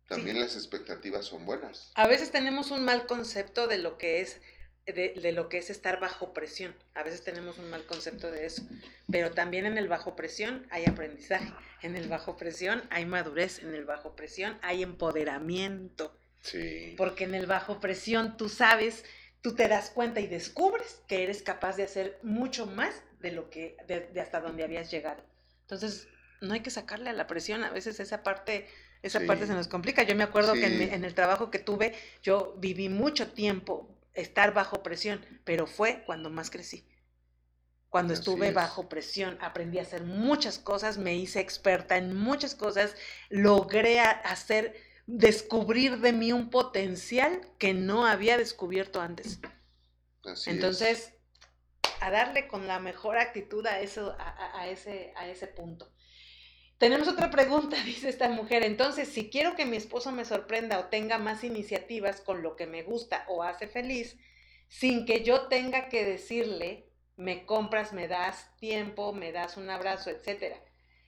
también 0.07 0.39
las 0.39 0.55
expectativas 0.55 1.25
son 1.25 1.47
buenas. 1.47 1.91
A 1.95 2.07
veces 2.07 2.31
tenemos 2.31 2.69
un 2.69 2.85
mal 2.85 3.07
concepto 3.07 3.65
de 3.65 3.79
lo 3.79 3.97
que 3.97 4.21
es 4.21 4.39
de, 4.85 5.15
de, 5.19 5.31
lo 5.31 5.49
que 5.49 5.57
es 5.57 5.71
estar 5.71 5.99
bajo 5.99 6.31
presión. 6.31 6.75
A 6.93 7.01
veces 7.01 7.23
tenemos 7.23 7.57
un 7.57 7.71
mal 7.71 7.87
concepto 7.87 8.29
de 8.29 8.45
eso. 8.45 8.61
Pero 9.09 9.31
también 9.31 9.65
en 9.65 9.79
el 9.79 9.87
bajo 9.87 10.15
presión 10.15 10.67
hay 10.69 10.85
aprendizaje. 10.85 11.51
En 11.81 11.95
el 11.95 12.07
bajo 12.07 12.37
presión 12.37 12.83
hay 12.91 13.07
madurez. 13.07 13.63
En 13.63 13.73
el 13.73 13.85
bajo 13.85 14.15
presión 14.15 14.59
hay 14.61 14.83
empoderamiento. 14.83 16.15
Sí. 16.41 16.93
Porque 16.97 17.23
en 17.23 17.33
el 17.33 17.47
bajo 17.47 17.79
presión 17.79 18.37
tú 18.37 18.47
sabes 18.47 19.05
tú 19.43 19.53
te 19.53 19.67
das 19.67 19.91
cuenta 19.91 20.21
y 20.21 20.27
descubres 20.27 21.01
que 21.05 21.21
eres 21.21 21.43
capaz 21.43 21.75
de 21.75 21.83
hacer 21.83 22.17
mucho 22.23 22.65
más 22.65 22.95
de 23.19 23.33
lo 23.33 23.49
que, 23.49 23.75
de, 23.87 24.19
hasta 24.19 24.39
donde 24.39 24.63
habías 24.63 24.89
llegado. 24.89 25.21
Entonces, 25.61 26.07
no 26.41 26.53
hay 26.53 26.61
que 26.61 26.71
sacarle 26.71 27.09
a 27.09 27.13
la 27.13 27.27
presión, 27.27 27.63
a 27.63 27.69
veces 27.69 27.99
esa 27.99 28.23
parte, 28.23 28.67
esa 29.01 29.19
parte 29.27 29.45
se 29.45 29.53
nos 29.53 29.67
complica. 29.67 30.03
Yo 30.03 30.15
me 30.15 30.23
acuerdo 30.23 30.53
que 30.53 30.93
en, 30.93 31.03
el 31.03 31.13
trabajo 31.13 31.51
que 31.51 31.59
tuve, 31.59 31.93
yo 32.23 32.55
viví 32.57 32.87
mucho 32.87 33.33
tiempo 33.33 33.93
estar 34.13 34.53
bajo 34.53 34.81
presión, 34.81 35.23
pero 35.43 35.67
fue 35.67 36.03
cuando 36.05 36.29
más 36.29 36.49
crecí. 36.49 36.87
Cuando 37.89 38.13
estuve 38.13 38.51
bajo 38.51 38.87
presión, 38.87 39.37
aprendí 39.41 39.77
a 39.77 39.83
hacer 39.83 40.03
muchas 40.03 40.57
cosas, 40.57 40.97
me 40.97 41.15
hice 41.15 41.41
experta 41.41 41.97
en 41.97 42.15
muchas 42.15 42.55
cosas, 42.55 42.95
logré 43.29 43.99
hacer 43.99 44.73
descubrir 45.05 45.99
de 45.99 46.13
mí 46.13 46.31
un 46.31 46.49
potencial 46.49 47.41
que 47.57 47.73
no 47.73 48.05
había 48.05 48.37
descubierto 48.37 49.01
antes. 49.01 49.39
Entonces, 50.45 51.13
a 51.99 52.09
darle 52.09 52.47
con 52.47 52.67
la 52.67 52.79
mejor 52.79 53.17
actitud 53.17 53.65
a, 53.65 53.81
eso, 53.81 54.15
a, 54.17 54.67
ese, 54.67 55.13
a 55.15 55.27
ese 55.27 55.47
punto. 55.47 55.91
Tenemos 56.77 57.07
otra 57.07 57.29
pregunta, 57.29 57.77
dice 57.85 58.09
esta 58.09 58.29
mujer. 58.29 58.63
Entonces, 58.63 59.09
si 59.09 59.29
quiero 59.29 59.55
que 59.55 59.65
mi 59.65 59.77
esposo 59.77 60.11
me 60.11 60.25
sorprenda 60.25 60.79
o 60.79 60.85
tenga 60.85 61.17
más 61.17 61.43
iniciativas 61.43 62.21
con 62.21 62.41
lo 62.41 62.55
que 62.55 62.67
me 62.67 62.83
gusta 62.83 63.25
o 63.27 63.43
hace 63.43 63.67
feliz, 63.67 64.17
sin 64.69 65.05
que 65.05 65.23
yo 65.23 65.47
tenga 65.47 65.89
que 65.89 66.05
decirle, 66.05 66.89
me 67.15 67.45
compras, 67.45 67.93
me 67.93 68.07
das 68.07 68.55
tiempo, 68.57 69.13
me 69.13 69.31
das 69.31 69.57
un 69.57 69.69
abrazo, 69.69 70.09
etcétera 70.09 70.57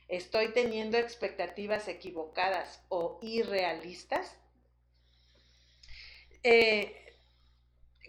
¿Estoy 0.07 0.49
teniendo 0.49 0.97
expectativas 0.97 1.87
equivocadas 1.87 2.81
o 2.89 3.19
irrealistas? 3.23 4.35
Eh, 6.43 7.15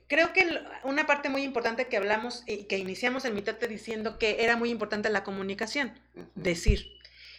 creo 0.07 0.33
que 0.35 0.47
una 0.85 1.07
parte 1.07 1.31
muy 1.31 1.43
importante 1.43 1.87
que 1.87 1.97
hablamos 1.97 2.43
y 2.47 2.65
que 2.65 2.77
iniciamos 2.77 3.25
en 3.25 3.35
mitad 3.35 3.55
diciendo 3.55 4.19
que 4.19 4.45
era 4.45 4.57
muy 4.57 4.71
importante 4.71 5.09
la 5.09 5.25
comunicación, 5.25 5.99
decir. 6.35 6.87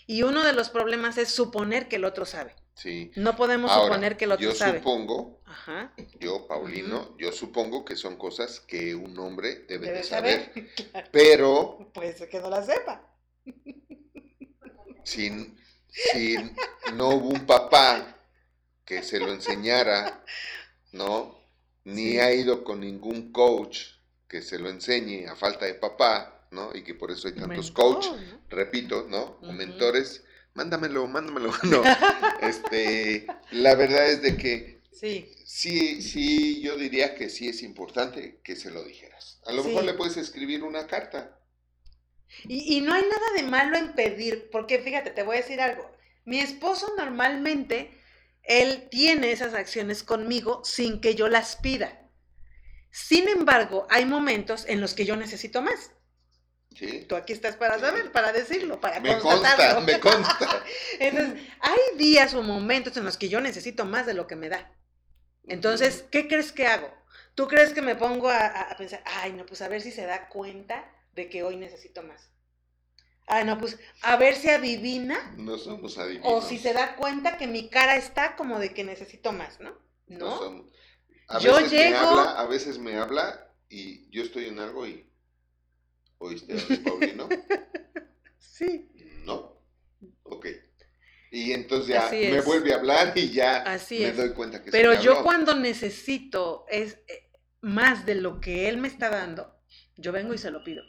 Y 0.07 0.23
uno 0.23 0.43
de 0.43 0.53
los 0.53 0.69
problemas 0.69 1.17
es 1.17 1.29
suponer 1.29 1.87
que 1.87 1.97
el 1.97 2.05
otro 2.05 2.25
sabe. 2.25 2.55
Sí. 2.73 3.11
No 3.15 3.35
podemos 3.35 3.71
suponer 3.71 4.17
que 4.17 4.25
el 4.25 4.31
otro 4.31 4.53
sabe. 4.53 4.73
Yo 4.73 4.77
supongo, 4.79 5.41
yo, 6.19 6.47
Paulino, 6.47 7.15
yo 7.17 7.31
supongo 7.31 7.83
que 7.83 7.95
son 7.95 8.17
cosas 8.17 8.59
que 8.59 8.95
un 8.95 9.17
hombre 9.19 9.65
debe, 9.67 9.91
de 9.91 10.03
saber, 10.03 10.51
pero... 11.11 11.91
Puede 11.93 12.13
ser 12.13 12.29
que 12.29 12.39
no 12.39 12.49
la 12.49 12.63
sepa 12.63 13.03
si, 15.07 16.35
no 16.93 17.09
hubo 17.09 17.29
un 17.29 17.45
papá 17.45 18.15
que 18.85 19.03
se 19.03 19.19
lo 19.19 19.31
enseñara, 19.31 20.23
¿no? 20.91 21.39
Ni 21.85 22.17
ha 22.17 22.33
ido 22.33 22.63
con 22.63 22.81
ningún 22.81 23.31
coach 23.31 23.79
que 24.27 24.41
se 24.41 24.59
lo 24.59 24.69
enseñe 24.69 25.27
a 25.27 25.35
falta 25.35 25.65
de 25.65 25.75
papá, 25.75 26.47
¿no? 26.51 26.75
Y 26.75 26.83
que 26.83 26.93
por 26.93 27.11
eso 27.11 27.27
hay 27.27 27.35
tantos 27.35 27.71
coaches, 27.71 28.11
repito, 28.49 29.07
¿no? 29.09 29.37
O 29.41 29.53
mentores, 29.53 30.23
mándamelo, 30.53 31.07
mándamelo, 31.07 31.53
no. 31.63 31.81
este, 32.41 33.27
la 33.51 33.75
verdad 33.75 34.09
es 34.09 34.21
de 34.21 34.35
que 34.35 34.81
sí. 34.91 35.31
sí, 35.45 36.01
sí, 36.01 36.61
yo 36.61 36.75
diría 36.75 37.15
que 37.15 37.29
sí 37.29 37.47
es 37.47 37.63
importante 37.63 38.41
que 38.43 38.57
se 38.57 38.71
lo 38.71 38.83
dijeras. 38.83 39.39
A 39.45 39.53
lo 39.53 39.63
mejor 39.63 39.85
le 39.85 39.93
puedes 39.93 40.17
escribir 40.17 40.63
una 40.63 40.87
carta, 40.87 41.39
y, 42.43 42.81
no 42.81 42.93
hay 42.93 43.03
nada 43.03 43.33
de 43.35 43.43
malo 43.43 43.77
en 43.77 43.93
pedir, 43.93 44.49
porque 44.51 44.79
fíjate, 44.79 45.11
te 45.11 45.23
voy 45.23 45.37
a 45.37 45.41
decir 45.41 45.61
algo. 45.61 45.89
Mi 46.25 46.39
esposo 46.39 46.93
normalmente, 46.97 47.97
él 48.43 48.87
tiene 48.89 49.31
esas 49.31 49.53
acciones 49.53 50.03
conmigo 50.03 50.63
sin 50.63 51.01
que 51.01 51.15
yo 51.15 51.27
las 51.29 51.55
pida. 51.55 52.01
Sin 52.91 53.27
embargo, 53.27 53.87
hay 53.89 54.05
momentos 54.05 54.65
en 54.67 54.81
los 54.81 54.93
que 54.93 55.05
yo 55.05 55.15
necesito 55.15 55.61
más. 55.61 55.91
Sí. 56.75 57.05
Tú 57.07 57.15
aquí 57.15 57.33
estás 57.33 57.55
para 57.55 57.79
saber, 57.79 58.11
para 58.11 58.31
decirlo, 58.31 58.79
para 58.79 58.99
me 58.99 59.17
constatarlo. 59.17 59.75
Consta, 59.75 59.93
me 59.93 59.99
consta. 59.99 60.63
Entonces, 60.99 61.41
hay 61.59 61.97
días 61.97 62.33
o 62.33 62.43
momentos 62.43 62.95
en 62.97 63.05
los 63.05 63.17
que 63.17 63.29
yo 63.29 63.41
necesito 63.41 63.85
más 63.85 64.05
de 64.05 64.13
lo 64.13 64.27
que 64.27 64.35
me 64.35 64.49
da. 64.49 64.71
Entonces, 65.47 66.05
¿qué 66.11 66.27
crees 66.27 66.51
que 66.51 66.67
hago? 66.67 66.93
¿Tú 67.35 67.47
crees 67.47 67.73
que 67.73 67.81
me 67.81 67.95
pongo 67.95 68.29
a, 68.29 68.45
a 68.45 68.77
pensar, 68.77 69.01
ay, 69.05 69.33
no, 69.33 69.45
pues 69.45 69.61
a 69.61 69.69
ver 69.69 69.81
si 69.81 69.91
se 69.91 70.05
da 70.05 70.27
cuenta 70.27 70.91
de 71.17 71.29
que 71.29 71.43
hoy 71.43 71.57
necesito 71.57 72.03
más. 72.03 72.31
Ah, 73.27 73.43
no, 73.43 73.57
pues 73.57 73.77
a 74.03 74.15
ver 74.15 74.35
si 74.35 74.49
adivina. 74.49 75.33
No 75.35 75.57
somos 75.57 75.97
adivinos. 75.97 76.25
O 76.31 76.41
si 76.41 76.57
se 76.57 76.71
da 76.71 76.95
cuenta 76.95 77.37
que 77.37 77.45
mi 77.45 77.69
cara 77.69 77.97
está 77.97 78.37
como 78.37 78.57
de 78.59 78.73
que 78.73 78.85
necesito 78.85 79.33
más, 79.33 79.59
¿no? 79.59 79.77
No. 80.07 80.65
A 81.27 81.39
yo 81.39 81.55
veces 81.55 81.71
llego. 81.71 81.89
Me 81.89 81.97
habla, 81.97 82.31
a 82.39 82.47
veces 82.47 82.79
me 82.79 82.95
habla 82.95 83.53
y 83.67 84.09
yo 84.11 84.23
estoy 84.23 84.45
en 84.45 84.59
algo 84.59 84.87
y. 84.87 85.11
¿Oíste 86.19 86.53
a 86.53 86.57
Paulino? 86.85 87.27
sí. 88.39 88.89
No. 89.25 89.57
y 91.29 91.51
entonces 91.51 91.95
ya 91.95 92.09
me 92.09 92.41
vuelve 92.41 92.73
a 92.73 92.77
hablar 92.77 93.11
y 93.15 93.29
ya 93.31 93.77
me 93.89 94.11
doy 94.13 94.33
cuenta 94.33 94.63
que 94.63 94.71
Pero 94.71 94.93
yo 94.93 95.21
cuando 95.21 95.53
necesito 95.55 96.65
es 96.69 96.97
eh, 97.07 97.29
más 97.59 98.05
de 98.05 98.15
lo 98.15 98.39
que 98.39 98.69
él 98.69 98.77
me 98.77 98.87
está 98.87 99.09
dando, 99.09 99.59
yo 99.97 100.13
vengo 100.13 100.33
y 100.33 100.37
se 100.37 100.49
lo 100.49 100.63
pido. 100.63 100.83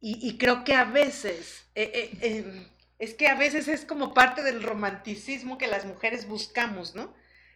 Y, 0.00 0.38
creo 0.38 0.62
que 0.62 0.74
a 0.74 0.84
veces, 0.84 1.66
eh, 1.74 2.16
eh, 2.20 2.66
es 3.00 3.14
que 3.14 3.26
a 3.26 3.34
veces 3.34 3.66
es 3.66 3.84
como 3.84 4.14
parte 4.14 4.44
del 4.44 4.62
romanticismo 4.62 5.58
que 5.58 5.66
las 5.66 5.84
mujeres 5.86 6.28
buscamos, 6.28 6.94
¿no? 6.94 7.12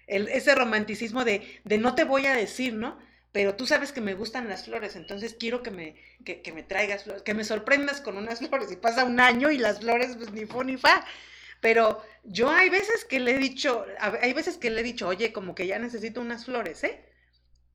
El, 0.08 0.28
ese 0.28 0.54
romanticismo 0.56 1.24
de, 1.24 1.60
de 1.62 1.78
no 1.78 1.94
te 1.94 2.02
voy 2.02 2.26
a 2.26 2.34
decir, 2.34 2.74
¿no? 2.74 2.98
pero 3.32 3.54
tú 3.56 3.66
sabes 3.66 3.92
que 3.92 4.02
me 4.02 4.14
gustan 4.14 4.48
las 4.48 4.66
flores, 4.66 4.94
entonces 4.94 5.34
quiero 5.38 5.62
que 5.62 5.70
me, 5.70 5.96
que, 6.24 6.52
me 6.52 6.62
traigas 6.62 7.04
flores, 7.04 7.22
que 7.22 7.34
me 7.34 7.44
sorprendas 7.44 8.00
con 8.02 8.18
unas 8.18 8.38
flores. 8.46 8.70
Y 8.70 8.76
pasa 8.76 9.04
un 9.04 9.20
año 9.20 9.50
y 9.50 9.58
las 9.58 9.80
flores, 9.80 10.16
pues 10.16 10.30
ni 10.32 10.44
fu 10.44 10.62
ni 10.62 10.76
fa. 10.76 11.04
Pero 11.60 12.02
yo 12.24 12.50
hay 12.50 12.68
veces 12.68 13.04
que 13.04 13.20
le 13.20 13.32
he 13.32 13.38
dicho, 13.38 13.86
hay 13.98 14.32
veces 14.34 14.58
que 14.58 14.70
le 14.70 14.80
he 14.80 14.84
dicho, 14.84 15.08
oye, 15.08 15.32
como 15.32 15.54
que 15.54 15.66
ya 15.66 15.78
necesito 15.78 16.20
unas 16.20 16.44
flores, 16.44 16.84
¿eh? 16.84 17.02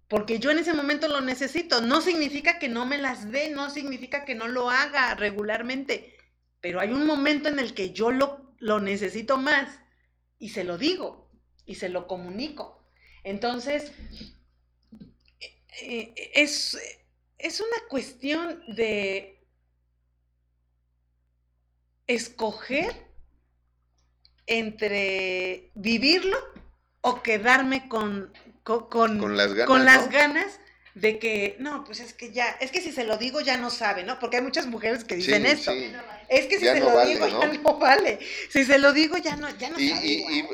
Porque 0.07 0.39
yo 0.39 0.51
en 0.51 0.59
ese 0.59 0.73
momento 0.73 1.07
lo 1.07 1.21
necesito. 1.21 1.81
No 1.81 2.01
significa 2.01 2.59
que 2.59 2.69
no 2.69 2.85
me 2.85 2.97
las 2.97 3.31
dé, 3.31 3.49
no 3.49 3.69
significa 3.69 4.23
que 4.25 4.35
no 4.35 4.47
lo 4.47 4.69
haga 4.69 5.15
regularmente. 5.15 6.15
Pero 6.61 6.79
hay 6.79 6.91
un 6.91 7.05
momento 7.05 7.49
en 7.49 7.59
el 7.59 7.73
que 7.73 7.91
yo 7.91 8.11
lo, 8.11 8.55
lo 8.59 8.79
necesito 8.79 9.37
más 9.37 9.79
y 10.39 10.49
se 10.49 10.63
lo 10.63 10.77
digo 10.77 11.29
y 11.65 11.75
se 11.75 11.89
lo 11.89 12.07
comunico. 12.07 12.83
Entonces, 13.23 13.91
eh, 15.81 16.13
es, 16.33 16.77
es 17.37 17.59
una 17.59 17.87
cuestión 17.89 18.63
de 18.67 19.45
escoger 22.07 23.07
entre 24.45 25.71
vivirlo 25.75 26.37
o 27.01 27.21
quedarme 27.21 27.89
con, 27.89 28.33
con, 28.67 29.37
las, 29.37 29.53
ganas, 30.09 30.59
de 30.93 31.19
que, 31.19 31.55
no, 31.59 31.85
pues 31.85 32.01
es 32.01 32.13
que 32.13 32.33
ya, 32.33 32.49
es 32.59 32.69
que 32.71 32.81
si 32.81 32.91
se 32.91 33.05
lo 33.05 33.17
digo 33.17 33.39
ya 33.39 33.55
no 33.55 33.69
sabe, 33.69 34.03
¿no? 34.03 34.19
Porque 34.19 34.37
hay 34.37 34.43
muchas 34.43 34.65
mujeres 34.67 35.05
que 35.05 35.15
dicen 35.15 35.45
esto. 35.45 35.71
Es 36.27 36.47
que 36.47 36.59
si 36.59 36.65
se 36.65 36.79
lo 36.81 37.05
digo 37.05 37.27
ya 37.27 37.47
no 37.63 37.77
vale. 37.77 38.19
Si 38.49 38.65
se 38.65 38.77
lo 38.77 38.91
digo 38.91 39.17
ya 39.17 39.37
no, 39.37 39.49
ya 39.57 39.69
no 39.69 39.79
y, 39.79 39.89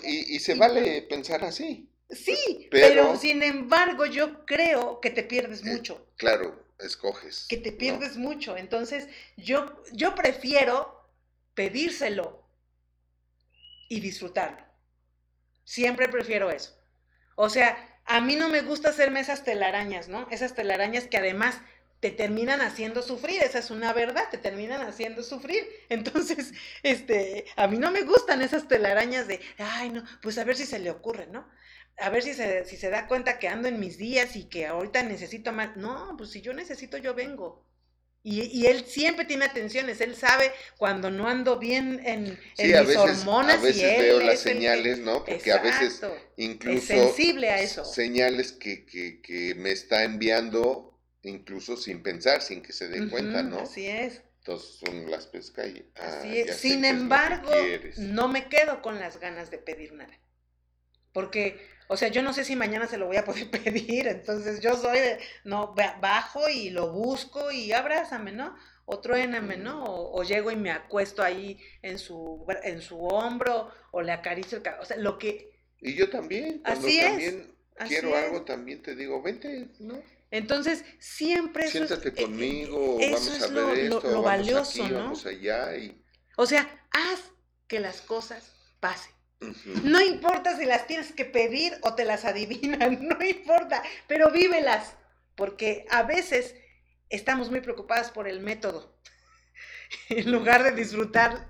Y, 0.04 0.36
y, 0.36 0.40
se 0.40 0.54
vale 0.54 1.02
pensar 1.04 1.44
así. 1.44 1.90
Sí, 2.12 2.68
pero, 2.70 3.18
sin 3.18 3.42
embargo 3.42 4.06
yo 4.06 4.46
creo 4.46 5.00
que 5.02 5.10
te 5.10 5.24
pierdes 5.24 5.66
eh, 5.66 5.72
mucho. 5.72 6.06
Claro, 6.18 6.64
escoges. 6.80 7.48
Que 7.50 7.58
te 7.58 7.72
pierdes 7.72 8.18
mucho. 8.18 8.56
Entonces 8.56 9.08
yo, 9.38 9.82
yo 9.92 10.14
prefiero 10.14 11.10
pedírselo 11.56 12.44
y 13.90 14.00
disfrutarlo. 14.00 14.64
Siempre 15.64 16.08
prefiero 16.10 16.52
eso. 16.52 16.78
O 17.36 17.50
sea, 17.50 17.93
a 18.06 18.22
mí 18.22 18.36
no 18.36 18.50
me 18.50 18.62
gusta 18.62 18.90
hacerme 18.90 19.20
esas 19.20 19.44
telarañas, 19.44 20.08
¿no? 20.10 20.28
Esas 20.30 20.54
telarañas 20.56 21.08
que 21.08 21.18
además 21.18 21.60
te 22.00 22.12
terminan 22.12 22.62
haciendo 22.62 23.02
sufrir, 23.02 23.42
esa 23.42 23.60
es 23.60 23.72
una 23.72 23.94
verdad, 23.94 24.30
te 24.30 24.38
terminan 24.38 24.82
haciendo 24.82 25.24
sufrir. 25.24 25.66
Entonces, 25.90 26.54
este, 26.84 27.46
a 27.56 27.68
mí 27.68 27.78
no 27.78 27.92
me 27.92 28.02
gustan 28.04 28.42
esas 28.42 28.68
telarañas 28.68 29.28
de, 29.28 29.40
ay, 29.58 29.90
no, 29.90 30.04
pues 30.22 30.38
a 30.38 30.44
ver 30.44 30.56
si 30.58 30.66
se 30.66 30.80
le 30.80 30.92
ocurre, 30.92 31.28
¿no? 31.28 31.48
a 32.00 32.10
ver 32.10 32.24
si 32.24 32.34
se, 32.34 32.66
si 32.66 32.78
se 32.78 32.90
da 32.90 33.08
cuenta 33.08 33.40
que 33.40 33.48
ando 33.48 33.68
en 33.68 33.80
mis 33.80 33.98
días 33.98 34.36
y 34.36 34.46
que 34.46 34.66
ahorita 34.68 35.04
necesito 35.04 35.52
más. 35.54 35.76
No, 35.78 36.16
pues 36.18 36.32
si 36.32 36.42
yo 36.42 36.54
necesito, 36.54 36.98
yo 36.98 37.14
vengo. 37.14 37.64
Y, 38.26 38.44
y, 38.58 38.68
él 38.68 38.86
siempre 38.86 39.26
tiene 39.26 39.44
atenciones, 39.44 40.00
él 40.00 40.16
sabe 40.16 40.50
cuando 40.78 41.12
no 41.12 41.28
ando 41.28 41.60
bien 41.60 42.02
en, 42.06 42.40
mis 42.58 42.96
hormonas. 42.96 43.58
A 43.58 43.62
veces 43.62 44.00
veo 44.00 44.22
las 44.22 44.40
señales, 44.40 45.00
¿no? 45.00 45.26
Porque 45.26 45.52
a 45.52 45.58
veces 45.58 46.00
incluso... 46.38 46.78
Es 46.78 46.84
sensible 46.86 47.50
a 47.50 47.60
eso. 47.60 47.84
Señales 47.84 48.54
que, 48.54 48.86
que, 48.86 49.22
que, 49.22 49.56
me 49.56 49.72
está 49.72 50.06
enviando 50.06 50.98
incluso 51.22 51.76
sin 51.76 52.02
pensar, 52.02 52.42
sin 52.42 52.62
que 52.62 52.72
se 52.72 52.88
den 52.88 53.10
cuenta, 53.10 53.44
¿no? 53.44 53.60
Así 53.60 53.88
es. 53.88 54.22
Entonces 54.38 54.80
son 54.86 55.12
las 55.12 55.28
pesca 55.28 55.68
y... 55.68 55.86
Ah, 55.96 56.20
así 56.20 56.40
es. 56.40 56.56
Sin 56.56 56.86
embargo, 56.86 57.52
no 57.98 58.30
me 58.30 58.48
quedo 58.48 58.82
con 58.82 59.00
las 59.00 59.20
ganas 59.20 59.52
de 59.52 59.58
pedir 59.58 59.92
nada. 59.92 60.18
Porque 61.12 61.60
o 61.88 61.98
sea, 61.98 62.10
yo 62.10 62.22
no 62.22 62.34
sé 62.34 62.44
si 62.44 62.56
mañana 62.56 62.88
se 62.88 62.98
lo 62.98 63.08
voy 63.08 63.18
a 63.18 63.26
poder 63.26 63.50
pedir, 63.64 64.08
entonces 64.08 64.62
yo 64.62 64.76
soy 64.76 65.00
de, 65.00 65.20
no, 65.44 65.74
bajo 66.02 66.50
y 66.50 66.70
lo 66.70 66.92
busco 66.92 67.52
y 67.52 67.72
abrázame, 67.72 68.32
¿no? 68.32 68.56
O 68.86 69.00
truéname, 69.00 69.58
¿no? 69.58 69.84
O, 69.84 70.24
llego 70.24 70.52
y 70.52 70.56
me 70.56 70.72
acuesto 70.72 71.24
ahí 71.24 71.58
en 71.82 71.98
su, 71.98 72.46
en 72.64 72.82
su 72.82 73.00
hombro 73.00 73.72
o 73.92 74.02
le 74.02 74.12
acaricio 74.12 74.58
el 74.58 74.74
o 74.80 74.86
sea, 74.86 74.98
lo 74.98 75.18
que... 75.18 75.54
Y 75.80 75.96
yo 75.96 76.10
también, 76.10 76.60
cuando 76.60 76.88
así 76.88 77.00
también 77.00 77.56
quiero 77.88 78.16
algo, 78.16 78.42
también 78.44 78.82
te 78.82 78.96
digo, 78.96 79.22
vente, 79.22 79.70
¿no? 79.80 80.02
Entonces, 80.32 80.84
siempre... 81.00 81.68
Siéntate 81.68 82.10
eso 82.10 82.18
es, 82.18 82.26
conmigo, 82.26 82.98
vamos 82.98 83.42
a 83.42 83.48
ver 83.48 83.80
esto, 83.80 84.02
lo, 84.02 84.02
vamos 84.02 84.24
valioso, 84.24 84.88
¿no? 84.90 84.96
Vamos 84.96 85.26
allá 85.26 85.78
y... 85.78 86.04
O 86.36 86.46
sea, 86.46 86.68
haz 86.92 87.32
que 87.68 87.80
las 87.80 88.02
cosas 88.02 88.52
pasen. 88.80 89.14
No 89.84 90.02
importa 90.02 90.58
si 90.58 90.66
las 90.66 90.88
tienes 90.88 91.12
que 91.12 91.26
pedir 91.26 91.74
o 91.82 91.96
te 91.96 92.06
las 92.06 92.26
adivinan, 92.26 93.08
no 93.08 93.24
importa, 93.24 93.84
pero 94.08 94.32
vívelas, 94.32 94.96
porque 95.36 95.86
a 95.90 96.04
veces 96.04 96.56
estamos 97.10 97.50
muy 97.50 97.62
preocupadas 97.62 98.12
por 98.12 98.28
el 98.28 98.40
método, 98.40 98.96
en 100.10 100.32
lugar 100.32 100.64
de 100.64 100.72
disfrutar 100.72 101.48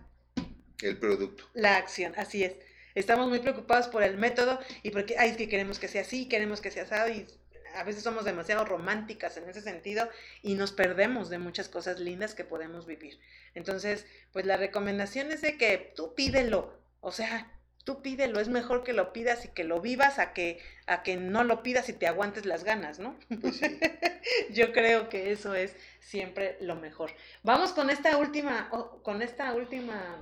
el 0.82 0.98
producto. 0.98 1.50
La 1.54 1.78
acción, 1.78 2.14
así 2.18 2.44
es. 2.44 2.56
Estamos 2.96 3.30
muy 3.30 3.40
preocupados 3.40 3.88
por 3.88 4.04
el 4.04 4.18
método 4.18 4.60
y 4.84 4.92
porque, 4.92 5.18
ay, 5.18 5.32
es 5.32 5.38
que 5.38 5.48
queremos 5.48 5.80
que 5.80 5.88
sea 5.88 6.02
así, 6.02 6.28
queremos 6.28 6.62
que 6.62 6.70
sea 6.70 6.84
así, 6.84 7.12
y 7.12 7.28
a 7.74 7.84
veces 7.84 8.04
somos 8.04 8.26
demasiado 8.26 8.66
románticas 8.66 9.38
en 9.38 9.50
ese 9.50 9.62
sentido 9.62 10.08
y 10.42 10.56
nos 10.56 10.72
perdemos 10.72 11.30
de 11.30 11.40
muchas 11.40 11.70
cosas 11.70 12.00
lindas 12.00 12.36
que 12.36 12.44
podemos 12.44 12.86
vivir. 12.86 13.20
Entonces, 13.56 14.06
pues 14.32 14.46
la 14.46 14.58
recomendación 14.58 15.32
es 15.32 15.42
de 15.42 15.58
que 15.58 15.94
tú 15.96 16.14
pídelo, 16.14 16.80
o 17.02 17.12
sea, 17.12 17.52
tú 17.84 18.02
pídelo, 18.02 18.40
es 18.40 18.50
mejor 18.50 18.84
que 18.84 18.94
lo 18.94 19.14
pidas 19.14 19.46
y 19.46 19.50
que 19.50 19.64
lo 19.64 19.82
vivas 19.82 20.20
a 20.20 20.34
que, 20.34 20.60
a 20.88 21.04
que 21.04 21.18
no 21.18 21.44
lo 21.44 21.64
pidas 21.64 21.90
y 21.90 21.94
te 21.94 22.08
aguantes 22.08 22.46
las 22.46 22.64
ganas, 22.64 23.00
¿no? 23.00 23.18
Pues 23.42 23.62
Yo 24.52 24.72
creo 24.72 25.10
que 25.10 25.32
eso 25.32 25.54
es 25.56 25.76
siempre 26.00 26.58
lo 26.62 26.76
mejor. 26.76 27.12
Vamos 27.44 27.74
con 27.74 27.90
esta 27.90 28.18
última, 28.18 28.70
con 29.04 29.22
esta 29.22 29.54
última 29.54 30.22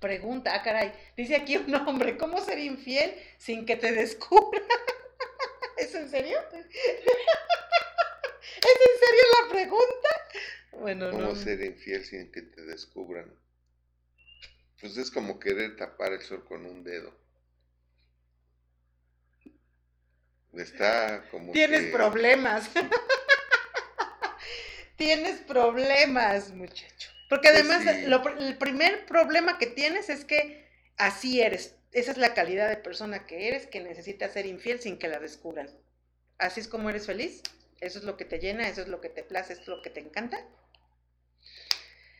pregunta. 0.00 0.54
Ah, 0.54 0.62
caray, 0.62 0.92
dice 1.16 1.36
aquí 1.36 1.56
un 1.56 1.74
hombre, 1.74 2.18
¿cómo 2.18 2.38
ser 2.44 2.58
infiel 2.58 3.14
sin 3.38 3.64
que 3.64 3.76
te 3.76 3.92
descubra? 3.92 4.60
¿Es 5.78 5.94
en 5.94 6.10
serio? 6.10 6.38
¿Es 6.52 6.68
en 8.64 8.98
serio 9.00 9.24
la 9.42 9.48
pregunta? 9.50 10.08
Bueno, 10.72 11.10
¿Cómo 11.10 11.34
ser 11.34 11.62
infiel 11.62 12.04
sin 12.04 12.30
que 12.30 12.42
te 12.42 12.62
descubran? 12.62 13.32
Pues 14.84 14.98
es 14.98 15.10
como 15.10 15.40
querer 15.40 15.76
tapar 15.76 16.12
el 16.12 16.20
sol 16.20 16.44
con 16.44 16.66
un 16.66 16.84
dedo. 16.84 17.10
Está 20.52 21.24
como. 21.30 21.52
Tienes 21.52 21.90
problemas. 21.90 22.68
tienes 24.96 25.40
problemas, 25.40 26.50
muchacho. 26.50 27.10
Porque 27.30 27.48
pues 27.48 27.64
además, 27.64 27.86
el 28.38 28.58
primer 28.58 29.06
problema 29.06 29.56
que 29.56 29.68
tienes 29.68 30.10
es 30.10 30.26
que 30.26 30.68
así 30.98 31.40
eres. 31.40 31.76
Esa 31.92 32.10
es 32.10 32.18
la 32.18 32.34
calidad 32.34 32.68
de 32.68 32.76
persona 32.76 33.24
que 33.24 33.48
eres, 33.48 33.66
que 33.66 33.80
necesitas 33.80 34.34
ser 34.34 34.44
infiel 34.44 34.80
sin 34.80 34.98
que 34.98 35.08
la 35.08 35.18
descubran. 35.18 35.70
Así 36.36 36.60
es 36.60 36.68
como 36.68 36.90
eres 36.90 37.06
feliz. 37.06 37.40
Eso 37.80 38.00
es 38.00 38.04
lo 38.04 38.18
que 38.18 38.26
te 38.26 38.38
llena, 38.38 38.68
eso 38.68 38.82
es 38.82 38.88
lo 38.88 39.00
que 39.00 39.08
te 39.08 39.24
place, 39.24 39.54
es 39.54 39.66
lo 39.66 39.80
que 39.80 39.88
te 39.88 40.00
encanta. 40.00 40.46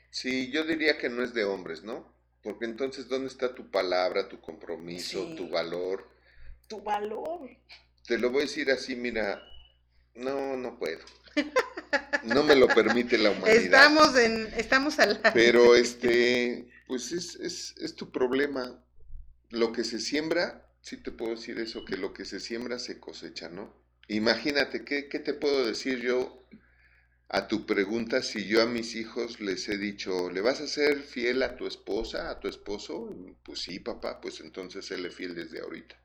Sí, 0.09 0.51
yo 0.51 0.65
diría 0.65 0.97
que 0.97 1.11
no 1.11 1.23
es 1.23 1.35
de 1.35 1.45
hombres, 1.45 1.83
¿no? 1.83 2.15
Porque 2.45 2.67
entonces, 2.67 3.09
¿dónde 3.09 3.29
está 3.29 3.55
tu 3.55 3.71
palabra, 3.71 4.29
tu 4.29 4.39
compromiso, 4.39 5.35
tu 5.35 5.49
valor? 5.49 6.07
Tu 6.69 6.81
valor. 6.83 7.49
Te 8.07 8.19
lo 8.19 8.31
voy 8.31 8.43
a 8.43 8.45
decir 8.45 8.71
así, 8.71 8.95
mira, 8.95 9.43
no, 10.15 10.55
no 10.57 10.79
puedo. 10.79 11.01
No 12.25 12.43
me 12.43 12.55
lo 12.55 12.69
permite 12.69 13.17
la 13.17 13.31
humanidad. 13.31 13.57
Estamos 13.57 14.17
en, 14.17 14.47
estamos 14.59 14.99
al 14.99 15.21
Pero 15.33 15.75
este, 15.75 16.69
pues 16.87 17.13
es, 17.13 17.35
es, 17.37 17.75
es 17.81 17.95
tu 17.97 18.13
problema. 18.13 18.79
Lo 19.49 19.73
que 19.73 19.83
se 19.83 19.99
siembra, 19.99 20.67
sí 20.83 20.99
te 20.99 21.13
puedo 21.13 21.33
decir 21.33 21.59
eso, 21.59 21.85
que 21.87 21.97
lo 21.97 22.13
que 22.13 22.27
se 22.27 22.41
siembra 22.41 22.79
se 22.79 23.01
cosecha, 23.01 23.49
¿no? 23.49 23.75
Imagínate, 24.09 24.85
¿qué, 24.85 25.09
qué 25.09 25.19
te 25.19 25.33
puedo 25.33 25.65
decir 25.65 26.01
yo 26.01 26.47
a 27.29 27.49
tu 27.49 27.67
pregunta 27.67 28.23
si 28.23 28.47
yo 28.47 28.63
a 28.63 28.67
mis 28.67 28.95
hijos 28.95 29.41
les 29.41 29.69
he 29.69 29.79
dicho, 29.79 30.31
¿le 30.31 30.41
vas 30.41 30.61
a 30.61 30.67
ser 30.67 31.01
fiel 31.01 31.43
a 31.43 31.57
tu 31.57 31.67
esposa, 31.67 32.31
a 32.31 32.41
tu 32.41 32.49
esposo? 32.49 33.09
Pues 33.43 33.61
sí, 33.61 33.81
papá, 33.81 34.21
pues 34.21 34.41
entonces 34.41 34.87
séle 34.87 35.11
fiel 35.11 35.35
desde 35.35 35.61
ahorita. 35.61 35.97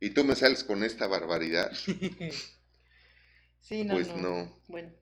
Y 0.00 0.10
tú 0.10 0.24
me 0.24 0.34
sales 0.36 0.64
con 0.64 0.82
esta 0.84 1.06
barbaridad. 1.06 1.72
sí, 3.60 3.84
no, 3.84 3.94
pues 3.94 4.14
no. 4.14 4.52
Bueno, 4.68 4.92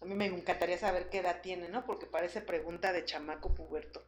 a 0.00 0.04
mí 0.04 0.14
me 0.14 0.26
encantaría 0.26 0.78
saber 0.78 1.08
qué 1.10 1.18
edad 1.18 1.40
tiene, 1.42 1.68
¿no? 1.68 1.84
Porque 1.84 2.06
parece 2.06 2.40
pregunta 2.40 2.92
de 2.92 3.04
chamaco 3.04 3.54
puberto. 3.54 4.06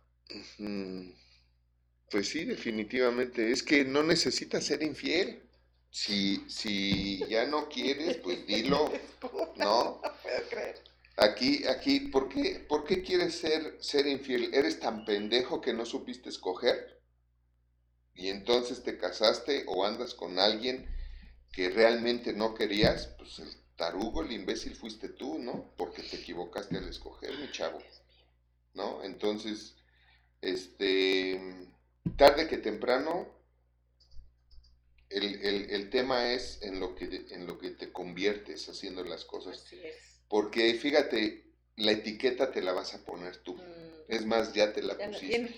Pues 2.11 2.29
sí, 2.29 2.45
definitivamente. 2.45 3.51
Es 3.51 3.63
que 3.63 3.85
no 3.85 4.03
necesitas 4.03 4.65
ser 4.65 4.83
infiel. 4.83 5.48
Si, 5.91 6.45
si 6.49 7.25
ya 7.29 7.47
no 7.47 7.69
quieres, 7.69 8.19
pues 8.19 8.47
dilo, 8.47 8.93
¿no? 9.57 10.01
No 10.03 10.03
puedo 10.23 10.49
creer. 10.51 10.83
Aquí, 11.17 11.67
aquí, 11.67 12.01
¿por 12.01 12.29
qué, 12.29 12.65
por 12.69 12.85
qué 12.85 13.03
quieres 13.03 13.39
ser, 13.39 13.77
ser 13.81 14.07
infiel? 14.07 14.55
¿Eres 14.55 14.79
tan 14.79 15.05
pendejo 15.05 15.61
que 15.61 15.73
no 15.73 15.85
supiste 15.85 16.29
escoger? 16.29 17.01
Y 18.15 18.29
entonces 18.29 18.83
te 18.83 18.99
casaste 18.99 19.65
o 19.67 19.85
andas 19.85 20.15
con 20.15 20.39
alguien 20.39 20.89
que 21.53 21.71
realmente 21.71 22.33
no 22.33 22.55
querías, 22.55 23.09
pues 23.19 23.39
el 23.41 23.49
tarugo, 23.77 24.23
el 24.23 24.33
imbécil 24.33 24.75
fuiste 24.77 25.09
tú, 25.09 25.39
¿no? 25.39 25.73
Porque 25.77 26.03
te 26.03 26.17
equivocaste 26.17 26.77
al 26.77 26.89
escoger, 26.89 27.37
mi 27.39 27.51
chavo, 27.51 27.79
¿no? 28.75 29.03
Entonces, 29.03 29.77
este, 30.41 31.69
tarde 32.17 32.49
que 32.49 32.59
temprano, 32.59 33.27
el, 35.11 35.41
el- 35.43 35.71
el 35.71 35.91
tema 35.91 36.33
es 36.33 36.61
en 36.63 36.81
lo, 36.81 36.95
que, 36.95 37.27
en 37.31 37.47
lo 37.47 37.59
que 37.59 37.71
te 37.71 37.93
conviertes 37.93 38.69
haciendo 38.69 39.05
las 39.05 39.25
cosas. 39.25 39.63
Así 39.65 39.81
es. 39.83 40.21
Porque 40.29 40.75
fíjate, 40.75 41.45
la 41.77 41.93
etiqueta 41.93 42.51
te 42.53 42.63
la 42.63 42.73
vas 42.73 42.95
a 42.95 43.05
poner 43.05 43.37
tú. 43.39 43.55
Mm, 43.55 43.61
Es 44.09 44.25
más, 44.27 44.53
ya 44.55 44.73
te 44.73 44.83
la 44.83 44.99
ya 44.99 45.07
pusiste. 45.11 45.55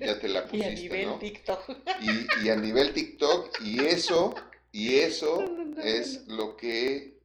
Ya 0.00 0.18
te 0.20 0.28
la 0.28 0.40
Y 0.52 0.62
a 0.62 0.68
pusiste, 0.68 0.82
nivel 0.82 1.06
¿no? 1.06 1.18
TikTok. 1.18 1.70
Y, 2.02 2.46
y 2.46 2.48
a 2.50 2.56
nivel 2.56 2.92
TikTok, 2.92 3.60
y 3.62 3.80
eso, 3.84 4.34
y 4.72 4.96
eso 4.98 5.40
No, 5.42 5.48
no, 5.48 5.64
no, 5.64 5.82
es 5.82 6.26
lo 6.28 6.56
que 6.56 7.18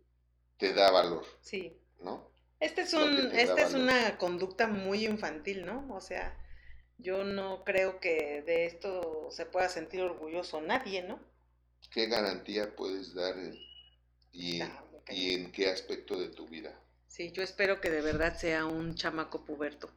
te 0.57 0.73
da 0.73 0.91
valor, 0.91 1.25
Sí. 1.41 1.73
¿no? 2.01 2.29
Este 2.59 2.81
es 2.81 2.93
un, 2.93 3.31
esta 3.33 3.61
es 3.61 3.73
una 3.73 4.17
conducta 4.17 4.67
muy 4.67 5.05
infantil, 5.05 5.65
¿no? 5.65 5.87
O 5.95 6.01
sea, 6.01 6.37
yo 6.97 7.23
no 7.23 7.63
creo 7.63 7.99
que 8.01 8.41
de 8.45 8.65
esto 8.65 9.29
se 9.31 9.45
pueda 9.45 9.69
sentir 9.69 10.01
orgulloso 10.01 10.59
nadie, 10.61 11.03
¿no? 11.03 11.19
¿Qué 11.91 12.07
garantía 12.07 12.75
puedes 12.75 13.13
dar 13.13 13.35
y, 14.31 14.61
en 15.07 15.51
qué 15.51 15.69
aspecto 15.69 16.19
de 16.19 16.29
tu 16.29 16.47
vida? 16.47 16.79
Sí, 17.07 17.31
yo 17.31 17.41
espero 17.41 17.81
que 17.81 17.89
de 17.89 18.01
verdad 18.01 18.37
sea 18.37 18.65
un 18.65 18.95
chamaco 18.95 19.43
puberto 19.43 19.91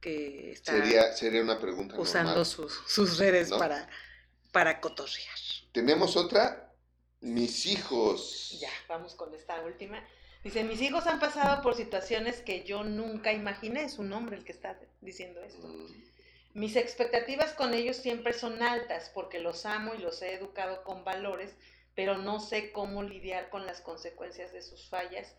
que 0.00 0.52
está 0.52 0.72
Sería, 0.72 1.12
sería 1.12 1.42
una 1.42 1.60
pregunta 1.60 1.98
usando 1.98 2.30
normal. 2.30 2.46
sus, 2.46 2.72
sus 2.86 3.18
redes 3.18 3.50
¿no? 3.50 3.58
para, 3.58 3.88
para 4.52 4.80
cotorrear. 4.80 5.38
Tenemos 5.72 6.16
otra, 6.16 6.72
mis 7.20 7.66
hijos. 7.66 8.58
Ya, 8.60 8.70
vamos 8.88 9.14
con 9.14 9.34
esta 9.34 9.60
última. 9.62 10.02
Dice, 10.44 10.64
mis 10.64 10.80
hijos 10.80 11.06
han 11.06 11.18
pasado 11.18 11.62
por 11.62 11.74
situaciones 11.74 12.40
que 12.40 12.64
yo 12.64 12.84
nunca 12.84 13.32
imaginé. 13.32 13.84
Es 13.84 13.98
un 13.98 14.12
hombre 14.12 14.36
el 14.36 14.44
que 14.44 14.52
está 14.52 14.78
diciendo 15.00 15.42
esto. 15.42 15.66
Mm, 15.66 16.08
Mis 16.58 16.74
expectativas 16.74 17.54
con 17.54 17.72
ellos 17.72 17.98
siempre 17.98 18.32
son 18.32 18.62
altas 18.64 19.12
porque 19.14 19.38
los 19.38 19.64
amo 19.64 19.94
y 19.94 19.98
los 19.98 20.20
he 20.22 20.34
educado 20.34 20.82
con 20.82 21.04
valores, 21.04 21.56
pero 21.94 22.18
no 22.18 22.40
sé 22.40 22.72
cómo 22.72 23.04
lidiar 23.04 23.48
con 23.48 23.64
las 23.64 23.80
consecuencias 23.80 24.52
de 24.52 24.62
sus 24.62 24.88
fallas 24.88 25.36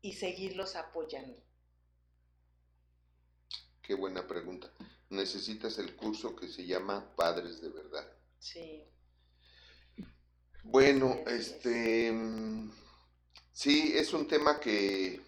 y 0.00 0.12
seguirlos 0.12 0.76
apoyando. 0.76 1.42
Qué 3.82 3.94
buena 3.94 4.28
pregunta. 4.28 4.72
Necesitas 5.08 5.78
el 5.78 5.96
curso 5.96 6.36
que 6.36 6.46
se 6.46 6.64
llama 6.64 7.16
Padres 7.16 7.60
de 7.60 7.70
Verdad. 7.70 8.06
Sí, 8.38 8.86
Bueno, 10.62 11.22
este, 11.26 12.12
sí, 13.52 13.92
es 13.96 14.12
un 14.12 14.28
tema 14.28 14.60
que, 14.60 15.20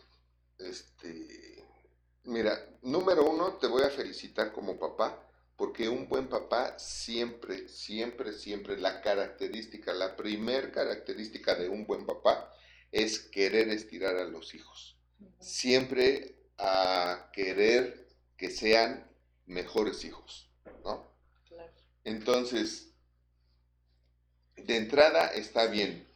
este, 0.59 1.65
mira, 2.25 2.69
número 2.83 3.25
uno, 3.29 3.55
te 3.55 3.67
voy 3.67 3.83
a 3.83 3.91
felicitar 3.91 4.53
como 4.53 4.79
papá, 4.79 5.19
porque 5.57 5.89
un 5.89 6.09
buen 6.09 6.29
papá 6.29 6.79
siempre, 6.79 7.69
siempre, 7.69 8.33
siempre, 8.33 8.77
la 8.79 9.01
característica, 9.01 9.93
la 9.93 10.17
primer 10.17 10.73
característica 10.73 11.55
de 11.55 11.69
un 11.69 11.87
buen 11.87 12.07
papá 12.07 12.53
es 12.91 13.19
querer 13.19 13.69
estirar 13.69 14.17
a 14.17 14.25
los 14.25 14.55
hijos. 14.55 14.97
Siempre 15.41 16.37
a 16.59 17.31
querer 17.33 18.09
que 18.37 18.51
sean 18.51 19.09
mejores 19.47 20.05
hijos, 20.05 20.51
¿no? 20.85 21.07
claro. 21.49 21.73
Entonces, 22.05 22.93
de 24.57 24.77
entrada 24.77 25.29
está 25.29 25.67
bien. 25.67 26.07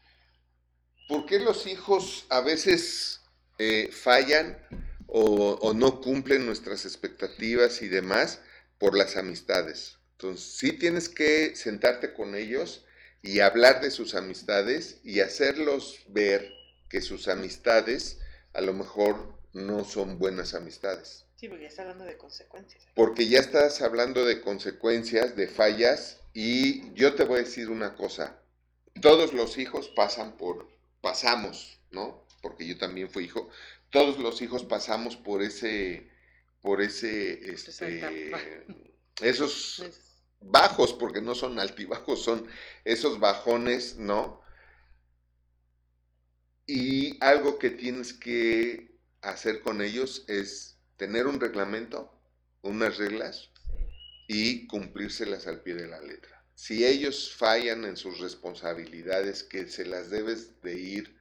¿Por 1.08 1.26
qué 1.26 1.38
los 1.38 1.66
hijos 1.66 2.26
a 2.28 2.40
veces 2.40 3.20
eh, 3.58 3.90
fallan 3.92 4.58
o, 5.06 5.52
o 5.60 5.72
no 5.72 6.00
cumplen 6.00 6.46
nuestras 6.46 6.84
expectativas 6.84 7.82
y 7.82 7.88
demás? 7.88 8.40
Por 8.78 8.96
las 8.96 9.16
amistades. 9.16 9.98
Entonces, 10.12 10.46
sí 10.56 10.72
tienes 10.72 11.08
que 11.08 11.54
sentarte 11.56 12.12
con 12.12 12.34
ellos 12.34 12.84
y 13.22 13.40
hablar 13.40 13.80
de 13.80 13.90
sus 13.90 14.14
amistades 14.14 15.00
y 15.02 15.20
hacerlos 15.20 16.00
ver 16.08 16.52
que 16.88 17.00
sus 17.00 17.28
amistades 17.28 18.18
a 18.52 18.60
lo 18.60 18.72
mejor 18.72 19.36
no 19.52 19.84
son 19.84 20.18
buenas 20.18 20.54
amistades. 20.54 21.24
Sí, 21.36 21.48
porque 21.48 21.64
ya 21.64 21.68
está 21.68 21.82
hablando 21.82 22.04
de 22.04 22.16
consecuencias. 22.16 22.86
Porque 22.94 23.28
ya 23.28 23.40
estás 23.40 23.82
hablando 23.82 24.24
de 24.24 24.40
consecuencias, 24.40 25.36
de 25.36 25.48
fallas, 25.48 26.20
y 26.32 26.92
yo 26.94 27.14
te 27.14 27.24
voy 27.24 27.40
a 27.40 27.44
decir 27.44 27.70
una 27.70 27.94
cosa. 27.94 28.38
Todos 29.00 29.34
los 29.34 29.58
hijos 29.58 29.88
pasan 29.88 30.36
por, 30.36 30.68
pasamos, 31.00 31.78
¿no? 31.90 32.24
Porque 32.40 32.66
yo 32.66 32.78
también 32.78 33.10
fui 33.10 33.24
hijo. 33.24 33.50
Todos 33.90 34.18
los 34.18 34.40
hijos 34.40 34.64
pasamos 34.64 35.16
por 35.16 35.42
ese, 35.42 36.10
por 36.66 36.82
ese, 36.82 37.48
este, 37.48 38.32
esos 39.22 39.84
bajos, 40.40 40.92
porque 40.94 41.22
no 41.22 41.36
son 41.36 41.60
altibajos, 41.60 42.24
son 42.24 42.48
esos 42.84 43.20
bajones, 43.20 43.98
¿no? 43.98 44.42
Y 46.66 47.22
algo 47.22 47.60
que 47.60 47.70
tienes 47.70 48.12
que 48.12 48.98
hacer 49.22 49.60
con 49.60 49.80
ellos 49.80 50.24
es 50.26 50.80
tener 50.96 51.28
un 51.28 51.38
reglamento, 51.38 52.12
unas 52.62 52.96
reglas 52.96 53.48
y 54.26 54.66
cumplírselas 54.66 55.46
al 55.46 55.62
pie 55.62 55.74
de 55.74 55.86
la 55.86 56.00
letra. 56.00 56.44
Si 56.56 56.84
ellos 56.84 57.32
fallan 57.32 57.84
en 57.84 57.96
sus 57.96 58.18
responsabilidades, 58.18 59.44
que 59.44 59.68
se 59.68 59.86
las 59.86 60.10
debes 60.10 60.60
de 60.62 60.76
ir 60.76 61.16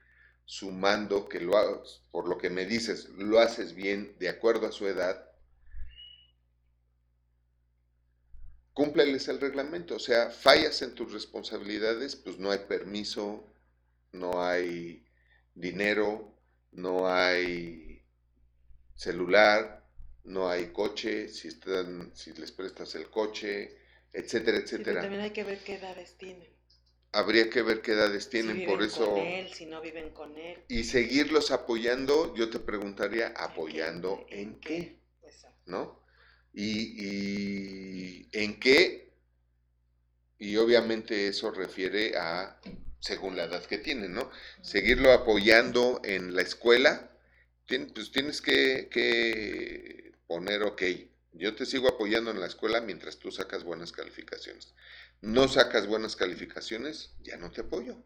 sumando, 0.46 1.30
que 1.30 1.40
lo 1.40 1.56
hagas, 1.56 2.02
por 2.10 2.28
lo 2.28 2.40
que 2.40 2.50
me 2.50 2.66
dices, 2.66 3.10
lo 3.10 3.40
haces 3.40 3.76
bien 3.76 4.16
de 4.18 4.30
acuerdo 4.30 4.66
a 4.66 4.72
su 4.72 4.88
edad, 4.88 5.25
cúmpleles 8.76 9.28
el 9.30 9.40
reglamento. 9.42 9.96
O 9.96 10.00
sea, 10.00 10.30
fallas 10.30 10.84
en 10.84 10.94
tus 10.94 11.12
responsabilidades, 11.12 12.16
pues 12.16 12.38
no 12.38 12.52
hay 12.52 12.60
permiso, 12.60 13.52
no 14.12 14.44
hay 14.46 15.04
dinero, 15.56 16.38
no 16.72 17.08
hay 17.12 18.04
celular, 18.96 19.84
no 20.24 20.50
hay 20.50 20.68
coche, 20.72 21.30
si 21.30 21.48
están, 21.48 22.12
si 22.16 22.34
les 22.34 22.52
prestas 22.52 22.96
el 22.96 23.10
coche, 23.10 23.78
etcétera, 24.14 24.60
Sí, 24.60 24.64
etcétera. 24.66 25.02
también 25.02 25.22
hay 25.24 25.32
que 25.32 25.44
ver 25.44 25.64
qué 25.64 25.76
edades 25.76 26.18
tienen. 26.18 26.48
Habría 27.12 27.50
que 27.50 27.62
ver 27.62 27.82
qué 27.82 27.94
edades 27.94 28.26
si 28.26 28.30
tienen, 28.30 28.58
viven 28.58 28.74
por 28.74 28.84
eso 28.84 29.10
con 29.12 29.20
él, 29.20 29.54
si 29.54 29.66
no 29.66 29.82
viven 29.82 30.10
con 30.12 30.38
él. 30.38 30.64
y 30.68 30.84
seguirlos 30.84 31.52
apoyando, 31.52 32.36
yo 32.36 32.50
te 32.50 32.60
preguntaría, 32.60 33.30
¿apoyando 33.38 34.26
en 34.30 34.60
qué? 34.60 35.00
Exacto. 35.24 35.62
¿No? 35.66 36.05
Y, 36.56 37.06
y 37.06 38.30
en 38.32 38.60
qué, 38.60 39.12
y 40.38 40.56
obviamente 40.58 41.28
eso 41.28 41.52
refiere 41.52 42.18
a, 42.18 42.60
según 43.00 43.36
la 43.36 43.44
edad 43.44 43.66
que 43.66 43.78
tienen, 43.78 44.14
¿no? 44.14 44.32
Seguirlo 44.62 45.12
apoyando 45.12 46.00
en 46.04 46.34
la 46.36 46.42
escuela, 46.42 47.12
pues 47.68 48.12
tienes 48.12 48.42
que, 48.42 48.88
que 48.90 50.14
poner, 50.28 50.64
ok, 50.64 50.82
yo 51.34 51.56
te 51.56 51.66
sigo 51.66 51.90
apoyando 51.90 52.32
en 52.32 52.40
la 52.40 52.48
escuela 52.48 52.80
mientras 52.80 53.18
tú 53.20 53.32
sacas 53.32 53.64
buenas 53.64 53.92
calificaciones. 53.92 54.74
No 55.22 55.48
sacas 55.50 55.88
buenas 55.88 56.16
calificaciones, 56.16 57.16
ya 57.22 57.38
no 57.38 57.52
te 57.52 57.62
apoyo. 57.62 58.02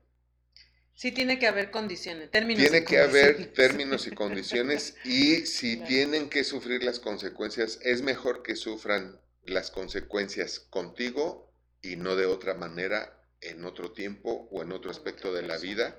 Sí 0.99 1.13
tiene 1.13 1.39
que 1.39 1.47
haber 1.47 1.71
condiciones, 1.71 2.29
términos. 2.29 2.61
Tiene 2.61 2.79
y 2.79 2.83
que 2.83 2.99
haber 2.99 3.53
términos 3.53 4.05
y 4.05 4.11
condiciones 4.11 4.97
y 5.05 5.45
si 5.45 5.77
Claro. 5.77 5.87
tienen 5.87 6.29
que 6.29 6.43
sufrir 6.43 6.83
las 6.83 6.99
consecuencias, 6.99 7.79
es 7.83 8.01
mejor 8.01 8.43
que 8.43 8.57
sufran 8.57 9.17
las 9.45 9.71
consecuencias 9.71 10.59
contigo 10.59 11.53
y 11.81 11.95
no 11.95 12.17
de 12.17 12.25
otra 12.25 12.53
manera 12.53 13.17
en 13.39 13.63
otro 13.63 13.93
tiempo 13.93 14.49
o 14.51 14.61
en 14.61 14.73
otro 14.73 14.91
aspecto 14.91 15.33
de 15.33 15.43
la 15.43 15.57
vida, 15.57 15.95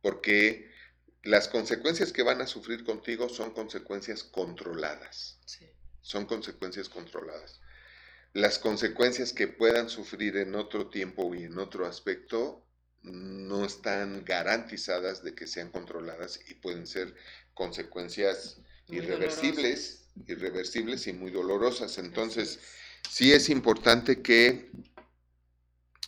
porque 0.00 0.68
las 1.22 1.46
consecuencias 1.46 2.12
que 2.12 2.24
van 2.24 2.40
a 2.40 2.48
sufrir 2.48 2.82
contigo 2.82 3.28
son 3.28 3.52
consecuencias 3.52 4.24
controladas, 4.24 5.38
Sí. 5.46 5.70
son 6.00 6.26
consecuencias 6.26 6.88
controladas. 6.88 7.60
Las 8.32 8.58
consecuencias 8.58 9.32
que 9.32 9.46
puedan 9.46 9.88
sufrir 9.88 10.36
en 10.36 10.56
otro 10.56 10.90
tiempo 10.90 11.32
y 11.32 11.44
en 11.44 11.60
otro 11.60 11.86
aspecto 11.86 12.66
no 13.02 13.64
están 13.64 14.24
garantizadas 14.24 15.22
de 15.22 15.34
que 15.34 15.46
sean 15.46 15.70
controladas 15.70 16.40
y 16.48 16.54
pueden 16.54 16.86
ser 16.86 17.14
consecuencias 17.54 18.58
Muy 18.88 18.98
irreversibles, 18.98 20.08
irreversibles 20.26 21.06
y 21.06 21.12
muy 21.12 21.30
dolorosas. 21.30 21.98
Entonces, 21.98 22.60
sí 23.08 23.32
es 23.32 23.48
importante 23.48 24.22
que 24.22 24.70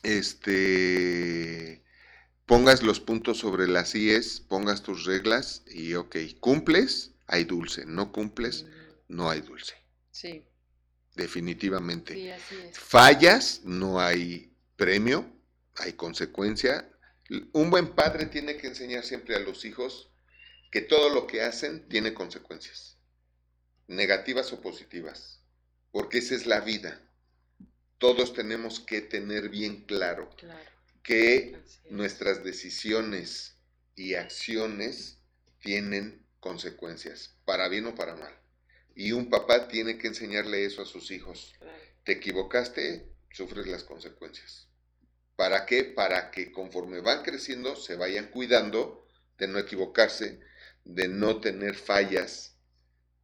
este 0.02 1.82
pongas 2.46 2.82
los 2.82 3.00
puntos 3.00 3.38
sobre 3.38 3.66
las 3.66 3.94
IES, 3.94 4.40
pongas 4.40 4.82
tus 4.82 5.04
reglas 5.04 5.62
y 5.66 5.94
ok, 5.94 6.16
cumples, 6.40 7.12
hay 7.26 7.44
dulce, 7.44 7.86
no 7.86 8.12
cumples, 8.12 8.66
no 9.08 9.30
hay 9.30 9.40
dulce. 9.40 9.74
Sí. 10.10 10.44
Definitivamente. 11.14 12.14
Sí, 12.14 12.30
así 12.30 12.54
es. 12.56 12.78
Fallas, 12.78 13.60
no 13.64 14.00
hay 14.00 14.52
premio, 14.76 15.24
hay 15.76 15.94
consecuencia. 15.94 16.90
Un 17.52 17.70
buen 17.70 17.94
padre 17.94 18.26
tiene 18.26 18.56
que 18.56 18.66
enseñar 18.68 19.04
siempre 19.04 19.34
a 19.34 19.40
los 19.40 19.64
hijos 19.64 20.10
que 20.70 20.80
todo 20.80 21.08
lo 21.08 21.26
que 21.26 21.42
hacen 21.42 21.88
tiene 21.88 22.14
consecuencias, 22.14 22.98
negativas 23.86 24.52
o 24.52 24.60
positivas, 24.60 25.40
porque 25.92 26.18
esa 26.18 26.34
es 26.34 26.46
la 26.46 26.60
vida. 26.60 27.00
Todos 27.98 28.34
tenemos 28.34 28.80
que 28.80 29.00
tener 29.00 29.48
bien 29.48 29.84
claro 29.84 30.30
Claro. 30.36 30.70
que 31.02 31.62
nuestras 31.90 32.42
decisiones 32.44 33.56
y 33.94 34.14
acciones 34.14 35.18
tienen 35.60 36.26
consecuencias, 36.40 37.36
para 37.44 37.68
bien 37.68 37.86
o 37.86 37.94
para 37.94 38.16
mal. 38.16 38.34
Y 38.96 39.12
un 39.12 39.30
papá 39.30 39.68
tiene 39.68 39.96
que 39.96 40.08
enseñarle 40.08 40.64
eso 40.64 40.82
a 40.82 40.86
sus 40.86 41.10
hijos. 41.10 41.54
Claro. 41.58 41.78
Te 42.04 42.12
equivocaste, 42.12 43.08
sufres 43.30 43.66
las 43.66 43.84
consecuencias. 43.84 44.68
¿Para 45.36 45.66
qué? 45.66 45.84
Para 45.84 46.30
que 46.32 46.50
conforme 46.52 47.00
van 47.00 47.22
creciendo 47.22 47.76
se 47.76 47.96
vayan 47.96 48.28
cuidando 48.28 49.06
de 49.38 49.46
no 49.48 49.58
equivocarse, 49.60 50.40
de 50.84 51.08
no 51.08 51.40
tener 51.40 51.76
fallas, 51.76 52.58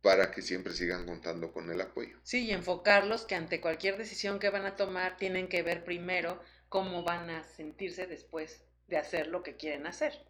para 0.02 0.30
que 0.32 0.42
siempre 0.42 0.74
sigan 0.74 1.06
contando 1.06 1.52
con 1.52 1.70
el 1.70 1.80
apoyo. 1.80 2.18
Sí, 2.22 2.46
y 2.46 2.52
enfocarlos 2.52 3.24
que 3.24 3.34
ante 3.34 3.60
cualquier 3.60 3.96
decisión 3.98 4.38
que 4.38 4.50
van 4.50 4.64
a 4.66 4.76
tomar 4.76 5.16
tienen 5.16 5.48
que 5.48 5.62
ver 5.62 5.84
primero 5.84 6.42
cómo 6.68 7.02
van 7.02 7.28
a 7.30 7.44
sentirse 7.44 8.06
después 8.06 8.62
de 8.86 8.96
hacer 8.98 9.26
lo 9.26 9.42
que 9.42 9.56
quieren 9.56 9.86
hacer. 9.86 10.26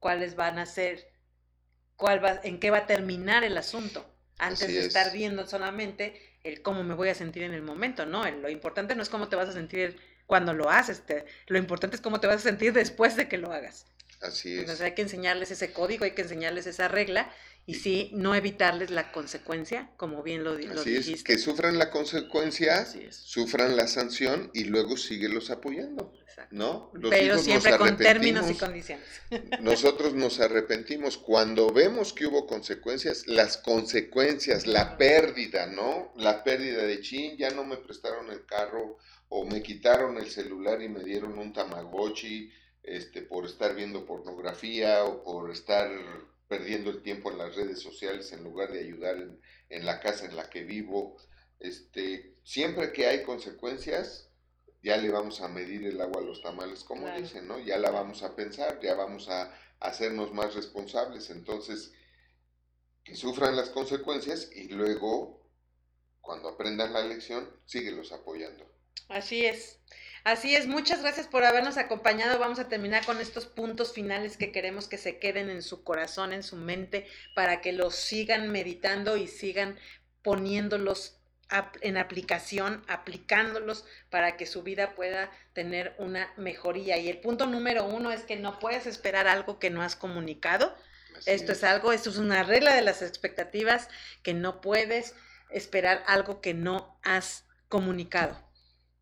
Cuáles 0.00 0.36
van 0.36 0.58
a 0.58 0.66
ser, 0.66 1.10
cuál 1.96 2.24
va, 2.24 2.40
en 2.44 2.60
qué 2.60 2.70
va 2.70 2.78
a 2.78 2.86
terminar 2.86 3.44
el 3.44 3.58
asunto. 3.58 4.06
Antes 4.38 4.72
Así 4.72 4.74
de 4.74 4.80
es. 4.80 4.88
estar 4.88 5.12
viendo 5.12 5.46
solamente 5.46 6.20
el 6.44 6.62
cómo 6.62 6.84
me 6.84 6.94
voy 6.94 7.08
a 7.10 7.14
sentir 7.16 7.42
en 7.44 7.54
el 7.54 7.62
momento, 7.62 8.06
¿no? 8.06 8.26
El- 8.26 8.42
lo 8.42 8.50
importante 8.50 8.94
no 8.96 9.02
es 9.02 9.10
cómo 9.10 9.28
te 9.28 9.36
vas 9.36 9.48
a 9.50 9.52
sentir 9.52 10.00
cuando 10.26 10.54
lo 10.54 10.70
haces, 10.70 11.02
te- 11.04 11.24
lo 11.46 11.58
importante 11.58 11.96
es 11.96 12.02
cómo 12.02 12.20
te 12.20 12.26
vas 12.26 12.36
a 12.36 12.40
sentir 12.40 12.72
después 12.72 13.16
de 13.16 13.28
que 13.28 13.38
lo 13.38 13.52
hagas. 13.52 13.86
Así 14.20 14.54
es. 14.54 14.60
Entonces 14.60 14.82
hay 14.84 14.92
que 14.94 15.02
enseñarles 15.02 15.50
ese 15.50 15.72
código, 15.72 16.04
hay 16.04 16.12
que 16.12 16.22
enseñarles 16.22 16.66
esa 16.66 16.88
regla 16.88 17.30
y 17.66 17.74
sí, 17.74 18.10
no 18.12 18.34
evitarles 18.34 18.90
la 18.90 19.10
consecuencia, 19.10 19.90
como 19.96 20.22
bien 20.22 20.44
lo, 20.44 20.58
lo 20.58 20.80
Así 20.80 20.96
es, 20.96 21.06
dijiste. 21.06 21.32
que 21.32 21.38
sufran 21.38 21.78
la 21.78 21.90
consecuencia, 21.90 22.86
sufran 23.10 23.76
la 23.76 23.86
sanción 23.86 24.50
y 24.52 24.64
luego 24.64 24.98
síguelos 24.98 25.50
apoyando, 25.50 26.12
Exacto. 26.20 26.54
¿no? 26.54 26.90
Los 26.92 27.10
Pero 27.10 27.34
hijos 27.34 27.44
siempre 27.44 27.70
nos 27.70 27.78
con 27.80 27.96
términos 27.96 28.50
y 28.50 28.54
condiciones. 28.54 29.06
Nosotros 29.60 30.12
nos 30.12 30.40
arrepentimos 30.40 31.16
cuando 31.16 31.72
vemos 31.72 32.12
que 32.12 32.26
hubo 32.26 32.46
consecuencias, 32.46 33.26
las 33.26 33.56
consecuencias, 33.56 34.66
la 34.66 34.98
pérdida, 34.98 35.66
¿no? 35.66 36.12
La 36.16 36.44
pérdida 36.44 36.82
de 36.84 37.00
chin, 37.00 37.36
ya 37.38 37.50
no 37.50 37.64
me 37.64 37.78
prestaron 37.78 38.30
el 38.30 38.44
carro 38.44 38.98
o 39.30 39.46
me 39.46 39.62
quitaron 39.62 40.18
el 40.18 40.30
celular 40.30 40.82
y 40.82 40.90
me 40.90 41.02
dieron 41.02 41.38
un 41.38 41.52
tamagotchi, 41.54 42.50
este, 42.82 43.22
por 43.22 43.46
estar 43.46 43.74
viendo 43.74 44.04
pornografía 44.04 45.02
o 45.04 45.24
por 45.24 45.50
estar 45.50 45.88
perdiendo 46.48 46.90
el 46.90 47.02
tiempo 47.02 47.30
en 47.30 47.38
las 47.38 47.54
redes 47.56 47.80
sociales 47.80 48.32
en 48.32 48.44
lugar 48.44 48.72
de 48.72 48.80
ayudar 48.80 49.16
en, 49.16 49.40
en 49.70 49.86
la 49.86 50.00
casa 50.00 50.26
en 50.26 50.36
la 50.36 50.48
que 50.50 50.64
vivo. 50.64 51.16
Este, 51.60 52.34
siempre 52.44 52.92
que 52.92 53.06
hay 53.06 53.22
consecuencias, 53.22 54.30
ya 54.82 54.96
le 54.98 55.10
vamos 55.10 55.40
a 55.40 55.48
medir 55.48 55.86
el 55.86 56.00
agua 56.00 56.20
a 56.20 56.24
los 56.24 56.42
tamales, 56.42 56.84
como 56.84 57.02
Claro. 57.02 57.20
dicen, 57.22 57.48
¿no? 57.48 57.58
Ya 57.58 57.78
la 57.78 57.90
vamos 57.90 58.22
a 58.22 58.36
pensar, 58.36 58.80
ya 58.82 58.94
vamos 58.94 59.28
a 59.28 59.52
hacernos 59.80 60.32
más 60.32 60.54
responsables. 60.54 61.30
Entonces, 61.30 61.92
que 63.02 63.14
sufran 63.16 63.56
las 63.56 63.70
consecuencias 63.70 64.50
y 64.54 64.68
luego, 64.68 65.42
cuando 66.20 66.48
aprendan 66.48 66.92
la 66.92 67.04
lección, 67.04 67.48
síguelos 67.66 68.12
apoyando. 68.12 68.66
Así 69.08 69.44
es. 69.46 69.78
Así 70.24 70.56
es, 70.56 70.66
muchas 70.66 71.02
gracias 71.02 71.26
por 71.26 71.44
habernos 71.44 71.76
acompañado. 71.76 72.38
Vamos 72.38 72.58
a 72.58 72.68
terminar 72.68 73.04
con 73.04 73.20
estos 73.20 73.44
puntos 73.44 73.92
finales 73.92 74.38
que 74.38 74.52
queremos 74.52 74.88
que 74.88 74.96
se 74.96 75.18
queden 75.18 75.50
en 75.50 75.62
su 75.62 75.84
corazón, 75.84 76.32
en 76.32 76.42
su 76.42 76.56
mente, 76.56 77.06
para 77.34 77.60
que 77.60 77.72
los 77.72 77.94
sigan 77.94 78.50
meditando 78.50 79.18
y 79.18 79.28
sigan 79.28 79.78
poniéndolos 80.22 81.18
en 81.82 81.98
aplicación, 81.98 82.82
aplicándolos 82.88 83.84
para 84.08 84.38
que 84.38 84.46
su 84.46 84.62
vida 84.62 84.94
pueda 84.94 85.30
tener 85.52 85.94
una 85.98 86.32
mejoría. 86.38 86.96
Y 86.96 87.10
el 87.10 87.20
punto 87.20 87.44
número 87.46 87.84
uno 87.84 88.10
es 88.10 88.22
que 88.22 88.36
no 88.36 88.58
puedes 88.58 88.86
esperar 88.86 89.28
algo 89.28 89.58
que 89.58 89.68
no 89.68 89.82
has 89.82 89.94
comunicado. 89.94 90.74
Así 91.18 91.32
Esto 91.32 91.52
es 91.52 91.62
algo, 91.64 91.92
esto 91.92 92.08
es 92.08 92.16
una 92.16 92.42
regla 92.44 92.74
de 92.74 92.80
las 92.80 93.02
expectativas, 93.02 93.88
que 94.22 94.32
no 94.32 94.62
puedes 94.62 95.14
esperar 95.50 96.02
algo 96.06 96.40
que 96.40 96.54
no 96.54 96.98
has 97.02 97.44
comunicado. 97.68 98.42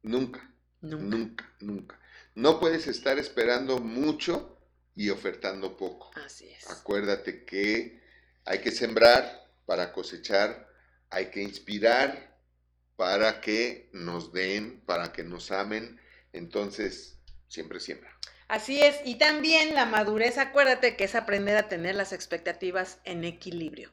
Nunca, 0.03 0.52
Nunca. 0.83 1.17
nunca, 1.17 1.53
nunca. 1.61 2.01
No 2.35 2.61
puedes 2.61 2.87
estar 2.87 3.19
esperando 3.19 3.79
mucho 3.79 4.59
y 4.95 5.11
ofertando 5.11 5.77
poco. 5.77 6.11
Así 6.25 6.49
es. 6.49 6.69
Acuérdate 6.71 7.45
que 7.45 8.01
hay 8.45 8.61
que 8.61 8.71
sembrar 8.71 9.49
para 9.65 9.93
cosechar, 9.93 10.69
hay 11.11 11.27
que 11.31 11.43
inspirar 11.43 12.37
para 12.97 13.41
que 13.41 13.89
nos 13.93 14.33
den, 14.33 14.81
para 14.85 15.13
que 15.13 15.23
nos 15.25 15.51
amen. 15.51 16.01
Entonces, 16.33 17.19
siempre 17.49 17.81
siembra. 17.81 18.11
Así 18.49 18.81
es. 18.83 18.97
Y 19.05 19.17
también 19.17 19.75
la 19.75 19.87
madurez, 19.87 20.39
acuérdate 20.39 20.97
que 20.97 21.05
es 21.05 21.15
aprender 21.15 21.57
a 21.57 21.69
tener 21.69 21.95
las 21.95 22.13
expectativas 22.13 22.99
en 23.05 23.25
equilibrio. 23.25 23.91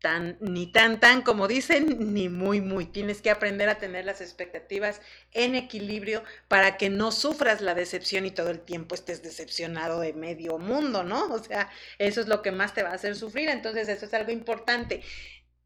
Tan, 0.00 0.38
ni 0.40 0.66
tan, 0.72 0.98
tan 0.98 1.20
como 1.20 1.46
dicen, 1.46 1.96
ni 2.14 2.28
muy, 2.28 2.60
muy. 2.60 2.86
Tienes 2.86 3.20
que 3.20 3.30
aprender 3.30 3.68
a 3.68 3.78
tener 3.78 4.06
las 4.06 4.20
expectativas 4.20 5.02
en 5.32 5.54
equilibrio 5.54 6.24
para 6.48 6.78
que 6.78 6.88
no 6.88 7.12
sufras 7.12 7.60
la 7.60 7.74
decepción 7.74 8.24
y 8.24 8.30
todo 8.30 8.50
el 8.50 8.60
tiempo 8.60 8.94
estés 8.94 9.22
decepcionado 9.22 10.00
de 10.00 10.14
medio 10.14 10.58
mundo, 10.58 11.04
¿no? 11.04 11.26
O 11.34 11.38
sea, 11.42 11.70
eso 11.98 12.20
es 12.20 12.28
lo 12.28 12.42
que 12.42 12.50
más 12.50 12.74
te 12.74 12.82
va 12.82 12.90
a 12.90 12.94
hacer 12.94 13.14
sufrir. 13.14 13.50
Entonces, 13.50 13.88
eso 13.88 14.06
es 14.06 14.14
algo 14.14 14.32
importante. 14.32 15.02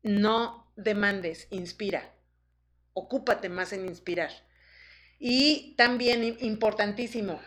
No 0.02 0.73
demandes, 0.77 1.47
inspira. 1.51 2.12
Ocúpate 2.93 3.48
más 3.48 3.73
en 3.73 3.86
inspirar. 3.86 4.31
Y 5.19 5.74
también 5.77 6.36
importantísimo, 6.40 7.40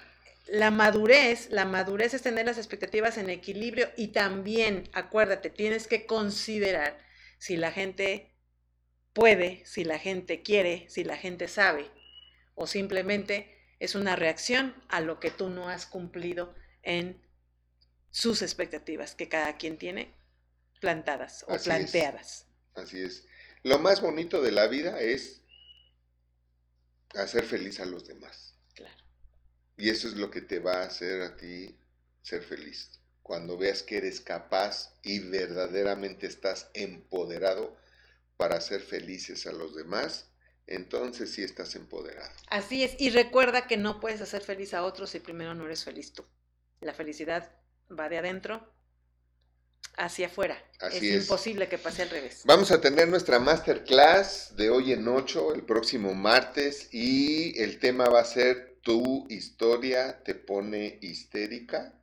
la 0.49 0.71
madurez, 0.71 1.49
la 1.51 1.65
madurez 1.65 2.13
es 2.13 2.21
tener 2.21 2.45
las 2.45 2.57
expectativas 2.57 3.17
en 3.17 3.29
equilibrio 3.29 3.89
y 3.97 4.09
también, 4.09 4.89
acuérdate, 4.93 5.49
tienes 5.49 5.87
que 5.87 6.05
considerar 6.05 6.97
si 7.37 7.57
la 7.57 7.71
gente 7.71 8.33
puede, 9.13 9.65
si 9.65 9.83
la 9.83 9.99
gente 9.99 10.41
quiere, 10.41 10.85
si 10.89 11.03
la 11.03 11.17
gente 11.17 11.47
sabe 11.47 11.89
o 12.55 12.67
simplemente 12.67 13.55
es 13.79 13.95
una 13.95 14.15
reacción 14.15 14.75
a 14.89 15.01
lo 15.01 15.19
que 15.19 15.31
tú 15.31 15.49
no 15.49 15.69
has 15.69 15.85
cumplido 15.85 16.55
en 16.81 17.21
sus 18.09 18.41
expectativas 18.41 19.13
que 19.15 19.29
cada 19.29 19.57
quien 19.57 19.77
tiene 19.77 20.13
plantadas 20.81 21.45
o 21.47 21.53
Así 21.53 21.57
es. 21.57 21.63
planteadas. 21.75 22.45
Así 22.73 23.01
es. 23.01 23.27
Lo 23.63 23.79
más 23.79 24.01
bonito 24.01 24.41
de 24.41 24.51
la 24.51 24.67
vida 24.67 24.99
es 24.99 25.43
hacer 27.15 27.43
feliz 27.43 27.79
a 27.79 27.85
los 27.85 28.07
demás. 28.07 28.56
Y 29.77 29.89
eso 29.89 30.07
es 30.07 30.15
lo 30.15 30.31
que 30.31 30.41
te 30.41 30.59
va 30.59 30.81
a 30.81 30.85
hacer 30.85 31.21
a 31.21 31.37
ti 31.37 31.77
ser 32.23 32.43
feliz. 32.43 32.99
Cuando 33.21 33.57
veas 33.57 33.83
que 33.83 33.97
eres 33.97 34.21
capaz 34.21 34.93
y 35.03 35.19
verdaderamente 35.19 36.27
estás 36.27 36.69
empoderado 36.73 37.77
para 38.37 38.57
hacer 38.57 38.81
felices 38.81 39.45
a 39.45 39.51
los 39.51 39.75
demás, 39.75 40.25
entonces 40.65 41.31
sí 41.31 41.43
estás 41.43 41.75
empoderado. 41.75 42.31
Así 42.49 42.83
es, 42.83 42.95
y 42.99 43.09
recuerda 43.09 43.67
que 43.67 43.77
no 43.77 43.99
puedes 43.99 44.21
hacer 44.21 44.41
feliz 44.41 44.73
a 44.73 44.83
otros 44.83 45.11
si 45.11 45.19
primero 45.19 45.53
no 45.53 45.65
eres 45.65 45.83
feliz 45.83 46.13
tú. 46.13 46.25
La 46.81 46.93
felicidad 46.93 47.51
va 47.97 48.09
de 48.09 48.17
adentro 48.17 48.67
hacia 49.95 50.27
afuera. 50.27 50.61
Así 50.79 51.09
es, 51.09 51.15
es. 51.15 51.23
imposible 51.23 51.67
que 51.69 51.77
pase 51.77 52.03
al 52.03 52.09
revés. 52.09 52.43
Vamos 52.45 52.71
a 52.71 52.81
tener 52.81 53.07
nuestra 53.07 53.39
masterclass 53.39 54.55
de 54.55 54.69
hoy 54.69 54.93
en 54.93 55.07
8, 55.07 55.53
el 55.53 55.63
próximo 55.63 56.13
martes, 56.13 56.89
y 56.91 57.59
el 57.61 57.79
tema 57.79 58.09
va 58.09 58.21
a 58.21 58.25
ser 58.25 58.76
Tu 58.87 59.27
historia 59.27 60.23
te 60.23 60.33
pone 60.33 60.97
histérica. 61.01 61.93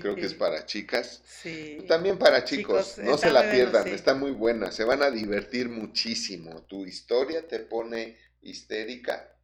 Creo 0.00 0.16
que 0.16 0.24
es 0.24 0.32
para 0.32 0.64
chicas. 0.64 1.20
Sí. 1.42 1.84
También 1.86 2.16
para 2.18 2.44
chicos, 2.44 2.94
Chicos, 2.94 3.04
no 3.04 3.18
se 3.18 3.30
la 3.30 3.40
bueno, 3.40 3.52
pierdan, 3.52 3.84
sí. 3.84 3.90
está 3.90 4.14
muy 4.14 4.30
buena, 4.30 4.72
se 4.72 4.84
van 4.84 5.02
a 5.02 5.10
divertir 5.10 5.68
muchísimo. 5.68 6.62
Tu 6.62 6.86
historia 6.86 7.46
te 7.46 7.58
pone 7.60 8.16
histérica. 8.40 9.36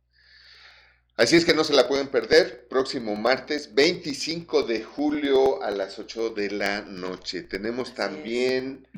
Así 1.17 1.37
es 1.37 1.45
que 1.45 1.53
no 1.53 1.65
se 1.65 1.75
la 1.75 1.87
pueden 1.87 2.09
perder. 2.09 2.67
Próximo 2.69 3.15
martes 3.15 3.75
25 3.75 4.63
de 4.63 4.83
julio 4.83 5.63
a 5.63 5.71
las 5.71 5.99
8 5.99 6.31
de 6.31 6.51
la 6.51 6.81
noche. 6.81 7.43
Tenemos 7.43 7.93
Así 7.95 7.95
también 7.95 8.89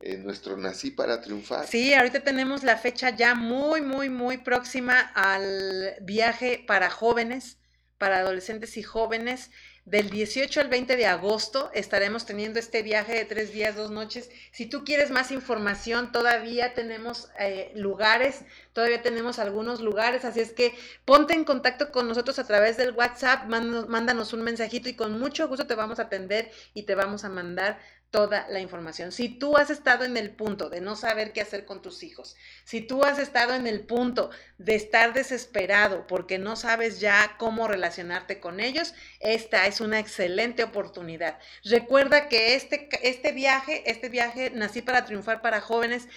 en 0.00 0.24
nuestro 0.24 0.56
Nací 0.56 0.90
para 0.90 1.20
Triunfar. 1.20 1.66
Sí, 1.66 1.94
ahorita 1.94 2.20
tenemos 2.20 2.62
la 2.62 2.76
fecha 2.76 3.10
ya 3.10 3.34
muy, 3.34 3.80
muy, 3.80 4.08
muy 4.08 4.38
próxima 4.38 5.00
al 5.14 5.96
viaje 6.00 6.62
para 6.66 6.90
jóvenes, 6.90 7.58
para 7.98 8.18
adolescentes 8.18 8.76
y 8.76 8.82
jóvenes. 8.82 9.50
Del 9.84 10.10
18 10.10 10.60
al 10.60 10.68
20 10.68 10.96
de 10.96 11.06
agosto 11.06 11.70
estaremos 11.72 12.26
teniendo 12.26 12.58
este 12.58 12.82
viaje 12.82 13.14
de 13.14 13.24
tres 13.24 13.54
días, 13.54 13.74
dos 13.74 13.90
noches. 13.90 14.28
Si 14.52 14.66
tú 14.66 14.84
quieres 14.84 15.10
más 15.10 15.30
información, 15.30 16.12
todavía 16.12 16.74
tenemos 16.74 17.30
eh, 17.40 17.72
lugares, 17.74 18.42
todavía 18.74 19.00
tenemos 19.00 19.38
algunos 19.38 19.80
lugares, 19.80 20.26
así 20.26 20.40
es 20.40 20.52
que 20.52 20.74
ponte 21.06 21.32
en 21.32 21.44
contacto 21.44 21.90
con 21.90 22.06
nosotros 22.06 22.38
a 22.38 22.46
través 22.46 22.76
del 22.76 22.92
WhatsApp, 22.92 23.46
mándanos 23.46 24.34
un 24.34 24.42
mensajito 24.42 24.90
y 24.90 24.94
con 24.94 25.18
mucho 25.18 25.48
gusto 25.48 25.66
te 25.66 25.74
vamos 25.74 25.98
a 25.98 26.02
atender 26.02 26.50
y 26.74 26.82
te 26.82 26.94
vamos 26.94 27.24
a 27.24 27.30
mandar 27.30 27.78
toda 28.10 28.46
la 28.48 28.60
información. 28.60 29.12
Si 29.12 29.28
tú 29.28 29.56
has 29.56 29.68
estado 29.70 30.04
en 30.04 30.16
el 30.16 30.30
punto 30.30 30.70
de 30.70 30.80
no 30.80 30.96
saber 30.96 31.32
qué 31.32 31.42
hacer 31.42 31.66
con 31.66 31.82
tus 31.82 32.02
hijos, 32.02 32.36
si 32.64 32.80
tú 32.80 33.04
has 33.04 33.18
estado 33.18 33.54
en 33.54 33.66
el 33.66 33.80
punto 33.80 34.30
de 34.56 34.74
estar 34.74 35.12
desesperado 35.12 36.06
porque 36.06 36.38
no 36.38 36.56
sabes 36.56 37.00
ya 37.00 37.36
cómo 37.38 37.68
relacionarte 37.68 38.40
con 38.40 38.60
ellos, 38.60 38.94
esta 39.20 39.66
es 39.66 39.80
una 39.80 39.98
excelente 39.98 40.64
oportunidad. 40.64 41.38
Recuerda 41.64 42.28
que 42.28 42.54
este, 42.54 42.88
este 43.02 43.32
viaje, 43.32 43.90
este 43.90 44.08
viaje 44.08 44.50
Nací 44.50 44.80
para 44.80 45.04
Triunfar 45.04 45.42
para 45.42 45.60
jóvenes, 45.60 46.08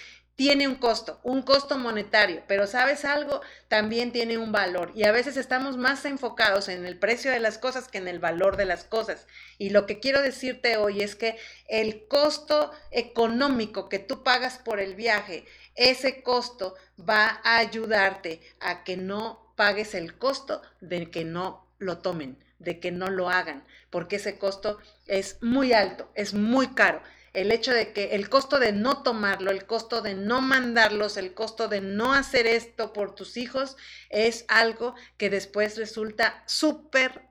tiene 0.41 0.67
un 0.67 0.73
costo, 0.73 1.19
un 1.21 1.43
costo 1.43 1.77
monetario, 1.77 2.41
pero 2.47 2.65
sabes 2.65 3.05
algo, 3.05 3.41
también 3.67 4.11
tiene 4.11 4.39
un 4.39 4.51
valor 4.51 4.91
y 4.95 5.03
a 5.03 5.11
veces 5.11 5.37
estamos 5.37 5.77
más 5.77 6.03
enfocados 6.03 6.67
en 6.67 6.83
el 6.87 6.97
precio 6.97 7.29
de 7.29 7.39
las 7.39 7.59
cosas 7.59 7.87
que 7.87 7.99
en 7.99 8.07
el 8.07 8.17
valor 8.17 8.57
de 8.57 8.65
las 8.65 8.83
cosas. 8.83 9.27
Y 9.59 9.69
lo 9.69 9.85
que 9.85 9.99
quiero 9.99 10.19
decirte 10.19 10.77
hoy 10.77 11.03
es 11.03 11.15
que 11.15 11.37
el 11.67 12.07
costo 12.07 12.71
económico 12.89 13.87
que 13.87 13.99
tú 13.99 14.23
pagas 14.23 14.57
por 14.57 14.79
el 14.79 14.95
viaje, 14.95 15.45
ese 15.75 16.23
costo 16.23 16.73
va 16.99 17.39
a 17.43 17.59
ayudarte 17.59 18.41
a 18.59 18.83
que 18.83 18.97
no 18.97 19.53
pagues 19.55 19.93
el 19.93 20.17
costo 20.17 20.63
de 20.79 21.11
que 21.11 21.23
no 21.23 21.67
lo 21.77 21.99
tomen, 21.99 22.43
de 22.57 22.79
que 22.79 22.89
no 22.89 23.11
lo 23.11 23.29
hagan, 23.29 23.63
porque 23.91 24.15
ese 24.15 24.39
costo 24.39 24.79
es 25.05 25.37
muy 25.43 25.71
alto, 25.71 26.09
es 26.15 26.33
muy 26.33 26.73
caro 26.73 27.03
el 27.33 27.51
hecho 27.51 27.73
de 27.73 27.93
que 27.93 28.15
el 28.15 28.29
costo 28.29 28.59
de 28.59 28.73
no 28.73 29.03
tomarlo, 29.03 29.51
el 29.51 29.65
costo 29.65 30.01
de 30.01 30.15
no 30.15 30.41
mandarlos, 30.41 31.17
el 31.17 31.33
costo 31.33 31.67
de 31.67 31.81
no 31.81 32.13
hacer 32.13 32.45
esto 32.45 32.91
por 32.93 33.15
tus 33.15 33.37
hijos 33.37 33.77
es 34.09 34.45
algo 34.49 34.95
que 35.17 35.29
después 35.29 35.77
resulta 35.77 36.43
súper 36.45 37.29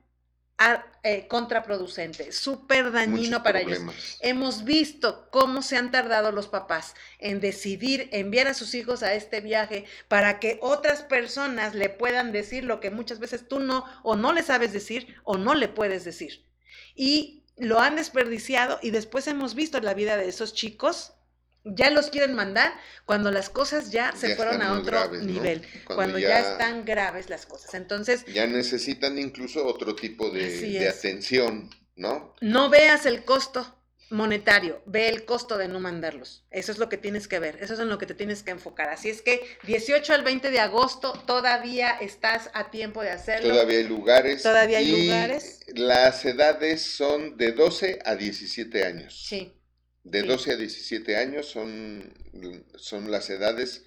ah, 0.57 0.83
eh, 1.03 1.27
contraproducente, 1.27 2.31
súper 2.31 2.91
dañino 2.91 3.43
para 3.43 3.61
ellos. 3.61 3.79
Hemos 4.21 4.63
visto 4.63 5.29
cómo 5.29 5.61
se 5.61 5.77
han 5.77 5.91
tardado 5.91 6.31
los 6.31 6.47
papás 6.47 6.95
en 7.19 7.39
decidir 7.39 8.09
enviar 8.11 8.47
a 8.47 8.55
sus 8.55 8.73
hijos 8.73 9.03
a 9.03 9.13
este 9.13 9.39
viaje 9.39 9.85
para 10.07 10.39
que 10.39 10.57
otras 10.61 11.03
personas 11.03 11.75
le 11.75 11.89
puedan 11.89 12.31
decir 12.31 12.63
lo 12.63 12.79
que 12.79 12.89
muchas 12.89 13.19
veces 13.19 13.47
tú 13.47 13.59
no 13.59 13.85
o 14.01 14.15
no 14.15 14.33
le 14.33 14.41
sabes 14.41 14.73
decir 14.73 15.15
o 15.23 15.37
no 15.37 15.53
le 15.53 15.67
puedes 15.67 16.05
decir. 16.05 16.43
Y 16.95 17.40
lo 17.57 17.79
han 17.79 17.95
desperdiciado 17.95 18.79
y 18.81 18.91
después 18.91 19.27
hemos 19.27 19.55
visto 19.55 19.79
la 19.79 19.93
vida 19.93 20.17
de 20.17 20.27
esos 20.27 20.53
chicos 20.53 21.13
ya 21.63 21.91
los 21.91 22.09
quieren 22.09 22.33
mandar 22.33 22.73
cuando 23.05 23.31
las 23.31 23.49
cosas 23.49 23.91
ya 23.91 24.13
se 24.15 24.35
fueron 24.35 24.61
a 24.61 24.73
otro 24.73 25.11
nivel, 25.21 25.61
cuando, 25.85 26.17
ya, 26.17 26.39
están 26.39 26.85
graves 26.85 27.29
las 27.29 27.45
cosas. 27.45 27.75
Entonces... 27.75 28.25
Ya 28.25 28.47
necesitan 28.47 29.19
incluso 29.19 29.65
otro 29.65 29.95
tipo 29.95 30.31
de, 30.31 30.59
de 30.59 30.89
atención, 30.89 31.69
¿no? 31.95 32.33
No 32.41 32.69
veas 32.69 33.05
el 33.05 33.23
costo 33.23 33.80
monetario, 34.11 34.81
ve 34.85 35.09
el 35.09 35.25
costo 35.25 35.57
de 35.57 35.67
no 35.67 35.79
mandarlos. 35.79 36.45
Eso 36.51 36.71
es 36.71 36.77
lo 36.77 36.89
que 36.89 36.97
tienes 36.97 37.27
que 37.27 37.39
ver, 37.39 37.57
eso 37.61 37.73
es 37.73 37.79
en 37.79 37.89
lo 37.89 37.97
que 37.97 38.05
te 38.05 38.13
tienes 38.13 38.43
que 38.43 38.51
enfocar. 38.51 38.89
Así 38.89 39.09
es 39.09 39.21
que 39.21 39.41
18 39.63 40.13
al 40.13 40.23
20 40.23 40.51
de 40.51 40.59
agosto 40.59 41.13
todavía 41.25 41.91
estás 41.91 42.49
a 42.53 42.69
tiempo 42.69 43.01
de 43.01 43.11
hacerlo. 43.11 43.49
Todavía 43.49 43.79
hay 43.79 43.87
lugares. 43.87 44.43
Todavía 44.43 44.77
hay 44.79 45.05
lugares. 45.05 45.61
Las 45.73 46.23
edades 46.25 46.81
son 46.81 47.37
de 47.37 47.53
12 47.53 47.99
a 48.05 48.15
17 48.15 48.85
años. 48.85 49.25
Sí. 49.27 49.53
De 50.03 50.23
12 50.23 50.51
a 50.51 50.55
17 50.57 51.15
años 51.15 51.47
son, 51.47 52.13
son 52.75 53.09
las 53.11 53.29
edades 53.29 53.85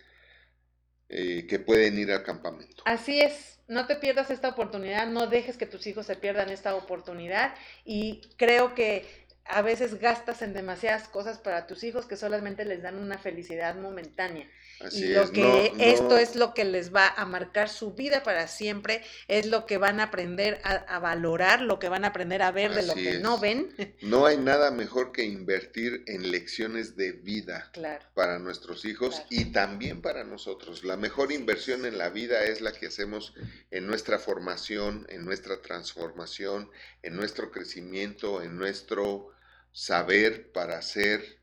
eh, 1.09 1.47
que 1.47 1.59
pueden 1.59 1.99
ir 1.99 2.11
al 2.13 2.23
campamento. 2.23 2.83
Así 2.87 3.21
es, 3.21 3.59
no 3.69 3.87
te 3.87 3.97
pierdas 3.97 4.31
esta 4.31 4.49
oportunidad, 4.49 5.07
no 5.07 5.27
dejes 5.27 5.57
que 5.57 5.67
tus 5.67 5.87
hijos 5.87 6.07
se 6.07 6.17
pierdan 6.17 6.51
esta 6.51 6.75
oportunidad 6.75 7.55
y 7.85 8.23
creo 8.37 8.75
que 8.75 9.24
a 9.47 9.63
veces 9.63 10.01
gastas 10.01 10.43
en 10.43 10.55
demasiadas 10.55 11.09
cosas 11.09 11.39
para 11.39 11.67
tus 11.67 11.85
hijos 11.85 12.07
que 12.07 12.17
solamente 12.17 12.65
les 12.65 12.83
dan 12.83 12.97
una 12.97 13.19
felicidad 13.19 13.75
momentánea. 13.77 14.49
y 14.91 15.09
lo 15.09 15.31
que 15.31 15.73
esto 15.79 16.19
es 16.19 16.35
lo 16.35 16.53
que 16.53 16.65
les 16.65 16.95
va 16.95 17.07
a 17.09 17.25
marcar 17.27 17.69
su 17.69 17.95
vida 17.95 18.23
para 18.23 18.49
siempre, 18.49 19.03
es 19.29 19.47
lo 19.47 19.67
que 19.67 19.79
van 19.79 20.01
a 20.01 20.05
aprender 20.05 20.61
a, 20.65 20.99
valorar, 20.99 21.61
lo 21.61 21.79
que 21.79 21.89
van 21.89 22.05
a 22.05 22.09
aprender 22.09 22.43
a 22.43 22.51
ver 22.51 22.75
de 22.75 22.83
lo 22.83 22.95
que 22.95 23.19
no 23.19 23.39
ven. 23.39 23.75
No 24.03 24.27
hay 24.27 24.37
nada 24.37 24.71
mejor 24.71 25.13
que 25.13 25.25
invertir 25.25 26.03
en 26.07 26.31
lecciones 26.31 26.97
de 26.97 27.13
vida 27.13 27.71
para 28.15 28.39
nuestros 28.39 28.85
hijos 28.85 29.23
y 29.31 29.47
también 29.47 30.01
para 30.01 30.25
nosotros. 30.25 30.85
La 30.85 30.97
mejor 30.97 31.33
inversión 31.33 31.85
en 31.85 31.99
la 31.99 32.09
vida 32.09 32.45
es 32.45 32.61
la 32.61 32.73
que 32.73 32.87
hacemos 32.87 33.35
en 33.71 33.87
nuestra 33.87 34.19
formación, 34.19 35.07
en 35.09 35.25
nuestra 35.25 35.61
transformación, 35.61 36.71
en 37.03 37.15
nuestro 37.15 37.51
crecimiento, 37.51 38.43
en 38.43 38.57
nuestro 38.57 39.34
saber 39.75 40.53
para 40.53 40.79
hacer, 40.79 41.43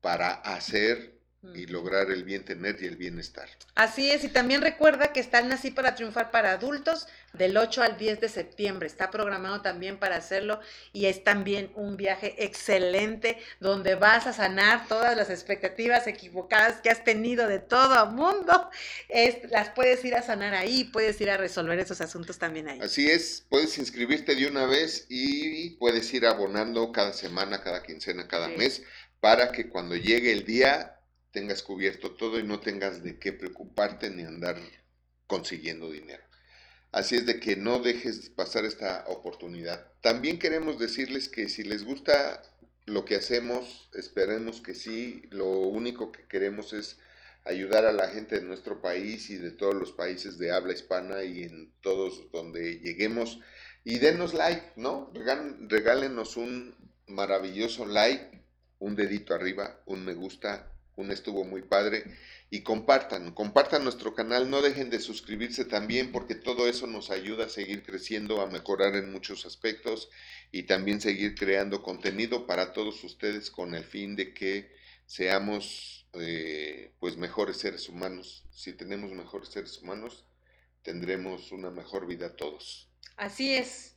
para 0.00 0.32
hacer 0.32 1.11
y 1.54 1.66
lograr 1.66 2.10
el 2.10 2.22
bien 2.22 2.44
tener 2.44 2.80
y 2.80 2.86
el 2.86 2.96
bienestar. 2.96 3.48
Así 3.74 4.10
es, 4.10 4.22
y 4.22 4.28
también 4.28 4.62
recuerda 4.62 5.12
que 5.12 5.18
está 5.18 5.40
el 5.40 5.48
Nací 5.48 5.72
para 5.72 5.96
Triunfar 5.96 6.30
para 6.30 6.52
adultos 6.52 7.08
del 7.32 7.56
8 7.56 7.82
al 7.82 7.96
10 7.96 8.20
de 8.20 8.28
septiembre. 8.28 8.86
Está 8.86 9.10
programado 9.10 9.60
también 9.60 9.98
para 9.98 10.16
hacerlo 10.16 10.60
y 10.92 11.06
es 11.06 11.24
también 11.24 11.72
un 11.74 11.96
viaje 11.96 12.44
excelente 12.44 13.38
donde 13.58 13.96
vas 13.96 14.26
a 14.26 14.32
sanar 14.32 14.86
todas 14.86 15.16
las 15.16 15.30
expectativas 15.30 16.06
equivocadas 16.06 16.80
que 16.80 16.90
has 16.90 17.02
tenido 17.02 17.48
de 17.48 17.58
todo 17.58 18.04
el 18.04 18.10
mundo. 18.12 18.70
Es, 19.08 19.50
las 19.50 19.70
puedes 19.70 20.04
ir 20.04 20.14
a 20.14 20.22
sanar 20.22 20.54
ahí, 20.54 20.84
puedes 20.84 21.20
ir 21.20 21.30
a 21.30 21.36
resolver 21.36 21.78
esos 21.78 22.00
asuntos 22.00 22.38
también 22.38 22.68
ahí. 22.68 22.80
Así 22.80 23.10
es, 23.10 23.44
puedes 23.48 23.76
inscribirte 23.78 24.36
de 24.36 24.46
una 24.46 24.66
vez 24.66 25.06
y 25.08 25.70
puedes 25.70 26.12
ir 26.14 26.24
abonando 26.24 26.92
cada 26.92 27.12
semana, 27.12 27.62
cada 27.62 27.82
quincena, 27.82 28.28
cada 28.28 28.48
mes 28.48 28.82
para 29.20 29.52
que 29.52 29.68
cuando 29.68 29.94
llegue 29.94 30.32
el 30.32 30.44
día 30.44 30.98
tengas 31.32 31.62
cubierto 31.62 32.12
todo 32.12 32.38
y 32.38 32.44
no 32.44 32.60
tengas 32.60 33.02
de 33.02 33.18
qué 33.18 33.32
preocuparte 33.32 34.10
ni 34.10 34.22
andar 34.22 34.56
consiguiendo 35.26 35.90
dinero. 35.90 36.22
Así 36.92 37.16
es 37.16 37.24
de 37.24 37.40
que 37.40 37.56
no 37.56 37.78
dejes 37.78 38.28
pasar 38.28 38.66
esta 38.66 39.04
oportunidad. 39.08 39.90
También 40.02 40.38
queremos 40.38 40.78
decirles 40.78 41.30
que 41.30 41.48
si 41.48 41.62
les 41.62 41.84
gusta 41.84 42.42
lo 42.84 43.06
que 43.06 43.16
hacemos, 43.16 43.88
esperemos 43.94 44.60
que 44.60 44.74
sí. 44.74 45.22
Lo 45.30 45.48
único 45.48 46.12
que 46.12 46.26
queremos 46.26 46.74
es 46.74 46.98
ayudar 47.44 47.86
a 47.86 47.92
la 47.92 48.08
gente 48.08 48.38
de 48.38 48.46
nuestro 48.46 48.82
país 48.82 49.30
y 49.30 49.36
de 49.36 49.50
todos 49.50 49.74
los 49.74 49.92
países 49.92 50.36
de 50.38 50.52
habla 50.52 50.74
hispana 50.74 51.24
y 51.24 51.44
en 51.44 51.72
todos 51.80 52.30
donde 52.30 52.78
lleguemos. 52.80 53.40
Y 53.84 53.98
denos 53.98 54.34
like, 54.34 54.72
¿no? 54.76 55.10
Regálenos 55.14 56.36
un 56.36 56.76
maravilloso 57.06 57.86
like, 57.86 58.42
un 58.78 58.96
dedito 58.96 59.34
arriba, 59.34 59.80
un 59.86 60.04
me 60.04 60.12
gusta, 60.12 60.71
un 60.96 61.10
estuvo 61.10 61.44
muy 61.44 61.62
padre. 61.62 62.04
Y 62.50 62.62
compartan, 62.62 63.32
compartan 63.32 63.82
nuestro 63.82 64.14
canal, 64.14 64.50
no 64.50 64.60
dejen 64.60 64.90
de 64.90 65.00
suscribirse 65.00 65.64
también 65.64 66.12
porque 66.12 66.34
todo 66.34 66.68
eso 66.68 66.86
nos 66.86 67.10
ayuda 67.10 67.46
a 67.46 67.48
seguir 67.48 67.82
creciendo, 67.82 68.42
a 68.42 68.46
mejorar 68.46 68.94
en 68.96 69.10
muchos 69.10 69.46
aspectos 69.46 70.10
y 70.50 70.64
también 70.64 71.00
seguir 71.00 71.34
creando 71.34 71.82
contenido 71.82 72.46
para 72.46 72.74
todos 72.74 73.02
ustedes 73.04 73.50
con 73.50 73.74
el 73.74 73.84
fin 73.84 74.16
de 74.16 74.34
que 74.34 74.70
seamos 75.06 76.06
eh, 76.12 76.92
pues 77.00 77.16
mejores 77.16 77.56
seres 77.56 77.88
humanos. 77.88 78.44
Si 78.50 78.74
tenemos 78.74 79.12
mejores 79.12 79.48
seres 79.48 79.78
humanos, 79.78 80.26
tendremos 80.82 81.52
una 81.52 81.70
mejor 81.70 82.06
vida 82.06 82.36
todos. 82.36 82.90
Así 83.16 83.54
es, 83.54 83.91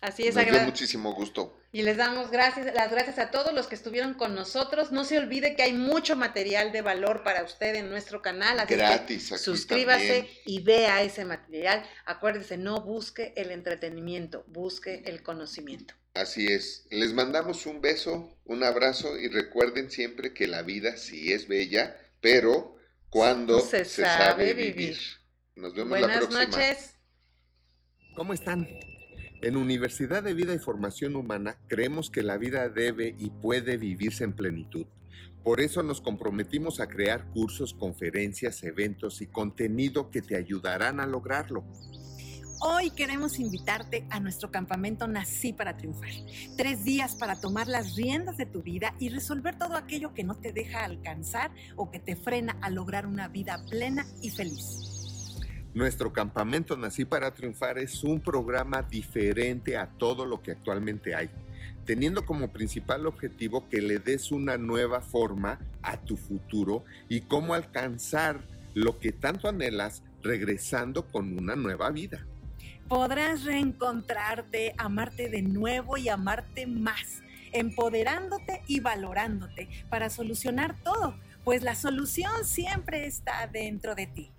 así 0.00 0.26
es. 0.26 0.34
Nos 0.34 0.46
dio 0.46 0.60
muchísimo 0.60 1.14
gusto. 1.14 1.58
Y 1.70 1.82
les 1.82 1.98
damos 1.98 2.30
gracias, 2.30 2.74
las 2.74 2.90
gracias 2.90 3.18
a 3.18 3.30
todos 3.30 3.52
los 3.52 3.66
que 3.66 3.74
estuvieron 3.74 4.14
con 4.14 4.34
nosotros. 4.34 4.90
No 4.90 5.04
se 5.04 5.18
olvide 5.18 5.54
que 5.54 5.62
hay 5.62 5.74
mucho 5.74 6.16
material 6.16 6.72
de 6.72 6.80
valor 6.80 7.22
para 7.22 7.44
usted 7.44 7.74
en 7.74 7.90
nuestro 7.90 8.22
canal. 8.22 8.58
Así 8.58 8.74
Gratis. 8.74 9.30
Que 9.30 9.38
suscríbase 9.38 10.28
y 10.46 10.62
vea 10.62 11.02
ese 11.02 11.24
material. 11.24 11.84
Acuérdese, 12.06 12.56
no 12.56 12.80
busque 12.80 13.34
el 13.36 13.50
entretenimiento, 13.50 14.44
busque 14.48 15.02
el 15.04 15.22
conocimiento. 15.22 15.94
Así 16.14 16.46
es. 16.46 16.86
Les 16.90 17.12
mandamos 17.12 17.66
un 17.66 17.80
beso, 17.80 18.36
un 18.44 18.64
abrazo 18.64 19.18
y 19.18 19.28
recuerden 19.28 19.90
siempre 19.90 20.32
que 20.32 20.46
la 20.46 20.62
vida 20.62 20.96
sí 20.96 21.32
es 21.32 21.48
bella, 21.48 21.96
pero 22.20 22.76
cuando 23.10 23.60
se, 23.60 23.84
sabe, 23.84 24.54
vivir. 24.54 24.98
Nos 25.54 25.74
vemos 25.74 26.00
la 26.00 26.06
próxima. 26.06 26.46
Buenas 26.46 26.56
noches. 26.56 26.94
¿Cómo 28.16 28.32
están? 28.32 28.66
En 29.40 29.56
Universidad 29.56 30.24
de 30.24 30.34
Vida 30.34 30.52
y 30.52 30.58
Formación 30.58 31.14
Humana 31.14 31.58
creemos 31.68 32.10
que 32.10 32.24
la 32.24 32.38
vida 32.38 32.68
debe 32.68 33.14
y 33.16 33.30
puede 33.30 33.76
vivirse 33.76 34.24
en 34.24 34.32
plenitud. 34.32 34.86
Por 35.44 35.60
eso 35.60 35.84
nos 35.84 36.00
comprometimos 36.00 36.80
a 36.80 36.88
crear 36.88 37.30
cursos, 37.30 37.72
conferencias, 37.72 38.64
eventos 38.64 39.22
y 39.22 39.28
contenido 39.28 40.10
que 40.10 40.22
te 40.22 40.36
ayudarán 40.36 40.98
a 40.98 41.06
lograrlo. 41.06 41.64
Hoy 42.60 42.90
queremos 42.90 43.38
invitarte 43.38 44.04
a 44.10 44.18
nuestro 44.18 44.50
campamento 44.50 45.06
Nací 45.06 45.52
para 45.52 45.76
Triunfar. 45.76 46.10
Tres 46.56 46.82
días 46.82 47.14
para 47.14 47.40
tomar 47.40 47.68
las 47.68 47.94
riendas 47.94 48.36
de 48.36 48.46
tu 48.46 48.62
vida 48.62 48.96
y 48.98 49.10
resolver 49.10 49.56
todo 49.56 49.76
aquello 49.76 50.14
que 50.14 50.24
no 50.24 50.34
te 50.34 50.52
deja 50.52 50.84
alcanzar 50.84 51.52
o 51.76 51.92
que 51.92 52.00
te 52.00 52.16
frena 52.16 52.58
a 52.60 52.70
lograr 52.70 53.06
una 53.06 53.28
vida 53.28 53.64
plena 53.70 54.04
y 54.20 54.30
feliz. 54.30 54.97
Nuestro 55.78 56.12
campamento 56.12 56.76
Nací 56.76 57.04
para 57.04 57.32
Triunfar 57.32 57.78
es 57.78 58.02
un 58.02 58.18
programa 58.18 58.82
diferente 58.82 59.76
a 59.76 59.86
todo 59.86 60.26
lo 60.26 60.42
que 60.42 60.50
actualmente 60.50 61.14
hay, 61.14 61.30
teniendo 61.84 62.26
como 62.26 62.48
principal 62.48 63.06
objetivo 63.06 63.68
que 63.68 63.80
le 63.80 64.00
des 64.00 64.32
una 64.32 64.58
nueva 64.58 65.00
forma 65.00 65.60
a 65.82 65.96
tu 65.96 66.16
futuro 66.16 66.82
y 67.08 67.20
cómo 67.20 67.54
alcanzar 67.54 68.40
lo 68.74 68.98
que 68.98 69.12
tanto 69.12 69.48
anhelas 69.48 70.02
regresando 70.20 71.06
con 71.06 71.38
una 71.38 71.54
nueva 71.54 71.90
vida 71.90 72.26
podrás 72.88 73.44
reencontrarte, 73.44 74.74
amarte 74.78 75.28
de 75.28 75.42
nuevo 75.42 75.96
y 75.96 76.08
amarte 76.08 76.66
más, 76.66 77.22
empoderándote 77.52 78.62
y 78.66 78.80
valorándote 78.80 79.68
para 79.90 80.10
solucionar 80.10 80.74
todo, 80.82 81.14
pues 81.44 81.62
la 81.62 81.76
solución 81.76 82.44
siempre 82.44 83.06
está 83.06 83.46
dentro 83.46 83.94
de 83.94 84.08
ti. 84.08 84.32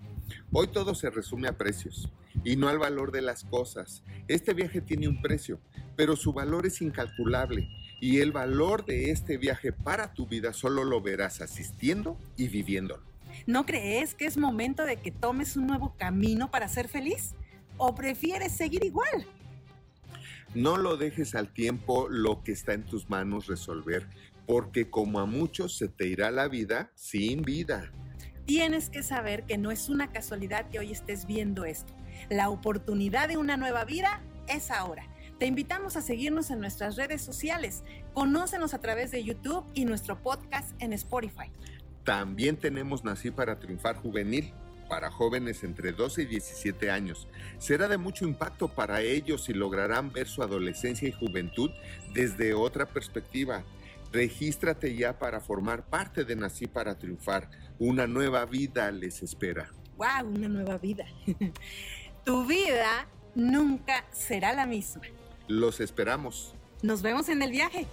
Hoy 0.52 0.68
todo 0.68 0.94
se 0.94 1.10
resume 1.10 1.48
a 1.48 1.56
precios 1.56 2.10
y 2.44 2.56
no 2.56 2.68
al 2.68 2.78
valor 2.78 3.12
de 3.12 3.22
las 3.22 3.44
cosas. 3.44 4.02
Este 4.28 4.54
viaje 4.54 4.80
tiene 4.80 5.08
un 5.08 5.20
precio, 5.20 5.60
pero 5.96 6.16
su 6.16 6.32
valor 6.32 6.66
es 6.66 6.80
incalculable 6.82 7.68
y 8.00 8.18
el 8.18 8.32
valor 8.32 8.86
de 8.86 9.10
este 9.10 9.36
viaje 9.36 9.72
para 9.72 10.14
tu 10.14 10.26
vida 10.26 10.52
solo 10.52 10.84
lo 10.84 11.00
verás 11.00 11.40
asistiendo 11.40 12.18
y 12.36 12.48
viviéndolo. 12.48 13.02
¿No 13.46 13.64
crees 13.64 14.14
que 14.14 14.26
es 14.26 14.36
momento 14.36 14.84
de 14.84 14.96
que 14.96 15.10
tomes 15.10 15.56
un 15.56 15.66
nuevo 15.66 15.94
camino 15.96 16.50
para 16.50 16.68
ser 16.68 16.88
feliz? 16.88 17.34
o 17.80 17.94
prefieres 17.94 18.52
seguir 18.52 18.84
igual? 18.84 19.26
No 20.54 20.76
lo 20.76 20.96
dejes 20.96 21.34
al 21.34 21.52
tiempo 21.52 22.08
lo 22.08 22.42
que 22.44 22.52
está 22.52 22.74
en 22.74 22.84
tus 22.84 23.08
manos 23.08 23.46
resolver, 23.46 24.06
porque 24.46 24.90
como 24.90 25.18
a 25.18 25.26
muchos 25.26 25.76
se 25.76 25.88
te 25.88 26.06
irá 26.06 26.30
la 26.30 26.48
vida 26.48 26.92
sin 26.94 27.42
vida. 27.42 27.90
Tienes 28.46 28.90
que 28.90 29.02
saber 29.02 29.44
que 29.44 29.58
no 29.58 29.70
es 29.70 29.88
una 29.88 30.10
casualidad 30.10 30.68
que 30.70 30.78
hoy 30.78 30.92
estés 30.92 31.26
viendo 31.26 31.64
esto. 31.64 31.92
La 32.28 32.48
oportunidad 32.48 33.28
de 33.28 33.36
una 33.36 33.56
nueva 33.56 33.84
vida 33.84 34.20
es 34.48 34.70
ahora. 34.70 35.06
Te 35.38 35.46
invitamos 35.46 35.96
a 35.96 36.02
seguirnos 36.02 36.50
en 36.50 36.60
nuestras 36.60 36.96
redes 36.96 37.22
sociales. 37.22 37.82
Conócenos 38.12 38.74
a 38.74 38.80
través 38.80 39.10
de 39.10 39.24
YouTube 39.24 39.64
y 39.74 39.84
nuestro 39.84 40.22
podcast 40.22 40.70
en 40.82 40.92
Spotify. 40.92 41.50
También 42.04 42.56
tenemos 42.56 43.04
Nací 43.04 43.30
para 43.30 43.58
Triunfar 43.58 43.96
Juvenil 43.96 44.52
para 44.90 45.10
jóvenes 45.10 45.62
entre 45.64 45.92
12 45.92 46.22
y 46.22 46.26
17 46.26 46.90
años. 46.90 47.28
Será 47.58 47.88
de 47.88 47.96
mucho 47.96 48.26
impacto 48.26 48.68
para 48.68 49.00
ellos 49.00 49.48
y 49.48 49.54
lograrán 49.54 50.12
ver 50.12 50.26
su 50.26 50.42
adolescencia 50.42 51.08
y 51.08 51.12
juventud 51.12 51.70
desde 52.12 52.52
otra 52.52 52.86
perspectiva. 52.86 53.64
Regístrate 54.12 54.94
ya 54.94 55.18
para 55.18 55.40
formar 55.40 55.86
parte 55.86 56.24
de 56.24 56.34
Nací 56.36 56.66
para 56.66 56.98
Triunfar. 56.98 57.48
Una 57.78 58.06
nueva 58.06 58.44
vida 58.44 58.90
les 58.90 59.22
espera. 59.22 59.70
¡Wow! 59.96 60.30
Una 60.34 60.48
nueva 60.48 60.78
vida. 60.78 61.06
tu 62.24 62.44
vida 62.46 63.06
nunca 63.34 64.04
será 64.12 64.52
la 64.52 64.66
misma. 64.66 65.02
Los 65.46 65.80
esperamos. 65.80 66.54
Nos 66.82 67.02
vemos 67.02 67.28
en 67.28 67.42
el 67.42 67.50
viaje. 67.50 67.86